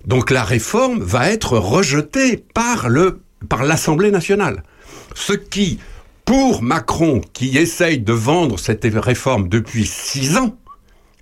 Donc 0.06 0.30
la 0.30 0.42
réforme 0.42 1.00
va 1.00 1.30
être 1.30 1.58
rejetée 1.58 2.42
par 2.54 2.88
le 2.88 3.20
par 3.48 3.62
l'Assemblée 3.62 4.10
nationale. 4.10 4.62
Ce 5.14 5.32
qui, 5.32 5.78
pour 6.24 6.62
Macron, 6.62 7.20
qui 7.32 7.56
essaye 7.58 7.98
de 7.98 8.12
vendre 8.12 8.58
cette 8.58 8.84
réforme 8.84 9.48
depuis 9.48 9.86
six 9.86 10.36
ans, 10.36 10.56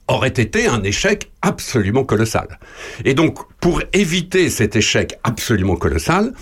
aurait 0.09 0.29
été 0.29 0.67
un 0.67 0.83
échec 0.83 1.31
absolument 1.43 2.05
colossal. 2.05 2.59
Et 3.05 3.15
donc, 3.15 3.39
pour 3.61 3.83
éviter 3.93 4.51
cet 4.51 4.77
échec 4.77 5.19
absolument 5.25 5.77
colossal, 5.77 6.33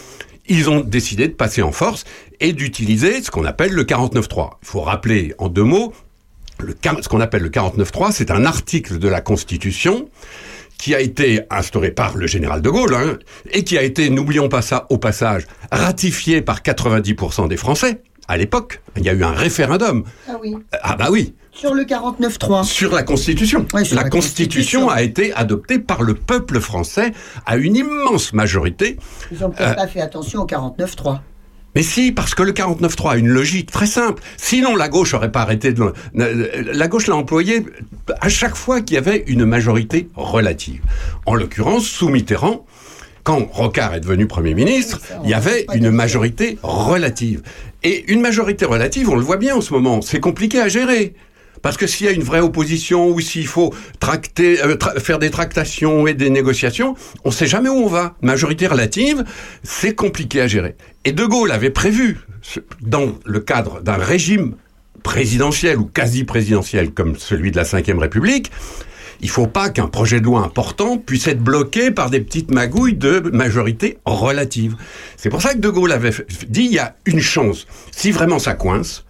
ils 0.46 0.68
ont 0.68 0.80
décidé 0.80 1.28
de 1.28 1.32
passer 1.32 1.62
en 1.62 1.72
force 1.72 2.04
et 2.40 2.52
d'utiliser 2.52 3.22
ce 3.22 3.30
qu'on 3.30 3.44
appelle 3.44 3.72
le 3.72 3.84
49.3. 3.84 4.50
Il 4.62 4.66
faut 4.66 4.82
rappeler 4.82 5.34
en 5.38 5.48
deux 5.48 5.62
mots, 5.62 5.94
ce 6.60 7.08
qu'on 7.08 7.20
appelle 7.20 7.42
le 7.42 7.48
49.3, 7.48 8.12
c'est 8.12 8.30
un 8.30 8.44
article 8.44 8.98
de 8.98 9.08
la 9.08 9.20
Constitution 9.20 10.08
qui 10.84 10.94
a 10.94 11.00
été 11.00 11.40
instauré 11.48 11.90
par 11.92 12.14
le 12.14 12.26
général 12.26 12.60
de 12.60 12.68
Gaulle, 12.68 12.94
hein, 12.94 13.16
et 13.50 13.64
qui 13.64 13.78
a 13.78 13.82
été, 13.82 14.10
n'oublions 14.10 14.50
pas 14.50 14.60
ça 14.60 14.86
au 14.90 14.98
passage, 14.98 15.44
ratifié 15.72 16.42
par 16.42 16.60
90% 16.60 17.48
des 17.48 17.56
Français. 17.56 18.02
À 18.28 18.36
l'époque, 18.36 18.82
il 18.98 19.02
y 19.02 19.08
a 19.08 19.14
eu 19.14 19.24
un 19.24 19.32
référendum. 19.32 20.04
Ah 20.28 20.32
oui. 20.42 20.54
Ah 20.82 20.96
bah 20.96 21.06
oui, 21.10 21.32
Sur 21.52 21.72
le 21.72 21.84
49.3. 21.84 22.64
sur 22.64 22.92
la 22.94 23.02
Constitution. 23.02 23.64
Ouais, 23.72 23.82
sur 23.86 23.96
la, 23.96 24.02
la 24.02 24.10
Constitution, 24.10 24.90
a 24.90 25.00
été 25.00 25.32
adoptée 25.32 25.78
par 25.78 26.02
le 26.02 26.12
peuple 26.12 26.60
français 26.60 27.12
à 27.46 27.56
une 27.56 27.76
immense 27.76 28.34
majorité. 28.34 28.98
Ils 29.32 29.42
ont 29.42 29.48
peut-être 29.48 29.70
Euh, 29.70 29.74
pas 29.74 29.86
fait 29.86 30.02
attention 30.02 30.42
au 30.42 30.46
49.3. 30.46 31.20
Mais 31.74 31.82
si, 31.82 32.12
parce 32.12 32.34
que 32.34 32.42
le 32.42 32.52
49.3 32.52 33.10
a 33.10 33.16
une 33.16 33.28
logique 33.28 33.70
très 33.70 33.86
simple. 33.86 34.22
Sinon, 34.36 34.76
la 34.76 34.88
gauche 34.88 35.14
aurait 35.14 35.32
pas 35.32 35.42
arrêté 35.42 35.72
de... 35.72 35.92
La 36.14 36.88
gauche 36.88 37.06
l'a 37.06 37.16
employé 37.16 37.64
à 38.20 38.28
chaque 38.28 38.54
fois 38.54 38.80
qu'il 38.80 38.94
y 38.94 38.98
avait 38.98 39.24
une 39.26 39.44
majorité 39.44 40.08
relative. 40.14 40.80
En 41.26 41.34
l'occurrence, 41.34 41.84
sous 41.86 42.08
Mitterrand, 42.08 42.64
quand 43.24 43.48
Rocard 43.50 43.94
est 43.94 44.00
devenu 44.00 44.26
Premier 44.26 44.54
ministre, 44.54 45.00
il 45.24 45.30
y 45.30 45.34
avait 45.34 45.66
une 45.74 45.90
majorité 45.90 46.58
relative. 46.62 47.42
Et 47.82 48.10
une 48.12 48.20
majorité 48.20 48.64
relative, 48.64 49.10
on 49.10 49.16
le 49.16 49.22
voit 49.22 49.36
bien 49.36 49.56
en 49.56 49.60
ce 49.60 49.72
moment, 49.72 50.00
c'est 50.00 50.20
compliqué 50.20 50.60
à 50.60 50.68
gérer. 50.68 51.14
Parce 51.64 51.78
que 51.78 51.86
s'il 51.86 52.04
y 52.04 52.10
a 52.10 52.12
une 52.12 52.22
vraie 52.22 52.40
opposition 52.40 53.08
ou 53.08 53.20
s'il 53.20 53.46
faut 53.46 53.72
tracter, 53.98 54.62
euh, 54.62 54.76
faire 54.98 55.18
des 55.18 55.30
tractations 55.30 56.06
et 56.06 56.12
des 56.12 56.28
négociations, 56.28 56.94
on 57.24 57.30
ne 57.30 57.34
sait 57.34 57.46
jamais 57.46 57.70
où 57.70 57.76
on 57.76 57.88
va. 57.88 58.16
Majorité 58.20 58.66
relative, 58.66 59.24
c'est 59.62 59.94
compliqué 59.94 60.42
à 60.42 60.46
gérer. 60.46 60.76
Et 61.06 61.12
De 61.12 61.24
Gaulle 61.24 61.50
avait 61.52 61.70
prévu, 61.70 62.18
dans 62.82 63.14
le 63.24 63.40
cadre 63.40 63.80
d'un 63.80 63.96
régime 63.96 64.56
présidentiel 65.02 65.78
ou 65.78 65.86
quasi 65.86 66.24
présidentiel 66.24 66.90
comme 66.90 67.16
celui 67.16 67.50
de 67.50 67.56
la 67.56 67.62
Ve 67.62 67.98
République, 67.98 68.52
il 69.22 69.30
faut 69.30 69.46
pas 69.46 69.70
qu'un 69.70 69.86
projet 69.86 70.20
de 70.20 70.26
loi 70.26 70.40
important 70.40 70.98
puisse 70.98 71.26
être 71.28 71.42
bloqué 71.42 71.90
par 71.90 72.10
des 72.10 72.20
petites 72.20 72.50
magouilles 72.50 72.92
de 72.92 73.20
majorité 73.32 73.96
relative. 74.04 74.76
C'est 75.16 75.30
pour 75.30 75.40
ça 75.40 75.54
que 75.54 75.60
De 75.60 75.70
Gaulle 75.70 75.92
avait 75.92 76.12
dit 76.46 76.64
il 76.64 76.72
y 76.74 76.78
a 76.78 76.94
une 77.06 77.20
chance. 77.20 77.66
Si 77.90 78.10
vraiment 78.10 78.38
ça 78.38 78.52
coince, 78.52 79.03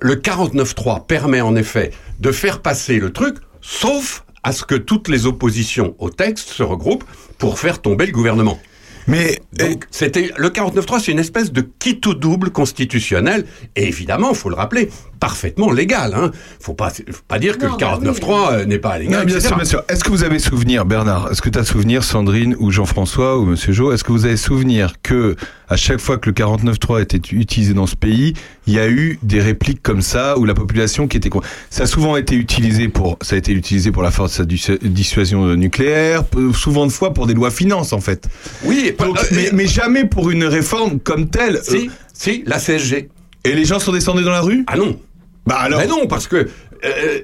le 0.00 0.16
49.3 0.16 1.06
permet 1.06 1.40
en 1.40 1.56
effet 1.56 1.92
de 2.18 2.32
faire 2.32 2.60
passer 2.62 2.98
le 2.98 3.12
truc, 3.12 3.36
sauf 3.60 4.24
à 4.42 4.52
ce 4.52 4.64
que 4.64 4.74
toutes 4.74 5.08
les 5.08 5.26
oppositions 5.26 5.94
au 5.98 6.10
texte 6.10 6.50
se 6.50 6.62
regroupent 6.62 7.04
pour 7.38 7.58
faire 7.58 7.80
tomber 7.80 8.06
le 8.06 8.12
gouvernement. 8.12 8.58
Mais 9.06 9.40
donc 9.52 9.86
c'était 9.90 10.30
le 10.36 10.50
49.3, 10.50 11.00
c'est 11.00 11.12
une 11.12 11.18
espèce 11.18 11.52
de 11.52 11.62
quitte 11.62 12.06
au 12.06 12.14
double 12.14 12.50
constitutionnel 12.50 13.46
et 13.76 13.86
évidemment, 13.88 14.34
faut 14.34 14.50
le 14.50 14.56
rappeler, 14.56 14.90
parfaitement 15.20 15.70
légal. 15.70 16.14
Hein. 16.16 16.30
Faut 16.58 16.74
pas, 16.74 16.90
faut 16.90 17.02
pas 17.28 17.38
dire 17.38 17.58
que 17.58 17.66
le 17.66 17.72
49.3 17.72 18.52
euh, 18.52 18.64
n'est 18.64 18.78
pas 18.78 18.98
légal. 18.98 19.20
Non, 19.20 19.24
bien 19.26 19.38
sûr, 19.38 19.54
bien 19.54 19.64
sûr. 19.64 19.82
Est-ce 19.88 20.02
que 20.02 20.10
vous 20.10 20.24
avez 20.24 20.38
souvenir, 20.38 20.84
Bernard 20.86 21.30
Est-ce 21.30 21.42
que 21.42 21.48
tu 21.50 21.58
as 21.58 21.64
souvenir, 21.64 22.02
Sandrine 22.02 22.56
ou 22.58 22.70
Jean-François 22.70 23.38
ou 23.38 23.44
Monsieur 23.44 23.72
Jo 23.72 23.92
Est-ce 23.92 24.02
que 24.02 24.12
vous 24.12 24.24
avez 24.24 24.36
souvenir 24.38 24.94
que 25.02 25.36
à 25.68 25.76
chaque 25.76 26.00
fois 26.00 26.18
que 26.18 26.28
le 26.28 26.34
49.3 26.34 27.02
était 27.02 27.20
utilisé 27.32 27.74
dans 27.74 27.86
ce 27.86 27.94
pays, 27.94 28.32
il 28.66 28.72
y 28.74 28.78
a 28.80 28.88
eu 28.88 29.18
des 29.22 29.40
répliques 29.40 29.82
comme 29.82 30.02
ça 30.02 30.36
où 30.38 30.44
la 30.44 30.54
population 30.54 31.06
qui 31.06 31.16
était 31.16 31.28
con- 31.28 31.42
ça 31.68 31.84
a 31.84 31.86
souvent 31.86 32.16
été 32.16 32.34
utilisé 32.34 32.88
pour 32.88 33.18
ça 33.20 33.36
a 33.36 33.38
été 33.38 33.52
utilisé 33.52 33.92
pour 33.92 34.02
la 34.02 34.10
force 34.10 34.40
de 34.40 34.44
dis- 34.46 34.78
dissuasion 34.82 35.54
nucléaire, 35.54 36.24
souvent 36.54 36.86
de 36.86 36.90
fois 36.92 37.12
pour 37.14 37.26
des 37.28 37.34
lois 37.34 37.50
finances 37.52 37.92
en 37.92 38.00
fait. 38.00 38.26
Oui, 38.64 38.92
Donc, 38.98 39.18
mais, 39.32 39.50
mais 39.52 39.66
jamais 39.66 40.04
pour 40.06 40.30
une 40.30 40.44
réforme 40.44 40.98
comme 40.98 41.28
telle. 41.28 41.60
Si, 41.62 41.90
si, 42.14 42.42
la 42.46 42.58
CSG. 42.58 43.08
Et 43.44 43.54
les 43.54 43.64
gens 43.64 43.78
sont 43.78 43.92
descendus 43.92 44.22
dans 44.24 44.30
la 44.32 44.40
rue? 44.42 44.64
Ah 44.66 44.76
non. 44.76 44.98
Bah 45.46 45.56
alors. 45.60 45.80
Mais 45.80 45.86
non, 45.86 46.06
parce 46.06 46.26
que 46.26 46.48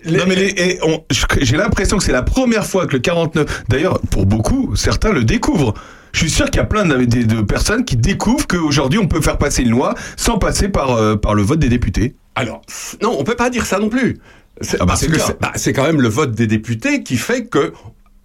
non 0.07 0.25
mais 0.27 0.35
les- 0.35 0.55
et 0.57 0.79
on- 0.83 1.03
j'ai 1.41 1.57
l'impression 1.57 1.97
que 1.99 2.05
c'est 2.05 2.13
la 2.13 2.23
première 2.23 2.67
fois 2.67 2.87
que 2.87 2.93
le 2.95 2.99
49. 2.99 3.65
D'ailleurs, 3.69 4.01
pour 4.11 4.27
beaucoup, 4.27 4.75
certains 4.77 5.13
le 5.13 5.25
découvrent. 5.25 5.75
Je 6.13 6.21
suis 6.21 6.31
sûr 6.31 6.47
qu'il 6.47 6.57
y 6.57 6.61
a 6.61 6.65
plein 6.67 6.87
de, 6.87 6.97
de- 7.05 7.23
de 7.23 7.41
personnes 7.43 7.85
qui 7.85 7.97
découvrent 7.97 8.47
qu'aujourd'hui 8.47 8.99
on 8.99 9.07
peut 9.07 9.21
faire 9.21 9.37
passer 9.39 9.63
une 9.63 9.71
loi 9.71 9.95
sans 10.17 10.39
passer 10.39 10.69
par 10.69 10.93
euh, 10.93 11.17
par 11.17 11.35
le 11.35 11.43
vote 11.43 11.59
des 11.59 11.69
députés. 11.69 12.17
Alors, 12.35 12.63
non, 13.03 13.17
on 13.19 13.25
peut 13.25 13.37
pas 13.37 13.51
dire 13.51 13.67
ça 13.67 13.79
non 13.79 13.89
plus. 13.89 14.19
C'est 14.63 14.77
Ah 14.81 14.87
bah, 14.87 14.87
parce 14.89 15.07
que 15.07 15.33
bah, 15.41 15.53
c'est 15.57 15.73
quand 15.75 15.85
même 15.85 16.01
le 16.01 16.09
vote 16.09 16.33
des 16.33 16.47
députés 16.47 17.03
qui 17.03 17.17
fait 17.19 17.45
que 17.47 17.73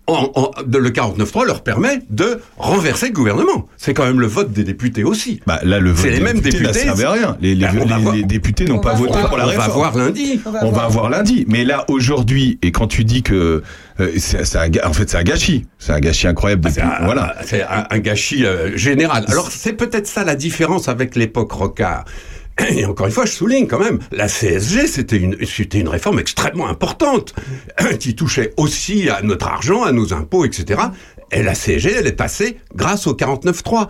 en- 0.07 0.31
en- 0.35 0.51
de- 0.65 0.77
le 0.77 0.89
49.3 0.89 1.45
leur 1.45 1.63
permet 1.63 2.01
de 2.09 2.39
renverser 2.57 3.07
le 3.07 3.13
gouvernement. 3.13 3.67
C'est 3.77 3.93
quand 3.93 4.03
même 4.05 4.19
le 4.19 4.27
vote 4.27 4.51
des 4.51 4.63
députés 4.63 5.03
aussi. 5.03 5.41
Bah 5.47 5.59
là, 5.63 5.79
le 5.79 5.91
vote 5.91 5.99
C'est 6.01 6.09
les 6.11 6.17
des 6.17 6.23
mêmes 6.23 6.39
députés 6.41 6.63
n'a 6.63 6.71
députés. 6.71 6.85
servi 6.85 7.03
à 7.03 7.11
rien. 7.11 7.37
Les, 7.41 7.55
les- 7.55 7.65
Bah, 7.65 7.71
on 7.81 7.85
va 7.85 7.97
les- 7.97 8.03
voir. 8.03 8.15
les 8.15 8.23
députés 8.23 8.65
n'ont 8.65 8.79
pas 8.79 8.93
voté 8.93 9.13
on 9.15 9.21
va- 9.21 9.27
pour 9.29 9.37
la 9.37 9.45
on 9.45 9.49
réforme. 9.49 9.67
va 9.69 9.73
voir 9.73 9.97
lundi. 9.97 10.41
On 10.63 10.71
va 10.71 10.87
voir 10.87 11.09
lundi. 11.09 11.45
Mais 11.47 11.63
là, 11.63 11.85
aujourd'hui, 11.87 12.57
et 12.61 12.71
quand 12.71 12.87
tu 12.87 13.03
dis 13.03 13.23
que 13.23 13.61
euh, 13.99 14.11
c'est 14.17 14.45
c'est 14.45 14.57
un, 14.57 14.69
en 14.89 14.93
fait, 14.93 15.09
c'est 15.09 15.17
un 15.17 15.23
gâchis, 15.23 15.65
c'est 15.79 15.93
un 15.93 15.99
gâchis 15.99 16.27
incroyable. 16.27 16.67
Depuis, 16.69 16.81
voilà. 17.03 17.35
C'est 17.45 17.61
un, 17.63 17.85
un 17.89 17.99
gâchis 17.99 18.45
euh, 18.45 18.75
général. 18.77 19.25
Alors 19.27 19.49
c'est 19.51 19.73
peut-être 19.73 20.07
ça 20.07 20.23
la 20.23 20.35
différence 20.35 20.89
avec 20.89 21.15
l'époque 21.15 21.51
Rocard. 21.51 22.05
Et 22.69 22.85
encore 22.85 23.07
une 23.07 23.11
fois, 23.13 23.25
je 23.25 23.31
souligne 23.31 23.67
quand 23.67 23.79
même, 23.79 23.99
la 24.11 24.27
CSG, 24.27 24.87
c'était 24.87 25.17
une, 25.17 25.37
c'était 25.45 25.79
une 25.79 25.87
réforme 25.89 26.19
extrêmement 26.19 26.67
importante, 26.67 27.33
qui 27.99 28.15
touchait 28.15 28.53
aussi 28.57 29.09
à 29.09 29.21
notre 29.21 29.47
argent, 29.47 29.83
à 29.83 29.91
nos 29.91 30.13
impôts, 30.13 30.45
etc. 30.45 30.81
Et 31.31 31.43
la 31.43 31.53
CSG, 31.53 31.91
elle 31.97 32.07
est 32.07 32.11
passée 32.11 32.57
grâce 32.75 33.07
au 33.07 33.13
49.3. 33.15 33.87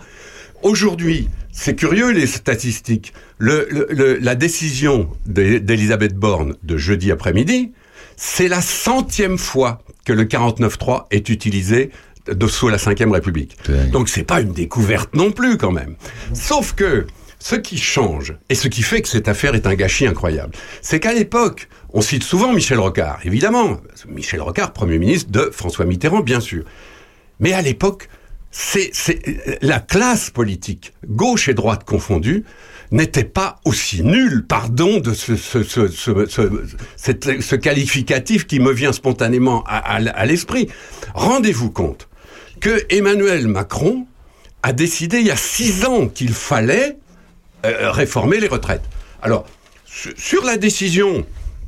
Aujourd'hui, 0.62 1.28
c'est 1.52 1.74
curieux 1.74 2.10
les 2.12 2.26
statistiques. 2.26 3.12
Le, 3.38 3.66
le- 3.70 3.88
le- 3.90 4.18
la 4.18 4.34
décision 4.34 5.08
d'E- 5.26 5.58
d'Elisabeth 5.58 6.14
Borne 6.14 6.54
de 6.62 6.76
jeudi 6.76 7.10
après-midi, 7.10 7.72
c'est 8.16 8.48
la 8.48 8.60
centième 8.60 9.38
fois 9.38 9.82
que 10.04 10.12
le 10.12 10.24
49.3 10.24 11.06
est 11.10 11.28
utilisé 11.28 11.90
de, 12.30 12.46
sous 12.46 12.68
la 12.68 12.76
Ve 12.76 13.10
République. 13.10 13.56
Donc 13.90 14.08
c'est 14.08 14.22
pas 14.22 14.40
une 14.40 14.52
découverte 14.52 15.12
non 15.14 15.32
plus 15.32 15.56
quand 15.56 15.72
même. 15.72 15.96
Sauf 16.32 16.72
que 16.74 17.06
ce 17.42 17.56
qui 17.56 17.76
change 17.76 18.34
et 18.48 18.54
ce 18.54 18.68
qui 18.68 18.82
fait 18.82 19.02
que 19.02 19.08
cette 19.08 19.26
affaire 19.26 19.56
est 19.56 19.66
un 19.66 19.74
gâchis 19.74 20.06
incroyable, 20.06 20.54
c'est 20.80 21.00
qu'à 21.00 21.12
l'époque, 21.12 21.68
on 21.92 22.00
cite 22.00 22.22
souvent 22.22 22.52
Michel 22.52 22.78
Rocard, 22.78 23.18
évidemment. 23.24 23.80
Michel 24.08 24.40
Rocard, 24.40 24.72
Premier 24.72 24.98
ministre 24.98 25.32
de 25.32 25.50
François 25.52 25.84
Mitterrand, 25.84 26.20
bien 26.20 26.38
sûr. 26.38 26.64
Mais 27.40 27.52
à 27.52 27.60
l'époque, 27.60 28.08
c'est, 28.52 28.92
la 29.60 29.80
classe 29.80 30.30
politique, 30.30 30.92
gauche 31.08 31.48
et 31.48 31.54
droite 31.54 31.82
confondues, 31.82 32.44
n'était 32.92 33.24
pas 33.24 33.58
aussi 33.64 34.04
nulle, 34.04 34.46
pardon 34.46 35.00
de 35.00 35.12
ce, 35.12 35.64
qualificatif 37.56 38.46
qui 38.46 38.60
me 38.60 38.72
vient 38.72 38.92
spontanément 38.92 39.64
à 39.66 40.26
l'esprit. 40.26 40.68
Rendez-vous 41.14 41.72
compte 41.72 42.08
que 42.60 42.84
Emmanuel 42.88 43.48
Macron 43.48 44.06
a 44.62 44.72
décidé 44.72 45.18
il 45.18 45.26
y 45.26 45.32
a 45.32 45.36
six 45.36 45.84
ans 45.84 46.06
qu'il 46.06 46.32
fallait 46.32 46.98
euh, 47.66 47.90
réformer 47.90 48.40
les 48.40 48.48
retraites. 48.48 48.82
Alors, 49.22 49.44
su- 49.84 50.14
sur 50.16 50.44
la 50.44 50.56
décision, 50.56 51.24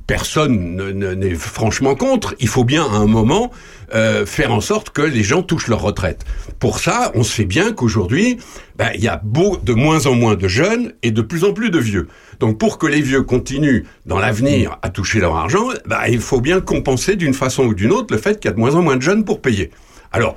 personne 0.06 0.76
ne- 0.76 0.92
ne- 0.92 1.14
n'est 1.14 1.34
franchement 1.34 1.94
contre. 1.94 2.34
Il 2.40 2.48
faut 2.48 2.64
bien 2.64 2.84
à 2.84 2.96
un 2.96 3.06
moment 3.06 3.50
euh, 3.94 4.26
faire 4.26 4.52
en 4.52 4.60
sorte 4.60 4.90
que 4.90 5.02
les 5.02 5.22
gens 5.22 5.42
touchent 5.42 5.68
leur 5.68 5.80
retraite. 5.80 6.24
Pour 6.58 6.78
ça, 6.80 7.12
on 7.14 7.22
sait 7.22 7.44
bien 7.44 7.72
qu'aujourd'hui, 7.72 8.38
ben, 8.76 8.90
il 8.94 9.02
y 9.02 9.08
a 9.08 9.20
de 9.22 9.72
moins 9.72 10.06
en 10.06 10.14
moins 10.14 10.34
de 10.34 10.48
jeunes 10.48 10.92
et 11.02 11.10
de 11.10 11.22
plus 11.22 11.44
en 11.44 11.52
plus 11.52 11.70
de 11.70 11.78
vieux. 11.78 12.08
Donc 12.40 12.58
pour 12.58 12.78
que 12.78 12.86
les 12.86 13.00
vieux 13.00 13.22
continuent 13.22 13.84
dans 14.04 14.18
l'avenir 14.18 14.78
à 14.82 14.88
toucher 14.90 15.20
leur 15.20 15.36
argent, 15.36 15.68
ben, 15.86 16.00
il 16.08 16.20
faut 16.20 16.40
bien 16.40 16.60
compenser 16.60 17.16
d'une 17.16 17.34
façon 17.34 17.64
ou 17.64 17.74
d'une 17.74 17.92
autre 17.92 18.12
le 18.12 18.20
fait 18.20 18.40
qu'il 18.40 18.48
y 18.50 18.52
a 18.52 18.54
de 18.54 18.60
moins 18.60 18.74
en 18.74 18.82
moins 18.82 18.96
de 18.96 19.02
jeunes 19.02 19.24
pour 19.24 19.40
payer. 19.40 19.70
Alors, 20.12 20.36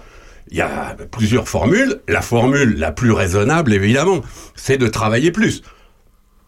il 0.51 0.57
y 0.57 0.61
a 0.61 0.95
plusieurs 1.11 1.47
formules. 1.47 2.01
La 2.07 2.21
formule 2.21 2.77
la 2.77 2.91
plus 2.91 3.11
raisonnable, 3.11 3.73
évidemment, 3.73 4.21
c'est 4.55 4.77
de 4.77 4.87
travailler 4.87 5.31
plus. 5.31 5.61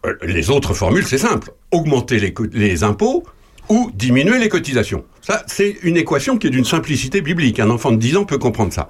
Euh, 0.06 0.14
Les 0.22 0.50
autres 0.50 0.74
formules, 0.74 1.06
c'est 1.06 1.18
simple. 1.18 1.52
Augmenter 1.70 2.34
les, 2.52 2.84
impôts 2.84 3.24
ou 3.68 3.90
diminuer 3.94 4.38
les 4.38 4.48
cotisations. 4.48 5.04
Ça, 5.20 5.44
c'est 5.46 5.76
une 5.82 5.96
équation 5.96 6.38
qui 6.38 6.48
est 6.48 6.50
d'une 6.50 6.64
simplicité 6.64 7.20
biblique. 7.20 7.60
Un 7.60 7.70
enfant 7.70 7.92
de 7.92 7.98
10 7.98 8.16
ans 8.16 8.24
peut 8.24 8.38
comprendre 8.38 8.72
ça. 8.72 8.88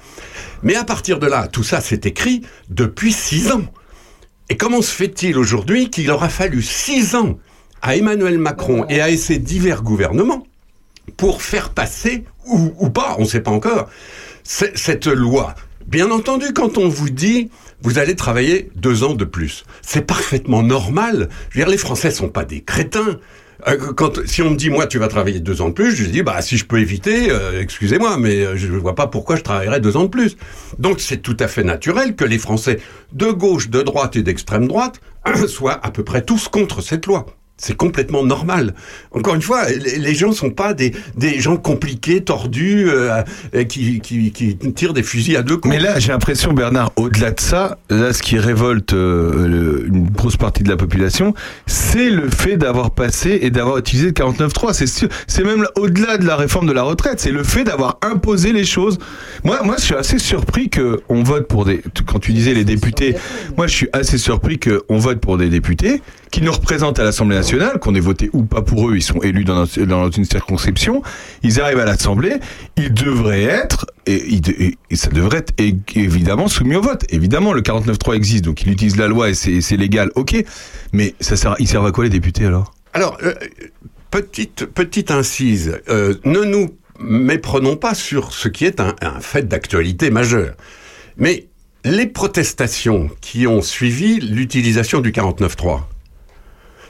Mais 0.63 0.77
à 0.77 0.85
partir 0.85 1.19
de 1.19 1.27
là, 1.27 1.49
tout 1.49 1.65
ça 1.65 1.81
s'est 1.81 2.01
écrit 2.05 2.43
depuis 2.69 3.13
6 3.13 3.53
ans. 3.53 3.65
Et 4.49 4.57
comment 4.57 4.83
se 4.83 4.93
fait-il 4.93 5.37
aujourd'hui 5.37 5.91
qu'il 5.91 6.11
aura 6.11 6.29
fallu 6.29 6.63
6 6.63 7.15
ans 7.15 7.39
à 7.83 7.97
Emmanuel 7.97 8.39
Macron 8.39 8.85
et 8.89 9.01
à 9.01 9.15
ces 9.17 9.39
divers 9.39 9.83
gouvernements 9.83 10.47
pour 11.17 11.43
faire 11.43 11.71
passer, 11.71 12.25
ou, 12.47 12.91
pas, 12.91 13.17
on 13.19 13.23
ne 13.23 13.27
sait 13.27 13.41
pas 13.41 13.51
encore, 13.51 13.89
cette 14.45 15.07
loi. 15.07 15.55
Bien 15.87 16.11
entendu, 16.11 16.53
quand 16.53 16.79
on 16.79 16.89
vous 16.89 17.11
dit 17.11 17.51
vous 17.83 17.99
allez 17.99 18.15
travailler 18.15 18.71
deux 18.77 19.05
ans 19.05 19.15
de 19.15 19.25
plus, 19.25 19.65
c'est 19.81 20.07
parfaitement 20.07 20.63
normal. 20.63 21.29
Je 21.49 21.59
veux 21.59 21.65
dire, 21.65 21.71
les 21.71 21.79
Français 21.79 22.11
sont 22.11 22.29
pas 22.29 22.45
des 22.45 22.61
crétins. 22.61 23.19
Euh, 23.69 23.77
Quand, 23.95 24.25
si 24.27 24.43
on 24.43 24.51
me 24.51 24.57
dit 24.57 24.71
moi 24.71 24.87
tu 24.87 24.99
vas 24.99 25.09
travailler 25.09 25.41
deux 25.41 25.61
ans 25.61 25.69
de 25.69 25.75
plus, 25.75 25.95
je 25.95 26.05
dis 26.05 26.23
bah 26.23 26.41
si 26.43 26.57
je 26.57 26.65
peux 26.65 26.79
éviter, 26.79 27.31
euh, 27.31 27.61
excusez-moi, 27.61 28.17
mais 28.19 28.45
euh, 28.45 28.57
je 28.57 28.67
ne 28.69 28.79
vois 28.79 28.95
pas 28.95 29.07
pourquoi 29.07 29.37
je 29.37 29.43
travaillerais 29.43 29.81
deux 29.81 29.97
ans 29.97 30.05
de 30.05 30.09
plus. 30.09 30.37
Donc 30.79 31.01
c'est 31.01 31.19
tout 31.19 31.37
à 31.41 31.49
fait 31.49 31.65
naturel 31.65 32.17
que 32.17 32.25
les 32.25 32.39
Français 32.39 32.81
de 33.13 33.27
gauche, 33.27 33.69
de 33.69 33.83
droite 33.83 34.17
et 34.17 34.23
d'extrême 34.23 34.69
droite 34.69 35.01
soient 35.49 35.85
à 35.85 35.91
peu 35.91 36.05
près 36.05 36.23
tous 36.23 36.49
contre 36.49 36.83
cette 36.83 37.07
loi. 37.07 37.27
C'est 37.63 37.77
complètement 37.77 38.25
normal. 38.25 38.75
Encore 39.13 39.35
une 39.35 39.43
fois, 39.43 39.69
les, 39.69 40.15
gens 40.15 40.33
sont 40.33 40.49
pas 40.51 40.73
des, 40.73 40.93
des 41.17 41.41
gens 41.41 41.59
compliqués, 41.59 42.23
tordus, 42.23 42.87
euh, 42.89 43.23
qui, 43.69 44.01
qui, 44.01 44.33
qui 44.33 44.57
tirent 44.73 44.95
des 44.95 45.03
fusils 45.03 45.37
à 45.37 45.43
deux 45.43 45.59
coups. 45.59 45.75
Mais 45.75 45.81
là, 45.81 45.99
j'ai 45.99 46.09
l'impression, 46.09 46.55
Bernard, 46.55 46.91
au-delà 46.97 47.33
de 47.33 47.41
ça, 47.41 47.77
là, 47.91 48.15
ce 48.15 48.23
qui 48.23 48.39
révolte 48.39 48.95
euh, 48.95 49.47
le- 49.47 49.87
une 49.89 50.09
grosse 50.09 50.39
partie 50.39 50.63
de 50.63 50.71
la 50.71 50.79
population, 50.79 51.35
c'est 51.67 52.09
le 52.09 52.31
fait 52.31 52.57
d'avoir 52.57 52.93
passé 52.93 53.39
et 53.43 53.51
d'avoir 53.51 53.77
utilisé 53.77 54.07
le 54.07 54.13
49.3. 54.13 54.73
C'est 54.73 54.87
c'est 55.27 55.45
même 55.45 55.63
là, 55.63 55.69
au-delà 55.77 56.17
de 56.17 56.27
la 56.27 56.37
réforme 56.37 56.67
de 56.67 56.73
la 56.73 56.83
retraite, 56.83 57.21
c'est 57.21 57.31
le 57.31 57.45
fait 57.45 57.65
d'avoir 57.65 57.99
imposé 58.03 58.53
les 58.55 58.65
choses. 58.65 58.99
Moi, 59.45 59.61
moi, 59.65 59.75
je 59.79 59.85
suis 59.85 59.95
assez 59.95 60.19
surpris 60.19 60.71
que 60.71 61.01
on 61.11 61.23
vote 61.23 61.47
pour 61.47 61.67
des. 61.67 61.83
Quand 62.07 62.19
tu 62.21 62.33
disais 62.33 62.55
les 62.55 62.65
députés, 62.65 63.17
moi, 63.59 63.67
je 63.67 63.75
suis 63.75 63.89
assez 63.93 64.17
surpris 64.17 64.59
que 64.59 64.83
on 64.89 64.97
vote 64.99 65.21
pour 65.21 65.37
des 65.37 65.49
députés 65.51 66.01
qui 66.31 66.43
nous 66.43 66.53
représentent 66.53 66.99
à 66.99 67.05
l'Assemblée 67.05 67.37
nationale, 67.37 67.79
qu'on 67.79 67.95
ait 67.95 68.01
voté 68.01 68.31
ou 68.33 68.45
pas 68.45 68.63
pour 68.63 68.89
eux, 68.89 68.97
ils 68.97 69.03
sont 69.03 69.21
élus 69.21 69.45
dans, 69.45 69.65
dans 69.87 70.11
une 70.11 70.25
circonscription, 70.25 71.03
ils 71.43 71.61
arrivent 71.61 71.81
à 71.81 71.85
l'Assemblée, 71.85 72.37
ils 72.77 72.93
devraient 72.93 73.43
être, 73.43 73.87
et, 74.07 74.41
ça 74.93 75.11
devrait 75.11 75.39
être 75.39 75.53
évidemment 75.97 76.49
soumis 76.49 76.77
au 76.77 76.83
vote. 76.83 77.05
Évidemment, 77.09 77.53
le 77.53 77.63
49.3 77.63 78.15
existe, 78.15 78.45
donc 78.45 78.63
il 78.63 78.71
utilise 78.71 78.97
la 78.97 79.09
loi 79.09 79.31
et 79.31 79.35
c'est 79.35 79.77
légal, 79.77 80.11
ok, 80.15 80.37
mais 80.93 81.15
ça 81.21 81.37
sert, 81.37 81.57
ils 81.59 81.69
servent 81.69 81.87
à 81.87 81.93
quoi 81.93 82.05
les 82.05 82.11
députés 82.11 82.47
alors? 82.47 82.75
Alors, 82.93 83.19
euh, 83.23 83.35
petite, 84.11 84.67
petite 84.67 85.11
incise, 85.11 85.81
euh, 85.89 86.15
ne 86.25 86.41
nous 86.41 86.77
méprenons 87.01 87.77
pas 87.77 87.95
sur 87.95 88.33
ce 88.33 88.49
qui 88.49 88.67
est 88.67 88.81
un, 88.81 88.95
un 89.01 89.21
fait 89.21 89.49
d'actualité 89.49 90.11
majeur. 90.11 90.55
Mais 91.17 91.47
les 91.85 92.07
protestations 92.07 93.11
qui 93.21 93.47
ont 93.47 93.63
suivi 93.63 94.21
l'utilisation 94.21 95.01
du 95.01 95.13
49.3, 95.13 95.81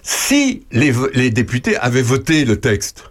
si 0.03 0.63
les, 0.73 1.31
députés 1.31 1.77
avaient 1.77 2.03
voté 2.03 2.45
le 2.45 2.57
texte, 2.57 3.05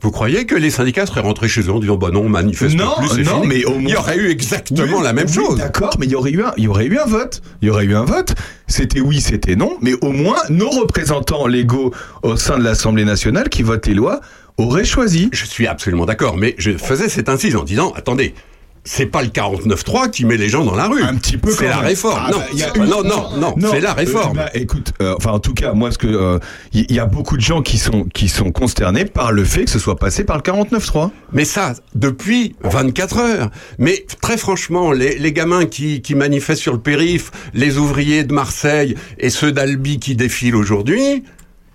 Vous 0.00 0.10
croyez 0.10 0.46
que 0.46 0.56
les 0.56 0.70
syndicats 0.70 1.06
seraient 1.06 1.20
rentrés 1.20 1.46
chez 1.48 1.60
eux 1.62 1.70
en 1.72 1.78
disant 1.78 1.96
bah 1.96 2.10
non, 2.12 2.22
on 2.22 2.28
manifeste 2.28 2.74
Non, 2.76 2.94
plus, 2.98 3.22
non, 3.24 3.42
fini 3.42 3.46
mais 3.46 3.64
au 3.64 3.74
il 3.78 3.82
y 3.88 3.92
moins- 3.92 3.96
aurait 4.00 4.16
eu 4.16 4.30
exactement 4.30 4.98
Oui, 4.98 5.04
la 5.04 5.12
même 5.12 5.28
oui, 5.28 5.34
chose. 5.34 5.58
D'accord, 5.58 5.94
mais 6.00 6.06
il 6.06 6.12
y 6.12 6.16
aurait 6.16 6.32
eu 6.32 6.42
un, 6.42 6.52
il 6.56 6.64
y 6.64 6.68
aurait 6.68 6.86
eu 6.86 6.98
un 6.98 7.04
vote. 7.06 7.40
Il 7.60 7.68
y 7.68 7.70
aurait 7.70 7.84
eu 7.84 7.94
un 7.94 8.04
vote. 8.04 8.34
C'était 8.66 9.00
oui, 9.00 9.20
c'était 9.20 9.54
non, 9.54 9.76
mais 9.80 9.94
au 10.00 10.10
moins 10.10 10.38
nos 10.50 10.70
représentants 10.70 11.46
légaux 11.46 11.92
au 12.24 12.36
sein 12.36 12.58
de 12.58 12.64
l'Assemblée 12.64 13.04
nationale 13.04 13.48
qui 13.48 13.62
votent 13.62 13.86
les 13.86 13.94
lois 13.94 14.20
auraient 14.58 14.84
choisi. 14.84 15.28
Je 15.32 15.44
suis 15.44 15.66
absolument 15.68 16.04
d'accord, 16.04 16.36
mais 16.36 16.56
je 16.58 16.72
faisais 16.76 17.08
cette 17.08 17.28
incise 17.28 17.54
en 17.56 17.62
disant 17.64 17.92
attendez. 17.96 18.34
C'est 18.84 19.06
pas 19.06 19.22
le 19.22 19.28
49-3 19.28 20.10
qui 20.10 20.24
met 20.24 20.36
les 20.36 20.48
gens 20.48 20.64
dans 20.64 20.74
la 20.74 20.88
rue. 20.88 21.02
Un 21.04 21.14
petit 21.14 21.36
peu 21.36 21.52
C'est 21.52 21.68
la 21.68 21.78
réforme. 21.78 22.20
Ah, 22.26 22.30
non, 22.32 22.38
bah, 22.38 22.46
il 22.52 22.58
y 22.58 22.62
a 22.64 22.72
c'est- 22.72 22.78
une- 22.78 22.86
non, 22.86 23.04
non, 23.04 23.28
non, 23.56 23.70
c'est 23.70 23.80
la 23.80 23.90
euh, 23.90 23.94
réforme. 23.94 24.36
bah, 24.38 24.50
écoute, 24.54 24.92
euh, 25.00 25.14
enfin 25.16 25.30
en 25.30 25.38
tout 25.38 25.54
cas, 25.54 25.72
moi 25.72 25.92
ce 25.92 25.98
que 25.98 26.08
euh, 26.08 26.40
il 26.72 26.90
y, 26.90 26.94
y 26.94 26.98
a 26.98 27.06
beaucoup 27.06 27.36
de 27.36 27.42
gens 27.42 27.62
qui 27.62 27.78
sont 27.78 28.04
qui 28.12 28.28
sont 28.28 28.50
consternés 28.50 29.04
par 29.04 29.30
le 29.30 29.44
fait 29.44 29.66
que 29.66 29.70
ce 29.70 29.78
soit 29.78 29.96
passé 29.96 30.24
par 30.24 30.36
le 30.36 30.42
49-3. 30.42 31.12
Mais 31.32 31.44
ça, 31.44 31.74
depuis 31.94 32.56
24 32.64 33.18
heures. 33.18 33.50
Mais 33.78 34.04
très 34.20 34.36
franchement, 34.36 34.90
les, 34.90 35.16
les 35.16 35.32
gamins 35.32 35.66
qui, 35.66 36.02
qui 36.02 36.16
manifestent 36.16 36.62
sur 36.62 36.72
le 36.72 36.80
périph', 36.80 37.30
les 37.54 37.78
ouvriers 37.78 38.24
de 38.24 38.32
Marseille 38.34 38.96
et 39.18 39.30
ceux 39.30 39.52
d'Albi 39.52 40.00
qui 40.00 40.16
défilent 40.16 40.56
aujourd'hui, 40.56 41.22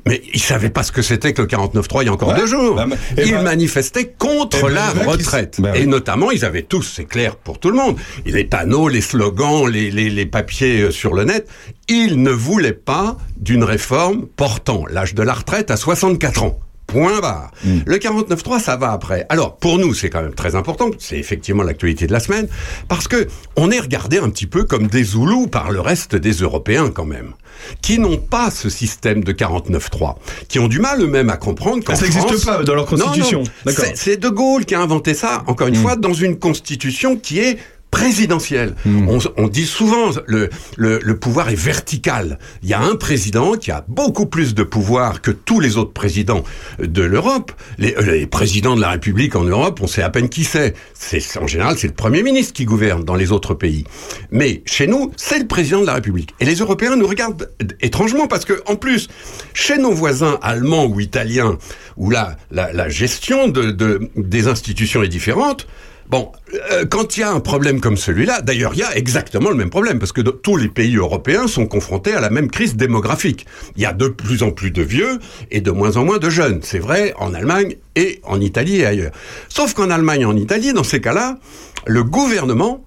mais 0.07 0.21
ils 0.33 0.41
savaient 0.41 0.69
pas 0.69 0.83
ce 0.83 0.91
que 0.91 1.01
c'était 1.01 1.33
que 1.33 1.41
le 1.41 1.47
49.3 1.47 2.01
il 2.01 2.05
y 2.05 2.09
a 2.09 2.13
encore 2.13 2.29
Ouais. 2.29 2.37
deux 2.39 2.47
jours. 2.47 2.75
Bah, 2.75 2.85
bah, 2.89 2.95
ils 3.23 3.31
ben- 3.31 3.41
manifestaient 3.43 4.13
contre 4.17 4.63
ben, 4.63 4.69
la 4.73 4.89
retraite. 4.91 5.57
bah 5.59 5.77
et 5.77 5.85
notamment, 5.85 6.31
ils 6.31 6.43
avaient 6.45 6.63
tous, 6.63 6.83
c'est 6.95 7.05
clair 7.05 7.35
pour 7.35 7.59
tout 7.59 7.69
le 7.69 7.75
monde, 7.75 7.97
les 8.25 8.43
panneaux, 8.43 8.87
les 8.89 9.01
slogans, 9.01 9.67
les, 9.67 9.91
les, 9.91 10.09
les 10.09 10.25
papiers 10.25 10.81
euh, 10.81 10.91
sur 10.91 11.13
le 11.13 11.23
net, 11.23 11.47
ils 11.89 12.21
ne 12.21 12.31
voulaient 12.31 12.73
pas 12.73 13.17
d'une 13.37 13.63
réforme 13.63 14.25
portant 14.27 14.85
l'âge 14.89 15.13
de 15.13 15.23
la 15.23 15.33
retraite 15.33 15.71
à 15.71 15.77
64 15.77 16.43
ans. 16.43 16.59
Point 16.87 17.19
barre. 17.19 17.51
Mm. 17.65 17.79
Le 17.85 17.97
49.3, 17.97 18.59
ça 18.61 18.77
va 18.77 18.91
après. 18.93 19.25
Alors, 19.27 19.57
pour 19.57 19.77
nous, 19.77 19.93
c'est 19.93 20.09
quand 20.09 20.21
même 20.21 20.33
très 20.33 20.55
important. 20.55 20.89
C'est 20.99 21.17
effectivement 21.17 21.63
l'actualité 21.63 22.07
de 22.07 22.13
la 22.13 22.19
semaine. 22.21 22.47
Parce 22.87 23.07
que 23.09 23.27
on 23.57 23.69
est 23.71 23.79
regardé 23.79 24.19
un 24.19 24.29
petit 24.29 24.47
peu 24.47 24.63
comme 24.63 24.87
des 24.87 25.03
Zoulous 25.03 25.47
par 25.47 25.69
le 25.71 25.81
reste 25.81 26.15
des 26.15 26.31
Européens, 26.31 26.89
quand 26.89 27.05
même. 27.05 27.33
Qui 27.81 27.99
n'ont 27.99 28.17
pas 28.17 28.51
ce 28.51 28.69
système 28.69 29.23
de 29.23 29.33
49.3. 29.33 30.15
Qui 30.47 30.59
ont 30.59 30.67
du 30.69 30.79
mal 30.79 31.01
eux-mêmes 31.01 31.29
à 31.29 31.37
comprendre 31.37 31.83
qu'en 31.83 31.93
Ah, 31.93 31.95
ça 31.97 32.03
n'existe 32.05 32.45
pas 32.45 32.63
dans 32.63 32.75
leur 32.75 32.89
Non, 32.93 32.97
non. 32.99 33.05
constitution. 33.05 33.43
D'accord. 33.65 33.85
C'est- 33.85 33.95
C'est 33.97 34.17
De 34.17 34.29
Gaulle 34.29 34.63
qui 34.65 34.73
a 34.75 34.79
inventé 34.81 35.13
ça, 35.13 35.43
encore 35.47 35.67
une 35.67 35.75
fois, 35.75 35.95
dans 35.97 36.13
une 36.13 36.39
constitution 36.39 37.17
qui 37.17 37.39
est 37.39 37.57
présidentielle. 37.91 38.75
On, 38.85 39.19
on 39.37 39.47
dit 39.47 39.65
souvent 39.65 40.11
le, 40.25 40.49
le, 40.75 40.99
le 41.01 41.19
pouvoir 41.19 41.49
est 41.49 41.55
vertical. 41.55 42.37
Il 42.63 42.69
y 42.69 42.73
a 42.73 42.81
un 42.81 42.95
président 42.95 43.53
qui 43.53 43.71
a 43.71 43.85
beaucoup 43.87 44.25
plus 44.25 44.53
de 44.53 44.63
pouvoir 44.63 45.21
que 45.21 45.31
tous 45.31 45.59
les 45.59 45.77
autres 45.77 45.93
présidents 45.93 46.43
de 46.79 47.01
l'Europe. 47.01 47.51
Les, 47.77 47.95
euh, 47.95 48.11
les 48.11 48.27
présidents 48.27 48.75
de 48.75 48.81
la 48.81 48.91
République 48.91 49.35
en 49.35 49.43
Europe, 49.43 49.79
on 49.81 49.87
sait 49.87 50.03
à 50.03 50.09
peine 50.09 50.29
qui 50.29 50.43
c'est. 50.43 50.73
C'est 50.93 51.37
en 51.37 51.47
général 51.47 51.77
c'est 51.77 51.87
le 51.87 51.93
premier 51.93 52.23
ministre 52.23 52.53
qui 52.53 52.65
gouverne 52.65 53.03
dans 53.03 53.15
les 53.15 53.31
autres 53.31 53.53
pays. 53.53 53.85
Mais 54.31 54.61
chez 54.65 54.87
nous, 54.87 55.11
c'est 55.15 55.39
le 55.39 55.47
président 55.47 55.81
de 55.81 55.85
la 55.85 55.93
République. 55.93 56.33
Et 56.39 56.45
les 56.45 56.55
Européens 56.55 56.95
nous 56.95 57.07
regardent 57.07 57.49
étrangement 57.81 58.27
parce 58.27 58.45
que 58.45 58.61
en 58.65 58.75
plus, 58.75 59.07
chez 59.53 59.77
nos 59.77 59.91
voisins 59.91 60.37
allemands 60.41 60.85
ou 60.85 60.99
italiens, 60.99 61.57
où 61.95 62.09
la, 62.09 62.35
la, 62.51 62.73
la 62.73 62.89
gestion 62.89 63.47
de, 63.47 63.71
de, 63.71 64.09
des 64.15 64.47
institutions 64.47 65.03
est 65.03 65.07
différente, 65.07 65.67
Bon, 66.09 66.31
euh, 66.71 66.85
quand 66.85 67.17
il 67.17 67.19
y 67.19 67.23
a 67.23 67.31
un 67.31 67.41
problème 67.41 67.81
comme 67.81 67.97
celui-là, 67.97 68.41
d'ailleurs, 68.41 68.73
il 68.73 68.79
y 68.79 68.83
a 68.83 68.95
exactement 68.95 69.49
le 69.49 69.55
même 69.55 69.69
problème, 69.69 69.99
parce 69.99 70.13
que 70.13 70.21
tous 70.21 70.55
les 70.55 70.69
pays 70.69 70.95
européens 70.95 71.47
sont 71.47 71.65
confrontés 71.65 72.13
à 72.13 72.21
la 72.21 72.29
même 72.29 72.49
crise 72.49 72.77
démographique. 72.77 73.45
Il 73.75 73.81
y 73.81 73.85
a 73.85 73.91
de 73.91 74.07
plus 74.07 74.41
en 74.41 74.51
plus 74.51 74.71
de 74.71 74.81
vieux 74.81 75.19
et 75.51 75.59
de 75.59 75.69
moins 75.69 75.97
en 75.97 76.05
moins 76.05 76.17
de 76.17 76.29
jeunes. 76.29 76.61
C'est 76.63 76.79
vrai 76.79 77.13
en 77.17 77.33
Allemagne 77.33 77.75
et 77.97 78.21
en 78.23 78.39
Italie 78.39 78.77
et 78.77 78.85
ailleurs. 78.85 79.11
Sauf 79.49 79.73
qu'en 79.73 79.89
Allemagne 79.89 80.21
et 80.21 80.25
en 80.25 80.37
Italie, 80.37 80.71
dans 80.71 80.85
ces 80.85 81.01
cas-là, 81.01 81.39
le 81.85 82.03
gouvernement 82.03 82.83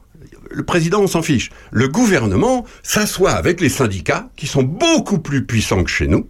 le 0.52 0.64
président, 0.64 1.01
on 1.01 1.06
s'en 1.06 1.22
fiche. 1.22 1.51
Le 1.70 1.86
gouvernement 1.86 2.66
s'assoit 2.82 3.30
avec 3.30 3.60
les 3.60 3.68
syndicats, 3.68 4.30
qui 4.34 4.48
sont 4.48 4.64
beaucoup 4.64 5.20
plus 5.20 5.47
puissants 5.47 5.84
que 5.84 5.90
chez 5.90 6.09
nous, 6.09 6.26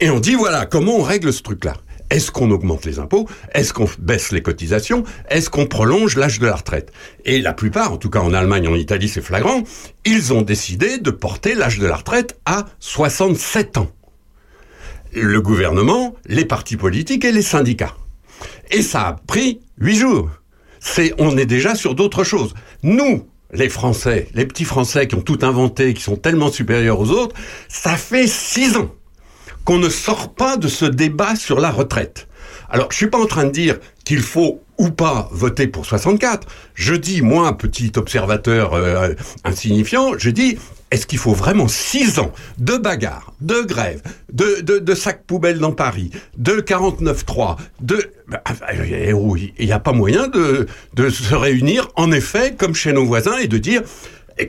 et 0.00 0.10
on 0.10 0.20
dit 0.20 0.34
voilà, 0.34 0.66
comment 0.66 0.96
on 0.96 1.02
règle 1.02 1.32
ce 1.32 1.42
truc-là 1.42 1.74
Est-ce 2.12 2.30
qu'on 2.30 2.50
augmente 2.50 2.84
les 2.84 2.98
impôts? 2.98 3.26
Est-ce 3.54 3.72
qu'on 3.72 3.88
baisse 3.98 4.32
les 4.32 4.42
cotisations? 4.42 5.02
Est-ce 5.30 5.48
qu'on 5.48 5.64
prolonge 5.64 6.16
l'âge 6.16 6.40
de 6.40 6.46
la 6.46 6.56
retraite? 6.56 6.92
Et 7.24 7.40
la 7.40 7.54
plupart, 7.54 7.90
en 7.90 7.96
tout 7.96 8.10
cas 8.10 8.20
en 8.20 8.34
Allemagne, 8.34 8.68
en 8.68 8.74
Italie, 8.74 9.08
c'est 9.08 9.22
flagrant, 9.22 9.62
ils 10.04 10.34
ont 10.34 10.42
décidé 10.42 10.98
de 10.98 11.10
porter 11.10 11.54
l'âge 11.54 11.78
de 11.78 11.86
la 11.86 11.96
retraite 11.96 12.38
à 12.44 12.66
67 12.80 13.78
ans. 13.78 13.90
Le 15.14 15.40
gouvernement, 15.40 16.14
les 16.26 16.44
partis 16.44 16.76
politiques 16.76 17.24
et 17.24 17.32
les 17.32 17.40
syndicats. 17.40 17.96
Et 18.70 18.82
ça 18.82 19.08
a 19.08 19.12
pris 19.14 19.60
huit 19.78 19.96
jours. 19.96 20.28
C'est, 20.80 21.14
on 21.16 21.38
est 21.38 21.46
déjà 21.46 21.74
sur 21.74 21.94
d'autres 21.94 22.24
choses. 22.24 22.52
Nous, 22.82 23.26
les 23.54 23.70
Français, 23.70 24.28
les 24.34 24.44
petits 24.44 24.66
Français 24.66 25.08
qui 25.08 25.14
ont 25.14 25.22
tout 25.22 25.38
inventé, 25.40 25.94
qui 25.94 26.02
sont 26.02 26.16
tellement 26.16 26.52
supérieurs 26.52 27.00
aux 27.00 27.10
autres, 27.10 27.34
ça 27.68 27.96
fait 27.96 28.26
six 28.26 28.76
ans 28.76 28.94
qu'on 29.64 29.78
ne 29.78 29.88
sort 29.88 30.34
pas 30.34 30.56
de 30.56 30.68
ce 30.68 30.84
débat 30.84 31.36
sur 31.36 31.60
la 31.60 31.70
retraite. 31.70 32.28
Alors, 32.68 32.90
je 32.90 32.96
suis 32.96 33.08
pas 33.08 33.18
en 33.18 33.26
train 33.26 33.44
de 33.44 33.50
dire 33.50 33.78
qu'il 34.04 34.20
faut 34.20 34.62
ou 34.78 34.90
pas 34.90 35.28
voter 35.30 35.66
pour 35.66 35.86
64. 35.86 36.48
Je 36.74 36.94
dis, 36.94 37.22
moi, 37.22 37.56
petit 37.56 37.92
observateur 37.96 38.74
euh, 38.74 39.12
insignifiant, 39.44 40.12
je 40.18 40.30
dis, 40.30 40.58
est-ce 40.90 41.06
qu'il 41.06 41.18
faut 41.18 41.32
vraiment 41.32 41.68
six 41.68 42.18
ans 42.18 42.32
de 42.58 42.76
bagarres, 42.76 43.32
de 43.40 43.60
grèves, 43.62 44.02
de, 44.32 44.60
de, 44.60 44.78
de 44.78 44.94
sacs 44.94 45.24
poubelles 45.24 45.58
dans 45.58 45.72
Paris, 45.72 46.10
de 46.36 46.60
49-3, 46.60 47.56
de... 47.80 48.10
bah, 48.28 48.42
euh, 48.74 49.12
oui, 49.12 49.54
Il 49.58 49.66
n'y 49.66 49.72
a 49.72 49.78
pas 49.78 49.92
moyen 49.92 50.28
de, 50.28 50.66
de 50.94 51.08
se 51.10 51.34
réunir, 51.34 51.88
en 51.96 52.10
effet, 52.10 52.54
comme 52.58 52.74
chez 52.74 52.92
nos 52.92 53.04
voisins, 53.04 53.38
et 53.38 53.48
de 53.48 53.58
dire, 53.58 53.82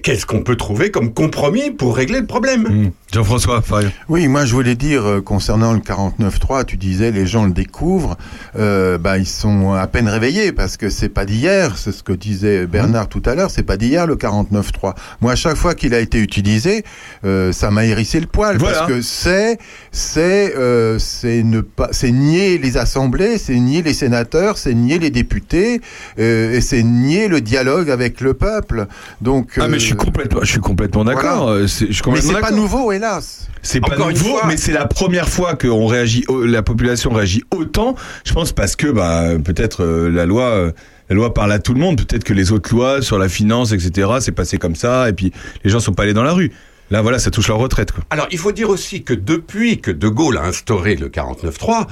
qu'est-ce 0.01 0.25
qu'on 0.25 0.43
peut 0.43 0.55
trouver 0.55 0.91
comme 0.91 1.13
compromis 1.13 1.71
pour 1.71 1.95
régler 1.95 2.19
le 2.19 2.25
problème 2.25 2.91
Jean-François 3.13 3.61
Faria. 3.61 3.89
Oui, 4.09 4.27
moi 4.27 4.45
je 4.45 4.53
voulais 4.53 4.75
dire 4.75 5.05
euh, 5.05 5.21
concernant 5.21 5.73
le 5.73 5.79
49.3, 5.79 6.65
tu 6.65 6.77
disais 6.77 7.11
les 7.11 7.27
gens 7.27 7.45
le 7.45 7.51
découvrent, 7.51 8.17
euh, 8.57 8.97
bah, 8.97 9.19
ils 9.19 9.27
sont 9.27 9.73
à 9.73 9.85
peine 9.85 10.07
réveillés 10.07 10.51
parce 10.51 10.77
que 10.77 10.89
c'est 10.89 11.09
pas 11.09 11.25
d'hier, 11.25 11.77
c'est 11.77 11.91
ce 11.91 12.01
que 12.01 12.13
disait 12.13 12.65
Bernard 12.65 13.09
tout 13.09 13.21
à 13.25 13.35
l'heure, 13.35 13.51
c'est 13.51 13.61
pas 13.63 13.77
d'hier 13.77 14.07
le 14.07 14.15
49.3. 14.15 14.95
Moi 15.21 15.33
à 15.33 15.35
chaque 15.35 15.57
fois 15.57 15.75
qu'il 15.75 15.93
a 15.93 15.99
été 15.99 16.17
utilisé, 16.17 16.83
euh, 17.23 17.51
ça 17.51 17.69
m'a 17.69 17.85
hérissé 17.85 18.19
le 18.19 18.25
poil 18.25 18.57
Voilà. 18.57 18.79
parce 18.79 18.91
que 18.91 19.01
c'est 19.01 19.59
c'est 19.91 20.55
euh, 20.57 20.97
c'est 20.97 21.43
ne 21.43 21.61
pas 21.61 21.89
c'est 21.91 22.11
nier 22.11 22.57
les 22.57 22.77
assemblées, 22.77 23.37
c'est 23.37 23.59
nier 23.59 23.83
les 23.83 23.93
sénateurs, 23.93 24.57
c'est 24.57 24.73
nier 24.73 24.97
les 24.97 25.11
députés 25.11 25.81
euh, 26.17 26.53
et 26.55 26.61
c'est 26.61 26.81
nier 26.81 27.27
le 27.27 27.41
dialogue 27.41 27.91
avec 27.91 28.21
le 28.21 28.33
peuple. 28.33 28.87
Donc 29.21 29.51
Ah 29.59 29.67
mais 29.73 29.79
je 29.79 29.85
suis 29.85 29.95
complètement, 29.95 30.39
je 30.41 30.45
suis 30.51 30.59
complètement 30.59 31.03
d'accord. 31.03 31.43
Voilà. 31.43 31.61
euh, 31.61 31.67
mais 32.07 32.21
c'est 32.21 32.39
pas 32.39 32.51
nouveau 32.51 32.91
hélas. 32.91 33.47
C'est 33.61 33.79
pas 33.79 33.93
Encore 33.95 34.09
nouveau, 34.09 34.37
fois- 34.37 34.43
mais 34.47 34.57
c'est 34.57 34.73
la 34.73 34.85
première 34.85 35.29
fois 35.29 35.55
que 35.55 35.67
on 35.67 35.85
réagit, 35.87 36.25
au- 36.27 36.43
la 36.45 36.63
population 36.63 37.11
réagit 37.11 37.43
autant. 37.51 37.95
Je 38.25 38.33
pense 38.33 38.51
parce 38.51 38.75
que 38.75 38.87
bah 38.87 39.29
peut-être 39.43 39.83
euh, 39.83 40.09
la 40.09 40.25
loi, 40.25 40.43
euh, 40.45 40.71
la 41.09 41.15
loi 41.15 41.33
parle 41.33 41.51
à 41.51 41.59
tout 41.59 41.73
le 41.73 41.79
monde. 41.79 41.97
Peut-être 41.97 42.23
que 42.23 42.33
les 42.33 42.51
autres 42.51 42.73
lois 42.73 43.01
sur 43.01 43.17
la 43.17 43.29
finance, 43.29 43.71
etc. 43.71 44.09
C'est 44.19 44.31
passé 44.33 44.57
comme 44.57 44.75
ça, 44.75 45.09
et 45.09 45.13
puis 45.13 45.31
les 45.63 45.69
gens 45.69 45.79
sont 45.79 45.93
pas 45.93 46.03
allés 46.03 46.13
dans 46.13 46.23
la 46.23 46.33
rue. 46.33 46.51
Là 46.91 47.01
voilà, 47.01 47.17
ça 47.19 47.31
touche 47.31 47.47
leur 47.47 47.57
retraite 47.57 47.91
quoi. 47.93 48.03
Alors, 48.09 48.27
il 48.31 48.37
faut 48.37 48.51
dire 48.51 48.69
aussi 48.69 49.03
que 49.03 49.13
depuis 49.13 49.79
que 49.79 49.89
De 49.89 50.09
Gaulle 50.09 50.37
a 50.37 50.43
instauré 50.43 50.95
le 50.95 51.07
49-3, 51.09 51.87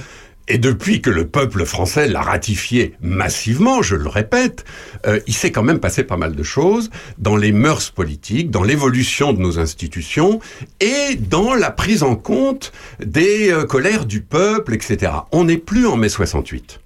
et 0.48 0.58
depuis 0.58 1.02
que 1.02 1.10
le 1.10 1.28
peuple 1.28 1.66
français 1.66 2.08
l'a 2.08 2.22
ratifié 2.22 2.96
massivement, 3.02 3.82
je 3.82 3.96
le 3.96 4.08
répète, 4.08 4.66
euh, 5.06 5.20
il 5.28 5.34
s'est 5.34 5.52
quand 5.52 5.64
même 5.64 5.80
passé 5.80 6.04
pas 6.04 6.18
mal 6.18 6.36
de 6.36 6.44
choses 6.44 6.90
dans 7.18 7.36
les 7.36 7.52
mœurs 7.52 7.92
politiques, 7.92 8.52
dans 8.52 8.64
l'évolution 8.64 9.34
de 9.34 9.40
nos 9.40 9.60
institutions 9.60 10.40
et 10.80 11.16
dans 11.16 11.54
la 11.54 11.72
prise 11.72 12.04
en 12.04 12.16
compte 12.16 12.72
des 13.00 13.52
euh, 13.52 13.66
colères 13.66 14.06
du 14.06 14.22
peuple, 14.22 14.74
etc. 14.74 15.12
On 15.32 15.46
n'est 15.46 15.58
plus 15.58 15.88
en 15.88 15.96
mai 15.96 16.10
68. 16.10 16.80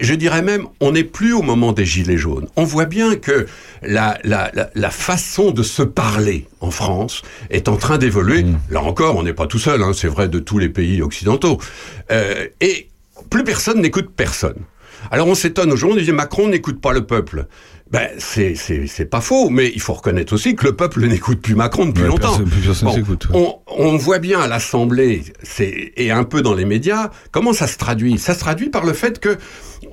Je 0.00 0.14
dirais 0.14 0.42
même, 0.42 0.66
on 0.80 0.92
n'est 0.92 1.04
plus 1.04 1.32
au 1.32 1.42
moment 1.42 1.72
des 1.72 1.84
Gilets 1.84 2.16
jaunes. 2.16 2.48
On 2.56 2.64
voit 2.64 2.86
bien 2.86 3.16
que 3.16 3.46
la, 3.82 4.18
la, 4.24 4.50
la, 4.54 4.70
la 4.74 4.90
façon 4.90 5.50
de 5.50 5.62
se 5.62 5.82
parler 5.82 6.46
en 6.60 6.70
France 6.70 7.22
est 7.50 7.68
en 7.68 7.76
train 7.76 7.98
d'évoluer. 7.98 8.44
Là 8.70 8.82
encore, 8.82 9.16
on 9.16 9.22
n'est 9.22 9.32
pas 9.32 9.46
tout 9.46 9.58
seul, 9.58 9.82
hein, 9.82 9.92
c'est 9.94 10.08
vrai 10.08 10.28
de 10.28 10.38
tous 10.38 10.58
les 10.58 10.68
pays 10.68 11.02
occidentaux. 11.02 11.58
Euh, 12.10 12.46
et 12.60 12.88
plus 13.30 13.44
personne 13.44 13.80
n'écoute 13.80 14.10
personne. 14.16 14.56
Alors 15.10 15.28
on 15.28 15.34
s'étonne 15.34 15.72
aujourd'hui, 15.72 16.02
on 16.02 16.04
dit 16.04 16.12
Macron 16.12 16.48
n'écoute 16.48 16.80
pas 16.80 16.92
le 16.92 17.06
peuple. 17.06 17.46
Ben, 17.90 18.08
c'est, 18.18 18.56
c'est, 18.56 18.88
c'est 18.88 19.04
pas 19.04 19.20
faux, 19.20 19.48
mais 19.48 19.70
il 19.72 19.80
faut 19.80 19.92
reconnaître 19.92 20.32
aussi 20.32 20.56
que 20.56 20.64
le 20.64 20.72
peuple 20.74 21.06
n'écoute 21.06 21.40
plus 21.40 21.54
Macron 21.54 21.86
depuis 21.86 22.02
Ouais, 22.02 22.08
longtemps. 22.08 22.30
personne- 22.36 22.48
plus 22.50 22.60
personne 22.60 22.92
s'écoute, 22.92 23.28
ouais. 23.30 23.36
on, 23.36 23.58
on 23.68 23.96
voit 23.96 24.18
bien 24.18 24.40
à 24.40 24.48
l'Assemblée 24.48 25.22
c'est, 25.44 25.92
et 25.96 26.10
un 26.10 26.24
peu 26.24 26.42
dans 26.42 26.54
les 26.54 26.64
médias 26.64 27.10
comment 27.30 27.52
ça 27.52 27.68
se 27.68 27.78
traduit. 27.78 28.18
Ça 28.18 28.34
se 28.34 28.40
traduit 28.40 28.70
par 28.70 28.84
le 28.84 28.92
fait 28.92 29.20
que 29.20 29.38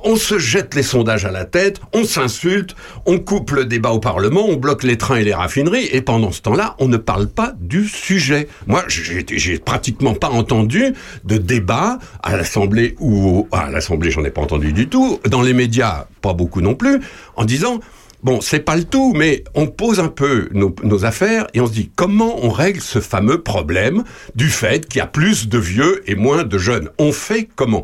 on 0.06 0.16
se 0.16 0.40
jette 0.40 0.74
les 0.76 0.82
sondages 0.84 1.24
à 1.26 1.32
la 1.32 1.46
tête, 1.46 1.80
on 1.94 2.04
s'insulte, 2.04 2.76
on 3.06 3.20
coupe 3.20 3.52
le 3.52 3.66
débat 3.66 3.92
au 3.92 4.00
Parlement, 4.00 4.46
on 4.48 4.56
bloque 4.56 4.84
les 4.84 4.98
trains 4.98 5.18
et 5.18 5.24
les 5.24 5.34
raffineries, 5.34 5.88
et 5.92 6.02
pendant 6.02 6.32
ce 6.32 6.42
temps-là, 6.42 6.76
on 6.80 6.88
ne 6.88 6.98
parle 6.98 7.28
pas 7.28 7.54
du 7.60 7.88
sujet. 7.88 8.48
Moi, 8.68 8.84
j'ai, 8.88 9.24
j'ai 9.30 9.60
pratiquement 9.60 10.14
pas 10.16 10.30
entendu 10.30 10.94
de 11.26 11.38
débat 11.38 12.00
à 12.24 12.36
l'Assemblée 12.36 12.96
ou 13.00 13.48
à 13.52 13.70
l'Assemblée, 13.70 14.10
j'en 14.10 14.24
ai 14.26 14.32
pas 14.32 14.42
entendu 14.42 14.74
du 14.74 14.88
tout. 14.90 15.20
Dans 15.30 15.42
les 15.42 15.54
médias, 15.54 16.08
pas 16.22 16.34
beaucoup 16.34 16.62
non 16.62 16.76
plus, 16.76 17.00
en 17.36 17.46
disant 17.46 17.80
Bon, 18.24 18.40
c'est 18.40 18.62
pas 18.62 18.78
le 18.78 18.86
tout, 18.86 19.12
mais 19.14 19.44
on 19.54 19.68
pose 19.68 20.00
un 20.00 20.08
peu 20.08 20.48
nos, 20.54 21.04
affaires 21.04 21.46
et 21.54 21.60
on 21.60 21.68
se 21.68 21.74
dit 21.74 21.92
comment 21.94 22.40
on 22.42 22.50
règle 22.50 22.80
ce 22.80 23.02
fameux 23.02 23.42
problème 23.42 24.06
du 24.34 24.48
fait 24.48 24.88
qu'il 24.88 25.00
y 25.00 25.02
a 25.02 25.08
plus 25.08 25.50
de 25.50 25.58
vieux 25.58 26.10
et 26.10 26.16
moins 26.16 26.46
de 26.46 26.58
jeunes? 26.58 26.90
On 27.00 27.12
fait 27.12 27.50
comment? 27.54 27.84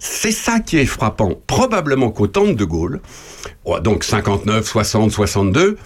C'est 0.00 0.32
ça 0.32 0.58
qui 0.58 0.78
est 0.78 0.86
frappant. 0.86 1.40
Probablement 1.46 2.10
qu'au 2.10 2.26
temps 2.26 2.46
de 2.46 2.54
De 2.54 2.64
Gaulle, 2.64 3.00
ouais, 3.66 3.80
donc 3.80 4.02
59, 4.02 4.66
60, 4.66 5.12
62, 5.12 5.78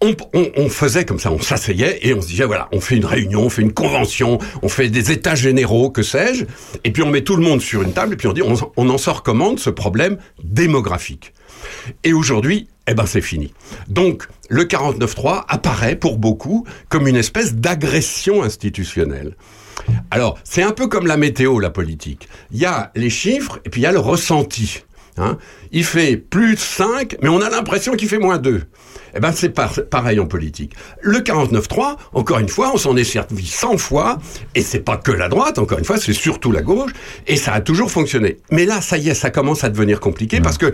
on, 0.00 0.14
on, 0.34 0.50
on 0.56 0.68
faisait 0.68 1.04
comme 1.04 1.18
ça, 1.18 1.32
on 1.32 1.40
s'asseyait 1.40 1.98
et 2.02 2.14
on 2.14 2.20
se 2.20 2.28
disait 2.28 2.44
voilà, 2.44 2.68
on 2.72 2.80
fait 2.80 2.96
une 2.96 3.04
réunion, 3.04 3.42
on 3.42 3.50
fait 3.50 3.62
une 3.62 3.72
convention, 3.72 4.38
on 4.62 4.68
fait 4.68 4.88
des 4.88 5.10
états 5.10 5.34
généraux, 5.34 5.90
que 5.90 6.02
sais-je, 6.02 6.44
et 6.84 6.90
puis 6.90 7.02
on 7.02 7.10
met 7.10 7.22
tout 7.22 7.36
le 7.36 7.42
monde 7.42 7.60
sur 7.60 7.82
une 7.82 7.92
table 7.92 8.14
et 8.14 8.16
puis 8.16 8.28
on 8.28 8.32
dit 8.32 8.42
on, 8.42 8.54
on 8.76 8.88
en 8.88 8.98
sort 8.98 9.22
comment 9.22 9.52
de 9.52 9.58
ce 9.58 9.70
problème 9.70 10.18
démographique? 10.42 11.32
Et 12.04 12.12
aujourd'hui, 12.12 12.68
eh 12.86 12.94
ben 12.94 13.06
c'est 13.06 13.20
fini. 13.20 13.52
Donc 13.88 14.28
le 14.48 14.64
49.3 14.64 15.44
apparaît 15.48 15.96
pour 15.96 16.18
beaucoup 16.18 16.64
comme 16.88 17.08
une 17.08 17.16
espèce 17.16 17.54
d'agression 17.54 18.42
institutionnelle. 18.42 19.36
Alors, 20.10 20.38
c'est 20.44 20.62
un 20.62 20.72
peu 20.72 20.86
comme 20.86 21.06
la 21.06 21.16
météo, 21.16 21.60
la 21.60 21.70
politique. 21.70 22.28
Il 22.50 22.58
y 22.58 22.66
a 22.66 22.90
les 22.94 23.10
chiffres 23.10 23.60
et 23.64 23.70
puis 23.70 23.80
il 23.80 23.84
y 23.84 23.86
a 23.86 23.92
le 23.92 23.98
ressenti. 23.98 24.82
Hein. 25.20 25.38
Il 25.72 25.84
fait 25.84 26.16
plus 26.16 26.56
5, 26.56 27.16
mais 27.22 27.28
on 27.28 27.40
a 27.40 27.50
l'impression 27.50 27.92
qu'il 27.94 28.08
fait 28.08 28.18
moins 28.18 28.38
2. 28.38 28.62
Eh 29.14 29.20
ben, 29.20 29.32
c'est 29.32 29.48
par- 29.48 29.74
pareil 29.90 30.20
en 30.20 30.26
politique. 30.26 30.74
Le 31.00 31.20
49-3, 31.20 31.96
encore 32.12 32.38
une 32.38 32.48
fois, 32.48 32.70
on 32.74 32.76
s'en 32.76 32.96
est 32.96 33.04
servi 33.04 33.46
100 33.46 33.78
fois, 33.78 34.18
et 34.54 34.60
c'est 34.62 34.80
pas 34.80 34.96
que 34.98 35.12
la 35.12 35.28
droite, 35.28 35.58
encore 35.58 35.78
une 35.78 35.84
fois, 35.84 35.96
c'est 35.98 36.12
surtout 36.12 36.52
la 36.52 36.62
gauche, 36.62 36.92
et 37.26 37.36
ça 37.36 37.52
a 37.54 37.60
toujours 37.60 37.90
fonctionné. 37.90 38.36
Mais 38.50 38.66
là, 38.66 38.80
ça 38.80 38.98
y 38.98 39.08
est, 39.08 39.14
ça 39.14 39.30
commence 39.30 39.64
à 39.64 39.70
devenir 39.70 39.98
compliqué 40.00 40.40
parce 40.40 40.58
que 40.58 40.72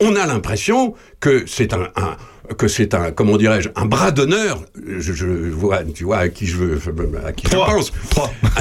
on 0.00 0.14
a 0.16 0.26
l'impression 0.26 0.94
que 1.20 1.44
c'est 1.46 1.72
un, 1.74 1.88
un- 1.96 2.16
que 2.56 2.68
c'est 2.68 2.94
un, 2.94 3.10
comment 3.10 3.36
dirais-je, 3.36 3.68
un 3.76 3.84
bras 3.84 4.10
d'honneur. 4.12 4.62
Je, 4.98 5.12
je 5.12 5.26
vois, 5.26 5.82
tu 5.84 6.04
vois, 6.04 6.18
à 6.18 6.28
qui 6.30 6.46
je 6.46 6.56
veux, 6.56 6.80
à 7.26 7.32
qui 7.32 7.46
je 7.46 7.56
pense. 7.56 7.92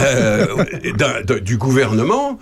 Euh, 0.01 0.47
du 1.41 1.57
gouvernement 1.57 2.37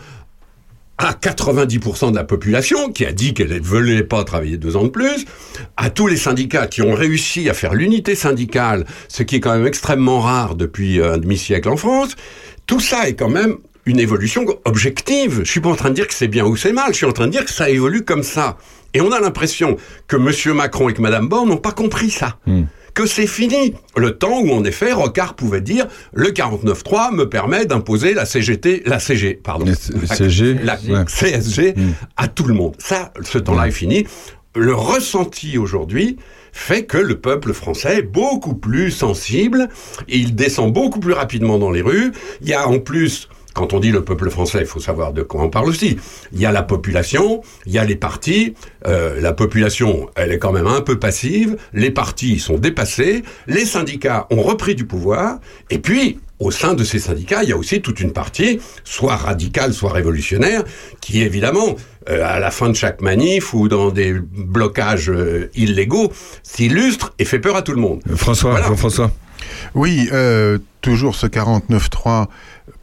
à 0.97 1.11
90% 1.13 2.11
de 2.11 2.15
la 2.15 2.23
population 2.23 2.91
qui 2.91 3.05
a 3.05 3.11
dit 3.11 3.33
qu'elle 3.33 3.53
ne 3.53 3.59
voulait 3.59 4.03
pas 4.03 4.23
travailler 4.23 4.57
deux 4.57 4.75
ans 4.75 4.83
de 4.83 4.89
plus, 4.89 5.25
à 5.77 5.89
tous 5.89 6.07
les 6.07 6.17
syndicats 6.17 6.67
qui 6.67 6.81
ont 6.81 6.93
réussi 6.93 7.49
à 7.49 7.53
faire 7.53 7.73
l'unité 7.73 8.15
syndicale, 8.15 8.85
ce 9.09 9.23
qui 9.23 9.35
est 9.35 9.39
quand 9.39 9.53
même 9.53 9.67
extrêmement 9.67 10.21
rare 10.21 10.55
depuis 10.55 11.01
un 11.03 11.17
demi-siècle 11.17 11.69
en 11.69 11.77
France, 11.77 12.15
tout 12.65 12.79
ça 12.79 13.07
est 13.07 13.15
quand 13.15 13.29
même 13.29 13.57
une 13.85 13.99
évolution 13.99 14.45
objective. 14.65 15.41
Je 15.43 15.51
suis 15.51 15.59
pas 15.59 15.69
en 15.69 15.75
train 15.75 15.89
de 15.89 15.95
dire 15.95 16.07
que 16.07 16.13
c'est 16.13 16.27
bien 16.27 16.45
ou 16.45 16.55
c'est 16.55 16.73
mal, 16.73 16.91
je 16.91 16.97
suis 16.97 17.05
en 17.05 17.11
train 17.11 17.27
de 17.27 17.31
dire 17.31 17.45
que 17.45 17.51
ça 17.51 17.69
évolue 17.69 18.03
comme 18.03 18.23
ça. 18.23 18.57
Et 18.93 19.01
on 19.01 19.11
a 19.11 19.19
l'impression 19.19 19.77
que 20.07 20.15
Monsieur 20.15 20.53
Macron 20.53 20.89
et 20.89 20.93
que 20.93 21.01
Madame 21.01 21.27
Borne 21.27 21.49
n'ont 21.49 21.57
pas 21.57 21.73
compris 21.73 22.09
ça. 22.09 22.37
Que 22.95 23.05
c'est 23.05 23.27
fini. 23.27 23.73
Le 23.97 24.17
temps 24.17 24.39
où, 24.41 24.51
en 24.51 24.63
effet, 24.63 24.93
Rocard 24.93 25.35
pouvait 25.35 25.59
dire 25.61 25.85
le 26.13 26.29
49.3 26.29 27.13
me 27.13 27.29
permet 27.29 27.65
d'imposer 27.65 28.13
la 28.13 28.25
CGT, 28.25 28.83
la 28.85 28.99
CG, 28.99 29.33
pardon. 29.35 29.65
La- 29.65 30.15
CG, 30.15 30.53
la 30.63 30.75
ouais. 30.87 31.05
CSG 31.05 31.75
à 32.15 32.27
tout 32.29 32.45
le 32.45 32.53
monde. 32.53 32.73
Ça, 32.79 33.11
ce 33.21 33.37
temps-là 33.37 33.67
est 33.67 33.71
fini. 33.71 34.07
Le 34.55 34.73
ressenti 34.73 35.57
aujourd'hui 35.57 36.15
fait 36.53 36.85
que 36.85 36.97
le 36.97 37.19
peuple 37.19 37.51
français 37.51 37.97
est 37.97 38.01
beaucoup 38.01 38.55
plus 38.55 38.89
sensible, 38.91 39.67
il 40.07 40.33
descend 40.33 40.71
beaucoup 40.71 41.01
plus 41.01 41.11
rapidement 41.11 41.57
dans 41.59 41.71
les 41.71 41.81
rues. 41.81 42.13
Il 42.41 42.47
y 42.47 42.53
a 42.53 42.65
en 42.65 42.79
plus, 42.79 43.27
quand 43.55 43.73
on 43.73 43.79
dit 43.79 43.89
le 43.89 44.03
peuple 44.03 44.29
français, 44.29 44.59
il 44.59 44.67
faut 44.67 44.81
savoir 44.81 45.13
de 45.13 45.23
quoi 45.23 45.41
on 45.41 45.49
parle 45.49 45.69
aussi. 45.69 45.97
Il 46.33 46.39
y 46.39 46.45
a 46.45 46.51
la 46.51 46.61
population, 46.61 47.41
il 47.65 47.71
y 47.71 47.79
a 47.79 47.85
les 47.85 47.95
partis. 47.95 48.53
Euh, 48.85 49.19
la 49.21 49.31
population, 49.31 50.09
elle 50.15 50.31
est 50.33 50.39
quand 50.39 50.51
même 50.51 50.67
un 50.67 50.81
peu 50.81 50.99
passive. 50.99 51.55
Les 51.73 51.89
partis 51.89 52.39
sont 52.39 52.57
dépassés. 52.57 53.23
Les 53.47 53.65
syndicats 53.65 54.27
ont 54.29 54.41
repris 54.41 54.75
du 54.75 54.85
pouvoir. 54.85 55.39
Et 55.69 55.79
puis, 55.79 56.19
au 56.39 56.51
sein 56.51 56.73
de 56.73 56.83
ces 56.83 56.99
syndicats, 56.99 57.43
il 57.43 57.49
y 57.49 57.53
a 57.53 57.57
aussi 57.57 57.81
toute 57.81 58.01
une 58.01 58.11
partie, 58.11 58.59
soit 58.83 59.15
radicale, 59.15 59.73
soit 59.73 59.93
révolutionnaire, 59.93 60.63
qui 60.99 61.21
évidemment, 61.21 61.77
euh, 62.09 62.25
à 62.25 62.39
la 62.39 62.51
fin 62.51 62.67
de 62.67 62.75
chaque 62.75 63.01
manif 63.01 63.53
ou 63.53 63.69
dans 63.69 63.89
des 63.89 64.13
blocages 64.13 65.09
euh, 65.09 65.49
illégaux, 65.55 66.11
s'illustre 66.43 67.13
et 67.19 67.25
fait 67.25 67.39
peur 67.39 67.55
à 67.55 67.61
tout 67.61 67.71
le 67.71 67.79
monde. 67.79 68.01
François, 68.15 68.61
Jean-François. 68.61 69.11
Oui, 69.75 70.09
euh, 70.11 70.57
toujours 70.81 71.15
ce 71.15 71.27
49.3. 71.27 72.27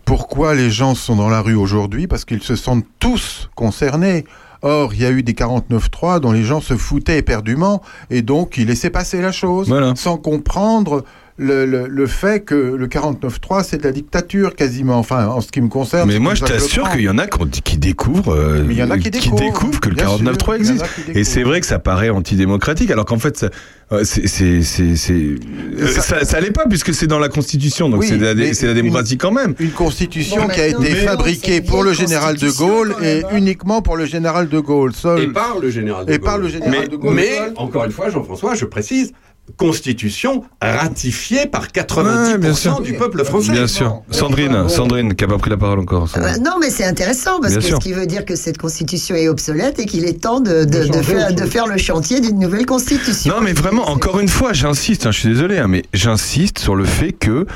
Pourquoi 0.04 0.54
les 0.54 0.70
gens 0.70 0.94
sont 0.94 1.16
dans 1.16 1.28
la 1.28 1.40
rue 1.40 1.54
aujourd'hui 1.54 2.06
Parce 2.06 2.24
qu'ils 2.24 2.42
se 2.42 2.56
sentent 2.56 2.86
tous 2.98 3.48
concernés. 3.54 4.24
Or, 4.62 4.94
il 4.94 5.02
y 5.02 5.04
a 5.04 5.10
eu 5.10 5.24
des 5.24 5.32
49.3 5.32 6.20
dont 6.20 6.30
les 6.30 6.44
gens 6.44 6.60
se 6.60 6.76
foutaient 6.76 7.18
éperdument 7.18 7.82
et 8.10 8.22
donc 8.22 8.56
ils 8.58 8.68
laissaient 8.68 8.90
passer 8.90 9.20
la 9.20 9.32
chose 9.32 9.74
sans 9.96 10.18
comprendre 10.18 11.04
le, 11.38 11.64
le- 11.66 11.86
le 11.88 12.06
fait 12.06 12.40
que 12.44 12.54
le 12.54 12.86
49.3 12.86 13.64
c'est 13.64 13.78
de 13.78 13.82
la 13.84 13.92
dictature 13.92 14.54
quasiment. 14.54 14.98
Enfin, 14.98 15.26
en 15.28 15.40
ce 15.40 15.50
qui 15.50 15.60
me 15.60 15.68
concerne. 15.68 16.09
Mais 16.09 16.18
moi, 16.18 16.34
je 16.34 16.40
ça 16.40 16.46
t'assure 16.46 16.88
qu'il 16.90 17.00
y 17.02 17.09
en 17.09 17.18
a 17.18 17.26
qui, 17.26 17.78
découvrent, 17.78 18.34
euh, 18.34 18.62
Mais 18.66 18.74
il 18.74 18.78
y 18.78 18.82
en 18.82 18.90
a 18.90 18.98
qui 18.98 19.10
découvrent, 19.10 19.80
que 19.80 19.88
le 19.88 19.94
bien 19.94 20.09
sûr, 20.09 20.18
49.3 20.18 20.22
il 20.24 20.26
y 20.26 20.28
en 20.28 20.52
a 20.52 20.56
existe. 20.56 20.84
Et 21.14 21.24
c'est 21.24 21.42
vrai 21.42 21.60
que 21.60 21.66
ça 21.66 21.78
paraît 21.78 22.10
antidémocratique, 22.10 22.90
alors 22.90 23.04
qu'en 23.06 23.18
fait, 23.18 23.36
ça, 23.38 23.48
euh, 23.92 24.04
c'est, 24.04 24.26
c'est, 24.28 24.62
c'est, 24.62 24.96
c'est- 24.96 25.12
euh, 25.12 25.86
ça, 25.88 26.24
ça 26.24 26.40
l'est 26.40 26.50
pas 26.50 26.66
puisque 26.68 26.92
c'est 26.94 27.06
dans 27.06 27.18
la 27.18 27.28
Constitution, 27.28 27.88
donc 27.88 28.00
Oui, 28.00 28.09
c'est, 28.09 28.18
la, 28.66 28.74
démocratie 28.74 29.16
quand 29.18 29.32
même. 29.32 29.54
Une 29.59 29.70
constitution 29.70 30.42
Bon, 30.42 30.48
qui 30.48 30.60
a 30.60 30.68
été 30.68 30.94
fabriquée 30.96 31.60
pour 31.62 31.82
le 31.82 31.92
général 31.92 32.36
de 32.36 32.50
Gaulle 32.50 32.94
et 33.02 33.22
uniquement 33.34 33.82
pour 33.82 33.96
le 33.96 34.04
général 34.06 34.48
de 34.48 34.59
Gaulle. 34.60 34.92
Seul. 34.94 35.20
Et 35.22 35.26
par 35.28 35.59
le 35.60 35.70
général 35.70 36.04
de 36.06 36.12
Et 36.12 36.18
Gaulle. 36.18 36.24
par 36.26 36.38
le 36.38 36.48
général 36.48 36.78
mais, 36.82 36.88
de 36.88 36.96
Gaulle 36.96 37.14
Mais, 37.14 37.36
seul. 37.38 37.52
encore 37.56 37.84
une 37.84 37.92
fois, 37.92 38.10
Jean-François, 38.10 38.54
je 38.54 38.64
précise, 38.64 39.12
constitution 39.56 40.44
ratifiée 40.60 41.47
par 41.47 41.69
90% 41.69 42.32
Ouais, 42.32 42.39
bien 42.39 42.55
sûr. 42.55 42.81
du 42.81 42.94
peuple 42.94 43.24
français. 43.24 43.52
Bien 43.52 43.66
sûr. 43.66 44.02
Sandrine, 44.10 44.69
Sandrine, 44.69 45.14
qui 45.14 45.24
a 45.24 45.28
pas 45.28 45.39
pris 45.39 45.51
la 45.51 45.56
parole 45.56 45.81
encore. 45.81 46.09
Euh, 46.16 46.36
non, 46.39 46.52
mais 46.60 46.70
c'est 46.70 46.85
intéressant 46.85 47.40
parce 47.40 47.52
Bien 47.52 47.60
que 47.60 47.66
sûr. 47.66 47.77
ce 47.77 47.81
qui 47.82 47.93
veut 47.93 48.06
dire 48.06 48.24
que 48.24 48.36
cette 48.36 48.59
constitution 48.59 49.14
est 49.14 49.28
obsolète 49.28 49.78
et 49.78 49.86
qu'il 49.86 50.05
est 50.05 50.20
temps 50.23 50.40
de, 50.40 50.64
de- 50.64 50.82
faire, 51.02 51.28
autre 51.31 51.36
de 51.36 51.44
faire 51.47 51.66
le 51.66 51.77
chantier 51.77 52.20
d'une 52.20 52.39
nouvelle 52.39 52.66
constitution. 52.66 53.35
Non, 53.35 53.40
mais 53.40 53.52
vraiment, 53.52 53.89
encore 53.90 54.20
une 54.20 54.28
fois, 54.28 54.52
j'insiste, 54.52 55.06
hein, 55.06 55.10
je 55.12 55.19
suis 55.20 55.28
désolé, 55.28 55.59
hein, 55.59 55.69
mais 55.69 55.82
j'insiste 55.93 56.59
sur 56.59 56.74
le 56.74 56.85
fait 56.85 57.12
que 57.12 57.47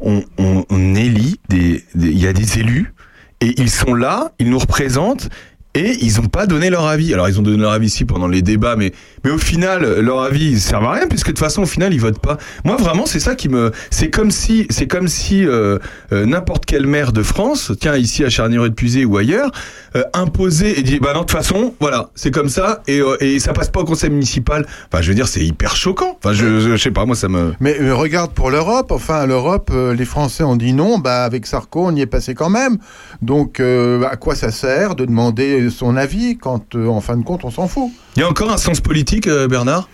on, 0.00 0.22
on, 0.38 0.64
on 0.70 0.94
élit 0.94 1.40
des, 1.48 1.84
des- 1.94 2.10
il 2.10 2.18
y 2.18 2.26
a 2.26 2.32
des 2.32 2.58
élus 2.58 2.94
et 3.40 3.54
ils 3.60 3.70
sont 3.70 3.94
là, 3.94 4.32
ils 4.38 4.48
nous 4.50 4.58
représentent. 4.58 5.28
Et 5.74 5.98
ils 6.00 6.16
n'ont 6.16 6.26
pas 6.26 6.46
donné 6.46 6.68
leur 6.68 6.86
avis. 6.86 7.14
Alors 7.14 7.28
ils 7.28 7.38
ont 7.38 7.42
donné 7.42 7.58
leur 7.58 7.70
avis 7.70 7.86
ici 7.86 8.04
pendant 8.04 8.26
les 8.26 8.42
débats, 8.42 8.74
mais 8.74 8.92
mais 9.22 9.30
au 9.30 9.38
final 9.38 10.00
leur 10.00 10.20
avis 10.20 10.50
ils 10.50 10.60
servent 10.60 10.86
à 10.86 10.92
rien 10.92 11.06
puisque 11.06 11.28
de 11.28 11.32
toute 11.32 11.38
façon 11.38 11.62
au 11.62 11.66
final 11.66 11.94
ils 11.94 12.00
votent 12.00 12.20
pas. 12.20 12.38
Moi 12.64 12.76
vraiment 12.76 13.06
c'est 13.06 13.20
ça 13.20 13.36
qui 13.36 13.48
me, 13.48 13.70
c'est 13.90 14.10
comme 14.10 14.32
si 14.32 14.66
c'est 14.70 14.88
comme 14.88 15.06
si 15.06 15.46
euh, 15.46 15.78
euh, 16.12 16.26
n'importe 16.26 16.66
quel 16.66 16.86
maire 16.86 17.12
de 17.12 17.22
France, 17.22 17.70
tiens 17.80 17.96
ici 17.96 18.24
à 18.24 18.30
Charnier 18.30 18.58
de 18.58 18.68
Puisé 18.68 19.04
ou 19.04 19.16
ailleurs, 19.16 19.52
euh, 19.94 20.02
imposait 20.12 20.78
et 20.78 20.82
dit 20.82 20.98
bah 20.98 21.12
non 21.14 21.20
de 21.20 21.26
toute 21.26 21.36
façon 21.36 21.74
voilà 21.78 22.10
c'est 22.16 22.32
comme 22.32 22.48
ça 22.48 22.82
et 22.88 22.98
euh, 22.98 23.16
et 23.22 23.38
ça 23.38 23.52
passe 23.52 23.68
pas 23.68 23.80
au 23.80 23.84
conseil 23.84 24.10
municipal. 24.10 24.66
Enfin 24.92 25.02
je 25.02 25.08
veux 25.08 25.14
dire 25.14 25.28
c'est 25.28 25.44
hyper 25.44 25.76
choquant. 25.76 26.18
Enfin 26.18 26.32
je, 26.32 26.58
je, 26.58 26.76
sais 26.76 26.90
pas 26.90 27.04
moi 27.04 27.14
ça 27.14 27.28
me. 27.28 27.54
Mais 27.60 27.76
regarde 27.92 28.32
pour 28.32 28.50
l'Europe, 28.50 28.90
enfin 28.90 29.24
l'Europe, 29.26 29.70
les 29.72 30.04
Français 30.04 30.42
ont 30.42 30.56
dit 30.56 30.72
non, 30.72 30.98
bah 30.98 31.22
avec 31.24 31.46
Sarko 31.46 31.86
on 31.86 31.94
y 31.94 32.00
est 32.00 32.06
passé 32.06 32.34
quand 32.34 32.50
même. 32.50 32.78
Donc 33.22 33.60
à 33.60 34.16
quoi 34.16 34.34
ça 34.34 34.50
sert 34.50 34.96
de 34.96 35.04
demander 35.04 35.59
son 35.68 35.96
avis 35.96 36.38
quand 36.38 36.74
euh, 36.74 36.86
en 36.86 37.00
fin 37.00 37.16
de 37.16 37.24
compte 37.24 37.44
on 37.44 37.50
s'en 37.50 37.68
fout 37.68 37.90
Il 38.16 38.20
y 38.20 38.22
a 38.22 38.28
encore 38.28 38.50
un 38.50 38.56
sens 38.56 38.80
politique 38.80 39.26
euh, 39.26 39.46
Bernard? 39.48 39.88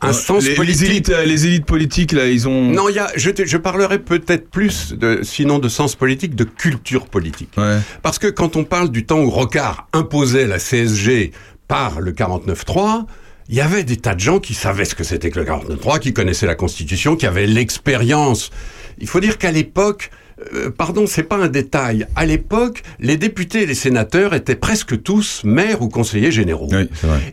Un 0.00 0.10
Euh, 0.10 0.12
sens 0.12 0.44
les, 0.44 0.54
politique. 0.54 0.82
Les 0.86 0.90
élites, 0.90 1.12
les 1.26 1.46
élites 1.46 1.64
politiques 1.66 2.12
là 2.12 2.28
ils 2.28 2.46
ont. 2.46 2.70
Non, 2.70 2.88
il 2.88 2.94
y 2.94 2.98
a, 3.00 3.08
je, 3.16 3.30
te- 3.30 3.44
je 3.46 3.56
parlerai 3.56 3.98
peut-être 3.98 4.48
plus, 4.50 4.92
de, 4.92 5.20
sinon 5.24 5.58
de 5.58 5.68
sens 5.68 5.96
politique, 5.96 6.36
de 6.36 6.44
culture 6.44 7.06
politique. 7.06 7.56
Parce 8.02 8.18
que 8.20 8.28
quand 8.28 8.54
on 8.54 8.62
parle 8.64 8.90
du 8.90 9.06
temps 9.06 9.18
où 9.20 9.30
Rocard 9.30 9.88
imposait 9.92 10.46
la 10.46 10.58
CSG 10.58 11.32
par 11.66 12.00
le 12.00 12.12
49.3, 12.12 13.06
il 13.48 13.56
y 13.56 13.60
avait 13.60 13.82
des 13.82 13.96
tas 13.96 14.14
de 14.14 14.20
gens 14.20 14.38
qui 14.38 14.54
savaient 14.54 14.84
ce 14.84 14.94
que 14.94 15.02
c'était 15.04 15.30
que 15.30 15.40
le 15.40 15.46
49.3, 15.46 15.98
qui 15.98 16.12
connaissaient 16.12 16.46
la 16.46 16.54
Constitution, 16.54 17.16
qui 17.16 17.26
avaient 17.26 17.46
l'expérience. 17.48 18.50
Il 18.98 19.08
faut 19.08 19.20
dire 19.20 19.36
qu'à 19.38 19.50
l'époque, 19.50 20.10
euh, 20.54 20.70
pardon, 20.70 21.06
c'est 21.06 21.22
pas 21.22 21.36
un 21.36 21.48
détail. 21.48 22.06
À 22.16 22.24
l'époque, 22.26 22.82
les 23.00 23.16
députés 23.16 23.62
et 23.62 23.66
les 23.66 23.74
sénateurs 23.74 24.34
étaient 24.34 24.54
presque 24.54 25.02
tous 25.02 25.42
maires 25.44 25.82
ou 25.82 25.88
conseillers 25.88 26.30
généraux. 26.32 26.68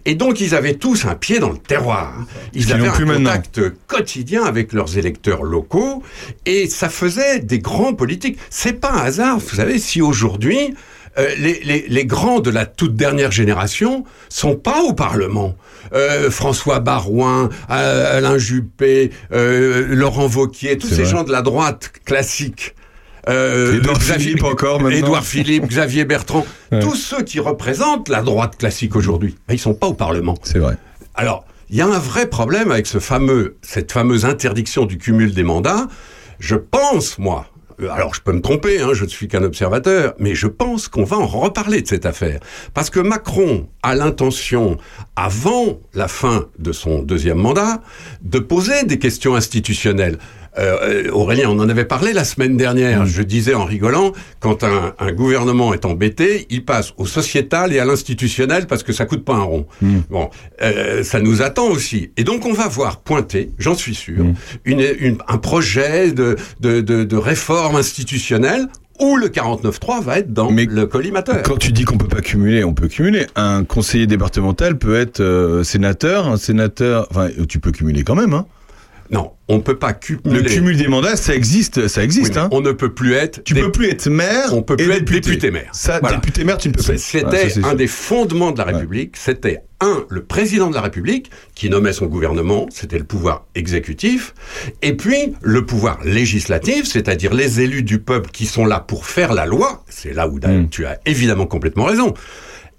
Et 0.05 0.15
donc, 0.15 0.41
ils 0.41 0.55
avaient 0.55 0.73
tous 0.75 1.05
un 1.05 1.15
pied 1.15 1.39
dans 1.39 1.51
le 1.51 1.57
terroir. 1.57 2.13
Ils 2.53 2.71
avaient 2.73 2.87
un 2.87 2.91
maintenant. 2.99 3.17
contact 3.31 3.61
quotidien 3.87 4.43
avec 4.43 4.73
leurs 4.73 4.97
électeurs 4.97 5.43
locaux 5.43 6.03
et 6.45 6.67
ça 6.67 6.89
faisait 6.89 7.39
des 7.39 7.59
grands 7.59 7.93
politiques. 7.93 8.37
C'est 8.49 8.73
pas 8.79 8.91
un 8.91 9.05
hasard, 9.05 9.39
vous 9.39 9.55
savez, 9.55 9.77
si 9.79 10.01
aujourd'hui 10.01 10.73
euh, 11.17 11.29
les, 11.37 11.61
les- 11.63 11.85
les 11.87 12.05
grands 12.05 12.41
de 12.41 12.49
la 12.49 12.65
toute 12.65 12.95
dernière 12.95 13.31
génération 13.31 14.03
sont 14.27 14.55
pas 14.55 14.81
au 14.81 14.93
Parlement. 14.93 15.55
Euh, 15.93 16.29
François 16.29 16.79
Barouin, 16.81 17.49
euh, 17.69 18.17
Alain 18.17 18.37
Juppé, 18.37 19.11
euh, 19.31 19.85
Laurent 19.95 20.27
Vauquier, 20.27 20.77
tous 20.77 20.87
ces 20.87 21.03
vrai. 21.03 21.05
gens 21.05 21.23
de 21.23 21.31
la 21.31 21.41
droite 21.41 21.91
classique. 22.03 22.75
Euh, 23.29 23.77
Édouard 23.77 24.01
Philippe 24.01 24.43
encore 24.43 24.79
maintenant. 24.81 24.97
Édouard 24.97 25.23
Philippe, 25.25 25.67
Xavier 25.67 26.05
Bertrand, 26.05 26.45
Ouais. 26.71 26.79
tous 26.79 26.95
ceux 26.95 27.21
qui 27.23 27.39
représentent 27.39 28.09
la 28.09 28.21
droite 28.21 28.57
classique 28.57 28.95
aujourd'hui, 28.95 29.35
ils 29.51 29.59
sont 29.59 29.73
pas 29.75 29.87
au 29.87 29.93
Parlement. 29.93 30.35
C'est 30.43 30.59
vrai. 30.59 30.77
Alors, 31.13 31.45
il 31.69 31.75
y 31.75 31.81
a 31.81 31.85
un 31.87 31.99
vrai 31.99 32.27
problème 32.27 32.71
avec 32.71 32.85
ce 32.87 32.99
fameux, 32.99 33.57
cette 33.61 33.91
fameuse 33.91 34.25
interdiction 34.25 34.85
du 34.85 34.97
cumul 34.97 35.33
des 35.33 35.43
mandats. 35.43 35.87
Je 36.39 36.55
pense, 36.55 37.17
moi, 37.17 37.47
euh, 37.81 37.89
alors 37.89 38.13
je 38.15 38.21
peux 38.21 38.33
me 38.33 38.41
tromper, 38.41 38.81
hein, 38.81 38.89
je 38.93 39.03
ne 39.03 39.09
suis 39.09 39.27
qu'un 39.27 39.43
observateur, 39.43 40.13
mais 40.19 40.35
je 40.35 40.47
pense 40.47 40.87
qu'on 40.87 41.03
va 41.03 41.17
en 41.17 41.25
reparler 41.27 41.81
de 41.81 41.87
cette 41.87 42.05
affaire. 42.05 42.39
Parce 42.73 42.89
que 42.89 42.99
Macron 42.99 43.67
a 43.83 43.95
l'intention, 43.95 44.77
avant 45.15 45.79
la 45.93 46.07
fin 46.07 46.45
de 46.59 46.71
son 46.71 47.01
deuxième 47.03 47.37
mandat, 47.37 47.81
de 48.21 48.39
poser 48.39 48.83
des 48.83 48.99
questions 48.99 49.35
institutionnelles. 49.35 50.17
Euh, 50.57 51.05
euh, 51.07 51.11
Aurélien, 51.11 51.49
on 51.49 51.59
en 51.59 51.67
avait 51.69 51.85
parlé 51.85 52.13
la 52.13 52.23
semaine 52.23 52.55
dernière. 52.57 53.05
Je 53.05 53.21
disais 53.21 53.53
en 53.53 53.65
rigolant, 53.65 54.13
quand 54.39 54.63
un, 54.63 54.93
un 54.99 55.11
gouvernement 55.11 55.73
est 55.73 55.85
embêté, 55.85 56.47
il 56.49 56.63
passe 56.63 56.93
au 56.97 57.05
sociétal 57.05 57.73
et 57.73 57.79
à 57.79 57.85
l'institutionnel 57.85 58.65
parce 58.67 58.83
que 58.83 58.93
ça 58.93 59.05
coûte 59.05 59.25
pas 59.25 59.33
un 59.35 59.41
rond. 59.43 59.65
Bon, 60.09 60.29
euh, 60.61 61.03
ça 61.03 61.19
nous 61.19 61.41
attend 61.41 61.67
aussi. 61.67 62.11
Et 62.17 62.23
donc 62.23 62.45
on 62.45 62.53
va 62.53 62.67
voir 62.67 63.01
pointer, 63.01 63.51
j'en 63.57 63.75
suis 63.75 63.95
sûr, 63.95 64.25
une, 64.63 64.85
une- 64.99 65.17
un 65.27 65.37
projet 65.37 66.11
de, 66.11 66.35
de, 66.61 66.81
de, 66.81 67.03
de 67.03 67.15
réforme 67.17 67.75
institutionnelle 67.75 68.67
où 69.01 69.17
le 69.17 69.27
49.3 69.27 70.01
va 70.01 70.19
être 70.19 70.31
dans 70.31 70.49
le 70.49 70.85
collimateur. 70.85 71.43
Quand 71.43 71.57
tu 71.57 71.73
dis 71.73 71.83
qu'on 71.83 71.97
peut 71.97 72.07
pas 72.07 72.21
cumuler, 72.21 72.63
on 72.63 72.73
peut 72.73 72.87
cumuler. 72.87 73.25
Un 73.35 73.65
conseiller 73.65 74.07
départemental 74.07 74.77
peut 74.77 74.95
être 74.97 75.19
euh, 75.19 75.63
sénateur, 75.63 76.27
un 76.29 76.37
sénateur. 76.37 77.05
Enfin, 77.11 77.27
tu 77.49 77.59
peux 77.59 77.71
cumuler 77.71 78.03
quand 78.03 78.15
même, 78.15 78.33
hein. 78.33 78.45
Non, 79.11 79.33
on 79.47 79.59
peut 79.59 79.77
pas 79.77 79.93
cumuler. 79.93 80.41
Le 80.41 80.49
cumul 80.49 80.75
des 80.77 80.87
mandats, 80.87 81.15
ça 81.15 81.35
existe, 81.35 81.87
ça 81.87 82.03
existe, 82.03 82.33
Oui, 82.33 82.39
hein. 82.39 82.47
On 82.51 82.61
ne 82.61 82.71
peut 82.71 82.93
plus 82.93 83.13
être. 83.13 83.43
Tu 83.43 83.53
peux 83.53 83.71
plus 83.71 83.89
être 83.89 84.09
maire. 84.09 84.53
On 84.53 84.63
peut 84.63 84.75
plus 84.75 84.89
être 84.91 85.05
député. 85.05 85.51
maire. 85.51 85.69
Ça, 85.73 85.99
Voilà. 85.99 86.17
député 86.17 86.43
maire, 86.43 86.57
tu 86.57 86.69
ne 86.69 86.73
peux 86.73 86.81
pas. 86.83 86.97
C'était 86.97 87.49
c'est 87.49 87.59
un 87.59 87.69
sûr. 87.69 87.75
des 87.75 87.87
fondements 87.87 88.51
de 88.51 88.57
la 88.57 88.63
République. 88.63 89.15
C'était 89.17 89.59
un, 89.81 90.05
le 90.09 90.23
président 90.23 90.69
de 90.69 90.75
la 90.75 90.81
République 90.81 91.29
qui 91.53 91.69
nommait 91.69 91.93
son 91.93 92.05
gouvernement, 92.07 92.65
c'était 92.71 92.97
le 92.97 93.03
pouvoir 93.03 93.45
exécutif, 93.55 94.33
et 94.81 94.95
puis 94.95 95.35
le 95.41 95.65
pouvoir 95.65 95.99
législatif, 96.03 96.85
c'est-à-dire 96.87 97.33
les 97.33 97.61
élus 97.61 97.83
du 97.83 97.99
peuple 97.99 98.29
qui 98.31 98.45
sont 98.45 98.65
là 98.65 98.79
pour 98.79 99.05
faire 99.05 99.33
la 99.33 99.45
loi. 99.45 99.83
C'est 99.89 100.13
là 100.13 100.27
où 100.27 100.39
d'ailleurs, 100.39 100.65
tu 100.71 100.85
as 100.85 100.97
évidemment 101.05 101.45
complètement 101.45 101.85
raison. 101.85 102.13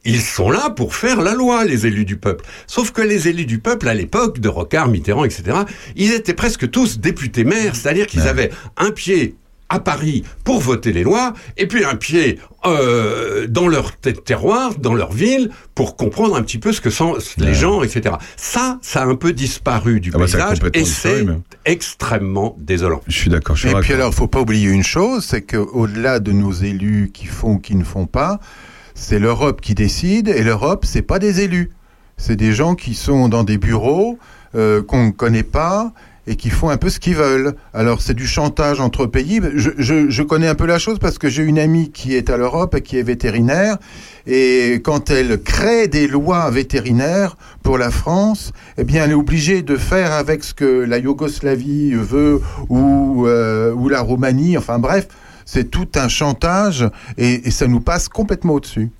Ils 0.07 0.20
sont 0.23 0.51
là 0.51 0.70
pour 0.70 0.95
faire 0.95 1.20
la 1.20 1.35
loi, 1.35 1.65
les 1.65 1.87
élus 1.87 2.05
du 2.05 2.16
peuple. 2.16 2.45
Sauf 2.66 2.93
que 2.93 3.03
les 3.03 3.28
élus 3.28 3.45
du 3.47 3.59
peuple, 3.59 3.89
à 3.89 3.95
l'époque 3.95 4.39
de 4.41 4.49
Rocard, 4.49 4.89
Mitterrand, 4.89 5.24
etc., 5.24 5.59
ils 5.97 6.12
étaient 6.12 6.33
presque 6.35 6.70
tous 6.70 6.99
députés 7.01 7.45
maires, 7.45 7.74
c'est-à-dire 7.77 8.07
qu'ils 8.07 8.27
avaient 8.28 8.51
un 8.77 8.91
pied 8.93 9.35
à 9.69 9.81
Paris 9.81 10.23
pour 10.45 10.61
voter 10.61 10.93
les 10.93 11.03
lois, 11.03 11.33
et 11.57 11.66
puis 11.66 11.85
un 11.85 11.97
pied 11.97 12.39
euh, 12.66 13.49
dans 13.49 13.66
leur 13.66 13.97
ter- 13.97 14.23
terroir, 14.23 14.77
dans 14.78 14.95
leur 14.95 15.12
ville, 15.12 15.51
pour 15.74 15.97
comprendre 15.97 16.37
un 16.37 16.43
petit 16.43 16.59
peu 16.59 16.73
ce 16.73 16.81
que 16.81 16.89
sont 16.89 17.16
les 17.39 17.53
gens, 17.53 17.83
etc. 17.83 18.15
Ça, 18.37 18.78
ça 18.81 19.03
a 19.03 19.07
un 19.07 19.16
peu 19.16 19.33
disparu 19.33 19.99
du 19.99 20.12
Ah 20.15 20.19
bah, 20.19 20.24
paysage, 20.27 20.59
et 20.73 20.85
c'est 20.85 21.27
extrêmement 21.65 22.57
désolant. 22.61 23.03
Je 23.09 23.16
suis 23.16 23.28
d'accord. 23.31 23.57
Et 23.57 23.74
puis 23.83 23.93
alors, 23.95 24.15
faut 24.15 24.28
pas 24.28 24.41
oublier 24.41 24.69
une 24.70 24.85
chose, 24.85 25.24
c'est 25.24 25.43
que 25.43 25.57
au-delà 25.57 26.20
de 26.20 26.31
nos 26.33 26.53
élus 26.53 27.11
qui 27.12 27.27
font 27.27 27.55
ou 27.55 27.59
qui 27.59 27.74
ne 27.74 27.85
font 27.85 28.07
pas, 28.07 28.39
c'est 28.97 29.18
l'Europe 29.18 29.60
qui 29.60 29.74
décide, 29.74 30.28
et 30.28 30.43
l'Europe, 30.43 30.85
c'est 30.86 31.02
pas 31.02 31.18
des 31.18 31.43
élus, 31.43 31.70
c'est 32.16 32.35
des 32.35 32.52
gens 32.52 32.74
qui 32.74 32.94
sont 32.94 33.28
dans 33.28 33.44
des 33.44 33.59
bureaux 33.59 34.18
euh, 34.55 34.82
qu'on 34.82 35.06
ne 35.06 35.10
connaît 35.10 35.43
pas 35.43 35.93
et 36.27 36.35
qui 36.35 36.51
font 36.51 36.70
un 36.70 36.78
peu 36.78 36.89
ce 36.89 36.98
qu'ils 36.98 37.14
veulent. 37.14 37.55
Alors 37.74 38.01
c'est 38.01 38.14
du 38.14 38.27
chantage 38.27 38.81
entre 38.81 39.06
pays. 39.06 39.40
Je, 39.55 40.23
connais 40.23 40.48
un 40.48 40.55
peu 40.55 40.66
la 40.66 40.78
chose 40.78 40.98
parce 40.98 41.18
que 41.18 41.28
j'ai 41.28 41.43
une 41.43 41.59
amie 41.59 41.90
qui 41.90 42.16
est 42.16 42.31
à 42.31 42.36
l'Europe 42.36 42.74
et 42.74 42.81
qui 42.81 42.98
est 42.98 43.02
vétérinaire. 43.02 43.77
Et 44.27 44.81
quand 44.82 45.10
elle 45.10 45.40
crée 45.40 45.89
des 45.89 46.09
lois 46.09 46.51
vétérinaires 46.51 47.36
pour 47.62 47.78
la 47.78 47.90
France, 47.90 48.52
eh 48.78 48.85
bien 48.85 49.05
elle 49.05 49.10
est 49.10 49.14
obligée 49.14 49.62
de 49.62 49.77
faire 49.77 50.12
avec 50.12 50.43
ce 50.43 50.55
que 50.55 50.64
la 50.64 50.98
Yougoslavie 50.98 51.93
veut 51.93 52.40
ou, 52.70 53.27
euh, 53.27 53.73
ou 53.73 53.89
la 53.89 54.01
Roumanie. 54.01 54.59
Enfin 54.59 54.78
bref, 54.78 55.06
c'est 55.47 55.70
tout 55.70 55.89
un 55.94 56.09
chantage 56.09 56.85
et, 57.16 57.48
et 57.48 57.51
ça 57.51 57.66
nous 57.66 57.81
passe 57.81 58.09
complètement 58.10 58.55
au-dessus. 58.55 58.90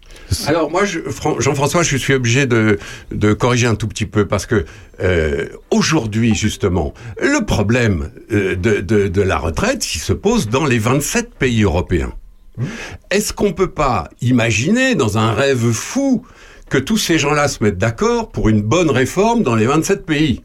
Alors 0.47 0.70
moi, 0.70 0.86
je- 0.86 1.01
Fran- 1.01 1.39
Jean-François, 1.40 1.82
je 1.82 1.97
suis 1.98 2.14
obligé 2.14 2.47
de, 2.47 2.78
de 3.12 3.35
corriger 3.35 3.66
un 3.66 3.74
tout 3.74 3.86
petit 3.89 4.06
peu 4.06 4.27
parce 4.27 4.47
que 4.47 4.64
euh, 5.02 5.47
aujourd'hui, 5.70 6.35
justement, 6.35 6.94
le 7.20 7.44
problème 7.44 8.10
euh, 8.32 8.56
de, 8.56 8.81
de, 8.81 9.09
de 9.09 9.23
la 9.23 9.36
retraite, 9.36 9.94
il 9.94 9.98
se 9.98 10.14
pose 10.14 10.48
dans 10.48 10.64
les 10.64 10.78
27 10.78 11.35
pays 11.35 11.62
européens. 11.64 12.14
Est-ce 13.10 13.35
qu'on 13.35 13.52
peut 13.52 13.70
pas 13.70 14.09
imaginer, 14.23 14.94
dans 14.94 15.18
un 15.18 15.32
rêve 15.35 15.70
fou, 15.73 16.24
que 16.70 16.78
tous 16.78 16.97
ces 16.97 17.18
gens-là 17.18 17.48
se 17.48 17.62
mettent 17.62 17.77
d'accord 17.78 18.31
pour 18.31 18.48
une 18.48 18.62
bonne 18.62 18.90
réforme 18.90 19.43
dans 19.43 19.55
les 19.55 19.66
27 19.66 20.06
pays? 20.06 20.43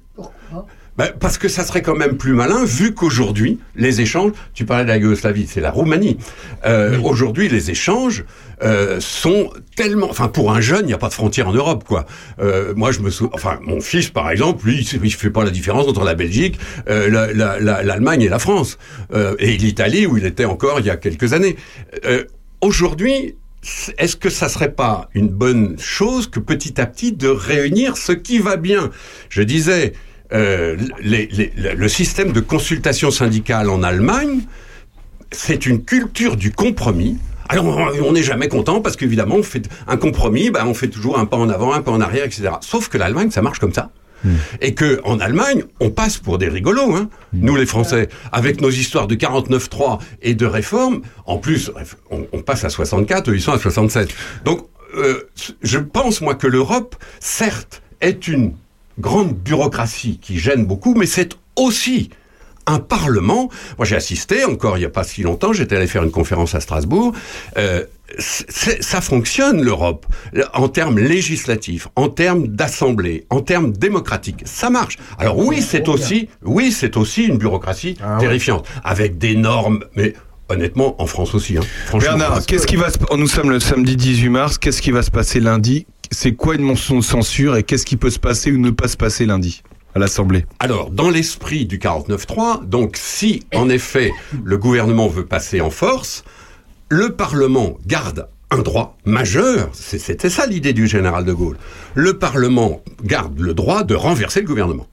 Ben, 1.01 1.11
parce 1.19 1.39
que 1.39 1.47
ça 1.47 1.63
serait 1.63 1.81
quand 1.81 1.95
même 1.95 2.15
plus 2.15 2.33
malin, 2.33 2.63
vu 2.63 2.93
qu'aujourd'hui, 2.93 3.57
les 3.75 4.01
échanges, 4.01 4.33
tu 4.53 4.65
parlais 4.65 4.83
de 4.83 4.89
la 4.89 4.97
Yougoslavie, 4.97 5.47
c'est 5.47 5.59
la 5.61 5.71
Roumanie, 5.71 6.17
euh, 6.65 6.99
aujourd'hui, 7.03 7.49
les 7.49 7.71
échanges 7.71 8.23
euh, 8.61 8.99
sont 8.99 9.49
tellement... 9.75 10.07
Enfin, 10.11 10.27
pour 10.27 10.51
un 10.51 10.61
jeune, 10.61 10.81
il 10.81 10.87
n'y 10.87 10.93
a 10.93 10.99
pas 10.99 11.09
de 11.09 11.13
frontière 11.15 11.47
en 11.47 11.53
Europe, 11.53 11.83
quoi. 11.85 12.05
Euh, 12.39 12.73
moi, 12.75 12.91
je 12.91 12.99
me 12.99 13.09
souviens... 13.09 13.31
Enfin, 13.33 13.57
mon 13.63 13.81
fils, 13.81 14.09
par 14.09 14.29
exemple, 14.29 14.63
lui, 14.67 14.87
il 14.93 15.01
ne 15.01 15.09
fait 15.09 15.31
pas 15.31 15.43
la 15.43 15.49
différence 15.49 15.87
entre 15.87 16.03
la 16.03 16.13
Belgique, 16.13 16.59
euh, 16.87 17.09
la- 17.09 17.33
la- 17.33 17.59
la- 17.59 17.81
l'Allemagne 17.81 18.21
et 18.21 18.29
la 18.29 18.37
France, 18.37 18.77
euh, 19.13 19.33
et 19.39 19.57
l'Italie, 19.57 20.05
où 20.05 20.17
il 20.17 20.25
était 20.27 20.45
encore 20.45 20.79
il 20.81 20.85
y 20.85 20.91
a 20.91 20.97
quelques 20.97 21.33
années. 21.33 21.55
Euh, 22.05 22.25
aujourd'hui... 22.61 23.35
Est-ce 23.99 24.15
que 24.15 24.31
ça 24.31 24.49
serait 24.49 24.71
pas 24.73 25.07
une 25.13 25.27
bonne 25.27 25.77
chose 25.77 26.25
que 26.25 26.39
petit 26.39 26.81
à 26.81 26.87
petit 26.87 27.11
de 27.11 27.27
réunir 27.27 27.95
ce 27.95 28.11
qui 28.11 28.39
va 28.39 28.55
bien? 28.57 28.89
Je 29.29 29.43
disais, 29.43 29.93
euh, 30.33 30.77
les- 31.01 31.27
les- 31.27 31.53
le 31.75 31.87
système 31.87 32.31
de 32.31 32.39
consultation 32.39 33.11
syndicale 33.11 33.69
en 33.69 33.83
Allemagne, 33.83 34.41
c'est 35.31 35.65
une 35.65 35.83
culture 35.83 36.35
du 36.37 36.51
compromis. 36.51 37.17
Alors 37.49 37.65
on- 38.01 38.11
n'est 38.13 38.23
jamais 38.23 38.47
content 38.47 38.79
parce 38.81 38.95
qu'évidemment 38.95 39.35
on 39.35 39.43
fait 39.43 39.67
un 39.87 39.97
compromis, 39.97 40.51
bah, 40.51 40.63
on 40.65 40.73
fait 40.73 40.87
toujours 40.87 41.19
un 41.19 41.25
pas 41.25 41.37
en 41.37 41.49
avant, 41.49 41.73
un 41.73 41.81
pas 41.81 41.91
en 41.91 41.99
arrière, 41.99 42.23
etc. 42.25 42.49
Sauf 42.61 42.87
que 42.87 42.97
l'Allemagne 42.97 43.29
ça 43.31 43.41
marche 43.41 43.59
comme 43.59 43.73
ça. 43.73 43.91
Et 44.61 44.75
que 44.75 45.01
en 45.03 45.19
Allemagne, 45.19 45.63
on 45.79 45.89
passe 45.89 46.19
pour 46.19 46.37
des 46.37 46.47
rigolos, 46.47 46.93
hein, 46.95 47.09
nous 47.33 47.55
les 47.55 47.65
Français, 47.65 48.07
avec 48.31 48.61
nos 48.61 48.69
histoires 48.69 49.07
de 49.07 49.15
49-3 49.15 49.97
et 50.21 50.35
de 50.35 50.45
réformes. 50.45 51.01
En 51.25 51.39
plus, 51.39 51.71
on, 52.11 52.27
on 52.31 52.41
passe 52.43 52.63
à 52.63 52.69
64, 52.69 53.31
eux, 53.31 53.35
ils 53.35 53.41
sont 53.41 53.51
à 53.51 53.57
67. 53.57 54.09
Donc, 54.45 54.67
euh, 54.95 55.21
je 55.63 55.79
pense 55.79 56.21
moi 56.21 56.35
que 56.35 56.45
l'Europe, 56.45 56.95
certes, 57.19 57.81
est 57.99 58.27
une 58.27 58.53
grande 59.01 59.33
bureaucratie 59.33 60.19
qui 60.21 60.39
gêne 60.39 60.65
beaucoup, 60.65 60.93
mais 60.95 61.05
c'est 61.05 61.37
aussi 61.55 62.09
un 62.67 62.79
parlement. 62.79 63.49
Moi, 63.77 63.85
j'ai 63.85 63.95
assisté 63.95 64.45
encore 64.45 64.77
il 64.77 64.81
n'y 64.81 64.85
a 64.85 64.89
pas 64.89 65.03
si 65.03 65.23
longtemps. 65.23 65.53
J'étais 65.53 65.75
allé 65.75 65.87
faire 65.87 66.03
une 66.03 66.11
conférence 66.11 66.55
à 66.55 66.59
Strasbourg. 66.59 67.13
Euh, 67.57 67.83
ça 68.19 68.99
fonctionne 68.99 69.61
l'Europe 69.61 70.05
en 70.53 70.67
termes 70.67 70.99
législatifs, 70.99 71.87
en 71.95 72.09
termes 72.09 72.47
d'assemblée, 72.47 73.25
en 73.29 73.39
termes 73.39 73.71
démocratiques. 73.71 74.41
Ça 74.45 74.69
marche. 74.69 74.97
Alors 75.17 75.37
oui, 75.37 75.61
c'est 75.61 75.87
aussi, 75.87 76.27
oui, 76.43 76.71
c'est 76.71 76.97
aussi 76.97 77.23
une 77.23 77.37
bureaucratie 77.37 77.97
terrifiante 78.19 78.67
avec 78.83 79.17
des 79.17 79.35
normes, 79.35 79.85
mais 79.95 80.13
honnêtement, 80.49 81.01
en 81.01 81.05
France 81.05 81.33
aussi. 81.33 81.57
Hein. 81.57 81.61
Franchement, 81.85 82.17
Bernard, 82.17 82.45
qu'est-ce 82.45 82.67
qui 82.67 82.75
va 82.75 82.89
se 82.89 82.97
Nous 83.15 83.27
sommes 83.27 83.49
le 83.49 83.59
samedi 83.59 83.95
18 83.95 84.29
mars. 84.29 84.57
Qu'est-ce 84.57 84.81
qui 84.81 84.91
va 84.91 85.01
se 85.01 85.11
passer 85.11 85.39
lundi? 85.39 85.85
C'est 86.13 86.33
quoi 86.33 86.55
une 86.55 86.63
motion 86.63 86.97
de 86.97 87.03
censure 87.03 87.55
et 87.55 87.63
qu'est-ce 87.63 87.85
qui 87.85 87.95
peut 87.95 88.09
se 88.09 88.19
passer 88.19 88.51
ou 88.51 88.57
ne 88.57 88.69
pas 88.69 88.89
se 88.89 88.97
passer 88.97 89.25
lundi 89.25 89.63
à 89.95 89.99
l'Assemblée? 89.99 90.45
Alors, 90.59 90.91
dans 90.91 91.09
l'esprit 91.09 91.65
du 91.65 91.79
49.3, 91.79 92.65
donc 92.65 92.97
si 92.97 93.45
en 93.55 93.69
effet 93.69 94.11
le 94.43 94.57
gouvernement 94.57 95.07
veut 95.07 95.25
passer 95.25 95.61
en 95.61 95.69
force, 95.69 96.25
le 96.89 97.15
Parlement 97.15 97.77
garde 97.87 98.27
un 98.49 98.57
droit 98.57 98.97
majeur, 99.05 99.69
c'était 99.71 100.29
ça 100.29 100.45
l'idée 100.47 100.73
du 100.73 100.85
général 100.85 101.23
de 101.23 101.31
Gaulle, 101.31 101.57
le 101.95 102.17
Parlement 102.17 102.83
garde 103.05 103.39
le 103.39 103.53
droit 103.53 103.85
de 103.85 103.95
renverser 103.95 104.41
le 104.41 104.47
gouvernement. 104.47 104.87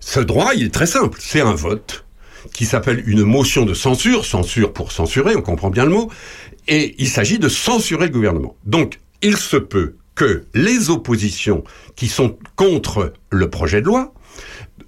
Ce 0.00 0.18
droit, 0.18 0.54
il 0.56 0.64
est 0.64 0.74
très 0.74 0.86
simple, 0.86 1.20
c'est 1.22 1.40
un 1.40 1.54
vote 1.54 2.04
qui 2.52 2.64
s'appelle 2.64 3.04
une 3.06 3.22
motion 3.22 3.64
de 3.64 3.74
censure, 3.74 4.24
censure 4.24 4.72
pour 4.72 4.90
censurer, 4.90 5.36
on 5.36 5.42
comprend 5.42 5.70
bien 5.70 5.84
le 5.84 5.92
mot, 5.92 6.10
et 6.66 6.96
il 6.98 7.08
s'agit 7.08 7.38
de 7.38 7.48
censurer 7.48 8.06
le 8.06 8.12
gouvernement. 8.12 8.56
Donc, 8.66 8.98
il 9.22 9.36
se 9.36 9.56
peut 9.56 9.94
que 10.18 10.44
les 10.52 10.90
oppositions 10.90 11.62
qui 11.94 12.08
sont 12.08 12.36
contre 12.56 13.12
le 13.30 13.48
projet 13.48 13.80
de 13.80 13.86
loi 13.86 14.12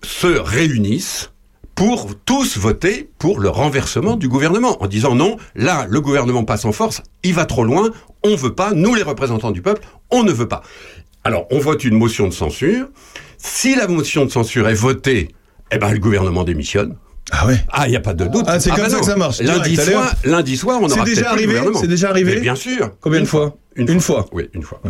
se 0.02 0.26
réunissent 0.26 1.30
pour 1.76 2.10
tous 2.26 2.58
voter 2.58 3.08
pour 3.18 3.38
le 3.38 3.48
renversement 3.48 4.16
du 4.16 4.28
gouvernement, 4.28 4.82
en 4.82 4.88
disant 4.88 5.14
non, 5.14 5.36
là, 5.54 5.86
le 5.88 6.00
gouvernement 6.00 6.44
passe 6.44 6.64
en 6.64 6.72
force, 6.72 7.00
il 7.22 7.32
va 7.32 7.46
trop 7.46 7.64
loin, 7.64 7.90
on 8.24 8.34
veut 8.34 8.54
pas, 8.54 8.72
nous 8.72 8.94
les 8.94 9.04
représentants 9.04 9.52
du 9.52 9.62
peuple, 9.62 9.86
on 10.10 10.24
ne 10.24 10.32
veut 10.32 10.48
pas. 10.48 10.62
Alors, 11.22 11.46
on 11.52 11.60
vote 11.60 11.84
une 11.84 11.96
motion 11.96 12.26
de 12.26 12.32
censure. 12.32 12.88
Si 13.38 13.76
la 13.76 13.86
motion 13.86 14.24
de 14.24 14.30
censure 14.30 14.68
est 14.68 14.74
votée, 14.74 15.28
eh 15.70 15.78
ben, 15.78 15.92
le 15.92 16.00
gouvernement 16.00 16.42
démissionne. 16.42 16.96
Ah 17.30 17.46
ouais 17.46 17.58
Ah, 17.70 17.86
il 17.86 17.90
n'y 17.90 17.96
a 17.96 18.00
pas 18.00 18.14
de 18.14 18.26
doute. 18.26 18.44
Ah, 18.48 18.58
c'est 18.60 18.70
comme 18.70 18.88
ça 18.88 18.94
non. 18.96 19.00
que 19.00 19.06
ça 19.06 19.16
marche, 19.16 19.40
Lundi 19.40 19.70
direct, 19.72 19.90
soir, 19.92 20.14
lundi 20.24 20.56
soir, 20.56 20.80
on 20.82 20.88
C'est 20.88 20.94
aura 20.96 21.04
déjà 21.04 21.32
plus 21.34 21.46
le 21.46 21.56
arrivé. 21.58 21.72
C'est 21.80 21.86
déjà 21.86 22.10
arrivé 22.10 22.34
Mais 22.34 22.40
Bien 22.40 22.54
sûr. 22.54 22.90
Combien 23.00 23.20
de 23.20 23.24
fois 23.26 23.56
Une, 23.76 24.00
fois. 24.00 24.26
Oui, 24.32 24.48
une 24.54 24.62
fois. 24.62 24.80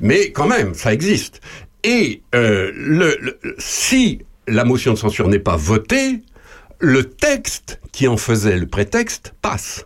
Mais 0.00 0.32
quand 0.32 0.46
même, 0.46 0.74
ça 0.74 0.92
existe. 0.92 1.40
Et 1.84 2.22
euh, 2.34 2.70
le, 2.74 3.16
le- 3.20 3.38
si 3.58 4.20
la 4.48 4.64
motion 4.64 4.92
de 4.94 4.98
censure 4.98 5.28
n'est 5.28 5.38
pas 5.38 5.56
votée, 5.56 6.22
le 6.78 7.04
texte 7.04 7.80
qui 7.92 8.08
en 8.08 8.16
faisait 8.16 8.58
le 8.58 8.66
prétexte 8.66 9.34
passe. 9.42 9.84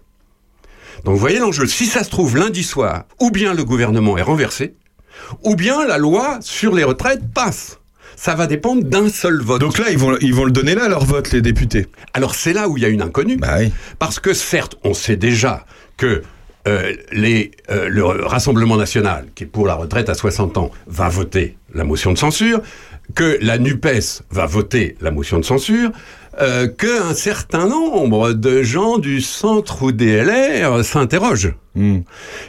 Donc 1.05 1.15
vous 1.15 1.21
voyez 1.21 1.39
l'enjeu. 1.39 1.67
Si 1.67 1.87
ça 1.87 2.03
se 2.05 2.11
trouve 2.11 2.37
lundi 2.37 2.63
soir, 2.63 3.05
ou 3.21 3.31
bien 3.31 3.53
le 3.55 3.65
gouvernement 3.65 4.17
est 4.17 4.23
renversé, 4.23 4.75
ou 5.43 5.55
bien 5.57 5.87
la 5.87 5.99
loi 5.99 6.39
sur 6.41 6.75
les 6.75 6.85
retraites 6.85 7.23
passe. 7.35 7.79
Ça 8.17 8.35
va 8.35 8.47
dépendre 8.47 8.85
d'un 8.85 9.09
seul 9.09 9.41
vote. 9.41 9.61
Donc 9.61 9.79
là, 9.79 9.87
ils 9.91 9.99
vont, 9.99 10.17
ils 10.21 10.35
vont 10.35 10.45
le 10.45 10.53
donner 10.53 10.75
là, 10.75 10.89
leur 10.89 11.05
vote, 11.05 11.33
les 11.33 11.43
députés. 11.43 11.87
Alors 12.13 12.35
c'est 12.35 12.53
là 12.53 12.69
où 12.69 12.77
il 12.77 12.83
y 12.83 12.87
a 12.87 12.89
une 12.89 13.03
inconnue. 13.03 13.39
Parce 13.99 14.21
que 14.21 14.33
certes, 14.33 14.77
on 14.85 14.95
sait 14.95 15.17
déjà 15.17 15.67
que 15.97 16.23
euh, 16.67 16.95
les, 17.13 17.51
euh, 17.71 17.89
le 17.89 18.05
Rassemblement 18.05 18.77
national, 18.77 19.27
qui 19.35 19.45
est 19.45 19.47
pour 19.47 19.67
la 19.67 19.75
retraite 19.75 20.09
à 20.09 20.15
60 20.15 20.57
ans, 20.57 20.71
va 20.87 21.09
voter 21.09 21.59
la 21.75 21.85
motion 21.85 22.13
de 22.13 22.19
censure, 22.19 22.63
que 23.15 23.39
la 23.43 23.59
NUPES 23.59 24.23
va 24.31 24.47
voter 24.47 24.97
la 25.03 25.11
motion 25.11 25.39
de 25.39 25.45
censure, 25.45 25.91
euh, 26.41 26.67
qu'un 26.67 27.15
certain 27.15 27.67
nombre 27.67 28.33
de 28.33 28.63
gens 28.63 28.99
du 28.99 29.21
centre 29.21 29.83
ou 29.83 29.93
des 29.93 30.23
LR 30.23 30.85
s'interrogent. 30.85 31.55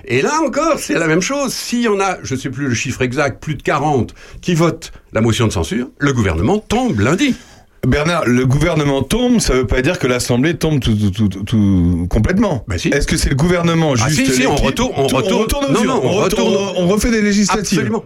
Et 0.05 0.21
là 0.21 0.39
encore, 0.45 0.79
c'est 0.79 0.93
la 0.93 1.07
même 1.07 1.21
chose. 1.21 1.53
S'il 1.53 1.81
y 1.81 1.87
en 1.87 1.99
a, 1.99 2.17
je 2.23 2.35
ne 2.35 2.39
sais 2.39 2.49
plus 2.49 2.67
le 2.67 2.75
chiffre 2.75 3.01
exact, 3.01 3.41
plus 3.41 3.55
de 3.55 3.63
40 3.63 4.13
qui 4.41 4.53
votent 4.53 4.91
la 5.13 5.21
motion 5.21 5.47
de 5.47 5.51
censure, 5.51 5.89
le 5.97 6.13
gouvernement 6.13 6.59
tombe 6.59 6.99
lundi. 6.99 7.35
Bernard, 7.85 8.25
le 8.25 8.45
gouvernement 8.45 9.01
tombe, 9.03 9.39
ça 9.39 9.53
veut 9.53 9.67
pas 9.67 9.81
dire 9.81 9.99
que 9.99 10.07
l'Assemblée 10.07 10.55
tombe 10.57 10.79
tout, 10.79 10.95
tout, 10.95 11.11
tout, 11.11 11.27
tout- 11.27 11.43
tout- 11.43 12.07
complètement. 12.09 12.65
Est-ce 12.71 13.07
que 13.07 13.17
c'est 13.17 13.29
le 13.29 13.35
gouvernement 13.35 13.93
Ah, 13.99 14.07
juste 14.09 14.31
si, 14.31 14.41
si, 14.41 14.47
on 14.47 14.55
retourne- 14.55 14.91
on 14.95 15.07
retourne- 15.07 15.45
aux 15.67 15.71
non, 15.73 15.79
urnes, 15.79 15.87
non, 15.87 16.01
on 16.03 16.07
on, 16.07 16.11
retourne- 16.23 16.53
retourne- 16.53 16.73
on 16.77 16.87
refait 16.87 17.11
des 17.11 17.21
législatives. 17.21 17.79
Absolument. 17.79 18.05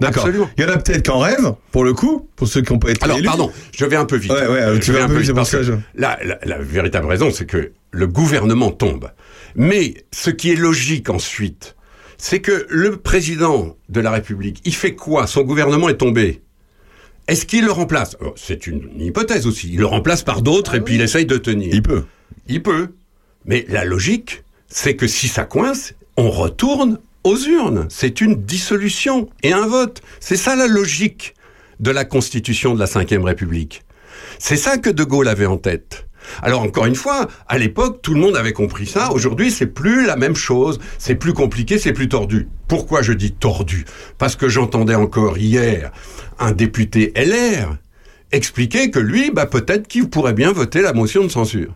D'accord. 0.00 0.24
Absolument. 0.24 0.48
Il 0.56 0.62
y 0.64 0.66
en 0.66 0.70
a 0.72 0.76
peut-être 0.78 1.06
qu'en 1.06 1.18
rêve, 1.18 1.54
pour 1.72 1.84
le 1.84 1.92
coup, 1.94 2.28
pour 2.36 2.48
ceux 2.48 2.62
qui 2.62 2.72
n'ont 2.72 2.78
pas 2.78 2.90
été 2.90 3.04
Alors, 3.04 3.18
élus. 3.18 3.26
pardon, 3.26 3.50
je 3.76 3.84
vais 3.84 3.96
un 3.96 4.04
peu 4.04 4.16
vite. 4.16 4.32
Ouais, 4.32 4.46
ouais, 4.46 4.78
tu 4.78 4.86
Je 4.86 4.92
vas 4.92 4.98
vais 4.98 5.04
un 5.04 5.08
peu 5.08 5.14
vite, 5.16 5.26
c'est 5.26 5.32
pour 5.32 5.36
parce 5.40 5.50
ça, 5.50 5.58
que 5.58 5.62
je- 5.64 5.72
La, 5.94 6.18
la- 6.24 6.38
la 6.44 6.58
véritable 6.58 7.06
raison, 7.06 7.30
c'est 7.30 7.46
que 7.46 7.72
le 7.90 8.06
gouvernement 8.06 8.70
tombe. 8.70 9.10
Mais 9.54 9.94
ce 10.12 10.30
qui 10.30 10.50
est 10.52 10.56
logique 10.56 11.08
ensuite, 11.10 11.76
c'est 12.18 12.40
que 12.40 12.66
le 12.68 12.96
président 12.96 13.76
de 13.88 14.00
la 14.00 14.10
République, 14.10 14.60
il 14.64 14.74
fait 14.74 14.94
quoi? 14.94 15.26
Son 15.26 15.42
gouvernement 15.42 15.88
est 15.88 15.96
tombé. 15.96 16.42
Est-ce 17.28 17.44
qu'il 17.44 17.64
le 17.64 17.72
remplace? 17.72 18.16
Oh, 18.20 18.34
C'est 18.36 18.66
une 18.66 19.00
hypothèse 19.00 19.46
aussi. 19.46 19.70
Il 19.72 19.80
le 19.80 19.86
remplace 19.86 20.22
par 20.22 20.42
d'autres 20.42 20.74
et 20.76 20.80
puis 20.80 20.94
il 20.94 21.00
essaye 21.00 21.26
de 21.26 21.36
tenir. 21.38 21.74
Il 21.74 21.82
peut. 21.82 22.04
Il 22.46 22.62
peut. 22.62 22.90
Mais 23.44 23.64
la 23.68 23.84
logique, 23.84 24.44
c'est 24.68 24.96
que 24.96 25.06
si 25.06 25.28
ça 25.28 25.44
coince, 25.44 25.94
on 26.16 26.30
retourne 26.30 26.98
aux 27.24 27.36
urnes. 27.38 27.86
C'est 27.90 28.20
une 28.20 28.36
dissolution 28.36 29.28
et 29.42 29.52
un 29.52 29.66
vote. 29.66 30.02
C'est 30.20 30.36
ça 30.36 30.54
la 30.54 30.68
logique 30.68 31.34
de 31.80 31.90
la 31.90 32.04
constitution 32.04 32.74
de 32.74 32.78
la 32.78 32.86
Ve 32.86 33.24
République. 33.24 33.82
C'est 34.38 34.56
ça 34.56 34.78
que 34.78 34.90
De 34.90 35.04
Gaulle 35.04 35.28
avait 35.28 35.46
en 35.46 35.56
tête. 35.56 36.05
Alors 36.42 36.62
encore 36.62 36.86
une 36.86 36.94
fois, 36.94 37.26
à 37.48 37.58
l'époque, 37.58 38.00
tout 38.02 38.14
le 38.14 38.20
monde 38.20 38.36
avait 38.36 38.52
compris 38.52 38.86
ça. 38.86 39.10
Aujourd'hui, 39.12 39.50
c'est 39.50 39.66
plus 39.66 40.06
la 40.06 40.16
même 40.16 40.36
chose. 40.36 40.78
C'est 40.98 41.14
plus 41.14 41.32
compliqué, 41.32 41.78
c'est 41.78 41.92
plus 41.92 42.08
tordu. 42.08 42.48
Pourquoi 42.68 43.02
je 43.02 43.12
dis 43.12 43.32
tordu? 43.32 43.84
Parce 44.18 44.36
que 44.36 44.48
j'entendais 44.48 44.94
encore 44.94 45.38
hier 45.38 45.92
un 46.38 46.52
député 46.52 47.12
LR 47.16 47.76
expliquer 48.32 48.90
que 48.90 48.98
lui, 48.98 49.30
bah, 49.30 49.46
peut-être 49.46 49.86
qu'il 49.86 50.08
pourrait 50.08 50.32
bien 50.32 50.52
voter 50.52 50.82
la 50.82 50.92
motion 50.92 51.22
de 51.22 51.28
censure. 51.28 51.74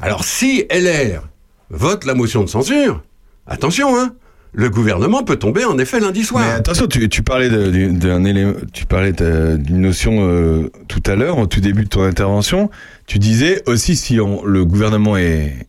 Alors 0.00 0.24
si 0.24 0.66
LR 0.70 1.28
vote 1.70 2.04
la 2.04 2.14
motion 2.14 2.42
de 2.42 2.48
censure, 2.48 3.02
attention, 3.46 3.96
hein, 3.96 4.14
le 4.54 4.68
gouvernement 4.70 5.22
peut 5.24 5.36
tomber 5.36 5.64
en 5.64 5.78
effet 5.78 5.98
lundi 6.00 6.24
soir. 6.24 6.44
Mais 6.46 6.52
attention, 6.52 6.86
tu, 6.86 7.08
tu 7.08 7.22
parlais 7.22 7.48
d'un 7.48 8.24
élément, 8.24 8.52
tu 8.72 8.84
parlais 8.86 9.12
d'une 9.12 9.80
notion 9.80 10.28
euh, 10.28 10.70
tout 10.88 11.02
à 11.06 11.16
l'heure, 11.16 11.38
au 11.38 11.46
tout 11.46 11.60
début 11.60 11.84
de 11.84 11.88
ton 11.88 12.02
intervention. 12.02 12.70
Tu 13.06 13.18
disais 13.18 13.62
aussi 13.66 13.96
si 13.96 14.20
on, 14.20 14.44
le 14.44 14.64
gouvernement 14.64 15.16
est, 15.16 15.66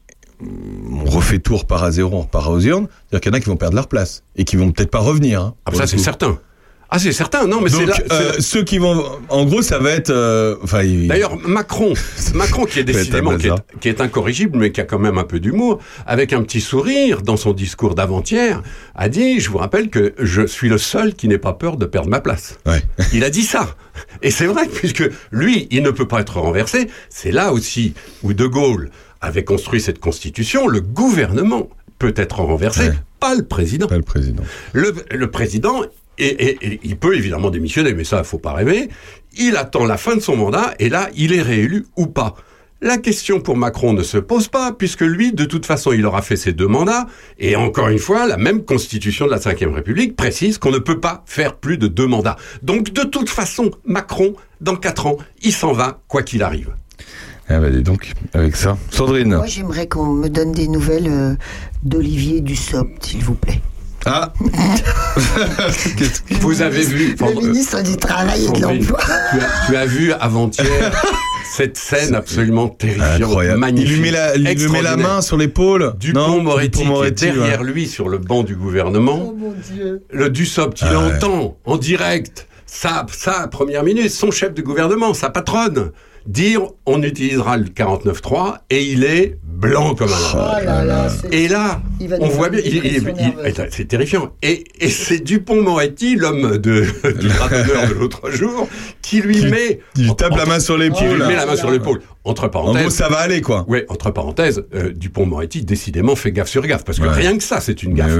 on 0.91 1.05
refait 1.05 1.39
tout, 1.39 1.53
on 1.53 1.57
repart 1.57 1.83
à 1.83 1.91
zéro, 1.91 2.17
on 2.17 2.21
repart 2.21 2.49
aux 2.49 2.59
urnes, 2.59 2.87
c'est-à-dire 3.09 3.21
qu'il 3.21 3.31
y 3.31 3.35
en 3.35 3.37
a 3.37 3.39
qui 3.39 3.49
vont 3.49 3.55
perdre 3.57 3.75
leur 3.75 3.87
place 3.87 4.23
et 4.35 4.43
qui 4.43 4.57
vont 4.57 4.71
peut-être 4.71 4.91
pas 4.91 4.99
revenir. 4.99 5.41
hein, 5.41 5.53
Ah, 5.65 5.73
ça 5.73 5.87
c'est 5.87 5.97
certain. 5.97 6.37
Ah 6.95 6.99
c'est 6.99 7.11
certain, 7.11 7.47
non 7.47 7.59
mais 7.59 7.71
c'est 7.71 7.89
euh, 8.11 8.33
ceux 8.39 8.63
qui 8.63 8.77
vont, 8.77 9.03
en 9.29 9.45
gros, 9.45 9.63
ça 9.63 9.79
va 9.79 9.89
être, 9.89 10.11
euh, 10.11 10.55
il- 10.83 11.07
D'ailleurs, 11.07 11.35
Macron, 11.39 11.93
Macron 12.35 12.65
qui 12.65 12.77
est 12.81 12.83
décidément 12.83 13.31
qui 13.35 13.47
est, 13.47 13.49
bazar. 13.49 13.59
qui 13.81 13.89
est 13.89 13.99
incorrigible, 13.99 14.59
mais 14.59 14.71
qui 14.71 14.79
a 14.79 14.83
quand 14.83 14.99
même 14.99 15.17
un 15.17 15.23
peu 15.23 15.39
d'humour, 15.39 15.79
avec 16.05 16.33
un 16.33 16.43
petit 16.43 16.61
sourire 16.61 17.23
dans 17.23 17.35
son 17.35 17.51
discours 17.53 17.95
d'avant-hier, 17.95 18.61
a 18.93 19.09
dit 19.09 19.39
Je 19.39 19.49
vous 19.49 19.57
rappelle 19.57 19.89
que 19.89 20.13
je 20.19 20.45
suis 20.45 20.69
le 20.69 20.77
seul 20.77 21.15
qui 21.15 21.27
n'ait 21.27 21.39
pas 21.39 21.53
peur 21.53 21.77
de 21.77 21.87
perdre 21.87 22.09
ma 22.09 22.21
place. 22.21 22.59
Il 23.11 23.23
a 23.23 23.31
dit 23.31 23.41
ça. 23.41 23.75
Et 24.21 24.29
c'est 24.29 24.45
vrai, 24.45 24.67
puisque 24.71 25.03
lui, 25.31 25.67
il 25.71 25.81
ne 25.81 25.89
peut 25.89 26.07
pas 26.07 26.21
être 26.21 26.39
renversé. 26.39 26.89
C'est 27.09 27.31
là 27.31 27.53
aussi 27.53 27.95
où 28.21 28.33
De 28.33 28.45
Gaulle 28.45 28.91
avait 29.19 29.43
construit 29.43 29.81
cette 29.81 29.99
constitution. 29.99 30.67
Le 30.67 30.79
gouvernement 30.81 31.69
peut 31.97 32.13
être 32.17 32.41
renversé, 32.41 32.91
pas 33.19 33.33
le 33.33 33.43
président. 33.43 33.87
Pas 33.87 33.97
le 33.97 34.03
président. 34.03 34.43
Le, 34.73 34.93
le 35.11 35.31
président, 35.31 35.81
et, 36.17 36.25
et- 36.27 36.57
et 36.73 36.79
il 36.83 36.97
peut 36.97 37.15
évidemment 37.15 37.49
démissionner, 37.49 37.93
mais 37.93 38.03
ça, 38.03 38.23
faut 38.23 38.37
pas 38.39 38.53
rêver. 38.53 38.89
Il 39.37 39.55
attend 39.57 39.85
la 39.85 39.97
fin 39.97 40.15
de 40.15 40.21
son 40.21 40.35
mandat 40.37 40.73
et 40.79 40.89
là, 40.89 41.09
il 41.15 41.33
est 41.33 41.41
réélu 41.41 41.85
ou 41.97 42.07
pas. 42.07 42.35
La 42.81 42.97
question 42.97 43.39
pour 43.39 43.55
Macron 43.55 43.93
ne 43.93 44.03
se 44.03 44.17
pose 44.17 44.49
pas, 44.49 44.73
puisque 44.73 45.01
lui, 45.01 45.31
de 45.31 45.45
toute 45.45 45.65
façon, 45.65 45.93
il 45.93 46.05
aura 46.05 46.21
fait 46.21 46.35
ses 46.35 46.51
deux 46.51 46.67
mandats. 46.67 47.05
Et 47.39 47.55
encore 47.55 47.87
une 47.87 47.97
fois, 47.97 48.27
la 48.27 48.35
même 48.35 48.65
constitution 48.65 49.25
de 49.25 49.31
la 49.31 49.37
Ve 49.37 49.73
République 49.73 50.17
précise 50.17 50.57
qu'on 50.57 50.69
ne 50.71 50.79
peut 50.79 50.99
pas 50.99 51.23
faire 51.25 51.55
plus 51.55 51.77
de 51.77 51.87
deux 51.87 52.07
mandats. 52.07 52.35
Donc, 52.61 52.91
de 52.91 53.03
toute 53.03 53.29
façon, 53.29 53.71
Macron, 53.85 54.35
dans 54.59 54.75
quatre 54.75 55.07
ans, 55.07 55.15
il 55.41 55.53
s'en 55.53 55.71
va, 55.71 56.01
quoi 56.09 56.23
qu'il 56.23 56.43
arrive. 56.43 56.71
Ah 57.47 57.59
bah 57.59 57.69
dis 57.69 57.83
donc, 57.83 58.11
avec 58.33 58.55
ça. 58.57 58.77
Sandrine. 58.91 59.35
Moi, 59.35 59.45
j'aimerais 59.47 59.87
qu'on 59.87 60.07
me 60.07 60.27
donne 60.27 60.51
des 60.51 60.67
nouvelles 60.67 61.07
euh, 61.07 61.35
d'Olivier 61.83 62.41
Dussopt, 62.41 63.01
s'il 63.05 63.23
vous 63.23 63.35
plaît. 63.35 63.61
Ah 64.05 64.33
Vous 66.41 66.61
avez 66.61 66.81
vu... 66.83 67.15
Le 67.19 67.47
ministre 67.47 67.81
du 67.83 67.95
Travail 67.97 68.45
et 68.45 68.51
de 68.51 68.61
l'Emploi. 68.61 68.99
tu, 69.31 69.39
as, 69.39 69.65
tu 69.67 69.75
as 69.75 69.85
vu 69.85 70.11
avant-hier 70.13 70.91
cette 71.55 71.77
scène 71.77 72.15
absolument 72.15 72.67
terrifiante, 72.67 73.21
Incroyable. 73.21 73.59
magnifique. 73.59 73.89
Il 73.89 73.95
lui 73.95 74.01
met 74.01 74.11
la, 74.11 74.35
il 74.35 74.43
lui 74.43 74.43
met 74.43 74.49
la 74.49 74.51
extraordinaire. 74.51 74.97
main 74.97 75.21
sur 75.21 75.37
l'épaule. 75.37 75.93
Dupont-Moretti, 75.99 76.81
est 77.05 77.11
derrière 77.11 77.61
ouais. 77.61 77.67
lui 77.71 77.87
sur 77.87 78.09
le 78.09 78.17
banc 78.17 78.43
du 78.43 78.55
gouvernement. 78.55 79.33
Le 80.11 80.29
Dussopt, 80.29 80.81
il 80.81 80.87
Ah 80.89 80.99
ouais. 80.99 81.15
entend 81.15 81.57
en 81.65 81.77
direct 81.77 82.47
sa, 82.65 83.05
sa 83.11 83.47
première 83.47 83.83
ministre, 83.83 84.19
son 84.19 84.31
chef 84.31 84.53
de 84.53 84.61
gouvernement, 84.61 85.13
sa 85.13 85.29
patronne, 85.29 85.91
dire 86.25 86.61
on 86.85 87.03
utilisera 87.03 87.57
le 87.57 87.65
49.3 87.65 88.57
et 88.69 88.83
il 88.83 89.03
est 89.03 89.37
blanc 89.53 89.95
comme 89.95 90.09
un 90.11 90.15
Oh 90.33 90.65
là 90.65 90.83
là, 90.83 91.07
c'est- 91.09 91.33
Et 91.33 91.47
là, 91.47 91.81
Il 91.99 92.13
on 92.19 92.27
voit 92.29 92.49
bien, 92.49 92.59
il- 92.63 92.75
il- 92.77 92.85
il- 92.85 93.13
il- 93.47 93.67
c'est 93.71 93.85
terrifiant. 93.87 94.31
Et, 94.41 94.63
et 94.79 94.89
c'est 94.89 95.19
Dupont-Moretti, 95.19 96.15
l'homme 96.15 96.57
de, 96.57 96.81
du 97.19 97.27
de 97.27 97.93
l'autre 97.99 98.29
jour, 98.31 98.67
qui 99.01 99.21
lui 99.21 99.45
met... 99.45 99.79
Il 99.95 100.15
tape 100.15 100.35
la 100.35 100.45
main 100.45 100.59
sur 100.59 100.77
l'épaule. 100.77 100.97
Qui 100.99 101.05
lui 101.05 101.23
met 101.23 101.35
la 101.35 101.45
main 101.45 101.55
sur 101.55 101.71
l'épaule. 101.71 102.01
Entre 102.25 102.47
parenthèses. 102.47 102.77
En 102.77 102.81
gros, 102.83 102.89
ça 102.89 103.09
va 103.09 103.17
aller, 103.17 103.41
quoi. 103.41 103.65
Oui, 103.67 103.79
entre 103.89 104.09
parenthèses, 104.11 104.63
euh, 104.73 104.91
Dupont-Moretti, 104.95 105.63
décidément, 105.65 106.15
fait 106.15 106.31
gaffe 106.31 106.47
sur 106.47 106.65
gaffe. 106.65 106.85
Parce 106.85 106.97
que 106.99 107.03
Ouais. 107.03 107.11
rien 107.13 107.37
que 107.37 107.43
ça, 107.43 107.59
c'est 107.59 107.83
une 107.83 107.93
gaffe. 107.93 108.17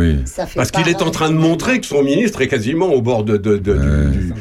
Parce 0.55 0.71
qu'il 0.71 0.87
est 0.89 1.01
en 1.01 1.09
train 1.11 1.29
de 1.29 1.35
montrer 1.37 1.79
que 1.79 1.85
son 1.85 2.03
ministre 2.03 2.41
est 2.41 2.47
quasiment 2.49 2.87
au 2.87 3.01
bord 3.01 3.23
de, 3.23 3.37
de, 3.37 3.57
de, 3.57 3.73
du- 4.09 4.33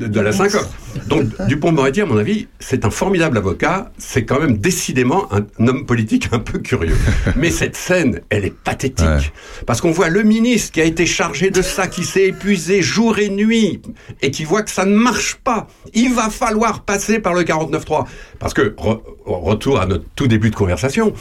de- 0.00 0.06
de 0.06 0.20
la 0.20 0.30
syncope. 0.32 0.68
Donc, 1.08 1.24
Dupont-Moretti, 1.48 2.00
à 2.00 2.06
mon 2.06 2.16
avis, 2.16 2.46
c'est 2.60 2.84
un 2.84 2.90
formidable 2.90 3.38
avocat. 3.38 3.90
C'est 3.98 4.24
quand 4.24 4.38
même 4.40 4.58
décidément 4.58 5.26
un, 5.32 5.46
homme 5.66 5.84
politique 5.84 6.28
un 6.38 6.40
peu 6.40 6.58
curieux. 6.58 6.96
Mais 7.36 7.50
cette 7.50 7.76
scène, 7.76 8.20
elle 8.30 8.44
est 8.44 8.54
pathétique. 8.54 9.32
Parce 9.66 9.80
qu'on 9.80 9.90
voit 9.90 10.08
le 10.08 10.22
ministre 10.22 10.72
qui 10.72 10.80
a 10.80 10.84
été 10.84 11.04
chargé 11.06 11.50
de 11.50 11.62
ça, 11.62 11.86
qui 11.86 12.04
s'est 12.04 12.26
épuisé 12.28 12.80
jour 12.82 13.18
et 13.18 13.28
nuit, 13.28 13.82
et 14.22 14.30
qui 14.30 14.44
voit 14.44 14.62
que 14.62 14.70
ça 14.70 14.84
ne 14.84 14.94
marche 14.96 15.36
pas. 15.36 15.66
Il 15.94 16.14
va 16.14 16.30
falloir 16.30 16.82
passer 16.82 17.18
par 17.18 17.34
le 17.34 17.42
49.3. 17.42 18.06
Parce 18.38 18.54
que, 18.54 18.74
re- 18.76 19.00
retour 19.26 19.80
à 19.80 19.86
notre 19.86 20.04
tout 20.16 20.26
début 20.28 20.50
de 20.50 20.56
conversation, 20.56 21.12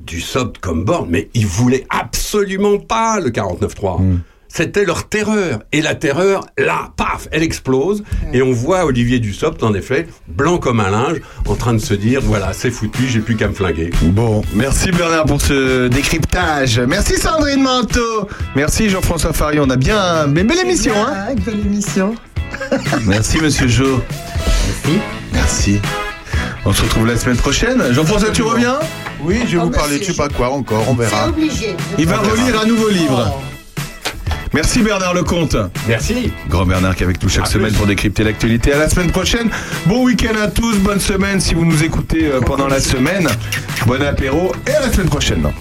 du 0.00 0.20
SOP 0.20 0.58
comme 0.58 0.84
borne, 0.84 1.08
mais 1.10 1.28
ils 1.34 1.46
voulaient 1.46 1.86
absolument 1.90 2.78
pas 2.78 3.18
le 3.20 3.30
49.3. 3.30 4.00
C'était 4.48 4.84
leur 4.84 5.08
terreur. 5.08 5.60
Et 5.72 5.82
la 5.82 5.94
terreur, 5.94 6.46
là, 6.56 6.90
paf, 6.96 7.28
elle 7.32 7.42
explose. 7.42 8.02
Et 8.32 8.42
on 8.42 8.52
voit 8.52 8.84
Olivier 8.84 9.18
Dussopt, 9.18 9.62
en 9.62 9.74
effet, 9.74 10.06
blanc 10.28 10.58
comme 10.58 10.80
un 10.80 10.90
linge, 10.90 11.20
en 11.46 11.54
train 11.54 11.74
de 11.74 11.78
se 11.78 11.94
dire, 11.94 12.20
voilà, 12.22 12.52
c'est 12.52 12.70
foutu, 12.70 13.06
j'ai 13.08 13.20
plus 13.20 13.36
qu'à 13.36 13.48
me 13.48 13.52
flinguer. 13.54 13.90
Bon, 14.02 14.42
merci 14.54 14.90
Bernard 14.92 15.24
pour 15.26 15.40
ce 15.40 15.88
décryptage. 15.88 16.78
Merci 16.80 17.18
Sandrine 17.18 17.62
Manteau. 17.62 18.28
Merci 18.54 18.88
Jean-François 18.88 19.32
Farion. 19.32 19.64
On 19.66 19.70
a 19.70 19.76
bien. 19.76 20.26
Mais 20.28 20.44
belle 20.44 20.60
émission, 20.60 20.94
hein 20.96 21.12
Ah, 21.28 21.32
une 21.32 21.40
belle 21.40 21.60
émission. 21.60 22.14
Merci 23.06 23.38
Monsieur 23.40 23.68
Jo. 23.68 24.00
Merci. 24.66 25.00
Merci. 25.32 25.80
On 26.64 26.72
se 26.72 26.82
retrouve 26.82 27.06
la 27.06 27.16
semaine 27.16 27.36
prochaine. 27.36 27.82
Jean-François, 27.92 28.30
tu 28.30 28.42
reviens? 28.42 28.78
Oui, 29.22 29.40
je 29.48 29.56
vais 29.56 29.64
vous 29.64 29.70
parler 29.70 29.98
de 29.98 30.04
je 30.04 30.12
sais 30.12 30.16
pas 30.16 30.28
quoi 30.28 30.50
encore, 30.50 30.84
on 30.88 30.94
verra. 30.94 31.28
obligé. 31.28 31.76
Il 31.98 32.06
va 32.06 32.18
relire 32.18 32.60
un 32.60 32.66
nouveau 32.66 32.88
livre. 32.88 33.40
Merci 34.56 34.80
Bernard 34.82 35.12
Lecomte. 35.12 35.54
Merci. 35.86 36.32
Grand 36.48 36.64
Bernard 36.64 36.96
qui 36.96 37.02
est 37.02 37.04
avec 37.04 37.22
nous 37.22 37.28
chaque 37.28 37.46
semaine 37.46 37.74
pour 37.74 37.86
décrypter 37.86 38.24
l'actualité. 38.24 38.72
À 38.72 38.78
la 38.78 38.88
semaine 38.88 39.10
prochaine. 39.10 39.50
Bon 39.84 40.02
week-end 40.02 40.34
à 40.42 40.48
tous, 40.48 40.78
bonne 40.78 40.98
semaine 40.98 41.42
si 41.42 41.52
vous 41.54 41.66
nous 41.66 41.84
écoutez 41.84 42.28
euh, 42.28 42.40
pendant 42.40 42.66
la 42.66 42.80
semaine. 42.80 43.28
Bon 43.86 44.02
apéro 44.02 44.52
et 44.66 44.70
à 44.70 44.80
la 44.80 44.90
semaine 44.90 45.10
prochaine. 45.10 45.52